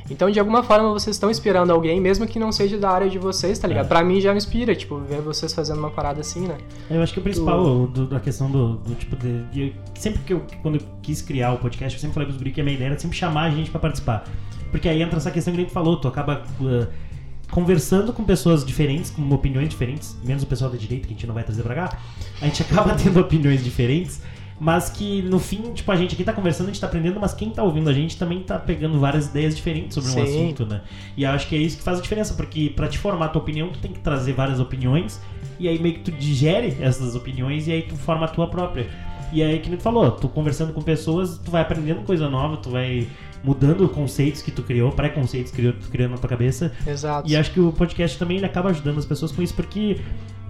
Então, 0.10 0.30
de 0.30 0.40
alguma 0.40 0.62
forma, 0.62 0.90
vocês 0.92 1.16
estão 1.16 1.32
inspirando 1.32 1.72
alguém, 1.72 2.00
mesmo 2.00 2.28
que 2.28 2.38
não 2.38 2.52
seja 2.52 2.78
da 2.78 2.90
área 2.90 3.10
de 3.10 3.18
vocês, 3.18 3.58
tá 3.58 3.68
ligado? 3.68 3.86
É. 3.86 3.88
Pra 3.88 4.04
mim 4.04 4.22
já 4.22 4.32
me 4.32 4.38
inspira, 4.38 4.76
tipo, 4.76 5.00
ver 5.00 5.22
vocês 5.22 5.52
fazendo 5.54 5.80
uma 5.80 5.90
parada 5.90 6.22
assim, 6.22 6.48
né? 6.48 6.58
Eu 6.90 7.02
acho 7.02 7.12
que 7.12 7.20
o 7.20 7.24
principal 7.24 7.88
do, 7.88 8.06
da 8.06 8.20
questão 8.20 8.50
do, 8.50 8.76
do 8.78 8.94
tipo 8.96 9.16
de, 9.16 9.44
de, 9.46 9.76
Sempre 9.96 10.22
que 10.22 10.34
eu, 10.34 10.46
quando 10.62 10.76
eu 10.76 10.82
quis 11.02 11.22
criar 11.22 11.54
o 11.54 11.58
podcast, 11.58 11.98
eu 11.98 12.02
sempre 12.02 12.14
falei 12.14 12.28
pros 12.28 12.38
guri 12.38 12.52
que 12.52 12.62
a 12.62 12.64
minha 12.64 12.76
ideia 12.76 12.90
era 12.90 13.00
sempre 13.00 13.18
chamar 13.18 13.46
a 13.46 13.50
gente 13.50 13.72
para 13.72 13.80
participar. 13.80 14.26
Porque 14.70 14.88
aí 14.88 15.02
entra 15.02 15.18
essa 15.18 15.32
questão 15.32 15.54
que 15.54 15.60
a 15.60 15.64
gente 15.64 15.74
falou, 15.74 15.98
tu 15.98 16.08
acaba. 16.08 16.44
Uh, 16.60 17.06
conversando 17.50 18.12
com 18.12 18.24
pessoas 18.24 18.66
diferentes, 18.66 19.12
com 19.12 19.30
opiniões 19.30 19.70
diferentes, 19.70 20.18
menos 20.24 20.44
o 20.44 20.48
pessoal 20.48 20.70
da 20.70 20.78
direita, 20.78 21.08
que 21.08 21.14
a 21.14 21.16
gente 21.16 21.28
não 21.28 21.34
vai 21.34 21.44
trazer 21.44 21.62
pra 21.62 21.76
cá, 21.76 21.98
a 22.42 22.46
gente 22.46 22.62
acaba 22.64 22.96
tendo 22.96 23.20
opiniões 23.20 23.64
diferentes 23.64 24.22
mas 24.60 24.90
que 24.90 25.22
no 25.24 25.40
fim, 25.40 25.74
tipo, 25.74 25.92
a 25.92 25.96
gente 25.96 26.14
aqui 26.14 26.24
tá 26.24 26.32
conversando, 26.32 26.68
a 26.68 26.72
gente 26.72 26.80
tá 26.80 26.88
aprendendo, 26.88 27.20
mas 27.20 27.34
quem 27.34 27.50
tá 27.50 27.64
ouvindo 27.64 27.90
a 27.90 27.94
gente 27.94 28.18
também 28.18 28.42
tá 28.42 28.58
pegando 28.58 29.00
várias 29.00 29.28
ideias 29.28 29.56
diferentes 29.56 29.94
sobre 29.96 30.12
Sim. 30.12 30.20
um 30.20 30.24
assunto, 30.24 30.66
né? 30.66 30.82
E 31.18 31.26
acho 31.26 31.48
que 31.48 31.56
é 31.56 31.60
isso 31.60 31.78
que 31.78 31.84
faz 31.84 32.00
a 32.00 32.02
diferença, 32.02 32.34
porque 32.34 32.70
para 32.70 32.88
te 32.88 32.98
formar 32.98 33.26
a 33.26 33.30
tua 33.30 33.42
opinião, 33.42 33.70
tu 33.70 33.80
tem 33.80 33.92
que 33.92 34.00
trazer 34.00 34.34
várias 34.34 34.60
opiniões, 34.60 35.22
e 35.60 35.68
aí 35.68 35.78
meio 35.80 35.96
que 35.96 36.02
tu 36.02 36.12
digere 36.12 36.78
essas 36.80 37.16
opiniões 37.16 37.68
e 37.68 37.72
aí 37.72 37.82
tu 37.82 37.96
forma 37.96 38.26
a 38.26 38.30
tua 38.30 38.48
própria. 38.48 38.88
E 39.34 39.44
aí, 39.44 39.60
que 39.60 39.70
nem 39.70 39.78
tu 39.78 39.84
falou, 39.84 40.12
tu 40.12 40.30
conversando 40.30 40.72
com 40.72 40.82
pessoas, 40.82 41.38
tu 41.38 41.52
vai 41.52 41.62
aprendendo 41.62 42.02
coisa 42.04 42.30
nova, 42.30 42.58
tu 42.58 42.70
vai 42.70 43.08
mudando 43.44 43.88
conceitos 43.90 44.42
que 44.42 44.52
tu 44.52 44.64
criou, 44.64 44.92
pré-conceitos 44.92 45.52
que 45.52 45.72
tu 45.74 45.90
criou 45.90 46.10
na 46.10 46.18
tua 46.18 46.30
cabeça. 46.30 46.72
Exato. 46.88 47.30
E 47.30 47.36
acho 47.36 47.52
que 47.52 47.60
o 47.60 47.72
podcast 47.72 48.18
também 48.18 48.38
ele 48.38 48.46
acaba 48.46 48.70
ajudando 48.70 48.98
as 48.98 49.06
pessoas 49.06 49.32
com 49.32 49.42
isso, 49.42 49.54
porque 49.54 50.00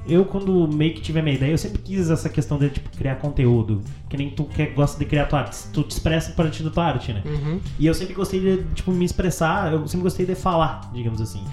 eu, 0.08 0.24
quando 0.26 0.68
meio 0.68 0.94
que 0.94 1.02
tive 1.02 1.20
a 1.20 1.24
minha 1.24 1.36
ideia, 1.36 1.52
eu 1.52 1.58
sempre 1.58 1.82
quis 1.82 2.10
essa 2.10 2.30
questão 2.30 2.58
de 2.58 2.70
tipo, 2.70 2.90
criar 2.96 3.16
conteúdo. 3.16 3.82
Que 4.08 4.16
nem 4.16 4.30
tu 4.30 4.44
que 4.46 4.66
gosta 4.68 5.00
de 5.00 5.06
criar 5.06 5.26
tua 5.26 5.40
arte. 5.40 5.58
Tu 5.74 5.84
te 5.84 5.92
expressa 5.92 6.32
a 6.32 6.36
partir 6.36 6.64
da 6.64 6.70
tua 6.70 6.86
arte, 6.86 7.12
né? 7.12 7.24
Uhum. 7.26 7.60
E 7.80 7.88
eu 7.88 7.94
sempre 7.94 8.14
gostei 8.14 8.40
de 8.40 8.64
tipo, 8.76 8.92
me 8.92 9.04
expressar, 9.04 9.74
eu 9.74 9.88
sempre 9.88 10.04
gostei 10.04 10.26
de 10.26 10.36
falar, 10.36 10.92
digamos 10.94 11.20
assim. 11.22 11.44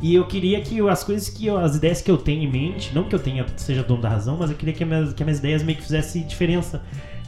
E 0.00 0.14
eu 0.14 0.26
queria 0.26 0.60
que 0.60 0.78
as 0.88 1.02
coisas 1.02 1.28
que 1.28 1.46
eu, 1.46 1.56
as 1.56 1.76
ideias 1.76 2.02
que 2.02 2.10
eu 2.10 2.18
tenho 2.18 2.42
em 2.42 2.50
mente, 2.50 2.94
não 2.94 3.04
que 3.04 3.14
eu 3.14 3.18
tenha 3.18 3.46
seja 3.56 3.82
dono 3.82 4.02
da 4.02 4.10
razão, 4.10 4.36
mas 4.36 4.50
eu 4.50 4.56
queria 4.56 4.74
que, 4.74 4.84
minhas, 4.84 5.14
que 5.14 5.22
as 5.22 5.26
minhas 5.26 5.38
ideias 5.38 5.62
meio 5.62 5.78
que 5.78 5.84
fizessem 5.84 6.26
diferença. 6.26 6.82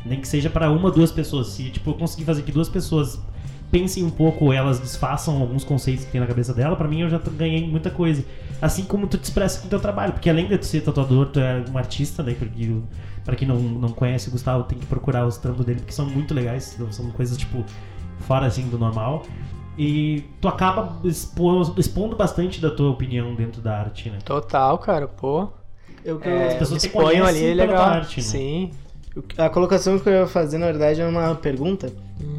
Nem 0.04 0.20
que 0.20 0.28
seja 0.28 0.50
para 0.50 0.70
uma, 0.70 0.90
duas 0.90 1.10
pessoas. 1.10 1.48
Se 1.48 1.70
tipo, 1.70 1.90
eu 1.90 1.94
conseguir 1.94 2.24
fazer 2.24 2.42
que 2.42 2.52
duas 2.52 2.68
pessoas 2.68 3.18
pensem 3.70 4.02
um 4.04 4.10
pouco, 4.10 4.52
elas 4.52 4.78
desfaçam 4.78 5.40
alguns 5.40 5.64
conceitos 5.64 6.04
que 6.04 6.12
tem 6.12 6.20
na 6.20 6.26
cabeça 6.26 6.54
dela, 6.54 6.76
para 6.76 6.88
mim 6.88 7.02
eu 7.02 7.10
já 7.10 7.18
ganhei 7.18 7.66
muita 7.66 7.90
coisa. 7.90 8.24
Assim 8.60 8.84
como 8.84 9.06
tu 9.06 9.18
te 9.18 9.24
expressa 9.24 9.60
com 9.60 9.66
o 9.66 9.70
teu 9.70 9.78
trabalho, 9.78 10.12
porque 10.12 10.28
além 10.28 10.48
de 10.48 10.58
tu 10.58 10.66
ser 10.66 10.80
tatuador, 10.80 11.26
tu 11.26 11.38
é 11.38 11.64
um 11.72 11.78
artista, 11.78 12.22
né? 12.22 12.34
Porque 12.36 12.76
para 13.24 13.36
quem 13.36 13.46
não, 13.46 13.56
não 13.56 13.90
conhece 13.90 14.28
o 14.28 14.32
Gustavo, 14.32 14.64
tem 14.64 14.78
que 14.78 14.86
procurar 14.86 15.26
os 15.26 15.36
trampos 15.36 15.64
dele, 15.64 15.80
porque 15.80 15.92
são 15.92 16.06
muito 16.06 16.34
legais, 16.34 16.78
são 16.90 17.10
coisas 17.10 17.36
tipo 17.36 17.64
fora 18.20 18.46
assim 18.46 18.68
do 18.68 18.78
normal. 18.78 19.22
E 19.76 20.24
tu 20.40 20.48
acaba 20.48 20.98
expondo, 21.04 21.78
expondo 21.78 22.16
bastante 22.16 22.60
da 22.60 22.68
tua 22.68 22.90
opinião 22.90 23.34
dentro 23.36 23.62
da 23.62 23.78
arte, 23.78 24.10
né? 24.10 24.18
Total, 24.24 24.76
cara, 24.78 25.06
pô. 25.06 25.48
Eu, 26.04 26.20
é, 26.22 26.48
as 26.48 26.54
pessoas 26.54 26.82
se 26.82 26.88
ponham 26.88 27.24
ali, 27.24 27.44
é 27.44 27.54
legal. 27.54 27.84
Arte, 27.84 28.16
né? 28.16 28.22
Sim. 28.26 28.70
A 29.36 29.48
colocação 29.48 29.98
que 29.98 30.09
eu 30.09 30.12
ia 30.12 30.26
fazer, 30.26 30.59
na 30.59 30.66
verdade, 30.66 31.00
é 31.00 31.06
uma 31.06 31.34
pergunta. 31.34 31.92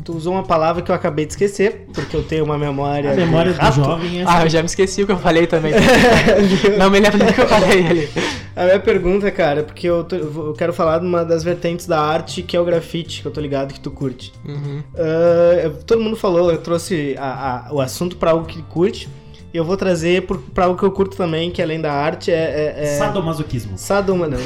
Tu 0.04 0.14
usou 0.14 0.34
uma 0.34 0.44
palavra 0.44 0.82
que 0.82 0.92
eu 0.92 0.96
acabei 0.96 1.26
de 1.26 1.34
esquecer, 1.34 1.88
porque 1.94 2.16
eu 2.16 2.24
tenho 2.24 2.44
uma 2.44 2.58
memória. 2.58 3.12
A 3.12 3.16
memória 3.16 3.54
do 3.54 3.72
jovem 3.72 4.20
é 4.20 4.24
assim. 4.24 4.34
Ah, 4.38 4.44
eu 4.44 4.50
já 4.50 4.60
me 4.62 4.66
esqueci 4.66 5.04
o 5.04 5.06
que 5.06 5.12
eu 5.12 5.18
falei 5.18 5.48
também. 5.48 5.74
não 6.78 6.90
me 6.90 7.00
lembro 7.00 7.20
do 7.20 7.34
que 7.34 7.42
eu 7.42 7.48
falei 7.48 7.88
ali. 7.88 8.10
A 8.56 8.66
minha 8.66 8.80
pergunta, 8.80 9.32
cara, 9.32 9.62
é 9.62 9.64
porque 9.64 9.88
eu, 9.88 10.04
tô, 10.04 10.16
eu, 10.16 10.54
quero 10.58 10.74
falar 10.74 11.00
de 11.00 11.06
uma 11.06 11.24
das 11.24 11.44
vertentes 11.44 11.86
da 11.86 12.02
arte 12.02 12.42
que 12.42 12.58
é 12.58 12.60
o 12.60 12.66
grafite, 12.66 13.22
que 13.22 13.28
eu 13.28 13.32
tô 13.32 13.40
ligado 13.40 13.74
que 13.74 13.80
tu 13.80 13.90
curte. 13.90 14.34
Uhum. 14.46 14.84
Uh, 14.94 15.84
todo 15.86 16.02
mundo 16.02 16.18
falou, 16.18 16.52
eu 16.52 16.58
trouxe 16.58 17.16
a, 17.18 17.70
a, 17.70 17.74
o 17.74 17.80
assunto 17.80 18.18
para 18.18 18.32
algo 18.32 18.46
que 18.46 18.62
curte. 18.64 19.08
E 19.52 19.58
eu 19.58 19.66
vou 19.66 19.76
trazer 19.76 20.28
para 20.54 20.66
algo 20.66 20.78
que 20.78 20.86
eu 20.86 20.92
curto 20.92 21.18
também, 21.18 21.50
que 21.50 21.62
além 21.62 21.82
da 21.82 21.92
arte 21.92 22.32
é. 22.32 22.36
é, 22.36 22.84
é... 22.84 22.86
Sadomasoquismo. 22.98 23.78
Sadoma, 23.78 24.28
não. 24.28 24.38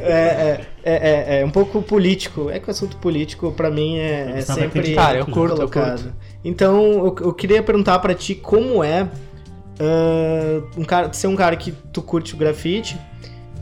é, 0.00 0.64
é, 0.82 0.92
é, 0.92 1.40
é, 1.40 1.44
um 1.44 1.50
pouco 1.50 1.82
político. 1.82 2.48
É 2.48 2.58
que 2.58 2.68
o 2.68 2.70
assunto 2.70 2.96
político, 2.96 3.52
para 3.52 3.70
mim, 3.70 3.98
é, 3.98 4.34
é 4.36 4.40
sempre. 4.40 4.94
Cara, 4.94 5.18
eu 5.18 5.26
curto, 5.26 5.56
colocado. 5.56 5.88
eu 5.88 6.04
curto. 6.04 6.14
Então, 6.42 6.82
eu, 6.92 7.16
eu 7.20 7.34
queria 7.34 7.62
perguntar 7.62 7.98
para 7.98 8.14
ti 8.14 8.34
como 8.34 8.82
é 8.82 9.02
uh, 9.02 10.80
um 10.80 10.84
cara, 10.84 11.12
ser 11.12 11.26
um 11.26 11.36
cara 11.36 11.54
que 11.54 11.72
tu 11.92 12.00
curte 12.00 12.34
o 12.34 12.38
grafite, 12.38 12.98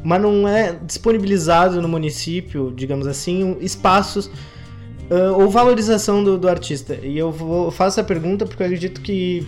mas 0.04 0.22
não 0.22 0.46
é 0.46 0.78
disponibilizado 0.86 1.82
no 1.82 1.88
município, 1.88 2.72
digamos 2.74 3.08
assim, 3.08 3.56
espaços. 3.60 4.30
Uh, 5.10 5.40
ou 5.40 5.48
valorização 5.48 6.22
do, 6.22 6.36
do 6.36 6.46
artista. 6.46 6.98
E 7.02 7.16
eu, 7.16 7.32
vou, 7.32 7.64
eu 7.64 7.70
faço 7.70 7.98
essa 7.98 8.06
pergunta 8.06 8.44
porque 8.44 8.62
eu 8.62 8.66
acredito 8.66 9.00
que 9.00 9.46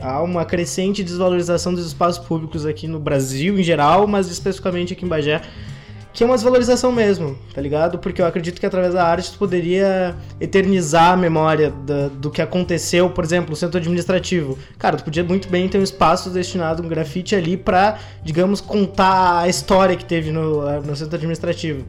há 0.00 0.22
uma 0.22 0.44
crescente 0.44 1.02
desvalorização 1.02 1.74
dos 1.74 1.86
espaços 1.86 2.24
públicos 2.24 2.66
aqui 2.66 2.86
no 2.86 2.98
Brasil 2.98 3.58
em 3.58 3.62
geral, 3.62 4.06
mas 4.06 4.30
especificamente 4.30 4.92
aqui 4.92 5.04
em 5.04 5.08
Bagé, 5.08 5.40
que 6.14 6.22
é 6.22 6.26
uma 6.26 6.36
desvalorização 6.36 6.92
mesmo, 6.92 7.36
tá 7.52 7.60
ligado? 7.60 7.98
Porque 7.98 8.22
eu 8.22 8.26
acredito 8.26 8.60
que 8.60 8.66
através 8.66 8.94
da 8.94 9.04
arte 9.04 9.32
tu 9.32 9.38
poderia 9.38 10.14
eternizar 10.40 11.10
a 11.10 11.16
memória 11.16 11.72
da, 11.84 12.06
do 12.06 12.30
que 12.30 12.40
aconteceu, 12.40 13.10
por 13.10 13.24
exemplo, 13.24 13.50
no 13.50 13.56
centro 13.56 13.78
administrativo. 13.78 14.56
Cara, 14.78 14.96
tu 14.96 15.02
podia 15.02 15.24
muito 15.24 15.48
bem 15.48 15.68
ter 15.68 15.78
um 15.78 15.82
espaço 15.82 16.30
destinado 16.30 16.84
um 16.84 16.88
grafite 16.88 17.34
ali 17.34 17.56
pra, 17.56 17.98
digamos, 18.22 18.60
contar 18.60 19.40
a 19.40 19.48
história 19.48 19.96
que 19.96 20.04
teve 20.04 20.30
no, 20.30 20.80
no 20.82 20.94
centro 20.94 21.16
administrativo. 21.16 21.80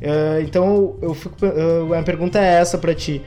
Uh, 0.00 0.40
então, 0.42 0.96
eu 1.02 1.12
fico, 1.12 1.36
uh, 1.44 1.92
a 1.92 2.02
pergunta 2.02 2.38
é 2.38 2.54
essa 2.54 2.78
para 2.78 2.94
ti 2.94 3.22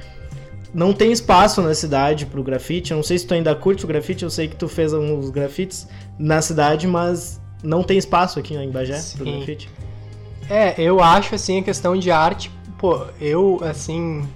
não 0.73 0.93
tem 0.93 1.11
espaço 1.11 1.61
na 1.61 1.73
cidade 1.73 2.25
pro 2.25 2.43
grafite. 2.43 2.91
Eu 2.91 2.97
não 2.97 3.03
sei 3.03 3.17
se 3.17 3.25
tu 3.25 3.33
ainda 3.33 3.55
curte 3.55 3.85
o 3.85 3.87
grafite, 3.87 4.23
eu 4.23 4.29
sei 4.29 4.47
que 4.47 4.55
tu 4.55 4.67
fez 4.67 4.93
alguns 4.93 5.29
grafites 5.29 5.87
na 6.17 6.41
cidade, 6.41 6.87
mas 6.87 7.41
não 7.63 7.83
tem 7.83 7.97
espaço 7.97 8.39
aqui 8.39 8.55
em 8.55 8.69
Bagé 8.69 8.97
Sim. 8.97 9.17
pro 9.17 9.25
grafite. 9.25 9.69
É, 10.49 10.79
eu 10.81 11.01
acho 11.01 11.35
assim 11.35 11.59
a 11.59 11.63
questão 11.63 11.97
de 11.97 12.09
arte, 12.09 12.51
pô, 12.77 13.05
eu 13.19 13.59
assim 13.61 14.27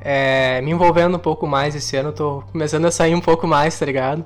é, 0.00 0.60
me 0.60 0.70
envolvendo 0.70 1.16
um 1.16 1.20
pouco 1.20 1.46
mais 1.46 1.74
esse 1.74 1.96
ano, 1.96 2.12
tô 2.12 2.42
começando 2.52 2.84
a 2.84 2.90
sair 2.90 3.14
um 3.14 3.20
pouco 3.20 3.46
mais, 3.46 3.78
tá 3.78 3.86
ligado? 3.86 4.24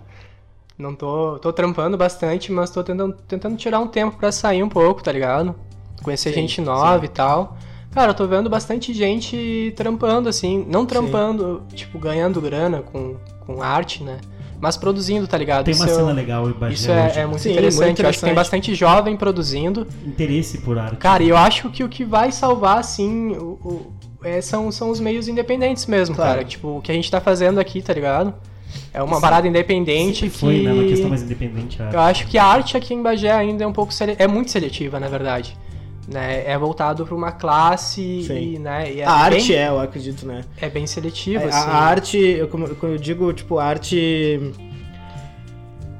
Não 0.76 0.94
tô, 0.94 1.38
tô 1.38 1.52
trampando 1.52 1.96
bastante, 1.96 2.50
mas 2.50 2.70
tô 2.70 2.82
tentando, 2.82 3.14
tentando 3.28 3.56
tirar 3.56 3.78
um 3.80 3.86
tempo 3.86 4.16
pra 4.16 4.32
sair 4.32 4.62
um 4.62 4.68
pouco, 4.68 5.02
tá 5.02 5.12
ligado? 5.12 5.54
Conhecer 6.02 6.30
Sim, 6.30 6.40
gente 6.40 6.60
nova 6.60 6.98
sim. 7.00 7.04
e 7.04 7.08
tal. 7.08 7.56
Cara, 7.90 8.10
eu 8.10 8.14
tô 8.14 8.26
vendo 8.26 8.48
bastante 8.48 8.92
gente 8.94 9.72
trampando, 9.76 10.28
assim. 10.28 10.64
Não 10.68 10.86
trampando, 10.86 11.62
tipo, 11.74 11.98
ganhando 11.98 12.40
grana 12.40 12.82
com, 12.82 13.16
com 13.44 13.62
arte, 13.62 14.02
né? 14.04 14.18
Mas 14.60 14.76
produzindo, 14.76 15.26
tá 15.26 15.36
ligado? 15.38 15.64
Tem 15.64 15.74
uma 15.74 15.86
isso 15.86 15.94
cena 15.96 16.10
eu- 16.10 16.14
legal 16.14 16.48
em 16.48 16.52
Bagé 16.52 16.74
Isso 16.74 16.90
é, 16.90 17.20
é 17.20 17.26
muito, 17.26 17.40
Sim, 17.40 17.52
interessante. 17.52 17.86
muito 17.86 18.02
Eu 18.02 18.08
acho 18.08 18.18
que 18.18 18.24
tem 18.24 18.30
interessante. 18.30 18.34
bastante 18.34 18.74
jovem 18.74 19.16
produzindo. 19.16 19.86
Interesse 20.06 20.58
por 20.58 20.78
arte. 20.78 20.96
Cara, 20.98 21.22
e 21.22 21.30
eu 21.30 21.36
acho 21.36 21.70
que 21.70 21.82
o 21.82 21.88
que 21.88 22.04
vai 22.04 22.30
salvar, 22.30 22.78
assim, 22.78 23.30
o, 23.32 23.58
o- 23.64 23.92
é, 24.22 24.40
são, 24.42 24.70
são 24.70 24.90
os 24.90 25.00
meios 25.00 25.28
independentes 25.28 25.86
mesmo, 25.86 26.14
Claro. 26.14 26.32
cara. 26.34 26.44
Tipo, 26.44 26.76
o 26.76 26.82
que 26.82 26.92
a 26.92 26.94
gente 26.94 27.10
tá 27.10 27.20
fazendo 27.22 27.58
aqui, 27.58 27.80
tá 27.80 27.94
ligado? 27.94 28.34
É 28.92 29.02
uma 29.02 29.18
parada 29.20 29.48
independente 29.48 30.16
Sempre 30.20 30.30
que... 30.30 30.38
foi, 30.38 30.62
né? 30.62 30.72
Uma 30.72 30.84
questão 30.84 31.08
mais 31.08 31.22
independente. 31.22 31.82
a 31.82 31.90
Eu 31.90 32.00
acho 32.00 32.26
que 32.28 32.36
a 32.38 32.44
arte 32.44 32.76
aqui 32.76 32.92
em 32.94 33.02
Bagé 33.02 33.32
ainda 33.32 33.64
é 33.64 33.66
um 33.66 33.72
pouco... 33.72 33.92
sele- 33.92 34.14
É 34.18 34.28
muito 34.28 34.50
seletiva, 34.50 35.00
na 35.00 35.08
verdade. 35.08 35.56
Né? 36.10 36.44
É 36.44 36.58
voltado 36.58 37.06
pra 37.06 37.14
uma 37.14 37.30
classe 37.30 38.24
Sim. 38.24 38.54
e, 38.54 38.58
né? 38.58 38.92
e 38.92 39.00
é 39.00 39.04
a 39.04 39.28
bem, 39.28 39.38
arte 39.38 39.54
é, 39.54 39.68
eu 39.68 39.78
acredito, 39.78 40.26
né? 40.26 40.42
É 40.60 40.68
bem 40.68 40.84
seletiva, 40.84 41.44
A, 41.44 41.48
assim. 41.48 41.68
a 41.68 41.72
arte, 41.72 42.18
eu, 42.18 42.48
como, 42.48 42.66
eu 42.66 42.98
digo, 42.98 43.32
tipo, 43.32 43.58
a 43.58 43.64
arte. 43.64 44.52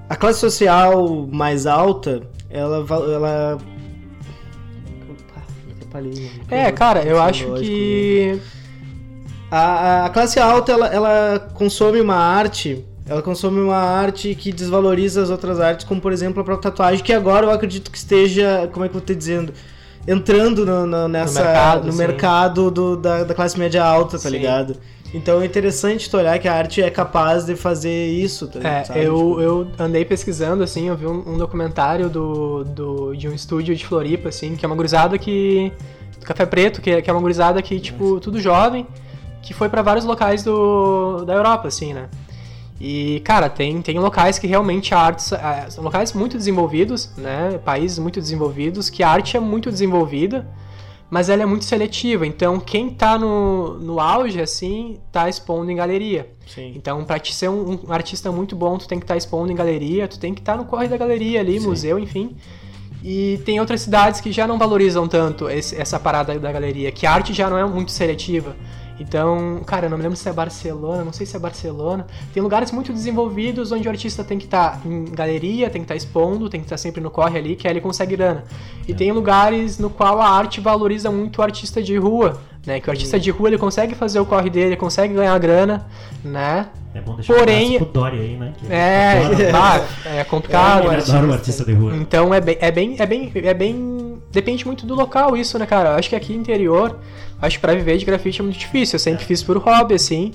A 0.09 0.17
classe 0.17 0.41
social 0.41 1.29
mais 1.31 1.65
alta, 1.65 2.23
ela. 2.51 2.79
ela... 2.79 3.59
Opa, 5.09 6.01
mano. 6.01 6.11
É, 6.51 6.73
cara, 6.73 7.05
eu 7.05 7.23
acho 7.23 7.55
que... 7.55 8.41
A, 9.49 10.07
a 10.07 10.11
classe 10.11 10.39
alta, 10.41 10.73
ela, 10.73 10.89
ela 10.89 11.51
consome 11.55 12.01
uma 12.01 12.17
arte. 12.17 12.85
Ela 13.07 13.23
consome 13.23 13.61
uma 13.61 13.77
arte 13.77 14.35
que 14.37 14.53
desvaloriza 14.53 15.23
as 15.23 15.31
outras 15.31 15.59
artes, 15.59 15.85
como 15.85 16.01
por 16.01 16.13
exemplo 16.13 16.41
a 16.41 16.45
própria 16.45 16.71
tatuagem, 16.71 17.05
que 17.05 17.13
agora 17.13 17.47
eu 17.47 17.51
acredito 17.51 17.91
que 17.91 17.99
esteja, 17.99 18.69
como 18.73 18.85
é 18.85 18.89
que 18.89 18.95
eu 18.95 19.01
vou 19.01 19.07
te 19.07 19.17
dizendo, 19.17 19.53
entrando 20.07 20.64
no, 20.66 20.86
no- 20.86 21.09
nessa, 21.09 21.40
no 21.40 21.46
mercado, 21.46 21.92
mercado, 21.92 22.68
sim. 22.68 22.74
do, 22.74 22.96
da, 22.96 23.24
da 23.24 23.34
classe 23.34 23.59
média 23.59 23.84
alta, 23.84 24.12
tá 24.12 24.28
Sim. 24.28 24.30
ligado? 24.30 24.76
Então 25.12 25.42
é 25.42 25.44
interessante 25.46 26.09
tu 26.09 26.16
olhar 26.16 26.38
que 26.38 26.46
a 26.46 26.55
arte 26.55 26.80
é 26.80 26.88
capaz 26.88 27.44
de 27.44 27.57
fazer 27.57 28.07
isso, 28.11 28.46
tá 28.46 28.61
É, 28.66 28.84
sabe? 28.84 29.01
eu, 29.05 29.14
Tipo, 29.16 29.40
eu 29.40 29.68
andei 29.78 30.05
pesquisando, 30.05 30.62
assim, 30.62 30.86
eu 30.88 30.96
vi 30.96 31.05
um, 31.07 31.34
um 31.34 31.36
documentário 31.36 32.09
do, 32.09 32.62
do, 32.64 33.14
de 33.16 33.28
um 33.28 33.34
estúdio 33.34 33.74
de 33.74 33.84
Floripa, 33.84 34.28
assim, 34.28 34.55
que 34.55 34.64
é 34.64 34.68
uma 34.68 34.76
gurizada 34.76 35.18
que... 35.18 35.72
do 36.20 36.24
Café 36.24 36.46
Preto, 36.46 36.80
que 36.80 36.90
é, 36.90 37.03
que 37.03 37.11
é 37.11 37.12
uma 37.12 37.20
gurizada 37.20 37.61
que, 37.61 37.80
tipo, 37.80 38.20
tudo 38.20 38.38
jovem, 38.40 38.86
que 39.42 39.53
foi 39.53 39.68
pra 39.68 39.82
vários 39.82 40.05
locais 40.05 40.44
do, 40.44 41.24
da 41.24 41.34
Europa, 41.34 41.66
assim, 41.66 41.92
né? 41.92 42.09
E, 42.81 43.20
cara, 43.20 43.51
tem, 43.51 43.83
tem 43.83 43.99
locais 43.99 44.39
que 44.39 44.47
realmente 44.47 44.95
a 44.95 44.99
arte... 44.99 45.35
ah, 45.35 45.66
São 45.68 45.85
locais 45.85 46.14
muito 46.14 46.39
desenvolvidos, 46.39 47.11
né? 47.16 47.59
Países 47.62 47.99
muito 47.99 48.18
desenvolvidos, 48.20 48.89
que 48.89 49.03
a 49.03 49.09
arte 49.11 49.37
é 49.37 49.41
muito 49.41 49.70
desenvolvida, 49.70 50.49
mas 51.11 51.28
ela 51.28 51.43
é 51.43 51.47
muito 51.47 51.66
seletiva. 51.66 52.26
Então, 52.26 52.59
quem 52.59 52.89
tá 52.89 53.18
no, 53.18 53.74
no 53.78 54.01
auge, 54.01 54.41
assim, 54.41 54.99
tá 55.12 55.28
expondo 55.28 55.70
em 55.70 55.76
galeria. 55.76 56.31
Sim. 56.47 56.72
Então, 56.74 57.05
pra 57.05 57.18
te 57.18 57.35
ser 57.35 57.51
um, 57.51 57.81
um 57.87 57.93
artista 57.93 58.33
muito 58.33 58.57
bom, 58.57 58.78
tu 58.78 58.89
tem 58.89 58.99
que 58.99 59.05
estar 59.05 59.16
expondo 59.16 59.53
em 59.53 59.55
galeria, 59.55 60.09
tu 60.09 60.18
tem 60.18 60.33
que 60.33 60.41
estar 60.41 60.57
no 60.57 60.64
corre 60.64 60.89
da 60.89 60.97
galeria 60.97 61.41
ali, 61.41 61.61
Sim. 61.61 61.66
museu, 61.66 61.99
enfim. 61.99 62.35
E 63.05 63.41
tem 63.45 63.61
outras 63.61 63.83
cidades 63.83 64.20
que 64.22 64.33
já 64.33 64.47
não 64.47 64.57
valorizam 64.59 65.07
tanto 65.07 65.51
esse- 65.51 65.74
essa 65.76 65.99
parada 66.01 66.39
da 66.39 66.51
galeria, 66.53 66.91
que 66.93 67.07
a 67.07 67.12
arte 67.12 67.33
já 67.35 67.51
não 67.51 67.59
é 67.59 67.64
muito 67.64 67.91
seletiva. 67.93 68.57
Então, 69.01 69.62
cara, 69.64 69.86
eu 69.86 69.90
não 69.90 69.96
me 69.96 70.03
lembro 70.03 70.16
se 70.16 70.28
é 70.28 70.32
Barcelona, 70.32 71.03
não 71.03 71.12
sei 71.12 71.24
se 71.24 71.34
é 71.34 71.38
Barcelona. 71.38 72.07
Tem 72.34 72.42
lugares 72.42 72.70
muito 72.70 72.92
desenvolvidos 72.92 73.72
onde 73.72 73.88
o 73.88 73.90
artista 73.90 74.22
tem 74.22 74.36
que 74.38 74.44
estar 74.44 74.78
em 74.84 75.07
galeria, 75.07 75.70
tem 75.70 75.80
que 75.80 75.86
estar 75.86 75.96
expondo, 75.96 76.51
tem 76.51 76.61
que 76.61 76.66
estar 76.66 76.76
sempre 76.76 77.01
no 77.01 77.11
corre 77.11 77.38
ali, 77.38 77.57
que 77.57 77.66
aí 77.66 77.72
ele 77.72 77.80
consegue 77.80 78.14
grana. 78.14 78.44
E 78.86 78.92
É. 78.92 78.94
tem 78.94 79.11
lugares 79.11 79.78
no 79.78 79.88
qual 79.88 80.20
a 80.20 80.28
arte 80.28 80.61
valoriza 80.61 81.11
muito 81.11 81.38
o 81.38 81.42
artista 81.42 81.82
de 81.82 81.96
rua, 81.96 82.38
né? 82.66 82.78
Que 82.78 82.88
o 82.88 82.90
artista 82.90 83.18
de 83.18 83.30
rua 83.30 83.48
ele 83.48 83.57
consegue 83.59 83.94
fazer 83.94 84.20
o 84.20 84.26
corre 84.26 84.51
dele, 84.51 84.76
consegue 84.76 85.14
ganhar 85.14 85.38
grana, 85.38 85.86
né? 86.22 86.66
É 86.94 87.01
bom 87.01 87.14
deixar 87.14 87.34
Porém- 87.34 87.78
pro 87.78 87.86
Dória 87.86 88.20
aí, 88.20 88.36
né? 88.36 88.53
Que 88.59 88.70
É, 88.70 89.22
ah, 89.55 89.80
é 90.05 90.24
complicado. 90.24 90.88
Ele 90.88 90.96
né? 90.96 91.03
adora 91.09 91.26
o 91.26 91.32
artista 91.32 91.64
de 91.64 91.72
rua. 91.72 91.96
Então 91.96 92.34
é 92.34 92.40
bem, 92.40 92.59
é 92.61 92.70
bem, 92.70 92.96
é 92.98 93.07
bem, 93.07 93.32
é 93.34 93.55
bem, 93.55 94.10
depende 94.31 94.66
muito 94.66 94.87
do 94.87 94.95
local 94.95 95.37
isso, 95.37 95.59
né, 95.59 95.66
cara? 95.66 95.97
Acho 95.97 96.09
que 96.09 96.16
aqui 96.16 96.35
interior, 96.35 96.99
acho 97.41 97.59
que 97.59 97.61
pra 97.61 97.74
viver 97.74 97.97
de 97.99 98.05
grafite 98.05 98.41
é 98.41 98.45
muito 98.45 98.59
difícil. 98.59 98.97
Eu 98.97 99.01
sempre 99.01 99.24
fiz 99.24 99.43
por 99.43 99.57
hobby, 99.59 99.95
assim, 99.95 100.33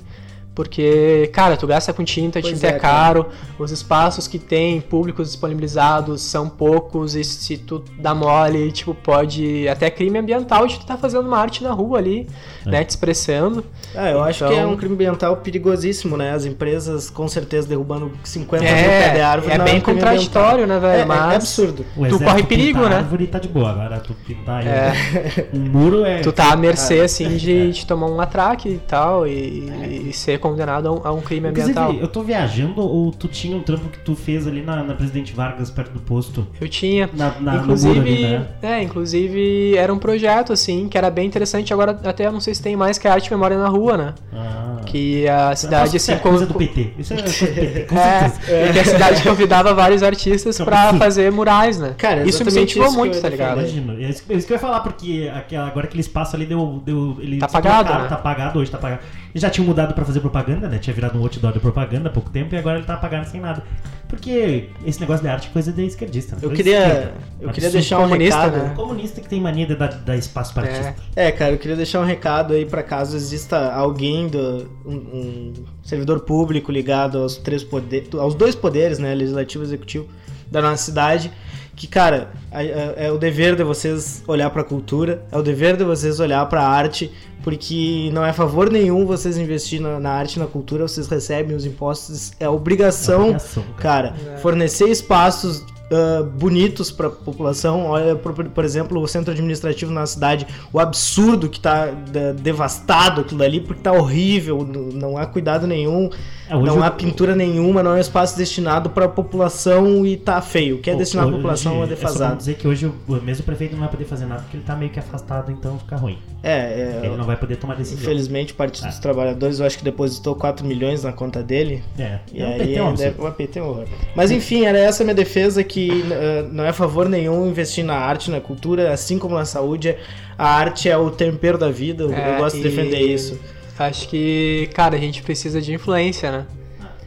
porque, 0.56 1.30
cara, 1.34 1.58
tu 1.58 1.68
gasta 1.68 1.92
com 1.92 2.04
tinta, 2.04 2.40
Pois 2.42 2.54
tinta 2.54 2.68
é, 2.68 2.70
é, 2.70 2.74
cara. 2.80 2.94
caro, 3.14 3.26
os 3.60 3.72
espaços 3.72 4.28
que 4.28 4.40
tem 4.40 4.80
públicos 4.80 5.28
disponibilizados 5.28 6.22
são 6.22 6.48
poucos 6.50 7.14
e 7.16 7.24
se 7.24 7.58
tu 7.58 7.84
dá 8.00 8.16
mole, 8.16 8.72
tipo, 8.72 8.96
pode 8.96 9.68
até 9.68 9.90
crime 9.92 10.18
ambiental 10.18 10.66
de 10.66 10.80
tu 10.80 10.86
tá 10.86 10.98
fazendo 10.98 11.28
uma 11.28 11.38
arte 11.38 11.62
na 11.64 11.72
rua 11.72 11.98
ali, 12.00 12.28
É. 12.66 12.70
né, 12.70 12.84
te 12.86 12.92
expressando. 12.92 13.64
Ah, 13.94 14.10
eu 14.10 14.24
acho 14.24 14.44
Então- 14.46 14.56
que 14.56 14.60
é 14.62 14.66
um 14.66 14.78
crime 14.78 14.94
ambiental 14.96 15.36
perigosíssimo, 15.38 16.16
né? 16.16 16.32
As 16.32 16.46
empresas 16.46 17.10
com 17.10 17.28
certeza 17.28 17.68
derrubando 17.68 18.12
50 18.24 18.64
mil 18.64 18.74
É, 18.74 19.10
pé 19.10 19.14
de 19.16 19.22
árvore. 19.22 19.54
é 19.54 19.58
não 19.58 19.66
bem 19.66 19.82
contraditório, 19.82 20.66
né, 20.66 20.76
ambiental. 20.76 20.82
velho? 20.82 21.00
É, 21.00 21.02
é 21.02 21.06
Mas 21.06 21.36
absurdo. 21.36 21.86
O 21.98 22.08
Tu 22.08 22.20
corre 22.20 22.44
perigo, 22.44 22.80
né? 22.88 22.96
A 22.96 22.98
árvore 23.00 23.28
tá 23.28 23.40
de 23.40 23.48
boa, 23.50 23.72
agora 23.72 24.00
tu 24.00 24.14
pintar 24.26 24.62
aí, 24.62 24.68
É. 24.68 25.48
um 25.54 25.60
muro 25.60 26.06
é. 26.06 26.20
Tu 26.22 26.32
tá 26.32 26.52
à 26.54 26.56
mercê, 26.56 27.00
É. 27.00 27.04
assim, 27.04 27.36
de, 27.36 27.72
de 27.72 27.86
tomar 27.86 28.08
um 28.08 28.22
atraque 28.22 28.70
e 28.70 28.78
tal, 28.80 29.28
e, 29.28 30.10
e 30.10 30.14
ser 30.14 30.40
condenado 30.50 30.88
a 30.88 30.92
um, 30.92 31.02
a 31.04 31.12
um 31.12 31.22
crime 31.22 31.48
ambiental. 31.48 31.94
eu 31.94 32.08
tô 32.08 32.22
viajando 32.24 32.82
ou 32.82 33.12
tu 33.12 33.28
tinha 33.28 33.56
um 33.56 33.62
trampo 33.62 33.90
que 33.90 34.00
tu 34.00 34.16
fez 34.16 34.48
ali 34.48 34.62
na, 34.62 34.84
na 34.84 34.94
Presidente 34.94 35.34
Vargas, 35.34 35.70
perto 35.72 35.92
do 35.92 36.00
posto? 36.00 36.46
Eu 36.60 36.68
tinha. 36.70 37.10
Na, 37.14 37.34
na, 37.40 37.56
inclusive, 37.58 38.00
ali, 38.00 38.22
né? 38.28 38.48
é, 38.62 38.82
inclusive 38.84 39.76
era 39.78 39.94
um 39.94 39.98
projeto, 39.98 40.54
assim, 40.54 40.88
que 40.88 40.98
era 40.98 41.10
bem 41.10 41.26
interessante. 41.28 41.74
Agora 41.74 42.00
até 42.04 42.26
eu 42.28 42.32
não 42.32 42.40
sei 42.40 42.54
se 42.56 42.62
tem 42.62 42.76
mais, 42.76 42.98
que 42.98 43.08
é 43.08 43.12
Arte 43.12 43.32
Memória 43.32 43.58
na 43.58 43.68
Rua, 43.68 43.98
né? 43.98 44.14
Ah. 44.34 44.64
Que 44.86 45.28
a 45.28 45.56
cidade, 45.56 45.98
Isso 45.98 46.12
assim, 46.12 46.20
é 46.20 46.22
coisa 46.22 46.46
com- 46.46 46.54
do 46.54 46.60
PT. 46.60 46.90
Isso 47.00 47.14
é 47.14 47.18
coisa 47.18 47.46
do 47.48 47.54
PT, 47.54 47.80
com 47.90 47.96
É, 48.48 48.70
e 48.70 48.74
que 48.74 48.80
a 48.80 48.86
cidade 48.86 49.24
convidava 49.24 49.74
vários 49.74 50.04
artistas 50.04 50.58
pra 50.62 50.92
sim. 50.92 51.00
fazer 51.00 51.32
murais, 51.32 51.80
né? 51.80 51.96
Cara, 51.98 52.24
isso 52.24 52.44
me 52.44 52.50
incentivou 52.52 52.88
isso 52.88 52.98
muito, 52.98 53.20
tá 53.20 53.28
ligado? 53.30 53.60
Imagino. 53.60 53.94
É 54.02 54.10
isso, 54.10 54.24
é 54.30 54.34
isso 54.36 54.46
que 54.48 54.54
eu 54.54 54.56
ia 54.56 54.60
falar, 54.60 54.82
porque 54.82 55.32
aquela- 55.34 55.68
agora 55.68 55.88
aquele 55.88 56.02
espaço 56.02 56.36
ali 56.36 56.46
deu. 56.46 56.82
deu 56.86 57.18
ele 57.20 57.40
Tá 57.40 57.48
apagado, 57.48 57.78
trocaram, 57.84 58.04
né? 58.04 58.10
Tá 58.10 58.16
apagado, 58.16 58.60
hoje 58.60 58.70
tá 58.72 58.78
apagado. 58.78 59.02
Eles 59.34 59.42
já 59.42 59.50
tinham 59.50 59.66
mudado 59.68 59.94
pra 59.94 60.06
fazer 60.06 60.20
propaganda, 60.36 60.68
né? 60.68 60.78
Tinha 60.78 60.94
virado 60.94 61.18
um 61.18 61.22
outdoor 61.22 61.54
de 61.54 61.60
propaganda 61.60 62.10
há 62.10 62.12
pouco 62.12 62.30
tempo 62.30 62.54
e 62.54 62.58
agora 62.58 62.78
ele 62.78 62.86
tá 62.86 62.96
apagado 62.96 63.28
sem 63.30 63.40
nada. 63.40 63.64
Porque 64.08 64.70
esse 64.86 65.00
negócio 65.00 65.24
de 65.24 65.30
arte 65.30 65.48
é 65.48 65.52
coisa 65.52 65.72
de 65.72 65.86
esquerdista. 65.86 66.36
né? 66.36 66.42
Eu 66.44 66.52
queria, 66.52 66.80
esquerda. 66.88 67.14
eu 67.42 67.50
queria 67.52 67.70
deixar 67.72 68.00
um 68.00 68.06
recado. 68.08 68.58
né? 68.58 68.74
Comunista 68.76 69.22
que 69.22 69.30
tem 69.30 69.40
mania 69.42 69.66
de 69.66 69.76
dar, 69.76 69.88
dar 69.94 70.16
espaço 70.18 70.54
para 70.54 70.68
É. 70.68 70.70
artista. 70.78 70.96
É, 71.16 71.32
cara, 71.32 71.54
eu 71.54 71.58
queria 71.58 71.76
deixar 71.78 72.02
um 72.02 72.06
recado 72.06 72.54
aí 72.54 72.66
pra 72.66 72.84
caso 72.84 73.16
exista 73.16 73.72
alguém 73.72 74.28
do 74.28 74.70
um, 74.86 74.94
um 74.96 75.54
servidor 75.84 76.20
público 76.22 76.72
ligado 76.72 77.18
aos 77.18 77.38
três 77.38 77.64
poderes, 77.64 78.14
aos 78.14 78.36
dois 78.36 78.54
poderes, 78.56 79.00
né, 79.00 79.14
legislativo 79.16 79.64
e 79.64 79.68
executivo 79.68 80.08
da 80.52 80.62
nossa 80.62 80.78
cidade, 80.84 81.32
que 81.76 81.88
cara, 81.88 82.30
a- 82.52 82.60
a- 82.60 82.94
é 83.06 83.12
o 83.12 83.18
dever 83.18 83.56
de 83.56 83.64
vocês 83.64 84.24
olhar 84.28 84.50
pra 84.50 84.64
cultura, 84.64 85.24
é 85.32 85.38
o 85.38 85.42
dever 85.42 85.76
de 85.78 85.84
vocês 85.84 86.20
olhar 86.20 86.46
pra 86.48 86.64
arte, 86.66 87.12
porque 87.44 88.10
não 88.14 88.26
é 88.26 88.34
favor 88.34 88.72
nenhum 88.72 89.06
vocês 89.06 89.38
investir 89.38 89.80
na, 89.82 90.00
na 90.00 90.10
arte 90.12 90.36
e 90.36 90.40
na 90.40 90.48
cultura, 90.48 90.88
vocês 90.88 91.08
recebem 91.08 91.56
os 91.56 91.66
impostos, 91.66 92.32
é 92.40 92.48
obrigação 92.50 93.24
Obrigação, 93.26 93.64
cara. 93.78 94.10
Cara, 94.14 94.34
É. 94.34 94.38
fornecer 94.38 94.88
espaços 94.90 95.64
ah, 95.92 96.24
bonitos 96.24 96.90
para 96.92 97.06
a 97.06 97.12
população. 97.12 97.86
Olha, 97.86 98.16
por, 98.16 98.34
por 98.34 98.66
exemplo, 98.66 99.00
o 99.00 99.08
centro 99.08 99.32
administrativo 99.32 99.92
na 99.92 100.04
cidade, 100.08 100.48
o 100.74 100.80
absurdo 100.80 101.48
que 101.48 101.60
tá 101.60 101.86
da- 102.12 102.32
devastado 102.32 103.22
aquilo 103.22 103.44
ali, 103.44 103.60
porque 103.62 103.84
tá 103.84 103.92
horrível, 103.92 104.68
não 104.94 105.16
há 105.16 105.28
cuidado 105.28 105.68
nenhum, 105.68 106.10
É, 106.50 106.56
hoje 106.56 106.66
não 106.68 106.84
há 106.84 106.92
pintura 106.92 107.36
nenhuma, 107.36 107.82
não 107.82 107.92
é 107.92 107.96
um 107.96 108.00
espaço 108.00 108.38
destinado 108.38 108.90
para 108.90 109.06
a 109.06 109.10
população 109.10 110.06
e 110.06 110.16
tá 110.18 110.42
feio. 110.42 110.76
O 110.76 110.80
que 110.80 110.90
é 110.90 110.96
destinado 110.96 111.30
à 111.30 111.32
população 111.34 111.72
é 111.74 111.76
É 111.76 111.80
só 111.80 111.86
pra 111.88 111.96
defasado. 111.96 112.38
dizer 112.38 112.54
que 112.56 112.68
hoje 112.68 112.86
o 113.08 113.14
mesmo 113.22 113.44
prefeito 113.46 113.74
não 113.74 113.80
vai 113.80 113.90
poder 113.90 114.06
fazer 114.06 114.26
nada 114.26 114.42
porque 114.42 114.58
ele 114.58 114.64
tá 114.64 114.76
meio 114.76 114.92
que 114.92 115.00
afastado, 115.00 115.52
então 115.52 115.78
fica 115.80 115.96
ruim. 115.96 116.18
É, 116.44 116.98
Ele 117.04 117.14
é, 117.14 117.18
não 117.18 117.26
vai 117.26 117.36
poder 117.36 117.56
tomar 117.56 117.76
decisão. 117.76 118.02
infelizmente 118.04 118.54
o 118.54 118.56
Partido 118.56 118.86
Ah. 118.86 118.90
dos 118.90 119.00
Trabalhadores, 119.00 119.60
eu 119.60 119.66
acho 119.66 119.78
que 119.80 119.84
depositou 119.84 120.36
4 120.36 120.66
milhões 120.66 121.04
na 121.04 121.12
conta 121.12 121.42
dele. 121.42 121.84
É, 121.98 122.20
E 122.32 122.42
é 122.42 122.46
um 122.46 122.52
aí 122.54 122.58
PT, 122.60 122.74
é 122.76 122.84
um 122.84 123.28
é, 123.28 123.32
PT 123.32 123.60
é 123.60 123.64
horror. 123.64 123.86
Mas 124.16 124.30
enfim, 124.30 124.66
era 124.66 124.78
essa 124.78 125.02
a 125.02 125.06
minha 125.06 125.16
defesa 125.16 125.64
que 125.64 125.90
uh, 125.90 126.48
não 126.52 126.64
é 126.64 126.72
favor 126.72 127.10
nenhum 127.10 127.48
investir 127.50 127.84
na 127.84 127.96
arte, 127.96 128.30
na 128.30 128.40
cultura, 128.40 128.92
assim 128.94 129.18
como 129.18 129.34
na 129.36 129.46
saúde. 129.46 129.96
A 130.38 130.48
arte 130.50 130.90
é 130.90 130.98
o 130.98 131.10
tempero 131.10 131.58
da 131.58 131.72
vida, 131.72 132.04
eu, 132.04 132.12
eu 132.12 132.16
É, 132.16 132.38
gosto 132.38 132.56
de 132.56 132.62
e 132.62 132.64
defender 132.70 133.00
isso. 133.00 133.40
Acho 133.78 134.08
que, 134.08 134.70
cara, 134.74 134.96
a 134.96 135.00
gente 135.00 135.22
precisa 135.22 135.62
de 135.62 135.74
influência, 135.74 136.32
né? 136.32 136.46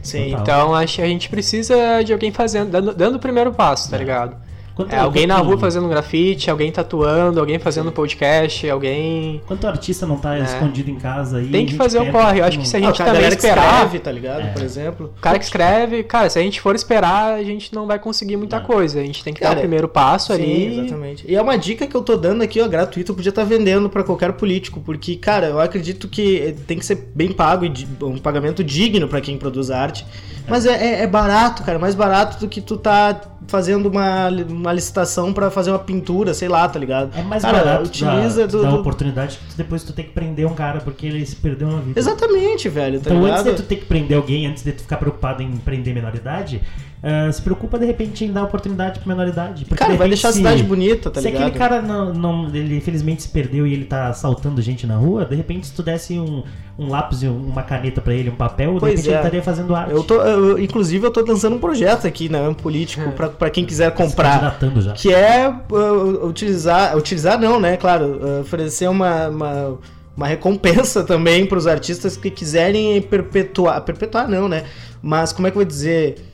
Sim. 0.01 0.33
Então 0.33 0.73
acho 0.75 0.95
que 0.97 1.01
a 1.01 1.07
gente 1.07 1.27
precisa 1.29 2.03
de 2.03 2.13
alguém 2.13 2.31
fazendo, 2.31 2.69
dando, 2.71 2.93
dando 2.93 3.15
o 3.15 3.19
primeiro 3.19 3.51
passo, 3.51 3.89
tá 3.89 3.95
É. 3.95 3.99
ligado? 3.99 4.35
Quanto- 4.79 4.93
É 4.93 4.97
alguém 4.97 5.27
na 5.27 5.35
rua 5.39 5.57
fazendo 5.57 5.85
um 5.87 5.89
grafite, 5.89 6.49
alguém 6.49 6.71
tatuando, 6.71 7.37
alguém 7.37 7.59
fazendo 7.59 7.91
podcast, 7.91 8.69
alguém. 8.69 9.41
Quanto 9.45 9.67
artista 9.67 10.05
não 10.07 10.15
tá 10.17 10.37
É. 10.37 10.41
escondido 10.43 10.89
em 10.89 10.95
casa 10.95 11.39
aí? 11.39 11.47
Tem 11.49 11.65
que 11.65 11.75
fazer 11.75 11.99
o 11.99 12.09
corre. 12.09 12.39
Eu 12.39 12.45
acho 12.45 12.57
que 12.57 12.65
se 12.65 12.77
a 12.77 12.79
Ah, 12.79 12.81
gente 12.83 12.95
o 12.95 12.97
cara 12.97 13.09
também 13.09 13.21
galera 13.23 13.35
que 13.35 13.45
esperar. 13.45 13.73
escreve, 13.73 13.99
tá 13.99 14.09
ligado? 14.11 14.41
É. 14.41 14.47
Por 14.53 14.61
exemplo. 14.63 15.13
O 15.17 15.21
cara 15.21 15.37
que 15.37 15.43
escreve, 15.43 16.03
cara, 16.03 16.29
se 16.29 16.39
a 16.39 16.41
gente 16.41 16.61
for 16.61 16.73
esperar, 16.75 17.33
a 17.33 17.43
gente 17.43 17.75
não 17.75 17.85
vai 17.85 17.99
conseguir 17.99 18.37
muita 18.37 18.57
Não. 18.59 18.65
coisa. 18.65 19.01
A 19.01 19.03
gente 19.03 19.21
tem 19.21 19.33
que 19.33 19.41
dar 19.41 19.47
Cara, 19.49 19.59
o 19.59 19.61
primeiro 19.61 19.89
passo 19.89 20.33
Sim, 20.33 20.41
ali. 20.41 20.79
exatamente. 20.79 21.25
E 21.27 21.35
é 21.35 21.41
uma 21.41 21.57
dica 21.57 21.85
que 21.85 21.95
eu 21.97 22.01
tô 22.01 22.15
dando 22.15 22.41
aqui, 22.41 22.61
ó, 22.61 22.67
gratuito, 22.69 23.11
eu 23.11 23.15
podia 23.17 23.31
estar 23.31 23.43
vendendo 23.43 23.89
pra 23.89 24.01
qualquer 24.01 24.31
político, 24.31 24.79
porque, 24.79 25.17
cara, 25.17 25.47
eu 25.47 25.59
acredito 25.59 26.07
que 26.07 26.55
tem 26.67 26.77
que 26.79 26.85
ser 26.85 27.09
bem 27.13 27.33
pago 27.33 27.65
e 27.65 27.73
um 28.01 28.17
pagamento 28.17 28.63
digno 28.63 29.09
pra 29.09 29.19
quem 29.19 29.37
produz 29.37 29.69
arte. 29.69 30.05
Mas 30.47 30.65
é, 30.65 30.71
é- 30.71 31.01
é 31.03 31.07
barato, 31.07 31.63
cara, 31.63 31.77
mais 31.77 31.95
barato 31.95 32.39
do 32.39 32.47
que 32.47 32.61
tu 32.61 32.77
tá 32.77 33.19
fazendo 33.49 33.87
uma, 33.87 34.29
uma 34.49 34.71
licitação 34.71 35.33
pra 35.33 35.49
fazer 35.51 35.71
uma 35.71 35.79
pintura, 35.79 36.33
sei 36.33 36.47
lá, 36.47 36.67
tá 36.69 36.79
ligado? 36.79 37.11
É 37.17 37.21
mais 37.21 37.41
Cara, 37.41 37.57
barato 37.59 37.85
utiliza 37.87 38.41
da, 38.47 38.51
do- 38.57 38.61
da 38.61 38.75
oportunidade 38.75 39.37
que 39.37 39.43
tu- 39.45 39.57
depois 39.57 39.83
tu 39.83 39.91
tem 39.91 40.05
que 40.05 40.11
prender 40.11 40.45
um 40.47 40.53
cara 40.53 40.79
porque 40.79 41.05
ele 41.07 41.25
se 41.25 41.35
perdeu 41.35 41.67
na 41.69 41.79
vida. 41.79 41.99
Exatamente, 41.99 42.69
velho, 42.69 42.99
tá 43.01 43.09
Então 43.09 43.25
antes 43.25 43.39
ligado? 43.39 43.55
de 43.57 43.61
tu 43.63 43.65
ter 43.67 43.75
que 43.77 43.85
prender 43.85 44.15
alguém, 44.17 44.47
antes 44.47 44.63
de 44.63 44.71
tu 44.71 44.81
ficar 44.83 44.97
preocupado 44.97 45.43
em 45.43 45.51
prender 45.57 45.93
menoridade, 45.93 46.61
ah, 47.01 47.31
se 47.31 47.41
preocupa 47.41 47.79
de 47.79 47.85
repente 47.85 48.25
em 48.25 48.31
dar 48.31 48.43
oportunidade 48.43 48.99
pra 48.99 49.07
menoridade. 49.15 49.65
Porque, 49.65 49.75
Cara, 49.79 49.91
de 49.93 49.97
vai 49.97 50.07
repente, 50.07 50.21
deixar 50.21 50.29
a 50.29 50.31
se- 50.31 50.37
cidade 50.39 50.63
bonita, 50.63 51.09
tá 51.09 51.21
se 51.21 51.27
ligado? 51.27 51.43
aquele 51.43 51.57
cara 51.57 51.81
não, 51.81 52.13
não- 52.13 52.47
ele 52.53 52.75
infelizmente 52.77 53.21
se 53.23 53.29
perdeu 53.29 53.65
e 53.65 53.73
ele 53.73 53.85
tá 53.85 54.07
assaltando 54.09 54.61
gente 54.61 54.85
na 54.85 54.95
rua, 54.97 55.23
de 55.25 55.35
repente 55.35 55.67
se 55.67 55.73
tu 55.73 55.81
desse 55.81 56.19
um, 56.19 56.43
um 56.77 56.89
lápis 56.89 57.23
uma 57.23 57.63
caneta 57.63 58.01
pra 58.01 58.13
ele, 58.13 58.29
um 58.29 58.35
papel, 58.35 58.73
de 58.73 58.79
Pois 58.79 58.91
repente 58.91 59.07
é. 59.07 59.11
ele 59.11 59.17
estaria 59.19 59.41
fazendo 59.43 59.73
arte. 59.75 59.91
Eu 59.93 60.03
tô, 60.03 60.15
eu- 60.21 60.59
inclusive, 60.59 61.05
eu 61.05 61.11
tô 61.11 61.21
lançando 61.25 61.55
um 61.55 61.59
projeto 61.59 62.05
aqui, 62.05 62.27
né, 62.29 62.47
um 62.47 62.53
político, 62.53 63.11
pra, 63.11 63.29
pra 63.29 63.49
quem 63.49 63.65
quiser 63.65 63.91
Se 63.91 63.95
comprar. 63.95 64.57
já. 64.77 64.91
Que 64.93 65.13
é 65.13 65.47
uh, 65.71 66.25
utilizar, 66.27 66.97
utilizar 66.97 67.39
não, 67.39 67.59
né? 67.59 67.77
Claro, 67.77 68.19
uh, 68.21 68.41
oferecer 68.41 68.89
uma, 68.89 69.29
uma, 69.29 69.77
uma 70.17 70.27
recompensa 70.27 71.03
também 71.03 71.45
para 71.45 71.57
os 71.57 71.65
artistas 71.67 72.17
que 72.17 72.29
quiserem 72.29 73.01
perpetuar, 73.01 73.79
perpetuar 73.81 74.27
não, 74.27 74.49
né? 74.49 74.63
Mas 75.01 75.31
como 75.31 75.47
é 75.47 75.51
que 75.51 75.55
eu 75.57 75.61
vou 75.61 75.65
dizer? 75.67 76.25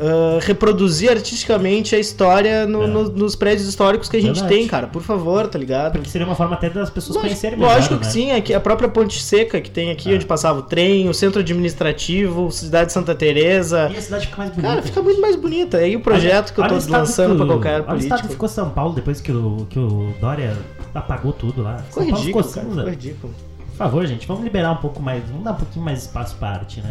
Uh, 0.00 0.38
reproduzir 0.40 1.10
artisticamente 1.10 1.94
a 1.94 1.98
história 1.98 2.66
no- 2.66 2.84
É. 2.84 2.86
no- 2.86 3.10
nos 3.10 3.36
prédios 3.36 3.68
históricos 3.68 4.08
que 4.08 4.16
a 4.16 4.20
gente 4.22 4.36
Verdade. 4.40 4.54
tem, 4.54 4.66
cara. 4.66 4.86
Por 4.86 5.02
favor, 5.02 5.46
tá 5.46 5.58
ligado? 5.58 5.92
Porque 5.92 6.08
seria 6.08 6.26
uma 6.26 6.34
forma 6.34 6.54
até 6.54 6.70
das 6.70 6.88
pessoas 6.88 7.16
Lógico, 7.16 7.28
conhecerem 7.28 7.58
melhor, 7.58 7.74
lógico 7.74 7.98
que 7.98 8.04
né? 8.06 8.10
sim, 8.10 8.30
aqui 8.32 8.54
a 8.54 8.60
própria 8.60 8.88
Ponte 8.88 9.20
Seca 9.22 9.60
que 9.60 9.70
tem 9.70 9.90
aqui, 9.90 10.10
É. 10.10 10.14
onde 10.14 10.24
passava 10.24 10.58
o 10.60 10.62
trem, 10.62 11.06
o 11.06 11.12
centro 11.12 11.40
administrativo, 11.40 12.50
cidade 12.50 12.86
de 12.86 12.92
Santa 12.94 13.14
Teresa. 13.14 13.90
E 13.92 13.96
a 13.98 14.00
cidade 14.00 14.26
fica 14.26 14.38
mais 14.38 14.50
bonita. 14.50 14.68
Cara, 14.68 14.82
fica 14.82 15.02
muito 15.02 15.20
mais 15.20 15.36
bonita. 15.36 15.76
Aí 15.76 15.94
o 15.96 16.00
projeto 16.00 16.54
que 16.54 16.60
eu 16.60 16.64
Olha 16.64 16.78
tô 16.80 16.90
lançando 16.92 17.30
que 17.32 17.36
pra 17.36 17.46
qualquer 17.46 17.70
Olha 17.72 17.78
o 17.78 17.80
estado 17.80 17.98
que 17.98 18.06
político. 18.06 18.32
ficou 18.32 18.48
São 18.48 18.70
Paulo 18.70 18.94
depois 18.94 19.20
que 19.20 19.30
o, 19.32 19.66
que 19.68 19.78
o 19.78 20.14
Dória 20.18 20.56
apagou 20.94 21.32
tudo 21.34 21.62
lá. 21.62 21.76
Ficou 21.76 21.92
São 21.92 22.04
Paulo 22.04 22.16
ridículo, 22.20 22.44
ficou 22.44 22.62
cara. 22.62 22.74
Ficou 22.74 22.90
ridículo. 22.90 23.34
Por 23.68 23.76
favor, 23.76 24.06
gente, 24.06 24.26
vamos 24.26 24.44
liberar 24.44 24.72
um 24.72 24.76
pouco 24.76 25.02
mais, 25.02 25.22
vamos 25.28 25.44
dar 25.44 25.52
um 25.52 25.56
pouquinho 25.56 25.84
mais 25.84 26.00
espaço 26.02 26.36
pra 26.36 26.48
arte, 26.52 26.80
né? 26.80 26.90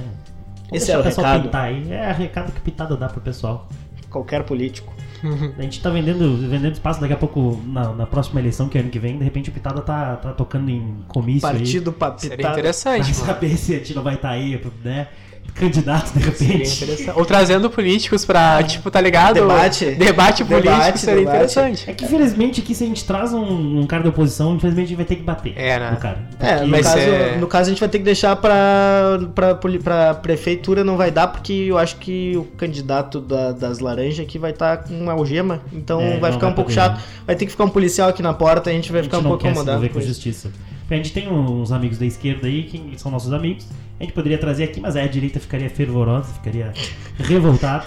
Esse 0.72 0.92
é 0.92 0.98
o 0.98 1.04
pessoal 1.04 1.28
recado. 1.28 1.44
pintar 1.44 1.64
aí. 1.66 1.92
É 1.92 2.12
o 2.12 2.16
recado 2.16 2.52
que 2.52 2.62
Pitada 2.62 2.96
dá 2.96 3.08
pro 3.08 3.22
pessoal. 3.22 3.68
Qualquer 4.10 4.44
político. 4.44 4.94
A 5.58 5.62
gente 5.62 5.82
tá 5.82 5.90
vendendo, 5.90 6.38
vendendo 6.38 6.74
espaço 6.74 7.02
daqui 7.02 7.14
a 7.14 7.18
pouco, 7.18 7.62
na, 7.66 7.94
na 7.94 8.06
próxima 8.06 8.40
eleição, 8.40 8.70
que 8.70 8.78
é 8.78 8.82
ano 8.82 8.90
que 8.90 9.00
vem, 9.00 9.18
de 9.18 9.24
repente 9.24 9.50
o 9.50 9.54
Pitada 9.54 9.82
tá, 9.82 10.16
tá 10.16 10.34
tocando 10.34 10.70
em 10.70 11.04
comício 11.08 11.42
Partido 11.42 11.62
aí. 11.62 11.66
Seria 11.68 11.92
papitada. 11.92 12.42
Pra 12.42 12.52
interessante, 12.52 13.12
mano. 13.14 13.26
saber 13.26 13.58
se 13.58 13.76
a 13.76 13.78
gente 13.78 13.94
não 13.94 14.04
vai 14.04 14.16
estar 14.16 14.30
aí, 14.30 14.62
né? 14.84 15.08
Candidato, 15.56 16.12
de 16.18 16.24
repente. 16.24 16.88
Ou 17.16 17.26
trazendo 17.26 17.70
políticos 17.70 18.24
pra, 18.26 18.62
tipo, 18.64 18.90
tá 18.90 19.02
ligado? 19.02 19.36
Debate. 19.36 19.86
Debate 19.96 20.44
político 20.46 20.72
Debate, 20.74 21.00
seria 21.00 21.16
debate. 21.20 21.36
interessante. 21.38 21.90
É 21.90 21.94
que 21.94 22.06
infelizmente 22.06 22.62
aqui 22.62 22.74
se 22.76 22.84
a 22.84 22.88
gente 22.88 23.04
traz 23.06 23.34
um, 23.34 23.80
um 23.82 23.86
cara 23.88 24.04
de 24.04 24.10
oposição, 24.10 24.56
infelizmente 24.56 24.86
a 24.86 24.88
gente 24.90 24.98
vai 24.98 25.06
ter 25.06 25.16
que 25.16 25.24
bater 25.24 25.54
É, 25.58 25.80
né? 25.80 25.92
no 25.92 25.98
cara. 25.98 26.20
É, 26.40 26.64
no 26.66 26.82
caso, 26.82 26.98
é- 27.00 27.38
no 27.38 27.48
caso 27.48 27.70
a 27.70 27.74
gente 27.74 27.80
vai 27.80 27.90
ter 27.90 27.98
que 28.00 28.04
deixar 28.06 28.36
pra, 28.36 29.20
pra, 29.36 29.56
pra 29.56 30.14
prefeitura 30.16 30.84
não 30.84 30.96
vai 30.98 31.12
dar, 31.12 31.28
porque 31.28 31.54
eu 31.54 31.78
acho 31.78 31.98
que 31.98 32.36
o 32.38 32.44
candidato 32.58 33.20
da- 33.20 33.52
das 33.52 33.80
laranjas 33.80 34.20
aqui 34.26 34.38
vai 34.40 34.52
estar 34.52 34.78
com 34.78 34.94
uma 35.00 35.14
algema, 35.14 35.62
então 35.74 36.00
É, 36.02 36.18
vai 36.18 36.32
ficar 36.32 36.46
vai 36.46 36.52
um 36.52 36.56
pouco 36.56 36.72
chato. 36.72 37.02
Vai 37.26 37.36
ter 37.36 37.46
que 37.46 37.52
ficar 37.52 37.66
um 37.66 37.70
policial 37.70 38.10
aqui 38.10 38.22
na 38.22 38.34
porta, 38.34 38.70
a 38.70 38.74
gente 38.74 38.92
vai 38.92 39.02
a 39.02 39.04
gente 39.04 39.12
ficar 39.12 39.26
um 39.26 39.30
pouco 39.30 39.46
incomodado. 39.46 39.78
envolver 39.78 39.90
com 39.94 40.02
justiça. 40.02 40.52
A 40.90 40.96
gente 40.96 41.12
tem 41.14 41.28
uns 41.32 41.72
amigos 41.72 41.98
da 42.00 42.06
esquerda 42.06 42.48
aí, 42.48 42.64
que 42.64 42.94
são 42.98 43.12
nossos 43.12 43.32
amigos. 43.32 43.68
A 44.00 44.04
gente 44.04 44.14
poderia 44.14 44.38
trazer 44.38 44.64
aqui, 44.64 44.80
mas 44.80 44.96
aí 44.96 45.04
a 45.04 45.08
direita 45.08 45.40
ficaria 45.40 45.70
fervorosa, 45.70 46.34
ficaria 46.34 46.72
revoltada, 47.18 47.86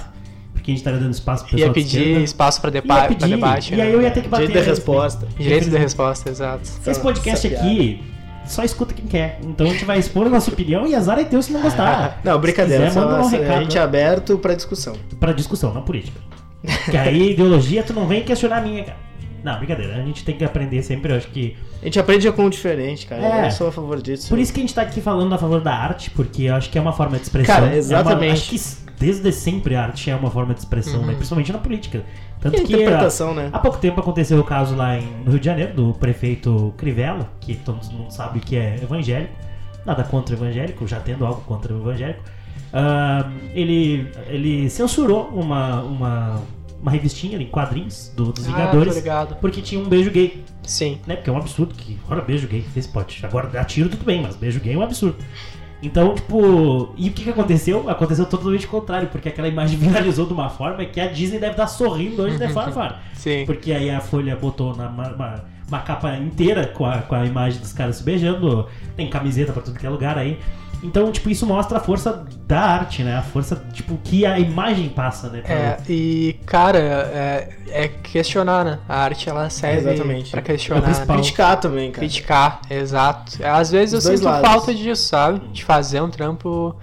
porque 0.52 0.70
a 0.70 0.72
gente 0.74 0.80
estaria 0.80 1.00
dando 1.00 1.12
espaço 1.12 1.44
pro 1.44 1.52
pessoal 1.52 1.68
Ia 1.68 1.74
pedir 1.74 2.22
espaço 2.22 2.70
depa 2.70 2.94
pra 2.94 3.08
pedir, 3.08 3.28
debate. 3.28 3.72
e 3.72 3.76
né? 3.76 3.82
aí 3.84 3.92
eu 3.92 4.02
ia 4.02 4.10
ter 4.10 4.22
que 4.22 4.28
bater. 4.28 4.46
Direito 4.46 4.64
da 4.64 4.70
né? 4.70 4.76
resposta. 4.76 5.28
Direito 5.38 5.70
da 5.70 5.78
resposta, 5.78 6.30
exato. 6.30 6.68
Esse 6.86 7.00
podcast 7.00 7.46
aqui 7.46 8.02
só 8.46 8.62
escuta 8.62 8.92
quem 8.92 9.06
quer. 9.06 9.38
Então 9.42 9.66
a 9.66 9.70
gente 9.70 9.84
vai 9.84 9.98
expor 9.98 10.26
a 10.26 10.30
nossa 10.30 10.50
opinião 10.50 10.86
e 10.86 10.94
azar 10.94 11.18
é 11.18 11.24
teu 11.24 11.40
se 11.42 11.52
não 11.52 11.62
gostar. 11.62 12.20
Não, 12.24 12.38
brincadeira, 12.38 12.84
Se 12.84 12.88
quiser, 12.90 13.00
só, 13.00 13.06
manda 13.08 13.22
um 13.22 13.26
a 13.26 13.30
recado. 13.30 13.62
gente 13.62 13.78
é 13.78 13.80
aberto 13.80 14.38
pra 14.38 14.54
discussão. 14.54 14.94
Pra 15.18 15.32
discussão, 15.32 15.72
não 15.72 15.82
política. 15.82 16.20
Que 16.90 16.96
aí, 16.96 17.32
ideologia, 17.32 17.82
tu 17.82 17.92
não 17.92 18.06
vem 18.06 18.22
questionar 18.22 18.58
a 18.58 18.60
minha, 18.60 18.84
cara. 18.84 18.98
Não, 19.42 19.56
brincadeira. 19.58 19.96
A 19.96 20.02
gente 20.02 20.24
tem 20.24 20.36
que 20.36 20.44
aprender 20.44 20.82
sempre, 20.82 21.12
eu 21.12 21.16
acho 21.16 21.28
que. 21.28 21.56
A 21.80 21.84
gente 21.86 21.98
aprende 21.98 22.30
com 22.32 22.44
o 22.46 22.50
diferente, 22.50 23.06
cara. 23.06 23.22
É. 23.22 23.46
Eu 23.46 23.50
sou 23.50 23.68
a 23.68 23.72
favor 23.72 24.00
disso. 24.00 24.28
Por 24.28 24.38
isso 24.38 24.52
que 24.52 24.60
a 24.60 24.62
gente 24.62 24.74
tá 24.74 24.82
aqui 24.82 25.00
falando 25.00 25.34
a 25.34 25.38
favor 25.38 25.60
da 25.60 25.74
arte, 25.74 26.10
porque 26.10 26.44
eu 26.44 26.54
acho 26.54 26.70
que 26.70 26.78
é 26.78 26.80
uma 26.80 26.92
forma 26.92 27.16
de 27.16 27.24
expressão. 27.24 27.54
Cara, 27.54 27.66
É 27.66 27.70
uma- 27.70 27.76
exatamente. 27.76 28.32
acho 28.32 28.50
que 28.50 28.92
desde 28.98 29.32
sempre 29.32 29.74
a 29.74 29.82
arte 29.82 30.08
é 30.10 30.14
uma 30.14 30.30
forma 30.30 30.54
de 30.54 30.60
expressão, 30.60 31.04
né? 31.04 31.14
Principalmente 31.14 31.52
na 31.52 31.58
política. 31.58 32.02
Tanto 32.40 32.56
E 32.56 32.60
a 32.60 32.64
que 32.64 32.72
interpretação, 32.74 33.34
né? 33.34 33.50
há 33.52 33.58
pouco 33.58 33.78
tempo 33.78 34.00
aconteceu 34.00 34.38
o 34.38 34.44
caso 34.44 34.74
lá 34.76 34.96
em, 34.98 35.06
no 35.24 35.30
Rio 35.30 35.38
de 35.40 35.46
Janeiro 35.46 35.74
do 35.74 35.94
prefeito 35.94 36.72
Crivella, 36.76 37.28
que 37.40 37.54
todo 37.54 37.84
mundo 37.92 38.10
sabe 38.12 38.40
que 38.40 38.56
é 38.56 38.76
evangélico. 38.82 39.32
Nada 39.86 40.02
contra 40.04 40.34
o 40.34 40.38
evangélico, 40.38 40.86
já 40.86 40.98
tendo 41.00 41.24
algo 41.26 41.40
contra 41.42 41.72
o 41.74 41.80
evangélico. 41.80 42.20
Ah, 42.72 43.28
ele, 43.54 44.08
ele 44.28 44.70
censurou 44.70 45.28
uma, 45.34 45.82
uma, 45.82 46.40
uma 46.82 46.90
revistinha 46.90 47.38
em 47.40 47.46
quadrinhos 47.46 48.12
do- 48.16 48.32
dos 48.32 48.44
Ah, 48.44 48.48
Vingadores 48.50 48.96
ligado. 48.96 49.36
porque 49.36 49.62
tinha 49.62 49.80
um 49.80 49.88
beijo 49.88 50.10
gay 50.10 50.42
Sim. 50.64 50.98
né? 51.06 51.14
Porque 51.16 51.30
é 51.30 51.32
um 51.32 51.36
absurdo 51.38 51.74
que. 51.74 51.98
Agora 52.04 52.20
beijo 52.20 52.46
gay, 52.48 52.60
fez 52.74 52.86
pote. 52.86 53.24
Agora 53.24 53.46
dá 53.48 53.64
tiro 53.64 53.88
tudo 53.88 54.04
bem, 54.04 54.20
mas 54.20 54.34
beijo 54.36 54.58
gay 54.60 54.74
é 54.74 54.76
um 54.76 54.82
absurdo. 54.82 55.16
Então, 55.82 56.14
tipo. 56.14 56.92
E 56.96 57.08
o 57.08 57.12
que, 57.12 57.24
que 57.24 57.30
aconteceu? 57.30 57.88
Aconteceu 57.88 58.24
totalmente 58.26 58.66
o 58.66 58.68
contrário, 58.68 59.08
porque 59.08 59.28
aquela 59.28 59.48
imagem 59.48 59.78
viralizou 59.80 60.26
de 60.26 60.32
uma 60.32 60.48
forma 60.48 60.84
que 60.84 61.00
a 61.00 61.06
Disney 61.08 61.38
deve 61.40 61.52
estar 61.52 61.66
sorrindo 61.66 62.22
hoje 62.22 62.42
a 62.42 62.48
fora. 62.72 62.98
Sim. 63.14 63.44
Porque 63.46 63.72
aí 63.72 63.90
a 63.90 64.00
Folha 64.00 64.36
botou 64.36 64.76
na, 64.76 64.88
uma, 64.88 65.08
uma, 65.08 65.44
uma 65.68 65.78
capa 65.80 66.16
inteira 66.16 66.66
com 66.68 66.84
a, 66.86 66.98
com 66.98 67.14
a 67.16 67.24
imagem 67.26 67.60
dos 67.60 67.72
caras 67.72 67.96
se 67.96 68.04
beijando, 68.04 68.66
tem 68.96 69.08
camiseta 69.10 69.52
pra 69.52 69.62
tudo 69.62 69.78
que 69.78 69.86
é 69.86 69.90
lugar 69.90 70.16
aí. 70.18 70.38
Então, 70.82 71.12
tipo, 71.12 71.30
isso 71.30 71.46
mostra 71.46 71.78
a 71.78 71.80
força 71.80 72.24
da 72.46 72.60
arte, 72.60 73.02
né? 73.04 73.16
A 73.16 73.22
força, 73.22 73.56
tipo, 73.72 73.96
que 74.02 74.26
a 74.26 74.38
imagem 74.38 74.88
passa, 74.88 75.28
né? 75.30 75.40
pra- 75.40 75.54
É, 75.54 75.78
e, 75.88 76.36
cara, 76.44 76.78
é, 76.78 77.48
é 77.68 77.88
questionar, 77.88 78.64
né? 78.64 78.78
A 78.88 78.96
arte, 79.04 79.28
ela 79.28 79.48
serve 79.48 79.88
Exatamente. 79.90 80.30
pra 80.32 80.40
É 80.40 80.42
questionar. 80.42 80.82
principal. 80.82 81.16
né? 81.16 81.22
Criticar 81.22 81.56
também, 81.60 81.90
cara. 81.92 82.06
Criticar, 82.06 82.60
exato. 82.68 83.32
Às 83.44 83.70
vezes 83.70 83.94
Os 84.00 84.04
eu 84.06 84.16
sinto 84.16 84.26
lados. 84.26 84.48
falta 84.50 84.74
disso, 84.74 85.06
sabe? 85.08 85.40
De 85.52 85.64
fazer 85.64 86.00
um 86.00 86.10
trampo 86.10 86.74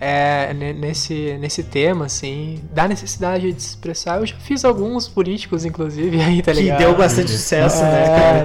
é, 0.00 0.52
ne- 0.54 0.72
nesse, 0.72 1.36
nesse 1.40 1.62
tema, 1.64 2.06
assim, 2.06 2.62
da 2.72 2.86
necessidade 2.86 3.52
de 3.52 3.62
se 3.62 3.70
expressar. 3.70 4.18
Eu 4.20 4.26
já 4.26 4.36
fiz 4.36 4.64
alguns 4.64 5.08
políticos, 5.08 5.64
inclusive, 5.64 6.20
aí, 6.22 6.40
tá 6.42 6.52
Que 6.52 6.60
ligado? 6.62 6.78
deu 6.78 6.96
bastante 6.96 7.30
sucesso, 7.32 7.82
É, 7.82 7.90
né, 7.90 8.44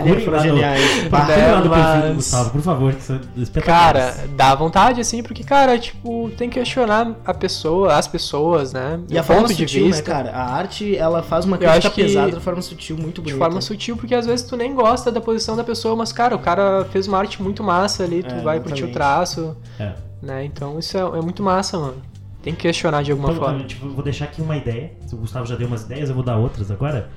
No- 0.00 0.40
geniais. 0.40 0.80
Procure 1.08 1.26
perfil 1.26 1.62
do 1.62 1.68
mas- 1.70 2.14
Gustavo, 2.14 2.50
por 2.50 2.60
favor, 2.62 2.92
que 2.94 3.02
são. 3.02 3.20
Cara, 3.64 4.14
dá 4.36 4.54
vontade, 4.54 5.00
assim, 5.00 5.22
porque, 5.22 5.42
cara, 5.42 5.78
tipo, 5.78 6.30
tem 6.36 6.48
que 6.48 6.58
questionar 6.58 7.14
a 7.24 7.34
pessoa, 7.34 7.94
as 7.94 8.06
pessoas, 8.06 8.72
né? 8.72 9.00
E 9.08 9.18
a 9.18 9.22
forma 9.22 9.42
ponto 9.42 9.54
de 9.54 9.62
sutil, 9.62 9.86
vista. 9.86 10.02
né, 10.02 10.16
cara? 10.24 10.30
A 10.36 10.54
arte, 10.54 10.96
ela 10.96 11.22
faz 11.22 11.44
uma 11.44 11.58
crítica 11.58 11.90
que- 11.90 12.02
pesada 12.04 12.32
de 12.32 12.40
forma 12.40 12.62
sutil, 12.62 12.96
muito 12.96 13.16
De 13.20 13.30
bonita. 13.32 13.38
forma 13.38 13.60
sutil, 13.60 13.96
porque 13.96 14.14
às 14.14 14.26
vezes 14.26 14.44
tu 14.46 14.56
nem 14.56 14.74
gosta 14.74 15.10
da 15.10 15.20
posição 15.20 15.56
da 15.56 15.64
pessoa, 15.64 15.96
mas, 15.96 16.12
cara, 16.12 16.36
o 16.36 16.38
cara 16.38 16.86
fez 16.92 17.06
uma 17.08 17.18
arte 17.18 17.42
muito 17.42 17.62
massa 17.62 18.04
ali, 18.04 18.22
tu 18.22 18.34
É, 18.34 18.40
vai 18.40 18.58
curtir 18.60 18.84
o 18.84 18.86
exatamente. 18.88 18.92
traço, 18.94 19.56
É. 19.78 19.92
né? 20.24 20.44
Então 20.44 20.78
isso 20.78 20.96
é, 20.96 21.00
é 21.00 21.20
muito 21.20 21.42
massa, 21.42 21.78
mano. 21.78 21.96
Tem 22.42 22.54
que 22.54 22.62
questionar 22.62 23.02
de 23.02 23.10
alguma 23.12 23.30
Então, 23.30 23.42
forma. 23.42 23.60
eu, 23.60 23.66
tipo, 23.66 23.88
vou 23.88 24.04
deixar 24.04 24.26
aqui 24.26 24.42
uma 24.42 24.56
ideia. 24.56 24.92
Se 25.06 25.14
o 25.14 25.18
Gustavo 25.18 25.46
já 25.46 25.54
deu 25.56 25.66
umas 25.66 25.82
ideias, 25.84 26.08
eu 26.10 26.14
vou 26.14 26.24
dar 26.24 26.36
outras 26.36 26.70
agora. 26.70 27.08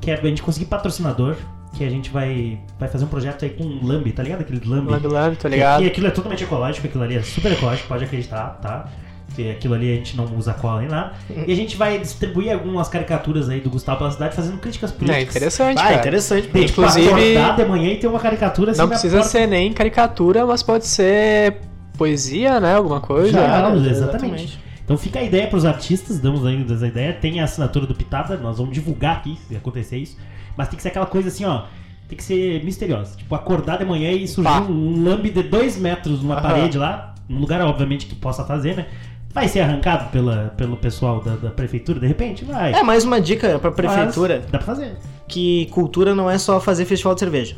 Que 0.00 0.10
é 0.10 0.14
a 0.14 0.24
gente 0.24 0.42
conseguir 0.42 0.66
patrocinador. 0.66 1.36
Que 1.76 1.84
a 1.84 1.90
gente 1.90 2.08
vai, 2.10 2.60
vai 2.78 2.88
fazer 2.88 3.04
um 3.04 3.08
projeto 3.08 3.44
aí 3.44 3.50
com 3.50 3.64
um 3.64 3.84
Lambi, 3.86 4.12
tá 4.12 4.22
ligado? 4.22 4.40
Aquele 4.42 4.60
Lambi. 4.64 4.90
Lambi 4.92 5.06
Lambi, 5.08 5.36
tá 5.36 5.48
E 5.48 5.52
ligado? 5.52 5.84
aquilo 5.86 6.06
é 6.06 6.10
totalmente 6.10 6.44
ecológico, 6.44 6.86
aquilo 6.86 7.02
ali 7.02 7.16
é 7.16 7.22
super 7.22 7.50
ecológico, 7.52 7.88
pode 7.88 8.04
acreditar, 8.04 8.58
tá? 8.62 8.88
Que 9.34 9.50
aquilo 9.50 9.74
ali 9.74 9.92
a 9.92 9.96
gente 9.96 10.16
não 10.16 10.24
usa 10.36 10.54
cola 10.54 10.80
nem 10.80 10.88
nada. 10.88 11.14
E 11.46 11.52
a 11.52 11.56
gente 11.56 11.76
vai 11.76 11.98
distribuir 11.98 12.52
algumas 12.52 12.88
caricaturas 12.88 13.48
aí 13.48 13.60
do 13.60 13.70
Gustavo 13.70 13.98
pela 13.98 14.10
cidade 14.12 14.36
fazendo 14.36 14.58
críticas 14.58 14.92
É 14.92 14.94
políticas. 14.94 15.34
interessante, 15.36 15.78
Ah, 15.80 15.82
cara. 15.82 15.96
interessante. 15.96 16.46
Tem, 16.48 16.64
Inclusive- 16.64 17.08
acordar 17.36 17.56
de 17.56 17.64
manhã 17.64 17.90
e 17.92 17.96
ter 17.98 18.06
uma 18.06 18.20
caricatura 18.20 18.70
assim 18.70 18.80
Não 18.80 18.88
precisa 18.88 19.22
ser 19.24 19.46
nem 19.48 19.72
caricatura, 19.72 20.46
mas 20.46 20.62
pode 20.62 20.86
ser 20.86 21.56
poesia, 21.96 22.60
né? 22.60 22.74
Alguma 22.76 23.00
coisa. 23.00 23.32
Já, 23.32 23.46
Cara, 23.46 23.76
exatamente. 23.76 24.58
Então 24.84 24.98
fica 24.98 25.18
a 25.18 25.22
ideia 25.22 25.46
pros 25.46 25.64
artistas, 25.64 26.20
damos 26.20 26.44
ainda 26.44 26.74
a 26.74 26.86
ideia. 26.86 27.12
Tem 27.12 27.40
a 27.40 27.44
assinatura 27.44 27.86
do 27.86 27.94
Pitada, 27.94 28.36
nós 28.36 28.58
vamos 28.58 28.74
divulgar 28.74 29.16
aqui 29.16 29.38
se 29.48 29.56
acontecer 29.56 29.96
isso. 29.96 30.16
Mas 30.56 30.68
tem 30.68 30.76
que 30.76 30.82
ser 30.82 30.88
aquela 30.90 31.06
coisa 31.06 31.28
assim, 31.28 31.44
ó. 31.44 31.62
Tem 32.06 32.18
que 32.18 32.22
ser 32.22 32.62
misteriosa. 32.62 33.16
Tipo, 33.16 33.34
acordar 33.34 33.78
de 33.78 33.84
manhã 33.86 34.12
e 34.12 34.28
surgir 34.28 34.50
Pá. 34.50 34.60
um, 34.60 34.98
um 34.98 35.04
lambe 35.04 35.30
de 35.30 35.42
dois 35.42 35.78
metros 35.78 36.20
numa 36.22 36.34
Aham. 36.34 36.42
parede 36.42 36.76
lá, 36.76 37.14
num 37.26 37.40
lugar, 37.40 37.62
obviamente, 37.62 38.04
que 38.06 38.14
possa 38.14 38.44
fazer, 38.44 38.76
né? 38.76 38.86
Vai 39.32 39.48
ser 39.48 39.60
arrancado 39.60 40.10
pela, 40.10 40.52
pelo 40.56 40.76
pessoal 40.76 41.20
da, 41.20 41.34
da 41.34 41.50
prefeitura, 41.50 41.98
de 41.98 42.06
repente? 42.06 42.44
Vai. 42.44 42.72
É, 42.74 42.82
mais 42.82 43.04
uma 43.04 43.20
dica 43.20 43.58
pra 43.58 43.72
prefeitura, 43.72 44.40
Mas 44.42 44.50
dá 44.52 44.58
pra 44.58 44.66
fazer. 44.66 44.96
que 45.26 45.66
cultura 45.72 46.14
não 46.14 46.30
é 46.30 46.36
só 46.38 46.60
fazer 46.60 46.84
festival 46.84 47.14
de 47.14 47.20
cerveja. 47.20 47.56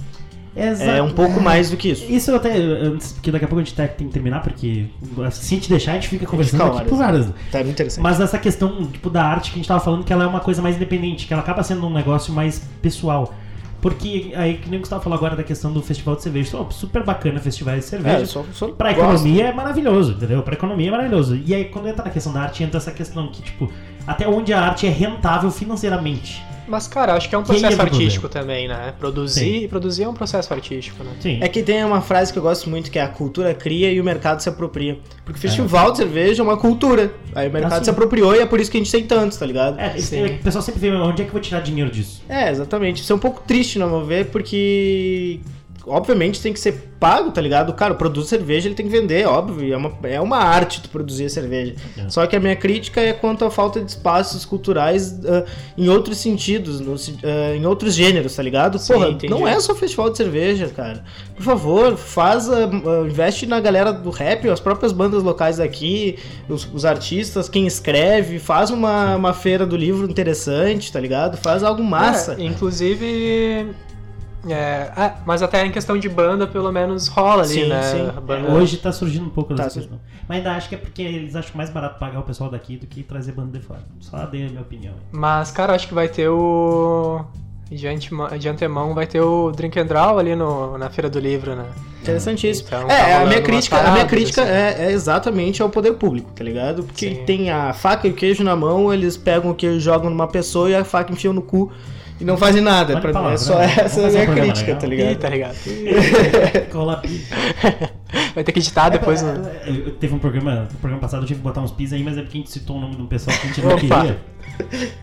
Exato. 0.57 0.91
É 0.91 1.03
um 1.03 1.11
pouco 1.13 1.41
mais 1.41 1.71
do 1.71 1.77
que 1.77 1.91
isso. 1.91 2.05
Isso 2.11 2.31
eu 2.31 2.37
até, 2.37 2.57
antes, 2.57 3.13
porque 3.13 3.31
daqui 3.31 3.45
a 3.45 3.49
pouco 3.49 3.61
a 3.61 3.65
gente 3.65 3.75
tá- 3.75 3.87
tem 3.87 4.07
que 4.07 4.13
terminar, 4.13 4.41
porque 4.43 4.87
se 5.31 5.55
a 5.55 5.59
gente 5.59 5.69
deixar, 5.69 5.93
a 5.93 5.95
gente 5.97 6.09
fica 6.09 6.25
conversando 6.27 6.63
aqui 6.63 6.85
por 6.89 6.99
horas. 7.01 7.27
Tá 7.53 7.59
muito 7.59 7.71
interessante. 7.73 8.03
Mas 8.03 8.19
essa 8.21 8.39
questão, 8.39 8.87
tipo, 8.87 9.11
da 9.11 9.23
arte 9.25 9.51
que 9.51 9.57
a 9.57 9.59
gente 9.59 9.69
tava 9.69 9.81
falando, 9.81 10.03
que 10.05 10.13
ela 10.13 10.25
é 10.25 10.27
uma 10.27 10.41
coisa 10.41 10.63
mais 10.63 10.77
independente, 10.77 11.27
que 11.27 11.33
ela 11.33 11.43
acaba 11.43 11.63
sendo 11.63 11.87
um 11.87 11.93
negócio 11.93 12.33
mais 12.33 12.61
pessoal. 12.81 13.35
Porque 13.83 14.33
aí, 14.35 14.55
que 14.55 14.69
nem 14.71 14.79
o 14.79 14.81
Gustavo 14.81 15.03
falou 15.03 15.17
agora 15.19 15.37
da 15.37 15.43
questão 15.45 15.71
do 15.73 15.83
festival 15.83 16.17
de 16.17 16.23
cerveja. 16.23 16.57
Pô, 16.57 16.71
super 16.71 17.05
bacana 17.05 17.39
festivais 17.39 17.81
de 17.85 17.91
cerveja. 17.91 18.23
É, 18.23 18.25
só, 18.25 18.43
só 18.53 18.69
Pra 18.69 18.93
gosto. 18.95 19.05
economia 19.05 19.49
é 19.49 19.53
maravilhoso, 19.53 20.13
entendeu? 20.13 20.43
Pra 20.43 20.55
economia 20.55 20.89
é 20.89 20.91
maravilhoso. 20.91 21.37
E 21.45 21.55
aí, 21.55 21.67
quando 21.67 21.87
entra 21.87 22.03
na 22.05 22.11
questão 22.11 22.33
da 22.33 22.41
arte, 22.41 22.65
entra 22.65 22.79
essa 22.79 22.91
questão 22.91 23.29
que, 23.29 23.43
tipo, 23.43 23.71
até 24.07 24.27
onde 24.27 24.53
a 24.55 24.61
arte 24.61 24.87
é 24.87 24.91
rentável 24.91 25.51
financeiramente. 25.51 26.43
Mas, 26.69 26.89
cara, 26.89 27.15
acho 27.15 27.29
que 27.29 27.35
é 27.35 27.39
um 27.39 27.43
é 27.43 27.45
processo 27.45 27.81
artístico 27.81 28.29
também, 28.29 28.67
né? 28.69 28.93
Produzir, 28.99 29.69
produzir 29.69 30.03
é 30.05 30.09
um 30.09 30.15
processo 30.15 30.53
artístico, 30.53 31.03
né? 31.05 31.11
Sim. 31.21 31.39
É 31.41 31.49
que 31.49 31.63
tem 31.63 31.85
uma 31.85 32.01
frase 32.01 32.33
que 32.33 32.39
eu 32.39 32.43
gosto 32.43 32.69
muito 32.69 32.91
que 32.91 32.99
é 32.99 33.03
a 33.03 33.09
cultura 33.09 33.55
cria 33.55 33.91
e 33.93 34.01
o 34.01 34.05
mercado 34.05 34.41
se 34.41 34.49
apropria. 34.49 34.99
Porque 35.25 35.41
festival 35.41 35.93
de 35.93 35.99
cerveja 35.99 36.43
é 36.43 36.45
uma 36.45 36.57
cultura. 36.57 37.13
Aí 37.35 37.49
o 37.49 37.53
mercado 37.53 37.73
Ah, 37.75 37.79
sim. 37.79 37.85
se 37.85 37.91
apropriou 37.91 38.35
e 38.35 38.41
é 38.41 38.47
por 38.47 38.61
isso 38.61 38.71
que 38.71 38.77
a 38.77 38.81
gente 38.81 38.91
tem 38.93 39.05
tantos, 39.07 39.37
tá 39.39 39.47
ligado? 39.47 39.79
É, 39.79 39.97
esse- 39.97 40.09
Sim. 40.17 40.25
o 40.27 40.39
pessoal 40.39 40.63
sempre 40.63 40.81
vê 40.81 40.91
onde 40.91 41.23
é 41.23 41.25
que 41.25 41.29
eu 41.31 41.33
vou 41.33 41.41
tirar 41.41 41.61
dinheiro 41.61 41.91
disso. 41.91 42.23
É, 42.29 42.51
exatamente. 42.51 43.03
Isso 43.03 43.13
é 43.13 43.17
um 43.17 43.21
pouco 43.21 43.43
triste, 43.47 43.79
no 43.79 43.89
meu 43.89 44.05
ver, 44.05 44.27
porque. 44.27 45.41
Obviamente 45.87 46.41
tem 46.41 46.53
que 46.53 46.59
ser 46.59 46.97
pago, 46.99 47.31
tá 47.31 47.41
ligado? 47.41 47.73
Cara, 47.75 47.93
o 47.93 47.97
produto 47.97 48.25
de 48.25 48.31
cerveja 48.31 48.69
ele 48.69 48.75
tem 48.75 48.87
que 48.87 48.93
vender, 48.93 49.27
óbvio. 49.27 49.73
É 49.73 49.77
uma, 49.77 49.93
é 50.05 50.21
uma 50.21 50.39
arte 50.39 50.83
tu 50.83 50.89
produzir 50.89 51.31
cerveja. 51.31 51.75
É. 51.97 52.09
Só 52.09 52.27
que 52.27 52.35
a 52.35 52.41
minha 52.41 52.57
crítica 52.57 53.01
é 53.01 53.13
quanto 53.13 53.45
à 53.45 53.51
falta 53.51 53.81
de 53.81 53.91
espaços 53.91 54.45
culturais 54.45 55.19
ah, 55.25 55.45
em 55.77 55.89
outros 55.89 56.19
sentidos, 56.19 56.81
no 56.81 56.95
ah, 56.95 57.55
em 57.55 57.65
outros 57.67 57.95
gêneros, 57.95 58.35
tá 58.35 58.43
ligado? 58.43 58.79
Sim, 58.79 58.95
Porra, 58.95 59.09
entendi. 59.11 59.33
não 59.33 59.47
é 59.47 59.59
só 59.61 59.75
festival 59.75 60.11
de 60.11 60.17
cerveja, 60.17 60.69
cara. 60.69 61.05
Por 61.35 61.43
favor, 61.43 61.97
faz, 61.97 62.51
ah, 62.51 62.69
investe 63.05 63.47
na 63.47 63.61
galera 63.61 63.93
do 63.93 64.11
rap, 64.11 64.49
as 64.49 64.61
próprias 64.61 64.93
bandas 64.93 65.23
locais 65.23 65.59
daqui, 65.59 66.19
os, 66.49 66.69
os 66.73 66.85
artistas, 66.85 67.49
quem 67.49 67.67
escreve, 67.67 68.39
faz 68.39 68.71
uma, 68.71 69.15
uma 69.15 69.33
feira 69.33 69.65
do 69.65 69.77
livro 69.77 70.11
interessante, 70.11 70.91
tá 70.93 70.99
ligado? 70.99 71.37
Faz 71.37 71.63
algo 71.63 71.83
massa. 71.85 72.37
É, 72.39 72.45
inclusive. 72.45 73.75
É, 74.53 74.93
ah, 74.97 75.15
mas 75.27 75.43
até 75.43 75.65
em 75.65 75.71
questão 75.71 75.99
de 75.99 76.09
banda, 76.09 76.47
pelo 76.47 76.71
menos 76.73 77.09
rola 77.09 77.43
ali, 77.43 77.55
Sim, 77.55 77.69
né? 77.69 77.83
sim. 77.83 78.09
A 78.17 78.21
banda- 78.21 78.51
Hoje 78.53 78.77
tá 78.79 78.93
surgindo 78.93 79.27
um 79.27 79.31
pouco 79.31 79.55
Tá, 79.55 79.65
dessa 79.65 79.81
questão. 79.81 79.99
Mas 80.29 80.39
ainda 80.39 80.53
acho 80.53 80.69
que 80.69 80.75
é 80.75 80.79
porque 80.79 81.03
eles 81.03 81.35
acham 81.37 81.53
mais 81.57 81.71
barato 81.71 81.99
pagar 81.99 82.21
o 82.21 82.23
pessoal 82.23 82.51
daqui 82.51 82.77
do 82.77 82.87
que 82.87 83.03
trazer 83.03 83.33
banda 83.33 83.59
de 83.59 83.65
fora. 83.65 83.81
Só 84.01 84.25
dei 84.27 84.47
a 84.47 84.49
minha 84.49 84.61
opinião. 84.63 84.95
Mas, 85.13 85.51
cara, 85.51 85.75
acho 85.75 85.89
que 85.89 85.95
vai 85.95 86.09
ter 86.09 86.29
o. 86.29 87.25
De, 87.71 87.89
antemão, 87.89 88.29
de 88.39 88.49
antemão 88.49 88.95
vai 88.95 89.09
ter 89.09 89.21
o 89.21 89.51
Drink 89.51 89.77
and 89.81 89.87
Draw 89.87 90.19
ali 90.21 90.37
no, 90.37 90.79
na 90.79 90.89
Feira 90.89 91.11
do 91.11 91.19
Livro, 91.19 91.57
né? 91.57 91.65
Interessantíssimo. 92.01 92.69
Então, 92.69 92.87
tá 92.87 92.95
é, 92.95 93.01
a 93.01 93.07
rolando 93.19 93.29
minha 93.31 93.43
crítica, 93.43 93.77
a 93.77 93.81
minha 93.81 93.91
paradas, 93.93 94.11
crítica 94.11 94.43
assim. 94.43 94.53
é, 94.53 94.87
é 94.87 94.93
exatamente 94.93 95.61
ao 95.61 95.69
poder 95.69 95.95
público, 95.95 96.31
tá 96.33 96.45
ligado? 96.45 96.85
Porque 96.85 97.09
Sim. 97.17 97.25
tem 97.25 97.51
a 97.51 97.73
faca 97.73 98.07
e 98.07 98.11
o 98.13 98.15
queijo 98.15 98.45
na 98.45 98.55
mão, 98.55 98.95
eles 98.95 99.17
pegam 99.17 99.51
o 99.51 99.55
queijo, 99.57 99.81
jogam 99.81 100.09
numa 100.11 100.29
pessoa 100.29 100.71
e 100.71 100.77
a 100.77 100.85
faca 100.85 101.13
enfiam 101.13 101.33
no 101.35 101.43
cu 101.43 101.73
e 102.21 102.25
não 102.25 102.37
fazem 102.37 102.63
nada. 102.63 102.95
Olha 102.95 103.01
Pra 103.13 103.33
é 103.33 103.37
só 103.37 103.59
né? 103.59 103.75
essa 103.79 104.07
a 104.07 104.11
minha 104.11 104.27
crítica, 104.27 104.73
legal. 104.73 104.79
tá 104.81 104.87
Ih, 104.87 104.91
ligado? 104.91 105.19
tá 105.19 105.29
ligado? 105.29 105.57
Cola. 106.73 107.03
Vai 108.35 108.45
ter 108.45 108.53
que 108.53 108.59
editar 108.61 108.89
depois. 108.89 109.23
É, 109.23 109.33
né? 109.33 109.61
eu- 109.67 109.75
eu- 109.87 109.91
teve 109.95 110.15
um 110.15 110.19
programa, 110.19 110.61
no 110.71 110.79
programa 110.79 111.01
passado 111.01 111.23
eu 111.23 111.27
tive 111.27 111.41
que 111.41 111.45
botar 111.45 111.61
uns 111.61 111.71
pis 111.73 111.93
aí, 111.93 112.03
mas 112.03 112.17
é 112.17 112.23
porque 112.23 112.39
a 112.39 112.41
gente 112.41 112.51
citou 112.51 112.77
o 112.77 112.81
nome 112.81 112.97
de 112.97 113.03
um 113.03 113.07
pessoal 113.07 113.37
que 113.37 113.43
a 113.45 113.49
gente 113.49 113.61
não 113.63 113.77
queria. 113.77 114.19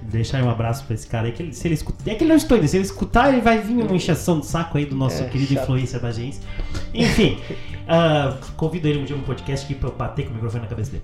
Deixar 0.01 0.37
aí 0.37 0.43
um 0.43 0.49
abraço 0.49 0.83
pra 0.85 0.93
esse 0.95 1.05
cara 1.05 1.25
aí, 1.27 1.31
que 1.31 1.43
ele, 1.43 1.53
se 1.53 1.67
ele 1.67 1.75
escutar. 1.75 2.09
É 2.11 2.15
que 2.15 2.23
ele 2.23 2.29
não 2.29 2.37
escutou 2.37 2.55
ainda, 2.55 2.67
se 2.67 2.77
ele 2.77 2.85
escutar, 2.85 3.31
ele 3.31 3.41
vai 3.41 3.59
vir 3.59 3.83
uma 3.83 3.95
encheção 3.95 4.39
de 4.39 4.45
saco 4.47 4.77
aí 4.77 4.85
do 4.85 4.95
nosso 4.95 5.21
É, 5.21 5.27
querido 5.27 5.53
chato. 5.53 5.63
influência 5.63 5.99
da 5.99 6.07
agência. 6.07 6.41
Enfim, 6.93 7.37
ah, 7.87 8.35
convido 8.55 8.87
ele 8.87 8.99
um 8.99 9.05
dia 9.05 9.15
no 9.15 9.23
podcast 9.23 9.65
aqui 9.65 9.75
pra 9.75 9.89
eu 9.89 9.95
bater 9.95 10.25
com 10.25 10.31
o 10.31 10.33
microfone 10.35 10.63
na 10.63 10.69
cabeça 10.69 10.91
dele. 10.91 11.03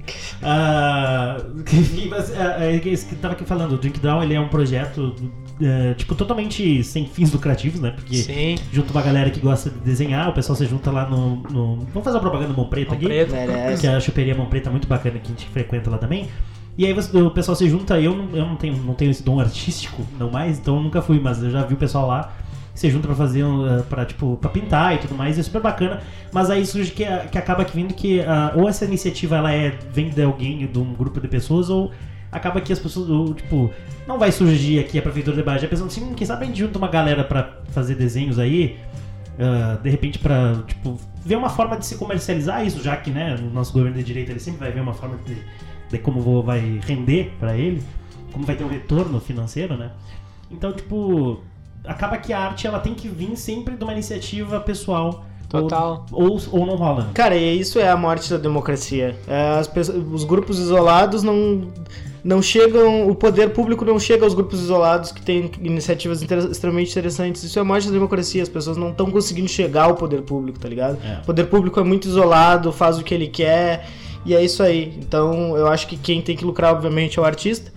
Enfim, 1.73 2.07
mas 2.10 2.31
ah, 2.40 2.57
é 2.64 2.80
que 2.80 2.95
tava 3.18 3.34
aqui 3.34 3.44
falando, 3.45 3.73
o 3.73 3.77
Drink 3.77 3.99
Down 3.99 4.23
ele 4.23 4.34
é 4.34 4.40
um 4.40 4.48
projeto 4.48 5.15
eh, 5.61 5.94
tipo 5.95 6.15
totalmente 6.15 6.84
sem 6.84 7.06
fins 7.06 7.31
lucrativos, 7.31 7.80
né? 7.80 7.91
Porque 7.91 8.15
Sim. 8.18 8.56
junta 8.72 8.91
uma 8.91 9.02
galera 9.02 9.30
que 9.30 9.40
gosta 9.40 9.69
de 9.69 9.80
desenhar, 9.80 10.30
o 10.30 10.34
pessoal 10.34 10.56
se 10.56 10.65
junta 10.65 10.91
lá 10.91 11.10
no. 11.10 11.38
no- 11.49 11.76
Vamos 11.94 12.03
fazer 12.03 12.15
uma 12.18 12.22
propaganda 12.22 12.53
Mão 12.53 12.65
Preto 12.68 12.90
Mão 12.90 12.98
aqui? 12.98 13.07
Merece. 13.07 13.81
Que 13.81 13.88
é 13.88 13.95
a 13.95 13.99
choperia 13.99 14.36
Mão 14.36 14.45
Preta 14.48 14.69
muito 14.69 14.88
bacana 14.88 15.19
que 15.19 15.27
a 15.27 15.30
gente 15.30 15.45
frequenta 15.48 15.90
lá 15.90 15.98
também. 15.98 16.27
E 16.77 16.86
aí 16.86 16.94
você- 16.94 17.18
o 17.18 17.30
pessoal 17.31 17.56
se 17.56 17.68
junta, 17.68 17.99
eu, 17.99 18.15
não- 18.15 18.30
eu 18.36 18.45
não, 18.45 18.56
tenho, 18.56 18.77
não 18.77 18.94
tenho 18.94 19.11
esse 19.11 19.22
dom 19.23 19.40
artístico, 19.40 20.02
não 20.18 20.31
mais, 20.31 20.57
então 20.60 20.77
eu 20.77 20.81
nunca 20.81 21.02
fui, 21.02 21.19
mas 21.19 21.44
eu 21.44 21.52
já 21.52 21.64
vi 21.64 21.73
o 21.73 21.77
pessoal 21.77 22.07
lá 22.07 22.31
se 22.73 22.90
junta 22.90 23.07
pra 23.07 23.15
fazer, 23.18 23.44
um, 23.44 23.80
uh, 23.80 23.84
pra, 23.84 24.06
tipo, 24.06 24.38
pra 24.40 24.49
pintar 24.49 24.95
e 24.95 24.99
tudo 24.99 25.14
mais, 25.14 25.36
e 25.36 25.41
é 25.41 25.44
super 25.44 25.61
bacana. 25.61 25.99
Mas 26.31 26.49
aí 26.49 26.65
surge 26.65 26.91
que, 26.91 27.03
a- 27.03 27.26
que 27.26 27.38
acaba 27.38 27.65
que 27.65 27.76
vindo 27.76 27.94
que 27.94 28.22
ah, 28.22 28.53
ou 28.56 28.69
essa 28.69 28.86
iniciativa 28.86 29.36
ela 29.36 29.52
é, 29.52 29.77
vem 29.94 30.10
de 30.10 30.22
alguém, 30.23 30.65
de 30.65 30.80
um 30.80 30.94
grupo 30.94 31.19
de 31.19 31.27
pessoas, 31.27 31.69
ou 31.69 31.91
acaba 32.31 32.61
que 32.61 32.72
as 32.72 32.80
pessoas, 32.80 33.35
tipo, 33.35 33.72
não 34.07 34.18
vai 34.19 34.31
surgir 34.31 34.80
aqui 34.80 34.97
a 34.99 35.01
Prefeitura 35.01 35.35
de 35.38 35.43
Bagé 35.43 35.68
pensando 35.68 35.88
assim, 35.88 36.14
quem 36.14 36.26
sabe 36.27 36.43
a 36.43 36.47
gente 36.47 36.60
junta 36.60 36.77
uma 36.77 36.88
galera 36.88 37.23
pra 37.23 37.57
fazer 37.72 37.95
desenhos 37.95 38.38
aí, 38.39 38.77
ah, 39.39 39.77
de 39.81 39.89
repente 39.89 40.19
pra, 40.19 40.61
tipo, 40.68 40.99
ver 41.26 41.35
uma 41.35 41.49
forma 41.49 41.77
de 41.77 41.85
se 41.85 41.95
comercializar 41.95 42.65
isso, 42.65 42.81
já 42.84 42.95
que, 42.97 43.10
né, 43.11 43.35
o 43.35 43.53
nosso 43.53 43.73
governo 43.73 43.97
de 43.97 44.03
direita 44.03 44.31
ele 44.31 44.39
sempre 44.39 44.60
vai 44.60 44.72
ver 44.72 44.81
uma 44.81 44.93
forma 44.93 45.18
de, 45.26 45.38
de 45.89 45.97
como 45.99 46.22
vou- 46.22 46.43
vai 46.43 46.80
render 46.85 47.34
pra 47.39 47.56
ele, 47.56 47.81
como 48.31 48.45
vai 48.45 48.56
ter 48.56 48.64
um 48.64 48.68
retorno 48.69 49.19
financeiro, 49.19 49.76
né? 49.76 49.91
Então, 50.51 50.72
tipo, 50.72 51.41
acaba 51.84 52.18
que 52.18 52.31
a 52.34 52.39
arte 52.39 52.68
ela 52.68 52.80
tem 52.80 52.93
que 52.93 53.07
vir 53.07 53.35
sempre 53.35 53.76
de 53.76 53.84
uma 53.84 53.93
iniciativa 53.93 54.60
pessoal. 54.60 55.26
Total. 55.49 56.05
Ou, 56.11 56.31
ou, 56.34 56.39
ou 56.51 56.65
não 56.65 56.76
rola. 56.76 57.09
Cara, 57.13 57.35
e 57.35 57.59
isso 57.59 57.80
é 57.80 57.89
a 57.89 57.97
morte 57.97 58.30
da 58.30 58.38
democracia. 58.38 59.15
É, 59.27 59.57
as 59.59 59.67
pessoas- 59.67 59.97
os 60.11 60.23
grupos 60.23 60.59
isolados 60.59 61.23
não, 61.23 61.63
não 62.23 62.41
chegam. 62.41 63.07
O 63.09 63.15
poder 63.15 63.49
público 63.49 63.84
não 63.84 63.99
chega 63.99 64.23
aos 64.23 64.34
grupos 64.35 64.59
isolados 64.61 65.11
que 65.11 65.21
têm 65.21 65.49
iniciativas 65.61 66.21
inter- 66.21 66.49
extremamente 66.51 66.91
interessantes. 66.91 67.43
Isso 67.43 67.57
é 67.57 67.61
a 67.61 67.65
morte 67.65 67.88
da 67.88 67.93
democracia. 67.93 68.43
As 68.43 68.49
pessoas 68.49 68.77
não 68.77 68.91
estão 68.91 69.09
conseguindo 69.09 69.47
chegar 69.47 69.85
ao 69.85 69.95
poder 69.95 70.21
público, 70.21 70.59
tá 70.59 70.69
ligado? 70.69 70.97
É. 71.03 71.19
O 71.23 71.26
poder 71.26 71.45
público 71.45 71.80
é 71.80 71.84
muito 71.84 72.07
isolado, 72.07 72.71
faz 72.71 72.99
o 72.99 73.03
que 73.03 73.13
ele 73.13 73.27
quer. 73.27 73.88
E 74.26 74.35
é 74.35 74.43
isso 74.43 74.61
aí. 74.61 74.93
Então 74.99 75.57
eu 75.57 75.67
acho 75.67 75.88
que 75.88 75.97
quem 75.97 76.21
tem 76.21 76.35
que 76.35 76.45
lucrar, 76.45 76.73
obviamente, 76.73 77.17
é 77.17 77.21
o 77.21 77.26
artista. 77.26 77.71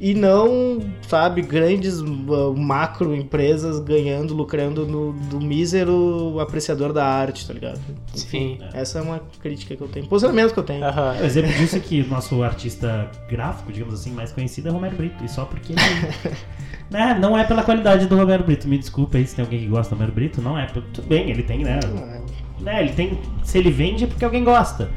E 0.00 0.14
não, 0.14 0.78
sabe, 1.08 1.42
grandes 1.42 1.98
uh, 2.00 2.54
macro 2.56 3.16
empresas 3.16 3.80
ganhando, 3.80 4.32
lucrando 4.32 4.86
no, 4.86 5.12
do 5.12 5.40
mísero 5.40 6.38
apreciador 6.38 6.92
da 6.92 7.04
arte, 7.04 7.44
tá 7.44 7.52
ligado? 7.52 7.80
Sim. 8.14 8.58
Essa 8.72 9.00
é 9.00 9.02
uma 9.02 9.20
crítica 9.42 9.74
que 9.74 9.82
eu 9.82 9.88
tenho, 9.88 10.06
posicionamento 10.06 10.52
que 10.52 10.60
eu 10.60 10.64
tenho. 10.64 10.84
Aham. 10.84 11.16
O 11.20 11.24
exemplo 11.24 11.52
disso 11.52 11.76
é 11.76 11.80
que 11.80 12.02
o 12.02 12.06
nosso 12.06 12.44
artista 12.44 13.10
gráfico, 13.28 13.72
digamos 13.72 13.92
assim, 13.94 14.12
mais 14.12 14.30
conhecido 14.30 14.68
é 14.68 14.70
Romero 14.70 14.96
Brito. 14.96 15.24
E 15.24 15.28
só 15.28 15.44
porque 15.44 15.72
ele. 15.72 16.36
né, 16.88 17.18
não 17.20 17.36
é 17.36 17.42
pela 17.42 17.64
qualidade 17.64 18.06
do 18.06 18.16
Romero 18.16 18.44
Brito. 18.44 18.68
Me 18.68 18.78
desculpa 18.78 19.18
aí 19.18 19.26
se 19.26 19.34
tem 19.34 19.44
alguém 19.44 19.58
que 19.58 19.66
gosta 19.66 19.94
do 19.94 19.98
Romero 19.98 20.12
Brito. 20.12 20.40
Não 20.40 20.56
é. 20.56 20.66
Tudo 20.66 21.02
bem, 21.08 21.28
ele 21.28 21.42
tem, 21.42 21.64
né? 21.64 21.80
né? 22.60 22.82
Ele 22.82 22.92
tem. 22.92 23.18
Se 23.42 23.58
ele 23.58 23.72
vende 23.72 24.04
é 24.04 24.06
porque 24.06 24.24
alguém 24.24 24.44
gosta. 24.44 24.88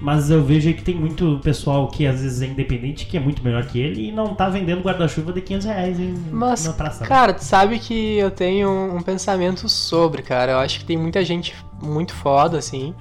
Mas 0.00 0.30
eu 0.30 0.44
vejo 0.44 0.68
aí 0.68 0.74
que 0.74 0.82
tem 0.82 0.94
muito 0.94 1.40
pessoal 1.42 1.88
que 1.88 2.06
às 2.06 2.20
vezes 2.22 2.40
é 2.40 2.46
independente, 2.46 3.04
que 3.04 3.16
é 3.16 3.20
muito 3.20 3.42
melhor 3.42 3.66
que 3.66 3.80
ele 3.80 4.08
e 4.08 4.12
não 4.12 4.32
tá 4.32 4.48
vendendo 4.48 4.80
guarda-chuva 4.80 5.32
de 5.32 5.40
500 5.40 5.66
reais 5.66 5.98
em, 5.98 6.14
Mas, 6.30 6.64
na 6.64 6.72
praça. 6.72 7.00
né? 7.02 7.08
cara, 7.08 7.32
tu 7.34 7.42
sabe 7.42 7.80
que 7.80 8.16
eu 8.16 8.30
tenho 8.30 8.70
um 8.94 9.02
pensamento 9.02 9.68
sobre, 9.68 10.22
cara. 10.22 10.52
Eu 10.52 10.58
acho 10.58 10.78
que 10.78 10.84
tem 10.84 10.96
muita 10.96 11.24
gente 11.24 11.52
muito 11.82 12.14
foda, 12.14 12.56
assim, 12.58 12.94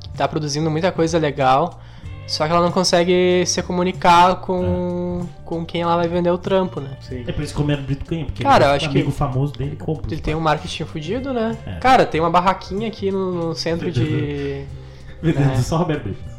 que 0.00 0.08
tá 0.16 0.26
produzindo 0.26 0.70
muita 0.70 0.90
coisa 0.90 1.18
legal, 1.18 1.78
só 2.26 2.46
que 2.46 2.52
ela 2.52 2.62
não 2.62 2.72
consegue 2.72 3.44
se 3.44 3.62
comunicar 3.62 4.36
com, 4.36 5.26
com 5.44 5.62
quem 5.66 5.82
ela 5.82 5.96
vai 5.96 6.08
vender 6.08 6.30
o 6.30 6.38
trampo, 6.38 6.80
né? 6.80 6.96
Sim. 7.02 7.22
É 7.26 7.32
por 7.32 7.44
isso 7.44 7.52
que 7.52 7.58
o 7.58 7.62
Romero 7.62 7.82
Brito 7.82 8.06
ganha, 8.08 8.24
porque 8.24 8.42
Cara, 8.42 8.64
ele 8.64 8.70
eu 8.70 8.72
é 8.72 8.76
acho 8.76 8.86
um 8.86 8.92
que- 8.92 8.98
amigo 8.98 9.12
famoso 9.12 9.52
dele 9.52 9.76
compra. 9.76 10.10
Ele 10.10 10.22
tem 10.22 10.34
um 10.34 10.40
marketing 10.40 10.84
fudido, 10.84 11.34
né? 11.34 11.54
É. 11.66 11.72
Cara, 11.80 12.06
tem 12.06 12.18
uma 12.18 12.30
barraquinha 12.30 12.88
aqui 12.88 13.10
no, 13.10 13.48
no 13.48 13.54
centro 13.54 13.90
de. 13.92 14.64
Vendendo 15.22 15.52
É. 15.52 15.56
só 15.56 15.76
Romero 15.76 16.00
Brito. 16.00 16.29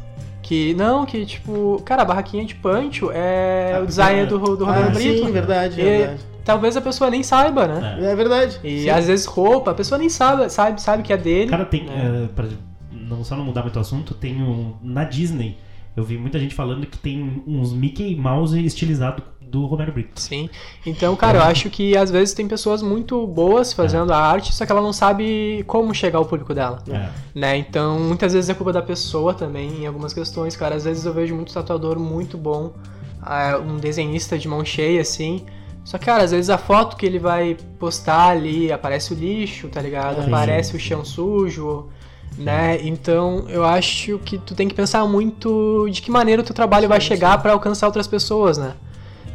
Que. 0.42 0.74
Não, 0.74 1.06
que 1.06 1.24
tipo. 1.24 1.80
Cara, 1.84 2.02
a 2.02 2.04
barraquinha 2.04 2.44
de 2.44 2.54
Pancho 2.56 3.10
é 3.12 3.74
Ah, 3.76 3.80
o 3.82 3.86
design 3.86 4.26
do, 4.26 4.38
do 4.56 4.64
Romero 4.64 4.88
Ah, 4.88 4.90
Brito. 4.90 5.24
sim, 5.26 5.32
verdade, 5.32 5.80
E 5.80 5.84
verdade. 5.84 6.20
talvez 6.44 6.76
a 6.76 6.80
pessoa 6.80 7.08
nem 7.10 7.22
saiba, 7.22 7.66
né? 7.68 7.98
É. 8.00 8.12
É 8.12 8.16
verdade. 8.16 8.58
E 8.64 8.82
Sim. 8.82 8.90
às 8.90 9.06
vezes 9.06 9.24
roupa, 9.26 9.70
a 9.70 9.74
pessoa 9.74 9.98
nem 9.98 10.08
sabe, 10.08 10.50
sabe, 10.50 10.82
sabe 10.82 11.02
que 11.02 11.12
é 11.12 11.16
dele. 11.16 11.48
Cara, 11.50 11.64
tem. 11.64 11.88
É. 11.88 12.24
eh, 12.24 12.28
pra 12.34 12.46
não, 12.90 13.22
só 13.24 13.36
não 13.36 13.44
mudar 13.44 13.62
muito 13.62 13.76
o 13.76 13.80
assunto, 13.80 14.14
tem 14.14 14.42
um. 14.42 14.74
Na 14.82 15.04
Disney 15.04 15.56
Eu 15.94 16.02
vi 16.04 16.16
muita 16.16 16.38
gente 16.38 16.54
falando 16.54 16.86
que 16.86 16.96
tem 16.98 17.42
uns 17.46 17.72
Mickey 17.72 18.16
Mouse 18.16 18.58
estilizado 18.64 19.22
do 19.52 19.66
Romero 19.66 19.92
Brito. 19.92 20.18
Sim. 20.18 20.48
Então, 20.86 21.14
cara, 21.14 21.38
eu 21.38 21.42
acho 21.42 21.68
que 21.68 21.94
às 21.94 22.10
vezes 22.10 22.32
tem 22.32 22.48
pessoas 22.48 22.80
muito 22.80 23.26
boas 23.26 23.70
fazendo 23.74 24.10
a 24.10 24.16
arte, 24.16 24.54
só 24.54 24.64
que 24.64 24.72
ela 24.72 24.80
não 24.80 24.94
sabe 24.94 25.62
como 25.66 25.94
chegar 25.94 26.18
ao 26.18 26.24
público 26.24 26.54
dela. 26.54 26.82
É. 26.88 27.10
Né? 27.38 27.58
Então, 27.58 28.00
muitas 28.00 28.32
vezes 28.32 28.48
é 28.48 28.54
culpa 28.54 28.72
da 28.72 28.80
pessoa 28.80 29.34
também 29.34 29.82
em 29.82 29.86
algumas 29.86 30.14
questões, 30.14 30.56
cara. 30.56 30.74
Às 30.74 30.84
vezes 30.84 31.04
eu 31.04 31.12
vejo 31.12 31.34
muito 31.34 31.52
tatuador 31.52 31.98
muito 31.98 32.38
bom, 32.38 32.72
ah, 33.20 33.60
um 33.62 33.76
desenhista 33.76 34.38
de 34.38 34.48
mão 34.48 34.64
cheia, 34.64 35.02
assim. 35.02 35.44
Só 35.84 35.98
que, 35.98 36.06
cara, 36.06 36.24
às 36.24 36.30
vezes 36.30 36.48
a 36.48 36.56
foto 36.56 36.96
que 36.96 37.04
ele 37.04 37.18
vai 37.18 37.58
postar 37.78 38.28
ali 38.28 38.72
aparece 38.72 39.12
o 39.12 39.16
lixo, 39.16 39.68
tá 39.68 39.82
ligado? 39.82 40.22
Sim. 40.22 40.28
Aparece 40.28 40.74
o 40.74 40.80
chão 40.80 41.04
sujo, 41.04 41.90
né? 42.38 42.78
Então, 42.82 43.44
eu 43.50 43.66
acho 43.66 44.18
que 44.20 44.38
tu 44.38 44.54
tem 44.54 44.66
que 44.66 44.74
pensar 44.74 45.04
muito 45.06 45.86
de 45.90 46.00
que 46.00 46.10
maneira 46.10 46.40
o 46.40 46.44
teu 46.44 46.54
trabalho 46.54 46.88
vai 46.88 47.02
chegar 47.02 47.36
pra 47.42 47.52
alcançar 47.52 47.86
outras 47.86 48.06
pessoas, 48.06 48.56
né? 48.56 48.72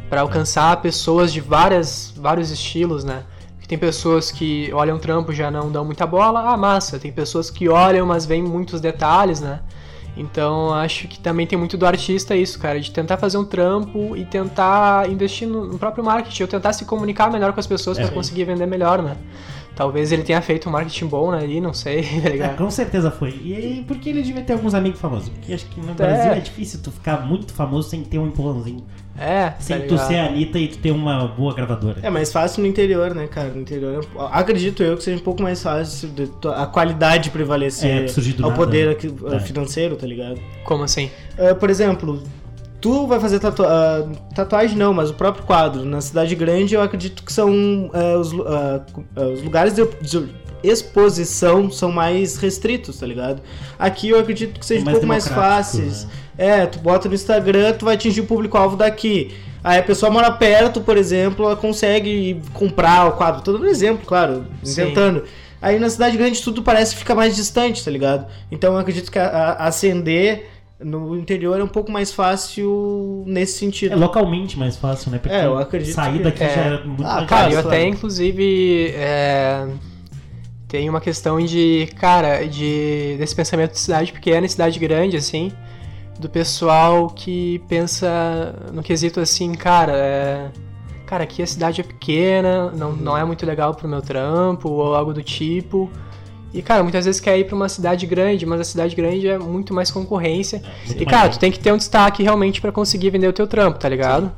Pra 0.08 0.22
alcançar 0.22 0.80
pessoas 0.80 1.32
de 1.32 1.40
várias, 1.40 2.12
vários 2.16 2.50
estilos, 2.50 3.04
né? 3.04 3.24
Porque 3.54 3.68
tem 3.68 3.78
pessoas 3.78 4.30
que 4.30 4.70
olham 4.72 4.96
o 4.96 4.98
trampo 4.98 5.32
e 5.32 5.34
já 5.34 5.50
não 5.50 5.70
dão 5.70 5.84
muita 5.84 6.06
bola, 6.06 6.40
ah, 6.52 6.56
massa. 6.56 6.98
Tem 6.98 7.12
pessoas 7.12 7.50
que 7.50 7.68
olham, 7.68 8.06
mas 8.06 8.24
veem 8.24 8.42
muitos 8.42 8.80
detalhes, 8.80 9.40
né? 9.40 9.60
Então 10.16 10.74
acho 10.74 11.06
que 11.06 11.20
também 11.20 11.46
tem 11.46 11.56
muito 11.56 11.76
do 11.76 11.86
artista 11.86 12.34
isso, 12.34 12.58
cara, 12.58 12.80
de 12.80 12.90
tentar 12.90 13.16
fazer 13.18 13.38
um 13.38 13.44
trampo 13.44 14.16
e 14.16 14.24
tentar 14.24 15.08
investir 15.08 15.46
no, 15.46 15.78
próprio 15.78 16.02
marketing, 16.02 16.42
ou 16.42 16.48
tentar 16.48 16.72
se 16.72 16.84
comunicar 16.84 17.30
melhor 17.30 17.52
com 17.52 17.60
as 17.60 17.66
pessoas 17.66 17.98
É. 17.98 18.02
pra 18.02 18.10
conseguir 18.10 18.44
vender 18.44 18.66
melhor, 18.66 19.00
né? 19.00 19.16
Talvez 19.78 20.10
ele 20.10 20.24
tenha 20.24 20.42
feito 20.42 20.68
um 20.68 20.72
marketing 20.72 21.06
bom 21.06 21.30
né, 21.30 21.38
ali, 21.38 21.60
não 21.60 21.72
sei, 21.72 22.02
tá 22.20 22.28
É, 22.28 22.32
ligado? 22.32 22.56
com 22.56 22.68
certeza 22.68 23.12
foi. 23.12 23.38
E 23.44 23.54
aí, 23.54 23.84
porque 23.86 24.08
ele 24.08 24.22
devia 24.22 24.42
ter 24.42 24.54
alguns 24.54 24.74
amigos 24.74 24.98
famosos. 25.00 25.28
Porque 25.28 25.52
acho 25.54 25.66
que 25.66 25.80
no 25.80 25.94
Brasil 25.94 26.32
é 26.32 26.40
difícil 26.40 26.80
tu 26.82 26.90
ficar 26.90 27.24
muito 27.24 27.52
famoso 27.52 27.88
sem 27.88 28.02
ter 28.02 28.18
um 28.18 28.26
empurrãozinho. 28.26 28.84
É, 29.16 29.50
tá 29.50 29.56
Sem 29.60 29.78
tu 29.82 29.90
ligado? 29.92 30.08
ser 30.08 30.16
a 30.16 30.26
Anitta 30.26 30.58
e 30.58 30.66
tu 30.66 30.78
ter 30.78 30.90
uma 30.90 31.28
boa 31.28 31.54
gravadora. 31.54 31.98
É 32.02 32.10
mais 32.10 32.32
fácil 32.32 32.60
no 32.62 32.66
interior, 32.68 33.14
né, 33.14 33.28
cara? 33.28 33.50
No 33.50 33.60
interior, 33.60 34.04
é- 34.04 34.18
acredito 34.32 34.82
eu 34.82 34.96
que 34.96 35.04
seja 35.04 35.16
um 35.20 35.24
pouco 35.24 35.40
mais 35.42 35.62
fácil 35.62 36.10
a 36.56 36.66
qualidade 36.66 37.30
prevalecer 37.30 37.88
É, 37.88 38.06
ao 38.42 38.50
nada, 38.50 38.54
poder 38.56 38.86
né? 38.86 38.92
aqui- 38.92 39.14
É. 39.32 39.38
financeiro, 39.40 39.94
tá 39.94 40.06
ligado? 40.08 40.40
Como 40.64 40.82
assim? 40.82 41.08
Ah, 41.38 41.54
por 41.54 41.70
exemplo, 41.70 42.20
tu 42.80 43.06
vai 43.06 43.18
fazer 43.20 43.38
tatua- 43.40 43.66
ah, 43.68 44.34
tatuagem 44.34 44.76
não, 44.76 44.92
mas 44.94 45.10
o 45.10 45.14
próprio 45.14 45.44
quadro. 45.44 45.84
Na 45.84 46.00
cidade 46.00 46.34
grande 46.34 46.74
eu 46.74 46.82
acredito 46.82 47.22
que 47.22 47.32
são 47.32 47.90
ah, 47.92 48.18
os, 48.18 48.32
ah, 48.46 48.80
os 49.34 49.42
lugares 49.42 49.74
de, 49.74 49.82
exposição 50.62 51.70
são 51.70 51.90
mais 51.92 52.36
restritos, 52.36 52.98
tá 52.98 53.06
ligado? 53.06 53.40
Aqui 53.78 54.08
eu 54.10 54.18
acredito 54.18 54.58
que 54.58 54.66
seja 54.66 54.82
um 54.82 54.90
pouco 54.90 55.06
mais 55.06 55.26
fáceis. 55.28 56.04
né? 56.04 56.10
É, 56.36 56.66
tu 56.66 56.78
bota 56.78 57.08
no 57.08 57.14
Instagram, 57.14 57.72
tu 57.72 57.84
vai 57.84 57.94
atingir 57.94 58.20
o 58.20 58.26
público-alvo 58.26 58.76
daqui. 58.76 59.34
Aí 59.62 59.78
a 59.78 59.82
pessoa 59.82 60.10
mora 60.10 60.30
perto, 60.30 60.80
por 60.80 60.96
exemplo, 60.96 61.44
ela 61.46 61.56
consegue 61.56 62.40
comprar 62.54 63.06
o 63.08 63.12
quadro. 63.12 63.42
Tô 63.42 63.52
dando 63.52 63.64
um 63.64 63.68
exemplo, 63.68 64.06
claro, 64.06 64.46
Sim. 64.62 64.82
inventando. 64.82 65.24
Aí 65.60 65.78
na 65.80 65.90
cidade 65.90 66.16
grande 66.16 66.40
tudo 66.40 66.62
parece 66.62 66.94
ficar 66.94 67.16
mais 67.16 67.34
distante, 67.34 67.84
tá 67.84 67.90
ligado? 67.90 68.26
Então 68.52 68.74
eu 68.74 68.78
acredito 68.78 69.10
que 69.10 69.18
a- 69.18 69.26
a- 69.58 69.66
acender 69.66 70.48
no 70.80 71.16
interior 71.16 71.58
é 71.58 71.64
um 71.64 71.68
pouco 71.68 71.90
mais 71.90 72.12
fácil 72.12 73.24
nesse 73.26 73.56
É 73.56 73.58
sentido. 73.58 73.98
localmente 73.98 74.58
mais 74.58 74.76
fácil, 74.76 75.10
né? 75.10 75.18
Porque 75.18 75.34
É, 75.34 75.46
eu 75.46 75.58
acredito 75.58 75.94
sair 75.94 76.18
que- 76.18 76.22
daqui 76.24 76.44
é. 76.44 76.54
já 76.54 76.60
é 76.62 76.84
muito 76.84 77.04
Ah, 77.04 77.14
mais 77.16 77.26
Cara, 77.28 77.52
eu 77.52 77.58
até, 77.60 77.86
inclusive, 77.86 78.92
é, 78.94 79.66
tem 80.68 80.88
uma 80.88 81.00
questão 81.00 81.40
de, 81.44 81.88
cara, 81.98 82.46
de 82.46 83.16
desse 83.18 83.34
pensamento 83.34 83.72
de 83.72 83.80
cidade 83.80 84.12
pequena 84.12 84.46
e 84.46 84.48
cidade 84.48 84.78
grande, 84.78 85.16
assim, 85.16 85.50
do 86.20 86.28
pessoal 86.28 87.08
que 87.08 87.60
pensa 87.68 88.54
no 88.72 88.82
quesito 88.82 89.18
assim, 89.20 89.54
cara, 89.54 89.92
é, 89.96 90.50
cara, 91.06 91.24
aqui 91.24 91.42
a 91.42 91.46
cidade 91.46 91.80
é 91.80 91.84
pequena, 91.84 92.70
não, 92.70 92.92
não 92.92 93.16
é 93.16 93.24
muito 93.24 93.44
legal 93.46 93.74
pro 93.74 93.88
meu 93.88 94.02
trampo, 94.02 94.68
ou 94.68 94.94
algo 94.94 95.12
do 95.12 95.22
tipo. 95.22 95.90
E, 96.58 96.62
cara, 96.62 96.82
muitas 96.82 97.04
vezes 97.04 97.20
quer 97.20 97.38
ir 97.38 97.44
pra 97.44 97.54
uma 97.54 97.68
cidade 97.68 98.04
grande, 98.04 98.44
mas 98.44 98.60
a 98.60 98.64
cidade 98.64 98.96
grande 98.96 99.28
é 99.28 99.38
muito 99.38 99.72
mais 99.72 99.92
concorrência. 99.92 100.60
muito 100.88 101.00
E, 101.00 101.06
cara, 101.06 101.28
tu 101.28 101.38
tem 101.38 101.52
que 101.52 101.60
ter 101.60 101.72
um 101.72 101.76
destaque 101.76 102.20
realmente 102.20 102.60
pra 102.60 102.72
conseguir 102.72 103.10
vender 103.10 103.28
o 103.28 103.32
teu 103.32 103.46
trampo, 103.46 103.78
tá 103.78 103.88
ligado? 103.88 104.32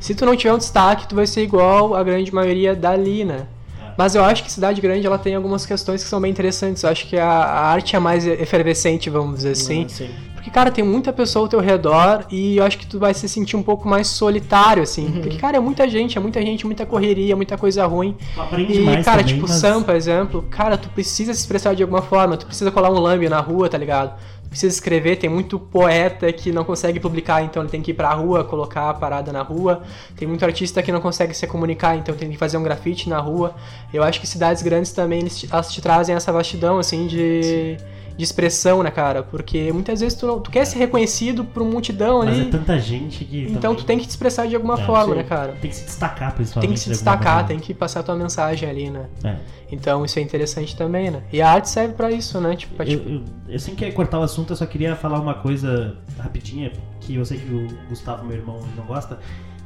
Se 0.00 0.12
tu 0.12 0.26
não 0.26 0.34
tiver 0.34 0.52
um 0.52 0.58
destaque, 0.58 1.06
tu 1.06 1.14
vai 1.14 1.28
ser 1.28 1.44
igual 1.44 1.94
a 1.94 2.02
grande 2.02 2.34
maioria 2.34 2.74
dali, 2.74 3.24
né? 3.24 3.46
É. 3.80 3.92
Mas 3.96 4.16
eu 4.16 4.24
acho 4.24 4.42
que 4.42 4.50
cidade 4.50 4.80
grande 4.80 5.06
ela 5.06 5.16
tem 5.16 5.36
algumas 5.36 5.64
questões 5.64 6.02
que 6.02 6.08
são 6.10 6.20
bem 6.20 6.32
interessantes. 6.32 6.82
Eu 6.82 6.90
acho 6.90 7.06
que 7.06 7.16
a, 7.16 7.28
a 7.28 7.66
arte 7.68 7.94
é 7.94 8.00
mais 8.00 8.26
efervescente, 8.26 9.08
vamos 9.08 9.36
dizer 9.36 9.52
assim. 9.52 9.84
Ah, 9.84 9.88
sim. 9.88 10.10
Porque, 10.40 10.50
cara, 10.50 10.70
tem 10.70 10.82
muita 10.82 11.12
pessoa 11.12 11.44
ao 11.44 11.48
teu 11.50 11.60
redor 11.60 12.24
e 12.30 12.56
eu 12.56 12.64
acho 12.64 12.78
que 12.78 12.86
tu 12.86 12.98
vai 12.98 13.12
se 13.12 13.28
sentir 13.28 13.56
um 13.56 13.62
pouco 13.62 13.86
mais 13.86 14.06
solitário, 14.06 14.82
assim. 14.82 15.04
Uhum. 15.04 15.20
Porque, 15.20 15.36
cara, 15.36 15.58
é 15.58 15.60
muita 15.60 15.86
gente, 15.86 16.16
é 16.16 16.20
muita 16.20 16.40
gente, 16.40 16.64
muita 16.64 16.86
correria, 16.86 17.36
muita 17.36 17.58
coisa 17.58 17.84
ruim. 17.84 18.16
Aprende 18.38 18.72
E, 18.72 18.86
cara, 19.04 19.18
também, 19.18 19.34
tipo, 19.34 19.46
mas... 19.46 19.56
Sam, 19.56 19.82
por 19.82 19.94
exemplo, 19.94 20.42
cara, 20.48 20.78
tu 20.78 20.88
precisa 20.88 21.34
se 21.34 21.40
expressar 21.40 21.74
de 21.74 21.82
alguma 21.82 22.00
forma, 22.00 22.38
tu 22.38 22.46
precisa 22.46 22.70
colar 22.70 22.90
um 22.90 22.98
lambe 22.98 23.28
na 23.28 23.38
rua, 23.38 23.68
tá 23.68 23.76
ligado? 23.76 24.18
Tu 24.44 24.48
precisa 24.48 24.74
escrever, 24.74 25.16
tem 25.16 25.28
muito 25.28 25.58
poeta 25.58 26.32
que 26.32 26.50
não 26.50 26.64
consegue 26.64 26.98
publicar, 26.98 27.42
então 27.42 27.62
ele 27.62 27.70
tem 27.70 27.82
que 27.82 27.90
ir 27.90 27.94
pra 27.94 28.10
rua, 28.14 28.42
colocar 28.42 28.88
a 28.88 28.94
parada 28.94 29.30
na 29.30 29.42
rua. 29.42 29.82
Tem 30.16 30.26
muito 30.26 30.42
artista 30.42 30.82
que 30.82 30.90
não 30.90 31.02
consegue 31.02 31.34
se 31.34 31.46
comunicar, 31.46 31.96
então 31.96 32.14
tem 32.14 32.30
que 32.30 32.38
fazer 32.38 32.56
um 32.56 32.62
grafite 32.62 33.10
na 33.10 33.18
rua. 33.20 33.54
Eu 33.92 34.02
acho 34.02 34.18
que 34.18 34.26
cidades 34.26 34.62
grandes 34.62 34.90
também, 34.92 35.20
eles 35.20 35.46
elas 35.52 35.70
te 35.70 35.82
trazem 35.82 36.16
essa 36.16 36.32
vastidão, 36.32 36.78
assim, 36.78 37.06
de, 37.06 37.76
de 38.16 38.24
expressão, 38.24 38.82
né, 38.82 38.90
cara? 38.90 39.22
Porque 39.22 39.72
muitas 39.72 40.00
vezes 40.00 40.18
tu, 40.18 40.26
não- 40.26 40.40
tu 40.40 40.50
quer 40.50 40.64
ser 40.66 40.78
reconhecido 40.78 41.44
por 41.44 41.62
uma 41.62 41.70
multidão 41.72 42.18
Mas 42.18 42.28
ali, 42.38 42.48
é 42.48 42.50
tanta 42.50 42.78
gente 42.78 43.24
que. 43.24 43.42
então 43.44 43.60
também 43.60 43.76
tu 43.76 43.84
tem 43.84 43.98
que 43.98 44.06
te 44.06 44.10
expressar 44.10 44.46
de 44.46 44.54
alguma 44.54 44.78
É, 44.80 44.84
forma, 44.84 45.14
né, 45.14 45.22
cara? 45.22 45.52
Tem 45.60 45.70
que 45.70 45.76
se 45.76 45.84
destacar, 45.84 46.34
principalmente. 46.34 46.68
Tem 46.68 46.74
que 46.74 46.80
se 46.80 46.88
destacar, 46.90 47.46
tem 47.46 47.58
que 47.58 47.72
passar 47.74 48.00
a 48.00 48.02
tua 48.02 48.16
mensagem 48.16 48.68
ali, 48.68 48.90
né? 48.90 49.06
É. 49.24 49.36
Então 49.72 50.04
isso 50.04 50.18
é 50.18 50.22
interessante 50.22 50.76
também, 50.76 51.10
né? 51.10 51.22
E 51.32 51.40
a 51.40 51.48
arte 51.50 51.68
serve 51.68 51.94
pra 51.94 52.10
isso, 52.10 52.40
né? 52.40 52.56
Tipo, 52.56 52.74
pra, 52.74 52.84
Eu, 52.84 52.98
tipo, 52.98 53.08
eu, 53.10 53.22
eu 53.48 53.58
sem 53.58 53.74
querer 53.74 53.92
cortar 53.92 54.18
o 54.18 54.22
assunto, 54.22 54.52
eu 54.52 54.56
só 54.56 54.66
queria 54.66 54.96
falar 54.96 55.20
uma 55.20 55.34
coisa 55.34 55.96
rapidinha, 56.18 56.72
que 57.00 57.14
eu 57.14 57.24
sei 57.24 57.38
que 57.38 57.52
o 57.54 57.68
Gustavo, 57.88 58.26
meu 58.26 58.36
irmão, 58.36 58.60
não 58.76 58.84
gosta, 58.84 59.18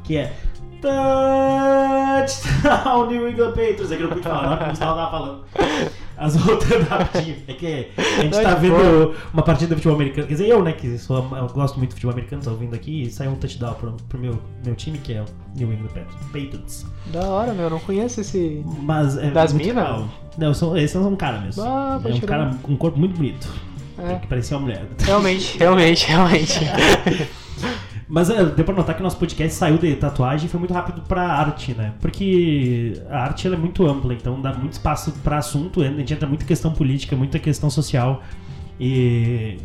que 0.04 0.16
é. 0.16 0.32
Touchdown 2.26 3.06
New 3.10 3.28
England 3.28 3.50
Patriots. 3.52 3.90
É 3.92 3.96
que 3.96 4.02
eu 4.02 4.08
não 4.08 4.14
pude 4.16 4.28
falar, 4.28 4.42
na 4.42 4.48
hora 4.50 4.58
que 4.58 4.64
o 4.64 4.68
Gustavo 4.70 4.94
tava 4.96 5.10
falando. 5.10 5.44
As 6.16 6.36
voltando 6.36 6.82
rapidinho. 6.88 7.36
É 7.48 7.52
que 7.54 7.88
a 7.96 8.22
gente 8.22 8.36
Não, 8.36 8.42
tá 8.42 8.54
vendo 8.54 9.14
uma 9.32 9.42
partida 9.42 9.70
de 9.74 9.80
futebol 9.80 9.96
americano. 9.96 10.26
Quer 10.28 10.34
dizer, 10.34 10.48
eu, 10.48 10.62
né, 10.62 10.72
que 10.72 10.96
sou, 10.98 11.16
eu 11.36 11.46
gosto 11.48 11.76
muito 11.78 11.88
de 11.90 11.94
futebol 11.96 12.12
americano, 12.12 12.40
tô 12.42 12.50
ouvindo 12.50 12.74
aqui, 12.74 13.02
e 13.02 13.10
saiu 13.10 13.32
um 13.32 13.36
touchdown 13.36 13.74
pro, 13.74 13.96
pro 14.08 14.18
meu, 14.18 14.38
meu 14.64 14.74
time, 14.76 14.98
que 14.98 15.12
é 15.14 15.22
o 15.22 15.24
New 15.56 15.72
England 15.72 15.88
Patriots. 16.32 16.86
Da 17.06 17.24
hora, 17.26 17.52
meu, 17.52 17.64
eu 17.64 17.70
não 17.70 17.80
conheço 17.80 18.20
esse. 18.20 18.62
Mas 18.82 19.16
é 19.18 19.30
Das 19.30 19.52
muito 19.52 19.66
mina? 19.66 19.80
legal. 19.82 20.08
Não, 20.38 20.54
sou, 20.54 20.76
esse 20.76 20.96
é 20.96 21.00
um 21.00 21.16
cara 21.16 21.40
mesmo. 21.40 21.62
Ah, 21.64 22.00
é 22.04 22.08
um 22.12 22.20
cara 22.20 22.54
com 22.62 22.72
um 22.72 22.76
corpo 22.76 22.98
muito 22.98 23.16
bonito. 23.16 23.48
É, 23.98 24.16
Que 24.16 24.26
parecia 24.26 24.56
uma 24.56 24.62
mulher. 24.64 24.86
realmente, 25.00 25.56
realmente, 25.58 26.06
realmente. 26.06 26.60
Mas 28.08 28.28
é, 28.28 28.44
deu 28.44 28.64
pra 28.64 28.74
notar 28.74 28.94
que 28.94 29.00
o 29.00 29.04
nosso 29.04 29.16
podcast 29.16 29.56
saiu 29.56 29.78
de 29.78 29.94
tatuagem 29.96 30.46
e 30.46 30.48
foi 30.48 30.58
muito 30.60 30.74
rápido 30.74 31.00
pra 31.02 31.22
arte, 31.22 31.72
né? 31.74 31.94
Porque 32.00 33.00
a 33.10 33.22
arte 33.22 33.46
ela 33.46 33.56
é 33.56 33.58
muito 33.58 33.86
ampla, 33.86 34.12
então 34.12 34.40
dá 34.40 34.52
muito 34.52 34.72
espaço 34.72 35.10
pra 35.24 35.38
assunto, 35.38 35.80
a 35.80 35.84
gente 35.86 36.12
entra 36.12 36.28
muita 36.28 36.44
questão 36.44 36.72
política, 36.72 37.16
muita 37.16 37.38
questão 37.38 37.70
social. 37.70 38.22
E, 38.78 39.56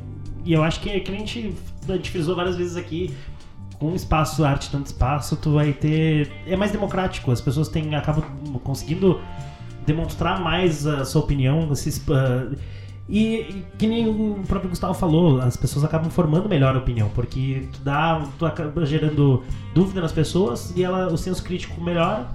e 0.45 0.53
eu 0.53 0.63
acho 0.63 0.79
que, 0.79 0.99
que 1.01 1.11
a, 1.11 1.15
gente, 1.17 1.53
gente 1.87 2.09
frisou 2.11 2.35
várias 2.35 2.55
vezes 2.55 2.77
aqui, 2.77 3.13
com 3.77 3.93
espaço, 3.93 4.43
arte, 4.45 4.69
tanto 4.71 4.85
espaço, 4.87 5.35
tu 5.35 5.53
vai 5.53 5.73
ter. 5.73 6.31
É 6.47 6.55
mais 6.55 6.71
democrático, 6.71 7.31
as 7.31 7.41
pessoas 7.41 7.67
têm, 7.67 7.93
acabam 7.95 8.23
conseguindo 8.63 9.19
demonstrar 9.85 10.39
mais 10.41 10.85
a 10.85 11.03
sua 11.03 11.21
opinião, 11.21 11.73
se, 11.75 11.89
exp- 11.89 12.11
ah, 12.11 12.51
e, 13.09 13.63
que 13.77 13.87
nem 13.87 14.07
o 14.07 14.43
próprio 14.47 14.69
Gustavo 14.69 14.93
falou, 14.93 15.41
as 15.41 15.57
pessoas 15.57 15.83
acabam 15.83 16.09
formando 16.11 16.47
melhor 16.47 16.75
a 16.75 16.79
opinião, 16.79 17.09
porque 17.15 17.67
tu 17.73 17.79
dá, 17.81 18.23
tu 18.37 18.45
acaba 18.45 18.85
gerando 18.85 19.43
dúvida 19.73 19.99
nas 20.01 20.11
pessoas 20.11 20.71
e 20.75 20.83
ela, 20.83 21.07
o 21.11 21.17
senso 21.17 21.43
crítico 21.43 21.81
melhora, 21.81 22.27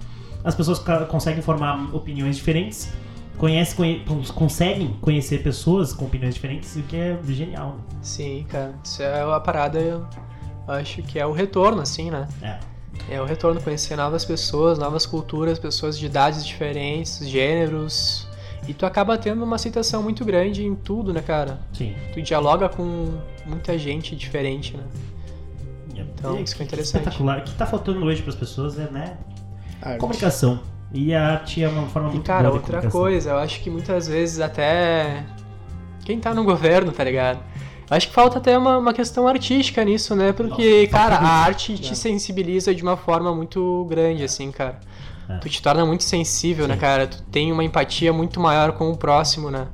as 0.43 0.55
pessoas 0.55 0.79
conseguem 1.09 1.41
formar 1.43 1.95
opiniões 1.95 2.37
diferentes, 2.37 2.93
conhece, 3.39 3.75
conhe- 3.75 4.01
cons- 4.01 4.31
conseguem 4.31 4.89
conhecer 5.01 5.43
pessoas 5.43 5.93
com 5.93 6.05
opiniões 6.07 6.35
diferentes, 6.35 6.75
o 6.77 6.83
que 6.83 6.97
é 6.97 7.19
genial. 7.29 7.77
Sim, 8.03 8.45
cara. 8.49 8.75
Isso 8.85 9.03
é 9.03 9.23
a 9.23 9.41
parada, 9.41 9.79
eu 9.79 10.05
acho 10.67 11.03
que 11.03 11.19
é 11.19 11.27
o 11.27 11.33
retorno, 11.33 11.81
assim, 11.83 12.11
né? 12.11 12.27
Né? 12.41 12.59
É 13.11 13.21
o 13.21 13.25
retorno, 13.25 13.61
conhecer 13.61 13.97
novas 13.97 14.25
pessoas, 14.25 14.79
novas 14.79 15.05
culturas, 15.07 15.59
pessoas 15.59 15.99
de 15.99 16.07
idades 16.07 16.45
diferentes, 16.47 17.19
gêneros. 17.29 18.27
E 18.67 18.75
tu 18.75 18.87
acaba 18.87 19.19
tendo 19.19 19.43
uma 19.45 19.57
aceitação 19.57 20.03
muito 20.03 20.25
grande 20.25 20.65
em 20.65 20.75
tudo, 20.75 21.13
né, 21.13 21.21
cara? 21.21 21.61
Sim. 21.73 21.95
Tu 22.13 22.23
dialoga 22.23 22.69
com 22.69 23.19
muita 23.47 23.79
gente 23.79 24.17
diferente, 24.17 24.77
né? 24.77 24.85
Então, 25.95 26.39
E 26.39 26.43
isso 26.43 26.57
que 26.57 26.63
é 26.63 26.67
interessante. 26.67 27.03
Espetacular. 27.03 27.39
O 27.39 27.43
que 27.43 27.55
tá 27.55 27.67
faltando 27.67 28.05
hoje 28.05 28.23
para 28.23 28.31
as 28.31 28.39
pessoas 28.39 28.79
é, 28.79 28.91
né, 28.91 29.17
Arte. 29.83 29.99
comunicação. 29.99 30.61
E 30.93 31.13
a 31.15 31.33
arte 31.33 31.63
é 31.63 31.69
uma 31.69 31.87
forma 31.89 32.09
E 32.09 32.13
muito 32.13 32.27
cara, 32.27 32.49
boa 32.49 32.63
de 32.63 32.73
outra 32.73 32.91
coisa, 32.91 33.31
eu 33.31 33.39
acho 33.39 33.61
que 33.61 33.69
muitas 33.69 34.07
vezes 34.07 34.39
até 34.41 35.25
quem 36.05 36.21
tá 36.21 36.33
no 36.33 36.45
governo, 36.45 36.93
tá 36.93 37.03
ligado? 37.03 37.41
Acho 37.91 38.09
que 38.09 38.15
falta 38.15 38.39
até 38.39 38.57
uma, 38.57 38.79
uma 38.79 38.95
questão 38.95 39.29
artística 39.29 39.85
nisso, 39.85 40.17
né? 40.17 40.33
Porque, 40.33 40.87
cara, 40.87 41.17
a 41.17 41.27
arte 41.27 41.77
te 41.77 41.95
sensibiliza 41.95 42.75
de 42.75 42.83
uma 42.83 42.97
forma 42.97 43.35
muito 43.35 43.85
grande, 43.91 44.25
assim, 44.25 44.51
cara. 44.51 44.81
É. 45.29 45.37
Tu 45.39 45.49
te 45.49 45.63
torna 45.63 45.85
muito 45.87 46.05
sensível, 46.05 46.67
né, 46.69 46.75
Sim. 46.75 46.81
cara? 46.81 47.07
Tu 47.07 47.23
tem 47.31 47.51
uma 47.53 47.65
empatia 47.65 48.13
muito 48.13 48.39
maior 48.41 48.73
com 48.73 48.91
o 48.91 48.97
próximo, 48.97 49.51
né? 49.51 49.67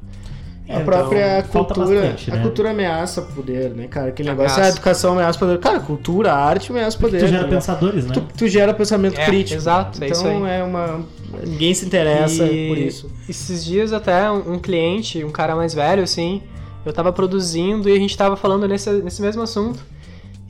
É, 0.68 0.76
a 0.76 0.80
própria 0.80 1.38
então, 1.40 1.64
cultura, 1.64 2.00
bastante, 2.00 2.30
a 2.30 2.36
né? 2.36 2.42
cultura 2.42 2.70
ameaça 2.70 3.22
poder, 3.22 3.70
né, 3.70 3.88
cara? 3.88 4.10
Aquele 4.10 4.28
negócio, 4.28 4.52
Ameaça. 4.52 4.62
ah, 4.62 4.66
a 4.66 4.76
educação 4.76 5.12
ameaça 5.14 5.36
poder. 5.36 5.58
Cara, 5.58 5.80
cultura, 5.80 6.32
arte 6.32 6.70
ameaça 6.70 6.96
poder. 6.96 7.18
Tu 7.18 7.26
gera 7.26 7.38
ligado? 7.38 7.50
pensadores, 7.50 8.06
né? 8.06 8.12
tu, 8.14 8.20
tu 8.20 8.46
gera 8.46 8.72
pensamento 8.72 9.18
É, 9.18 9.26
crítico. 9.26 9.56
exato, 9.58 10.00
é 10.00 10.06
então 10.06 10.16
isso 10.16 10.44
aí. 10.44 10.60
é 10.60 10.62
uma. 10.62 11.04
Ninguém 11.44 11.74
se 11.74 11.84
interessa 11.86 12.44
E 12.44 12.68
por 12.68 12.78
isso. 12.78 13.10
Esses 13.28 13.64
dias 13.64 13.92
até 13.92 14.30
um, 14.30 14.52
um 14.54 14.58
cliente, 14.60 15.24
um 15.24 15.30
cara 15.30 15.56
mais 15.56 15.74
velho, 15.74 16.04
assim, 16.04 16.40
eu 16.86 16.92
tava 16.92 17.12
produzindo 17.12 17.88
e 17.88 17.92
a 17.92 17.98
gente 17.98 18.16
tava 18.16 18.36
falando 18.36 18.68
nesse, 18.68 18.88
nesse 19.02 19.20
mesmo 19.20 19.42
assunto. 19.42 19.84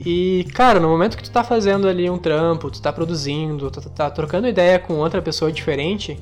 E, 0.05 0.47
cara, 0.55 0.81
no 0.81 0.89
momento 0.89 1.17
que 1.17 1.23
tu 1.23 1.31
tá 1.31 1.45
fazendo 1.45 1.87
ali 1.87 2.09
um 2.09 2.17
trampo, 2.17 2.71
tu 2.71 2.81
tá 2.81 2.91
produzindo, 2.91 3.71
tu 3.71 3.81
tá, 3.81 3.91
tá 3.91 4.11
trocando 4.11 4.49
ideia 4.49 4.79
com 4.79 4.95
outra 4.95 5.21
pessoa 5.21 5.53
diferente, 5.53 6.19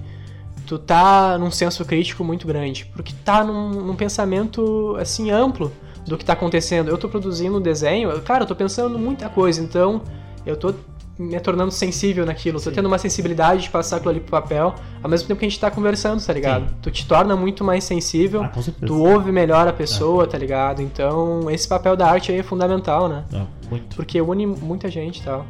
tu 0.66 0.78
tá 0.78 1.38
num 1.38 1.50
senso 1.50 1.84
crítico 1.84 2.24
muito 2.24 2.46
grande. 2.46 2.86
Porque 2.86 3.14
tá 3.24 3.44
num, 3.44 3.70
num 3.70 3.94
pensamento, 3.94 4.96
assim, 4.98 5.30
amplo 5.30 5.72
do 6.04 6.18
que 6.18 6.24
tá 6.24 6.32
acontecendo. 6.32 6.88
Eu 6.88 6.98
tô 6.98 7.08
produzindo 7.08 7.58
um 7.58 7.60
desenho, 7.60 8.20
cara, 8.22 8.42
eu 8.42 8.48
tô 8.48 8.56
pensando 8.56 8.98
muita 8.98 9.28
coisa, 9.28 9.62
então 9.62 10.02
eu 10.44 10.56
tô 10.56 10.74
me 11.18 11.38
tornando 11.40 11.70
sensível 11.72 12.24
naquilo, 12.24 12.60
tô 12.60 12.70
tendo 12.70 12.86
uma 12.86 12.98
sensibilidade 12.98 13.62
de 13.62 13.70
passar 13.70 13.96
aquilo 13.96 14.10
ali 14.10 14.20
pro 14.20 14.30
papel, 14.30 14.74
ao 15.02 15.10
mesmo 15.10 15.26
tempo 15.26 15.40
que 15.40 15.46
a 15.46 15.48
gente 15.48 15.58
tá 15.58 15.70
conversando, 15.70 16.24
tá 16.24 16.32
ligado? 16.32 16.68
Sim. 16.68 16.74
Tu 16.80 16.90
te 16.90 17.06
torna 17.06 17.34
muito 17.34 17.64
mais 17.64 17.82
sensível, 17.84 18.42
Ah, 18.44 18.52
tu 18.86 19.02
ouve 19.02 19.32
melhor 19.32 19.66
a 19.66 19.72
pessoa, 19.72 20.26
tá 20.26 20.38
ligado? 20.38 20.80
Então, 20.80 21.50
esse 21.50 21.66
papel 21.66 21.96
da 21.96 22.08
arte 22.08 22.30
aí 22.30 22.38
é 22.38 22.42
fundamental, 22.42 23.08
né? 23.08 23.24
Ah, 23.34 23.46
muito. 23.68 23.96
Porque 23.96 24.20
une 24.20 24.46
muita 24.46 24.88
gente 24.90 25.20
e 25.20 25.24
tal. 25.24 25.44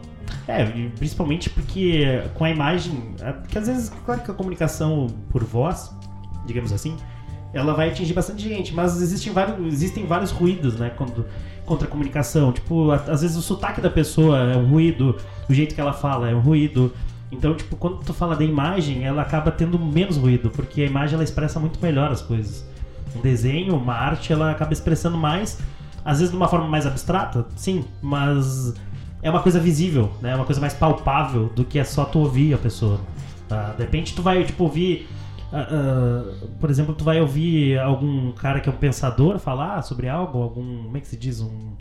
É, 0.47 0.65
principalmente 0.97 1.51
porque 1.51 2.23
com 2.35 2.45
a 2.45 2.51
imagem. 2.51 3.15
é, 3.21 3.33
Porque 3.33 3.59
às 3.59 3.67
vezes, 3.67 3.93
claro 4.07 4.23
que 4.23 4.31
a 4.31 4.35
comunicação 4.35 5.07
por 5.31 5.45
voz, 5.45 5.91
digamos 6.47 6.73
assim, 6.73 6.97
ela 7.53 7.75
vai 7.75 7.89
atingir 7.91 8.13
bastante 8.15 8.43
gente, 8.47 8.75
mas 8.75 9.01
existem 9.01 9.33
vários, 9.33 9.73
existem 9.73 10.07
vários 10.07 10.31
ruídos, 10.31 10.77
né? 10.77 10.91
Quando, 10.97 11.27
contra 11.69 11.87
a 11.87 11.91
comunicação. 11.91 12.51
Tipo, 12.51 12.91
às 12.91 13.21
vezes 13.23 13.37
o 13.37 13.43
sotaque 13.43 13.81
da 13.81 13.91
pessoa 13.91 14.39
é 14.39 14.57
um 14.57 14.67
ruído, 14.69 15.17
o 15.49 15.55
jeito 15.55 15.75
que 15.75 15.81
ela 15.81 15.93
fala 15.93 16.29
é 16.29 16.35
um 16.35 16.41
ruído. 16.41 16.93
Então, 17.31 17.55
tipo, 17.55 17.77
quando 17.77 17.99
tu 17.99 18.15
fala 18.15 18.35
da 18.35 18.45
imagem, 18.45 19.05
ela 19.05 19.23
acaba 19.23 19.51
tendo 19.51 19.79
menos 19.79 20.17
ruído, 20.17 20.51
porque 20.51 20.83
a 20.83 20.87
imagem 20.87 21.15
ela 21.15 21.25
expressa 21.25 21.61
muito 21.61 21.79
melhor 21.81 22.11
as 22.11 22.23
coisas. 22.23 22.67
Um 23.15 23.21
desenho, 23.21 23.77
uma 23.77 23.95
arte, 23.95 24.33
ela 24.33 24.51
acaba 24.51 24.73
expressando 24.73 25.17
mais, 25.17 25.59
às 26.05 26.19
vezes 26.19 26.31
de 26.31 26.37
uma 26.37 26.49
forma 26.49 26.67
mais 26.67 26.87
abstrata, 26.87 27.47
sim, 27.55 27.85
mas 28.01 28.75
é 29.23 29.31
uma 29.31 29.41
coisa 29.41 29.61
visível, 29.61 30.11
né? 30.23 30.33
É 30.33 30.35
uma 30.35 30.45
coisa 30.45 30.61
mais 30.61 30.73
palpável 30.73 31.51
do 31.55 31.65
que 31.65 31.79
é 31.79 31.85
só 31.85 32.05
tu 32.05 32.21
ouvir 32.21 32.55
a 32.55 32.59
pessoa. 32.59 33.01
Tá? 33.49 33.73
De 33.77 33.83
repente 33.83 34.15
tu 34.15 34.23
vai, 34.23 34.45
tipo, 34.45 34.65
ouvir. 34.65 35.09
Ah, 35.53 36.25
por 36.61 36.71
exemplo, 36.71 36.95
tu 36.95 37.05
vai 37.05 37.21
ouvir 37.21 37.79
algum 37.79 38.33
cara 38.33 38.61
que 38.61 38.69
é 38.69 38.73
um 38.73 38.77
pensador 38.77 39.39
falar 39.39 39.83
sobre 39.83 40.09
algo, 40.09 40.43
algum. 40.43 40.85
Como 40.85 40.97
é 40.97 41.01
que 41.01 41.09
se 41.09 41.17
diz? 41.17 41.41
Um. 41.41 41.73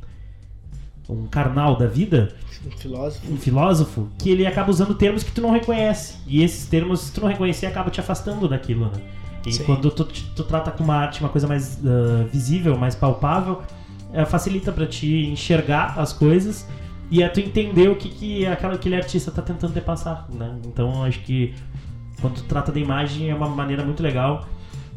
Um 1.09 1.25
carnal 1.25 1.77
da 1.77 1.87
vida, 1.87 2.35
Um 2.65 2.71
filósofo. 2.71 3.31
um 3.33 3.37
filósofo, 3.37 4.09
que 4.19 4.29
ele 4.29 4.45
acaba 4.45 4.69
usando 4.69 4.93
termos 4.93 5.23
que 5.23 5.31
tu 5.31 5.39
não 5.41 5.51
reconhece. 5.51 6.17
E 6.27 6.43
esses 6.43 6.67
termos, 6.67 6.99
se 6.99 7.13
tu 7.13 7.21
não 7.21 7.29
reconhecer, 7.29 7.65
acaba 7.65 7.89
te 7.89 8.01
afastando 8.01 8.45
daquilo, 8.45 8.87
né? 8.87 9.01
E 9.45 9.53
Sim. 9.53 9.63
quando 9.63 9.89
tu, 9.89 10.03
tu 10.03 10.43
trata 10.43 10.69
com 10.69 10.83
uma 10.83 10.95
arte 10.97 11.21
uma 11.21 11.29
coisa 11.29 11.47
mais 11.47 11.79
ah, 11.85 12.27
visível, 12.29 12.77
mais 12.77 12.93
palpável, 12.93 13.61
eh, 14.11 14.25
facilita 14.25 14.69
pra 14.73 14.85
te 14.85 15.27
enxergar 15.27 15.97
as 15.97 16.11
coisas 16.11 16.67
e 17.09 17.23
é 17.23 17.29
tu 17.29 17.39
entender 17.39 17.87
o 17.89 17.95
que, 17.95 18.09
que 18.09 18.45
aquela, 18.45 18.73
aquele 18.73 18.95
artista 18.97 19.31
tá 19.31 19.41
tentando 19.41 19.71
te 19.73 19.79
passar, 19.79 20.27
né? 20.29 20.57
Então 20.65 21.03
acho 21.05 21.19
que 21.21 21.53
quando 22.21 22.41
trata 22.43 22.71
da 22.71 22.79
imagem 22.79 23.29
é 23.29 23.35
uma 23.35 23.47
maneira 23.49 23.83
muito 23.83 24.01
legal. 24.03 24.45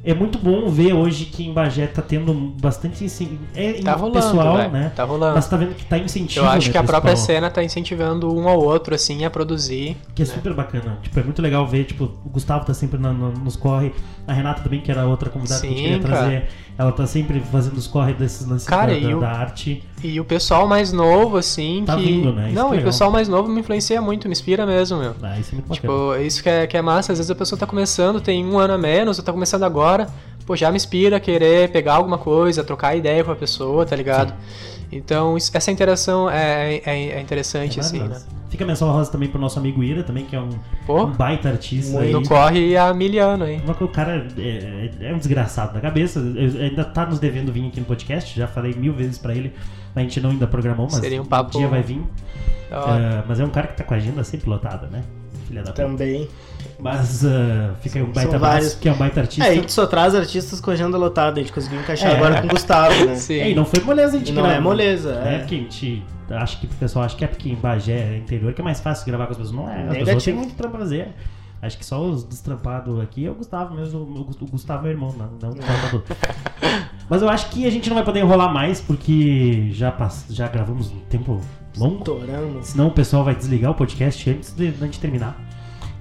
É 0.03 0.15
muito 0.15 0.39
bom 0.39 0.67
ver 0.71 0.95
hoje 0.95 1.27
que 1.27 1.45
em 1.47 1.53
Bagé 1.53 1.87
tá 1.87 2.01
tendo 2.01 2.33
bastante 2.59 3.05
incen- 3.05 3.39
é 3.55 3.75
Tá 3.83 3.93
rolando, 3.93 4.15
pessoal, 4.15 4.57
velho. 4.57 4.71
né? 4.73 4.91
Tá 4.97 5.05
rolando. 5.05 5.35
Mas 5.35 5.47
tá 5.47 5.59
vendo 5.59 5.75
que 5.75 5.85
tá 5.85 5.99
incentivo, 5.99 6.47
Eu 6.47 6.49
acho 6.51 6.69
né, 6.69 6.73
que 6.73 6.79
a 6.79 6.83
própria 6.83 7.15
cena 7.17 7.51
tá 7.51 7.63
incentivando 7.63 8.35
um 8.35 8.49
ao 8.49 8.59
outro, 8.59 8.95
assim, 8.95 9.27
a 9.27 9.31
produzir. 9.31 9.99
Que 10.15 10.23
é 10.23 10.25
super 10.25 10.55
bacana. 10.55 10.99
Tipo, 11.03 11.21
é 11.21 11.23
muito 11.23 11.43
legal 11.43 11.67
ver, 11.67 11.85
tipo, 11.85 12.05
o 12.25 12.31
Gustavo 12.31 12.65
tá 12.65 12.73
sempre 12.73 12.99
na- 12.99 13.13
na- 13.13 13.29
nos 13.29 13.57
corre, 13.57 13.93
a 14.27 14.33
Renata 14.33 14.63
também, 14.63 14.81
que 14.81 14.91
era 14.91 15.07
outra 15.07 15.29
convidada 15.31 15.61
que 15.61 15.67
a 15.67 15.71
gente 15.71 15.79
Sim, 15.79 15.85
queria 15.85 15.99
cara. 16.01 16.15
trazer, 16.17 16.49
ela 16.79 16.93
tá 16.93 17.07
sempre 17.07 17.41
fazendo 17.41 17.77
os 17.77 17.87
corre 17.87 18.13
desses 18.15 18.47
lances 18.47 18.67
Cara, 18.69 18.95
da, 18.95 19.09
da- 19.09 19.17
o- 19.17 19.21
da 19.21 19.31
arte. 19.31 19.83
E 20.03 20.21
o 20.21 20.25
pessoal 20.25 20.67
mais 20.69 20.93
novo, 20.93 21.37
assim, 21.37 21.83
Tá 21.87 21.97
que. 21.97 22.05
vindo, 22.05 22.33
né? 22.33 22.47
Isso 22.49 22.55
Não, 22.55 22.73
é 22.73 22.77
e 22.77 22.81
o 22.81 22.85
pessoal 22.85 23.11
mais 23.11 23.29
novo 23.29 23.49
me 23.51 23.61
influencia 23.61 24.01
muito, 24.01 24.29
me 24.29 24.33
inspira 24.33 24.65
mesmo, 24.65 24.99
meu. 24.99 25.15
Ah, 25.23 25.39
isso 25.39 25.51
é 25.51 25.55
muito 25.57 25.69
bacana. 25.69 25.75
Tipo, 25.75 26.17
isso 26.25 26.43
que 26.43 26.49
é, 26.49 26.67
que 26.67 26.77
é 26.77 26.83
massa, 26.83 27.13
às 27.13 27.19
vezes 27.19 27.31
a 27.31 27.35
pessoa 27.35 27.59
tá 27.59 27.67
começando, 27.67 28.21
tem 28.21 28.45
um 28.47 28.59
ano 28.59 28.75
a 28.75 28.79
menos, 28.79 29.19
ou 29.19 29.25
tá 29.25 29.33
começando 29.33 29.65
agora, 29.65 30.07
pô, 30.47 30.55
já 30.57 30.71
me 30.71 30.77
inspira 30.77 31.17
a 31.17 31.21
querer 31.21 31.71
pegar 31.71 31.95
alguma 31.95 32.19
coisa, 32.19 32.63
trocar 32.65 32.95
ideia 32.97 33.23
com 33.25 33.33
a 33.33 33.37
pessoa, 33.37 33.85
tá 33.85 33.95
ligado? 33.97 34.33
Então, 34.93 35.37
isso- 35.37 35.51
essa 35.55 35.71
interação 35.71 36.29
é, 36.31 36.77
é, 36.85 37.09
é 37.11 37.21
interessante, 37.21 37.79
É 37.79 37.81
assim, 37.81 37.99
né? 38.01 38.21
Fica 38.51 38.65
a 38.65 38.67
menção 38.67 38.91
rosa 38.91 39.11
também 39.11 39.29
pro 39.29 39.41
nosso 39.41 39.59
amigo 39.59 39.83
Ira, 39.83 40.03
também, 40.03 40.25
que 40.27 40.35
é 40.37 40.41
um, 40.41 40.51
Pô, 40.87 41.05
um 41.05 41.13
baita 41.13 41.49
artista. 41.49 42.01
aí. 42.01 42.13
no 42.13 42.23
corre 42.27 42.77
há 42.77 42.93
mil 42.93 43.25
anos 43.25 43.49
aí. 43.49 43.61
Coisa, 43.61 43.85
O 43.85 43.89
cara 43.89 44.27
é, 44.37 44.91
é- 45.01 45.11
é 45.11 45.15
um 45.15 45.19
desgraçado 45.19 45.73
da 45.73 45.81
cabeça. 45.81 46.19
Eu- 46.19 46.61
ainda 46.61 46.85
tá 46.85 47.07
nos 47.07 47.19
devendo 47.21 47.53
vir 47.53 47.67
aqui 47.69 47.79
no 47.81 47.87
podcast. 47.87 48.37
Já 48.37 48.49
falei 48.49 48.75
mil 48.75 48.93
vezes 48.93 49.17
pra 49.19 49.33
ele. 49.35 49.53
A 49.95 50.01
gente 50.01 50.21
não 50.21 50.31
ainda 50.31 50.47
programou, 50.47 50.89
mas 50.91 51.01
Seria 51.01 51.23
um 51.23 51.25
papo- 51.25 51.57
dia 51.57 51.69
vai 51.69 51.83
vir. 51.83 52.03
É, 52.71 53.23
mas 53.27 53.41
é 53.41 53.45
um 53.45 53.51
cara 53.51 53.69
que 53.69 53.77
tá 53.77 53.85
com 53.85 53.95
a 53.95 53.97
agenda 53.97 54.23
sempre 54.25 54.49
lotada, 54.51 54.87
né? 54.89 55.03
Filha 55.47 55.63
da 55.63 55.71
puta. 55.71 55.83
Também. 55.83 56.29
Mas 56.79 57.25
ah, 57.25 57.75
fica 57.81 57.99
aí 57.99 58.05
um 58.05 58.11
baita 58.13 58.37
abraço, 58.37 58.79
que 58.79 58.89
é 58.89 58.93
um 58.93 58.97
baita 58.97 59.21
artista. 59.21 59.45
É, 59.49 59.51
a 59.53 59.55
gente 59.55 59.73
só 59.73 59.87
traz 59.87 60.15
artistas 60.15 60.61
com 60.61 60.71
agenda 60.71 60.97
lotada, 60.97 61.39
a 61.39 61.43
gente 61.43 61.53
conseguiu 61.53 61.81
encaixar 61.81 62.13
É. 62.13 62.17
agora 62.17 62.41
com 62.41 62.47
o 62.47 62.51
Gustavo, 62.51 63.05
né? 63.07 63.15
Sim. 63.17 63.35
É, 63.41 63.51
e 63.51 63.55
não 63.55 63.65
foi 63.65 63.81
moleza 63.83 64.17
a 64.17 64.19
gente 64.19 64.33
não 64.33 64.47
é 64.47 64.59
moleza, 64.61 65.21
É 65.25 65.35
é. 65.35 65.39
porque 65.39 65.55
a 65.57 65.59
gente 65.59 66.03
acha 66.39 66.59
que 66.59 66.67
o 66.67 66.69
pessoal 66.71 67.05
acha 67.05 67.17
que 67.17 67.25
é 67.25 67.29
porque 67.29 67.49
em 67.51 67.55
Bagé 67.57 68.15
é 68.15 68.19
interior 68.19 68.53
que 68.53 68.61
é 68.61 68.65
mais 68.65 68.81
fácil 68.81 69.07
gravar 69.07 69.27
com 69.27 69.33
as 69.33 69.39
pessoas. 69.39 69.57
Não 69.57 69.69
é, 69.69 69.75
as 69.75 69.81
pessoas 69.89 69.99
Negativo. 70.07 70.25
têm 70.25 70.35
muito 70.35 70.55
trampo 70.55 70.71
pra 70.77 70.81
fazer. 70.85 71.09
Acho 71.63 71.77
que 71.77 71.85
só 71.85 72.03
os 72.03 72.25
destrampados 72.25 72.99
aqui 73.01 73.27
é 73.27 73.31
o 73.31 73.35
Gustavo 73.35 73.75
mesmo. 73.75 74.01
O 74.01 74.25
Gus- 74.25 74.41
o 74.41 74.47
Gustavo 74.47 74.87
é 74.87 74.91
irmão, 74.91 75.13
não, 75.13 75.31
não 75.43 75.51
o 75.59 75.63
Salvador. 75.63 76.05
Mas 77.09 77.21
eu 77.23 77.29
acho 77.29 77.51
que 77.51 77.67
a 77.67 77.71
gente 77.71 77.89
não 77.89 77.97
vai 77.97 78.05
poder 78.05 78.21
enrolar 78.21 78.53
mais 78.53 78.81
porque 78.81 79.69
já, 79.73 79.91
pass... 79.93 80.27
já 80.31 80.49
gravamos 80.49 80.91
um 80.91 81.01
tempo 81.11 81.41
longo. 81.77 81.99
Estouramos. 81.99 82.67
Senão 82.69 82.87
o 82.87 82.91
pessoal 82.93 83.25
vai 83.25 83.35
desligar 83.35 83.73
o 83.73 83.75
podcast 83.75 84.31
antes 84.31 84.53
de 84.55 84.69
a 84.69 84.71
gente 84.71 84.99
terminar. 85.01 85.37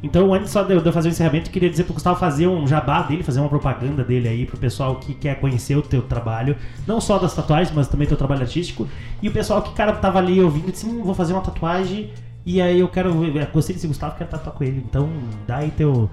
Então, 0.01 0.33
antes 0.33 0.51
só 0.51 0.63
de 0.63 0.73
eu 0.73 0.93
fazer 0.93 1.09
o 1.09 1.11
encerramento, 1.11 1.49
queria 1.49 1.69
dizer 1.69 1.83
pro 1.83 1.93
Gustavo 1.93 2.17
fazer 2.19 2.47
um 2.47 2.65
jabá 2.65 3.01
dele, 3.01 3.21
fazer 3.21 3.41
uma 3.41 3.49
propaganda 3.49 4.03
dele 4.03 4.29
aí 4.29 4.45
pro 4.45 4.57
pessoal 4.57 4.95
que 4.95 5.13
quer 5.13 5.39
conhecer 5.39 5.75
o 5.75 5.81
teu 5.81 6.01
trabalho, 6.01 6.55
não 6.87 7.01
só 7.01 7.17
das 7.17 7.33
tatuagens, 7.33 7.75
mas 7.75 7.87
também 7.87 8.07
teu 8.07 8.15
trabalho 8.15 8.41
artístico. 8.41 8.87
E 9.21 9.27
o 9.27 9.31
pessoal 9.31 9.61
que, 9.61 9.73
cara, 9.73 9.91
tava 9.93 10.19
ali 10.19 10.41
ouvindo 10.41 10.71
disse, 10.71 10.85
hum, 10.85 11.03
vou 11.03 11.13
fazer 11.13 11.33
uma 11.33 11.41
tatuagem 11.41 12.11
e 12.45 12.61
aí 12.61 12.79
eu 12.79 12.87
quero, 12.87 13.13
gostei 13.51 13.75
desse 13.75 13.87
Gustavo, 13.87 14.15
quero 14.17 14.29
tatuar 14.29 14.55
com 14.55 14.63
ele. 14.63 14.83
Então, 14.87 15.09
dá 15.45 15.57
aí 15.57 15.71
teu, 15.71 16.09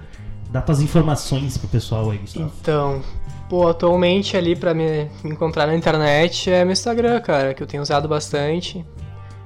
dá 0.51 0.61
tuas 0.61 0.81
informações 0.81 1.57
pro 1.57 1.69
pessoal 1.69 2.11
aí, 2.11 2.17
Gustavo. 2.17 2.51
Então, 2.61 3.01
pô, 3.49 3.69
atualmente 3.69 4.35
ali 4.35 4.55
pra 4.55 4.73
me 4.73 5.09
encontrar 5.23 5.65
na 5.65 5.75
internet 5.75 6.51
é 6.51 6.65
meu 6.65 6.73
Instagram, 6.73 7.21
cara, 7.21 7.53
que 7.53 7.63
eu 7.63 7.67
tenho 7.67 7.81
usado 7.81 8.07
bastante. 8.07 8.85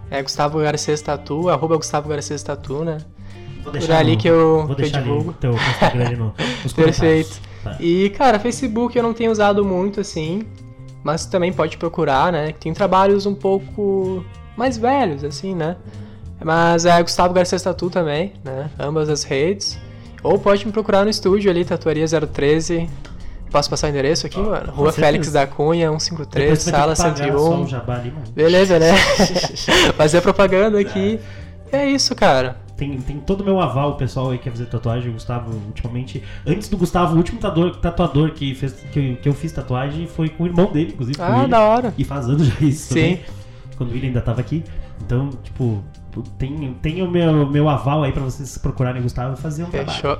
É 0.09 0.21
Gustavo 0.21 0.59
Garcês 0.59 1.01
Tatu, 1.01 1.47
arroba 1.47 1.77
Gustavo 1.77 2.09
Garcês 2.09 2.41
Tatu, 2.43 2.83
né? 2.83 2.97
Vou 3.63 3.73
Por 3.73 3.91
ali 3.91 4.17
que 4.17 4.27
eu, 4.27 4.65
vou 4.65 4.67
que 4.67 4.71
eu 4.71 4.75
deixar 4.85 5.01
divulgo. 5.01 5.33
teu 5.33 5.53
Instagram 5.53 6.05
ali 6.05 6.15
no, 6.15 6.33
nos 6.63 6.73
Perfeito. 6.73 7.39
Tá. 7.63 7.77
E, 7.79 8.09
cara, 8.11 8.39
Facebook 8.39 8.97
eu 8.97 9.03
não 9.03 9.13
tenho 9.13 9.31
usado 9.31 9.63
muito 9.63 9.99
assim, 9.99 10.43
mas 11.03 11.25
também 11.25 11.53
pode 11.53 11.77
procurar, 11.77 12.31
né? 12.31 12.53
Tem 12.59 12.73
trabalhos 12.73 13.25
um 13.25 13.35
pouco 13.35 14.25
mais 14.57 14.77
velhos, 14.77 15.23
assim, 15.23 15.53
né? 15.55 15.75
Mas 16.43 16.85
é 16.85 17.01
Gustavo 17.01 17.33
Garcês 17.33 17.61
Tatu 17.61 17.89
também, 17.89 18.33
né? 18.43 18.69
Ambas 18.79 19.09
as 19.09 19.23
redes. 19.23 19.79
Ou 20.23 20.39
pode 20.39 20.65
me 20.65 20.71
procurar 20.71 21.03
no 21.03 21.09
estúdio 21.09 21.49
ali, 21.49 21.63
Tatuaria 21.65 22.05
013. 22.07 22.89
Posso 23.51 23.69
passar 23.69 23.87
o 23.87 23.89
endereço 23.89 24.25
aqui, 24.25 24.39
mano? 24.39 24.71
Rua. 24.71 24.91
Félix 24.93 25.31
da 25.31 25.45
Cunha, 25.45 25.87
Depois 25.87 26.03
153, 26.03 26.63
tu 26.63 26.71
vai 26.71 26.73
ter 26.73 26.77
sala 26.79 26.95
que 26.95 27.01
pagar 27.01 27.37
só 27.37 27.49
101. 27.49 27.63
o 27.63 27.67
jabá 27.67 27.95
ali, 27.95 28.11
mano. 28.11 28.25
Beleza, 28.33 28.79
né? 28.79 28.95
Fazer 29.97 30.21
propaganda 30.21 30.79
aqui. 30.79 31.19
É 31.71 31.85
isso, 31.85 32.15
cara. 32.15 32.57
Tem, 32.81 32.97
tem 32.99 33.17
todo 33.19 33.41
o 33.41 33.43
meu 33.43 33.61
aval, 33.61 33.91
o 33.91 33.93
pessoal 33.95 34.31
aí 34.31 34.39
que 34.39 34.45
quer 34.45 34.49
fazer 34.49 34.65
tatuagem, 34.65 35.11
o 35.11 35.13
Gustavo, 35.13 35.51
ultimamente. 35.67 36.23
Antes 36.47 36.67
do 36.67 36.77
Gustavo, 36.77 37.13
o 37.13 37.17
último 37.17 37.39
tatuador, 37.39 37.75
tatuador 37.75 38.31
que, 38.31 38.55
fez, 38.55 38.73
que, 38.91 38.97
eu- 38.99 39.15
que 39.17 39.29
eu 39.29 39.33
fiz 39.33 39.51
tatuagem 39.51 40.07
foi 40.07 40.29
com 40.29 40.45
o 40.45 40.47
irmão 40.47 40.65
dele, 40.71 40.93
inclusive. 40.93 41.21
Ah, 41.21 41.41
ele. 41.43 41.47
da 41.49 41.59
hora. 41.61 41.93
E 41.95 42.03
faz 42.03 42.27
anos 42.27 42.47
já 42.47 42.55
isso 42.65 42.87
Sim. 42.91 42.93
também. 43.17 43.19
Quando 43.77 43.89
o 43.91 43.93
William 43.93 44.07
ainda 44.07 44.21
tava 44.21 44.41
aqui. 44.41 44.63
Então, 45.05 45.29
tipo, 45.43 45.83
tem, 46.39 46.73
tem 46.81 47.03
o 47.03 47.07
meu, 47.11 47.47
meu 47.47 47.69
aval 47.69 48.01
aí 48.03 48.11
pra 48.11 48.23
vocês 48.23 48.57
procurarem 48.57 48.99
o 48.99 49.03
Gustavo 49.03 49.35
e 49.35 49.37
fazer 49.37 49.63
um 49.63 49.69
trabalho. 49.69 50.19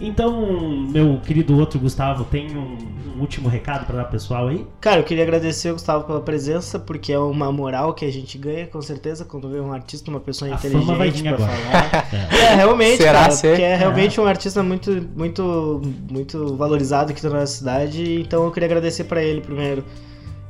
Então, 0.00 0.86
meu 0.88 1.18
querido 1.20 1.58
outro 1.58 1.78
Gustavo, 1.80 2.24
tem 2.24 2.56
um, 2.56 2.76
um 3.16 3.20
último 3.20 3.48
recado 3.48 3.84
para 3.84 3.96
dar 3.96 4.02
pro 4.04 4.12
pessoal 4.12 4.48
aí? 4.48 4.64
Cara, 4.80 5.00
eu 5.00 5.04
queria 5.04 5.24
agradecer 5.24 5.70
o 5.70 5.72
Gustavo 5.72 6.04
pela 6.04 6.20
presença, 6.20 6.78
porque 6.78 7.12
é 7.12 7.18
uma 7.18 7.50
moral 7.50 7.92
que 7.94 8.04
a 8.04 8.12
gente 8.12 8.38
ganha, 8.38 8.66
com 8.66 8.80
certeza, 8.80 9.24
quando 9.24 9.48
vê 9.50 9.60
um 9.60 9.72
artista, 9.72 10.08
uma 10.10 10.20
pessoa 10.20 10.54
A 10.54 10.58
fama 10.58 10.94
vai 10.94 11.08
inteligente 11.08 11.22
vir 11.22 11.34
pra 11.34 11.44
agora. 11.46 11.58
falar. 11.58 12.08
É. 12.12 12.38
É, 12.48 12.54
realmente, 12.54 12.98
Será 13.02 13.20
cara, 13.20 13.30
ser? 13.32 13.48
porque 13.48 13.62
é 13.62 13.76
realmente 13.76 14.20
um 14.20 14.24
artista 14.26 14.62
muito, 14.62 15.06
muito, 15.16 15.82
muito 16.10 16.56
valorizado 16.56 17.10
aqui 17.12 17.22
na 17.24 17.30
nossa 17.30 17.46
cidade, 17.52 18.20
então 18.20 18.44
eu 18.44 18.50
queria 18.52 18.66
agradecer 18.66 19.04
pra 19.04 19.22
ele 19.22 19.40
primeiro. 19.40 19.84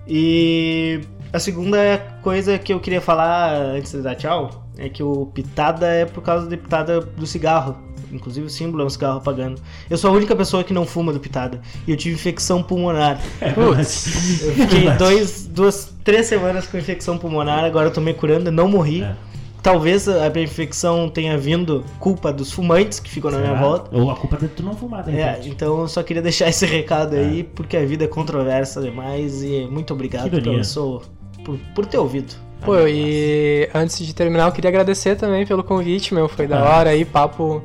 E 0.07 1.01
a 1.33 1.39
segunda 1.39 1.99
coisa 2.23 2.59
que 2.59 2.73
eu 2.73 2.81
queria 2.81 3.01
falar 3.01 3.53
antes 3.55 3.93
de 3.93 4.01
dar 4.03 4.15
tchau 4.15 4.66
é 4.79 4.89
que 4.89 5.03
o 5.03 5.27
pitada 5.27 5.87
é 5.87 6.05
por 6.07 6.23
causa 6.23 6.49
da 6.49 6.57
pitada 6.57 7.01
do 7.01 7.27
cigarro. 7.27 7.77
Inclusive 8.13 8.47
o 8.47 8.51
símbolo 8.51 8.83
é 8.83 8.87
um 8.87 8.91
cigarro 8.91 9.19
apagando. 9.19 9.61
Eu 9.89 9.97
sou 9.99 10.11
a 10.11 10.13
única 10.15 10.35
pessoa 10.37 10.65
que 10.65 10.73
não 10.73 10.87
fuma 10.87 11.13
do 11.13 11.21
pitada. 11.21 11.61
E 11.87 11.91
eu 11.91 11.97
tive 11.97 12.15
infecção 12.15 12.63
pulmonar. 12.63 13.21
Putz. 13.55 14.43
Eu 14.43 14.53
fiquei 14.53 14.79
verdade. 14.81 14.99
dois, 14.99 15.47
duas, 15.47 15.93
três 16.05 16.27
semanas 16.27 16.67
com 16.67 16.77
infecção 16.79 17.19
pulmonar, 17.19 17.65
agora 17.65 17.89
eu 17.89 17.93
tô 17.93 18.01
me 18.01 18.15
curando, 18.15 18.51
não 18.51 18.69
morri. 18.69 19.03
É. 19.03 19.15
Talvez 19.61 20.09
a 20.09 20.31
minha 20.31 20.45
infecção 20.45 21.09
tenha 21.11 21.37
vindo 21.37 21.85
culpa 21.99 22.33
dos 22.33 22.53
fumantes 22.53 23.01
que 23.01 23.11
ficam 23.11 23.31
na 23.31 23.39
minha 23.39 23.51
Será? 23.51 23.61
volta. 23.61 23.97
Ou 23.97 24.09
a 24.11 24.15
culpa 24.15 24.37
é 24.37 24.39
de 24.39 24.49
tu 24.49 24.63
não 24.63 24.75
fumar, 24.75 25.03
de 25.03 25.11
É, 25.19 25.41
então 25.45 25.81
eu 25.81 25.89
só 25.89 26.03
queria 26.03 26.23
deixar 26.23 26.47
esse 26.49 26.65
recado 26.65 27.17
aí, 27.17 27.43
porque 27.43 27.77
a 27.77 27.85
vida 27.85 28.05
é 28.05 28.07
controversa 28.09 28.81
demais 28.81 29.43
e 29.43 29.67
muito 29.71 29.93
obrigado 29.93 30.31
pelo 30.31 30.63
seu, 30.65 31.03
por, 31.45 31.59
por 31.75 31.85
ter 31.87 31.99
ouvido. 31.99 32.35
Pô, 32.65 32.77
e 32.87 33.69
antes 33.75 33.99
de 34.05 34.15
terminar, 34.15 34.47
eu 34.47 34.53
queria 34.53 34.69
agradecer 34.71 35.17
também 35.17 35.45
pelo 35.47 35.63
convite, 35.63 36.15
meu. 36.15 36.29
Foi 36.29 36.47
da 36.47 36.61
Ah. 36.61 36.77
hora 36.79 36.91
aí, 36.91 37.05
papo 37.05 37.63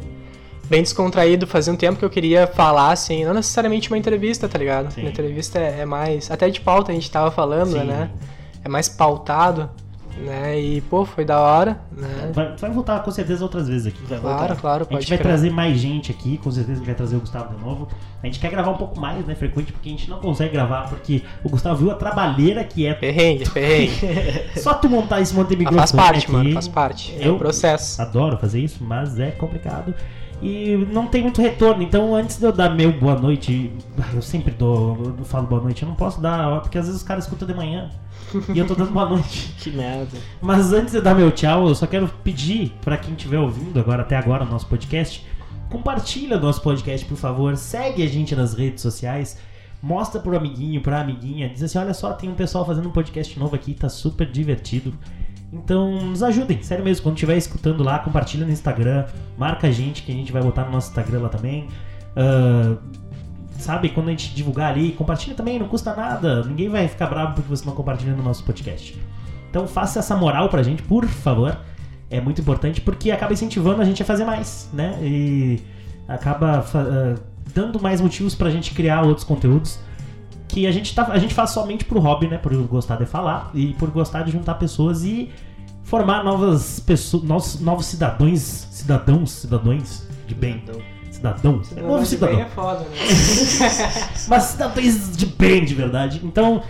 bem 0.69 0.81
descontraído. 0.81 1.45
Fazia 1.47 1.71
um 1.73 1.75
tempo 1.75 1.99
que 1.99 2.05
eu 2.05 2.09
queria 2.09 2.47
falar, 2.47 2.91
assim, 2.91 3.25
não 3.25 3.33
necessariamente 3.33 3.89
uma 3.91 3.97
entrevista, 3.97 4.47
tá 4.47 4.57
ligado? 4.57 4.91
Sim. 4.93 5.01
Uma 5.01 5.09
entrevista 5.09 5.59
é, 5.59 5.81
é 5.81 5.85
mais. 5.85 6.29
Até 6.31 6.49
de 6.49 6.61
pauta 6.61 6.91
a 6.91 6.95
gente 6.95 7.09
tava 7.11 7.31
falando, 7.31 7.71
Sim. 7.73 7.83
né? 7.85 8.09
É 8.63 8.69
mais 8.69 8.87
pautado, 8.87 9.69
né? 10.17 10.57
E, 10.57 10.79
pô, 10.81 11.03
foi 11.05 11.25
da 11.25 11.39
hora, 11.39 11.81
né? 11.91 12.31
Vai, 12.33 12.55
vai 12.55 12.69
voltar 12.71 13.01
com 13.03 13.11
certeza 13.11 13.43
outras 13.43 13.67
vezes 13.67 13.87
aqui. 13.87 13.99
Vai 14.05 14.19
voltar. 14.19 14.37
Claro, 14.37 14.55
claro, 14.55 14.83
A 14.83 14.85
pode 14.85 15.01
gente 15.01 15.09
vai 15.09 15.17
crer. 15.17 15.27
trazer 15.27 15.49
mais 15.51 15.77
gente 15.77 16.11
aqui, 16.11 16.37
com 16.37 16.49
certeza 16.49 16.73
a 16.73 16.75
gente 16.77 16.85
vai 16.85 16.95
trazer 16.95 17.17
o 17.17 17.19
Gustavo 17.19 17.53
de 17.55 17.61
novo. 17.61 17.89
A 18.21 18.25
gente 18.25 18.39
quer 18.39 18.49
gravar 18.49 18.71
um 18.71 18.77
pouco 18.77 18.97
mais, 18.97 19.25
né, 19.25 19.35
frequente, 19.35 19.73
porque 19.73 19.89
a 19.89 19.91
gente 19.91 20.09
não 20.09 20.19
consegue 20.19 20.53
gravar, 20.53 20.87
porque 20.87 21.23
o 21.43 21.49
Gustavo 21.49 21.75
viu 21.75 21.91
a 21.91 21.95
trabalheira 21.95 22.63
que 22.63 22.85
é 22.85 22.93
Perrengue, 22.93 23.49
perrengue. 23.49 23.91
só 24.61 24.73
tu 24.75 24.87
montar 24.87 25.19
esse 25.19 25.33
monte 25.33 25.49
de 25.49 25.55
Ah, 25.55 25.57
microfone 25.57 25.79
faz 25.81 25.91
parte, 25.91 26.23
aqui. 26.23 26.31
mano, 26.31 26.53
faz 26.53 26.67
parte. 26.69 27.15
É 27.19 27.27
Eu- 27.27 27.35
o 27.35 27.37
processo. 27.37 28.01
Adoro 28.01 28.37
fazer 28.37 28.61
isso, 28.61 28.81
mas 28.81 29.19
é 29.19 29.31
complicado. 29.31 29.93
E 30.43 30.75
não 30.91 31.07
tem 31.07 31.21
muito 31.21 31.41
retorno, 31.41 31.81
então 31.81 32.13
antes 32.13 32.37
de 32.37 32.43
eu 32.43 32.51
dar 32.51 32.69
meu 32.75 32.91
boa 32.91 33.15
noite, 33.15 33.71
eu 34.13 34.21
sempre 34.21 34.51
dou, 34.51 35.15
eu 35.17 35.23
falo 35.23 35.47
boa 35.47 35.61
noite, 35.61 35.83
eu 35.83 35.87
não 35.87 35.95
posso 35.95 36.19
dar, 36.19 36.59
porque 36.59 36.77
às 36.77 36.85
vezes 36.85 36.99
os 36.99 37.07
caras 37.07 37.23
escutam 37.23 37.47
de 37.47 37.53
manhã 37.53 37.89
e 38.53 38.59
eu 38.59 38.67
tô 38.67 38.75
dando 38.75 38.91
boa 38.91 39.07
noite. 39.07 39.53
Que 39.63 39.71
merda. 39.71 40.17
Mas 40.41 40.73
antes 40.73 40.91
de 40.91 40.97
eu 40.97 41.01
dar 41.01 41.15
meu 41.15 41.31
tchau, 41.31 41.69
eu 41.69 41.75
só 41.75 41.87
quero 41.87 42.09
pedir 42.25 42.73
pra 42.81 42.97
quem 42.97 43.13
estiver 43.13 43.39
ouvindo 43.39 43.79
agora 43.79 44.01
até 44.01 44.17
agora 44.17 44.43
o 44.43 44.49
nosso 44.49 44.67
podcast, 44.67 45.25
compartilha 45.69 46.35
o 46.35 46.41
nosso 46.41 46.61
podcast, 46.61 47.05
por 47.05 47.17
favor, 47.17 47.55
segue 47.55 48.03
a 48.03 48.07
gente 48.07 48.35
nas 48.35 48.53
redes 48.53 48.81
sociais, 48.81 49.39
mostra 49.81 50.19
pro 50.19 50.35
amiguinho, 50.35 50.81
pra 50.81 50.99
amiguinha, 50.99 51.47
diz 51.47 51.63
assim, 51.63 51.77
olha 51.77 51.93
só, 51.93 52.11
tem 52.11 52.29
um 52.29 52.35
pessoal 52.35 52.65
fazendo 52.65 52.89
um 52.89 52.91
podcast 52.91 53.39
novo 53.39 53.55
aqui, 53.55 53.73
tá 53.73 53.87
super 53.87 54.29
divertido. 54.29 54.93
Então, 55.53 55.91
nos 56.05 56.23
ajudem, 56.23 56.63
sério 56.63 56.83
mesmo, 56.83 57.03
quando 57.03 57.15
estiver 57.15 57.37
escutando 57.37 57.83
lá, 57.83 57.99
compartilha 57.99 58.43
no 58.43 58.51
Instagram, 58.51 59.05
marca 59.37 59.67
a 59.67 59.71
gente, 59.71 60.01
que 60.01 60.11
a 60.11 60.15
gente 60.15 60.31
vai 60.31 60.41
botar 60.41 60.65
no 60.65 60.71
nosso 60.71 60.89
Instagram 60.89 61.19
lá 61.21 61.29
também. 61.29 61.67
Ah, 62.15 62.75
sabe, 63.59 63.89
quando 63.89 64.07
a 64.07 64.11
gente 64.11 64.33
divulgar 64.33 64.71
ali, 64.71 64.91
compartilha 64.91 65.35
também, 65.35 65.59
não 65.59 65.67
custa 65.67 65.95
nada, 65.95 66.43
ninguém 66.43 66.69
vai 66.69 66.87
ficar 66.87 67.07
bravo 67.07 67.35
porque 67.35 67.49
você 67.49 67.65
não 67.65 67.73
compartilha 67.73 68.13
no 68.13 68.23
nosso 68.23 68.43
podcast. 68.43 68.99
Então 69.49 69.67
faça 69.67 69.99
essa 69.99 70.15
moral 70.15 70.49
pra 70.49 70.63
gente, 70.63 70.81
por 70.81 71.05
favor. 71.05 71.57
É 72.09 72.19
muito 72.19 72.41
importante 72.41 72.81
porque 72.81 73.11
acaba 73.11 73.33
incentivando 73.33 73.81
a 73.81 73.85
gente 73.85 74.01
a 74.01 74.05
fazer 74.05 74.25
mais, 74.25 74.69
né? 74.73 74.97
E 75.01 75.61
acaba 76.07 76.65
ah, 76.73 77.15
dando 77.53 77.79
mais 77.79 78.01
motivos 78.01 78.33
pra 78.35 78.49
gente 78.49 78.73
criar 78.73 79.03
outros 79.03 79.23
conteúdos 79.23 79.79
que 80.53 80.67
a 80.67 80.71
gente, 80.71 80.93
tá, 80.93 81.07
a 81.09 81.17
gente 81.17 81.33
faz 81.33 81.49
somente 81.49 81.83
por 81.83 81.97
hobby, 81.97 82.27
né? 82.27 82.37
Por 82.37 82.55
gostar 82.67 82.97
de 82.97 83.05
falar 83.05 83.49
e 83.53 83.73
por 83.73 83.89
gostar 83.89 84.21
de 84.21 84.31
juntar 84.31 84.55
pessoas 84.55 85.03
e 85.03 85.31
formar 85.83 86.23
novas 86.23 86.79
pessoas, 86.79 87.23
novos, 87.23 87.59
novos 87.59 87.85
cidadãos, 87.87 88.39
cidadãos, 88.39 89.31
cidadãos 89.31 90.07
de 90.27 90.35
bem. 90.35 90.61
Então, 90.63 90.79
Cidadão. 91.11 91.61
É 91.77 91.81
novo 91.81 92.05
cidadão 92.05 92.39
é 92.39 92.45
foda, 92.45 92.79
né? 92.79 92.85
mas 94.27 94.43
cidadãos 94.43 95.15
de 95.15 95.25
bem, 95.25 95.63
de 95.63 95.73
verdade. 95.73 96.21
Então, 96.23 96.61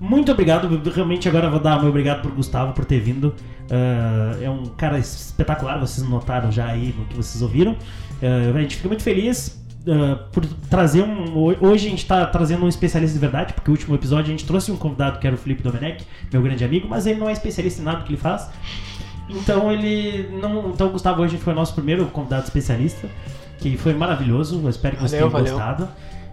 muito 0.00 0.32
obrigado. 0.32 0.68
Realmente 0.90 1.28
agora 1.28 1.46
eu 1.46 1.50
vou 1.50 1.60
dar 1.60 1.78
meu 1.80 1.90
obrigado 1.90 2.22
pro 2.22 2.30
Gustavo 2.32 2.72
por 2.72 2.84
ter 2.84 3.00
vindo. 3.00 3.34
Ah, 3.70 4.38
é 4.40 4.48
um 4.48 4.66
cara 4.66 4.98
espetacular, 4.98 5.78
vocês 5.78 6.08
notaram 6.08 6.50
já 6.50 6.66
aí 6.66 6.94
no 6.96 7.04
que 7.04 7.16
vocês 7.16 7.42
ouviram. 7.42 7.76
Ah, 8.22 8.56
a 8.56 8.60
gente 8.60 8.76
fica 8.76 8.88
muito 8.88 9.02
feliz 9.02 9.58
ah, 9.86 10.18
por 10.32 10.44
trazer 10.68 11.02
um. 11.02 11.36
Hoje 11.36 11.86
a 11.86 11.90
gente 11.90 12.06
tá 12.06 12.26
trazendo 12.26 12.64
um 12.64 12.68
especialista 12.68 13.14
de 13.14 13.20
verdade, 13.20 13.52
porque 13.54 13.70
o 13.70 13.72
último 13.72 13.94
episódio 13.94 14.26
a 14.26 14.30
gente 14.30 14.44
trouxe 14.44 14.70
um 14.70 14.76
convidado 14.76 15.18
que 15.18 15.26
era 15.26 15.34
o 15.34 15.38
Felipe 15.38 15.62
Domenech, 15.62 16.04
meu 16.32 16.42
grande 16.42 16.64
amigo, 16.64 16.88
mas 16.88 17.06
ele 17.06 17.18
não 17.18 17.28
é 17.28 17.32
especialista 17.32 17.80
em 17.80 17.84
nada 17.84 17.98
do 17.98 18.04
que 18.04 18.10
ele 18.12 18.20
faz. 18.20 18.50
Então 19.28 19.70
ele 19.70 20.28
não. 20.40 20.70
Então 20.70 20.88
o 20.88 20.90
Gustavo 20.90 21.22
hoje 21.22 21.36
foi 21.36 21.52
o 21.52 21.56
nosso 21.56 21.74
primeiro 21.74 22.06
convidado 22.06 22.44
especialista, 22.44 23.08
que 23.58 23.76
foi 23.76 23.94
maravilhoso. 23.94 24.60
Eu 24.62 24.68
espero 24.68 24.96
que 24.96 25.02
você 25.02 25.20
Valeu, 25.20 25.30
tenha 25.30 25.42
valeu. 25.42 25.54
gostado. 25.54 25.88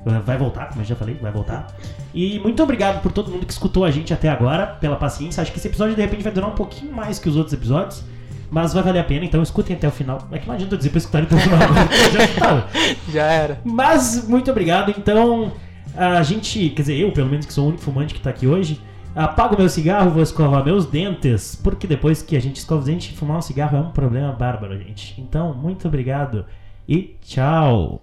Uh, 0.05 0.21
Vai 0.23 0.37
voltar, 0.37 0.69
como 0.69 0.81
eu 0.81 0.85
já 0.85 0.95
falei, 0.95 1.15
vai 1.15 1.31
voltar. 1.31 1.67
E 2.13 2.37
muito 2.39 2.61
obrigado 2.61 3.01
por 3.01 3.11
todo 3.11 3.31
mundo 3.31 3.43
que 3.43 3.51
escutou 3.51 3.83
a 3.83 3.89
gente 3.89 4.13
até 4.13 4.29
agora, 4.29 4.67
pela 4.67 4.95
paciência. 4.95 5.41
Acho 5.41 5.51
que 5.51 5.57
esse 5.57 5.67
episódio 5.67 5.95
de 5.95 6.01
repente 6.01 6.23
vai 6.23 6.31
durar 6.31 6.49
um 6.49 6.53
pouquinho 6.53 6.93
mais 6.93 7.17
que 7.17 7.27
os 7.27 7.35
outros 7.35 7.53
episódios. 7.53 8.03
Mas 8.49 8.73
vai 8.73 8.83
valer 8.83 8.99
a 8.99 9.03
pena, 9.03 9.25
então 9.25 9.41
escutem 9.41 9.75
até 9.75 9.87
o 9.87 9.91
final. 9.91 10.27
É 10.31 10.39
que 10.39 10.47
não 10.47 10.55
adianta 10.55 10.75
eu 10.75 10.77
dizer 10.77 10.89
pra 10.89 10.97
escutarem 10.97 11.27
até 11.27 11.35
o 11.35 11.39
final 11.39 11.59
porque 11.67 12.11
já. 12.11 12.67
Já 13.11 13.23
era. 13.23 13.61
Mas, 13.63 14.27
muito 14.27 14.49
obrigado. 14.51 14.93
Então, 14.97 15.51
a 15.95 16.21
gente, 16.23 16.69
quer 16.69 16.81
dizer, 16.81 16.95
eu, 16.97 17.11
pelo 17.11 17.29
menos, 17.29 17.45
que 17.45 17.53
sou 17.53 17.65
o 17.65 17.67
único 17.69 17.83
fumante 17.83 18.13
que 18.13 18.19
tá 18.19 18.29
aqui 18.29 18.47
hoje, 18.47 18.81
apago 19.15 19.57
meu 19.57 19.69
cigarro, 19.69 20.11
vou 20.11 20.23
escovar 20.23 20.63
meus 20.63 20.85
dentes, 20.85 21.55
porque 21.55 21.87
depois 21.87 22.21
que 22.21 22.35
a 22.35 22.41
gente 22.41 22.57
escova 22.57 22.81
os 22.81 22.85
dentes, 22.85 23.17
fumar 23.17 23.37
um 23.37 23.41
cigarro 23.41 23.77
é 23.77 23.79
um 23.79 23.91
problema 23.91 24.31
bárbaro, 24.31 24.77
gente. 24.77 25.19
Então, 25.19 25.53
muito 25.53 25.87
obrigado 25.87 26.45
e 26.87 27.15
tchau. 27.21 28.01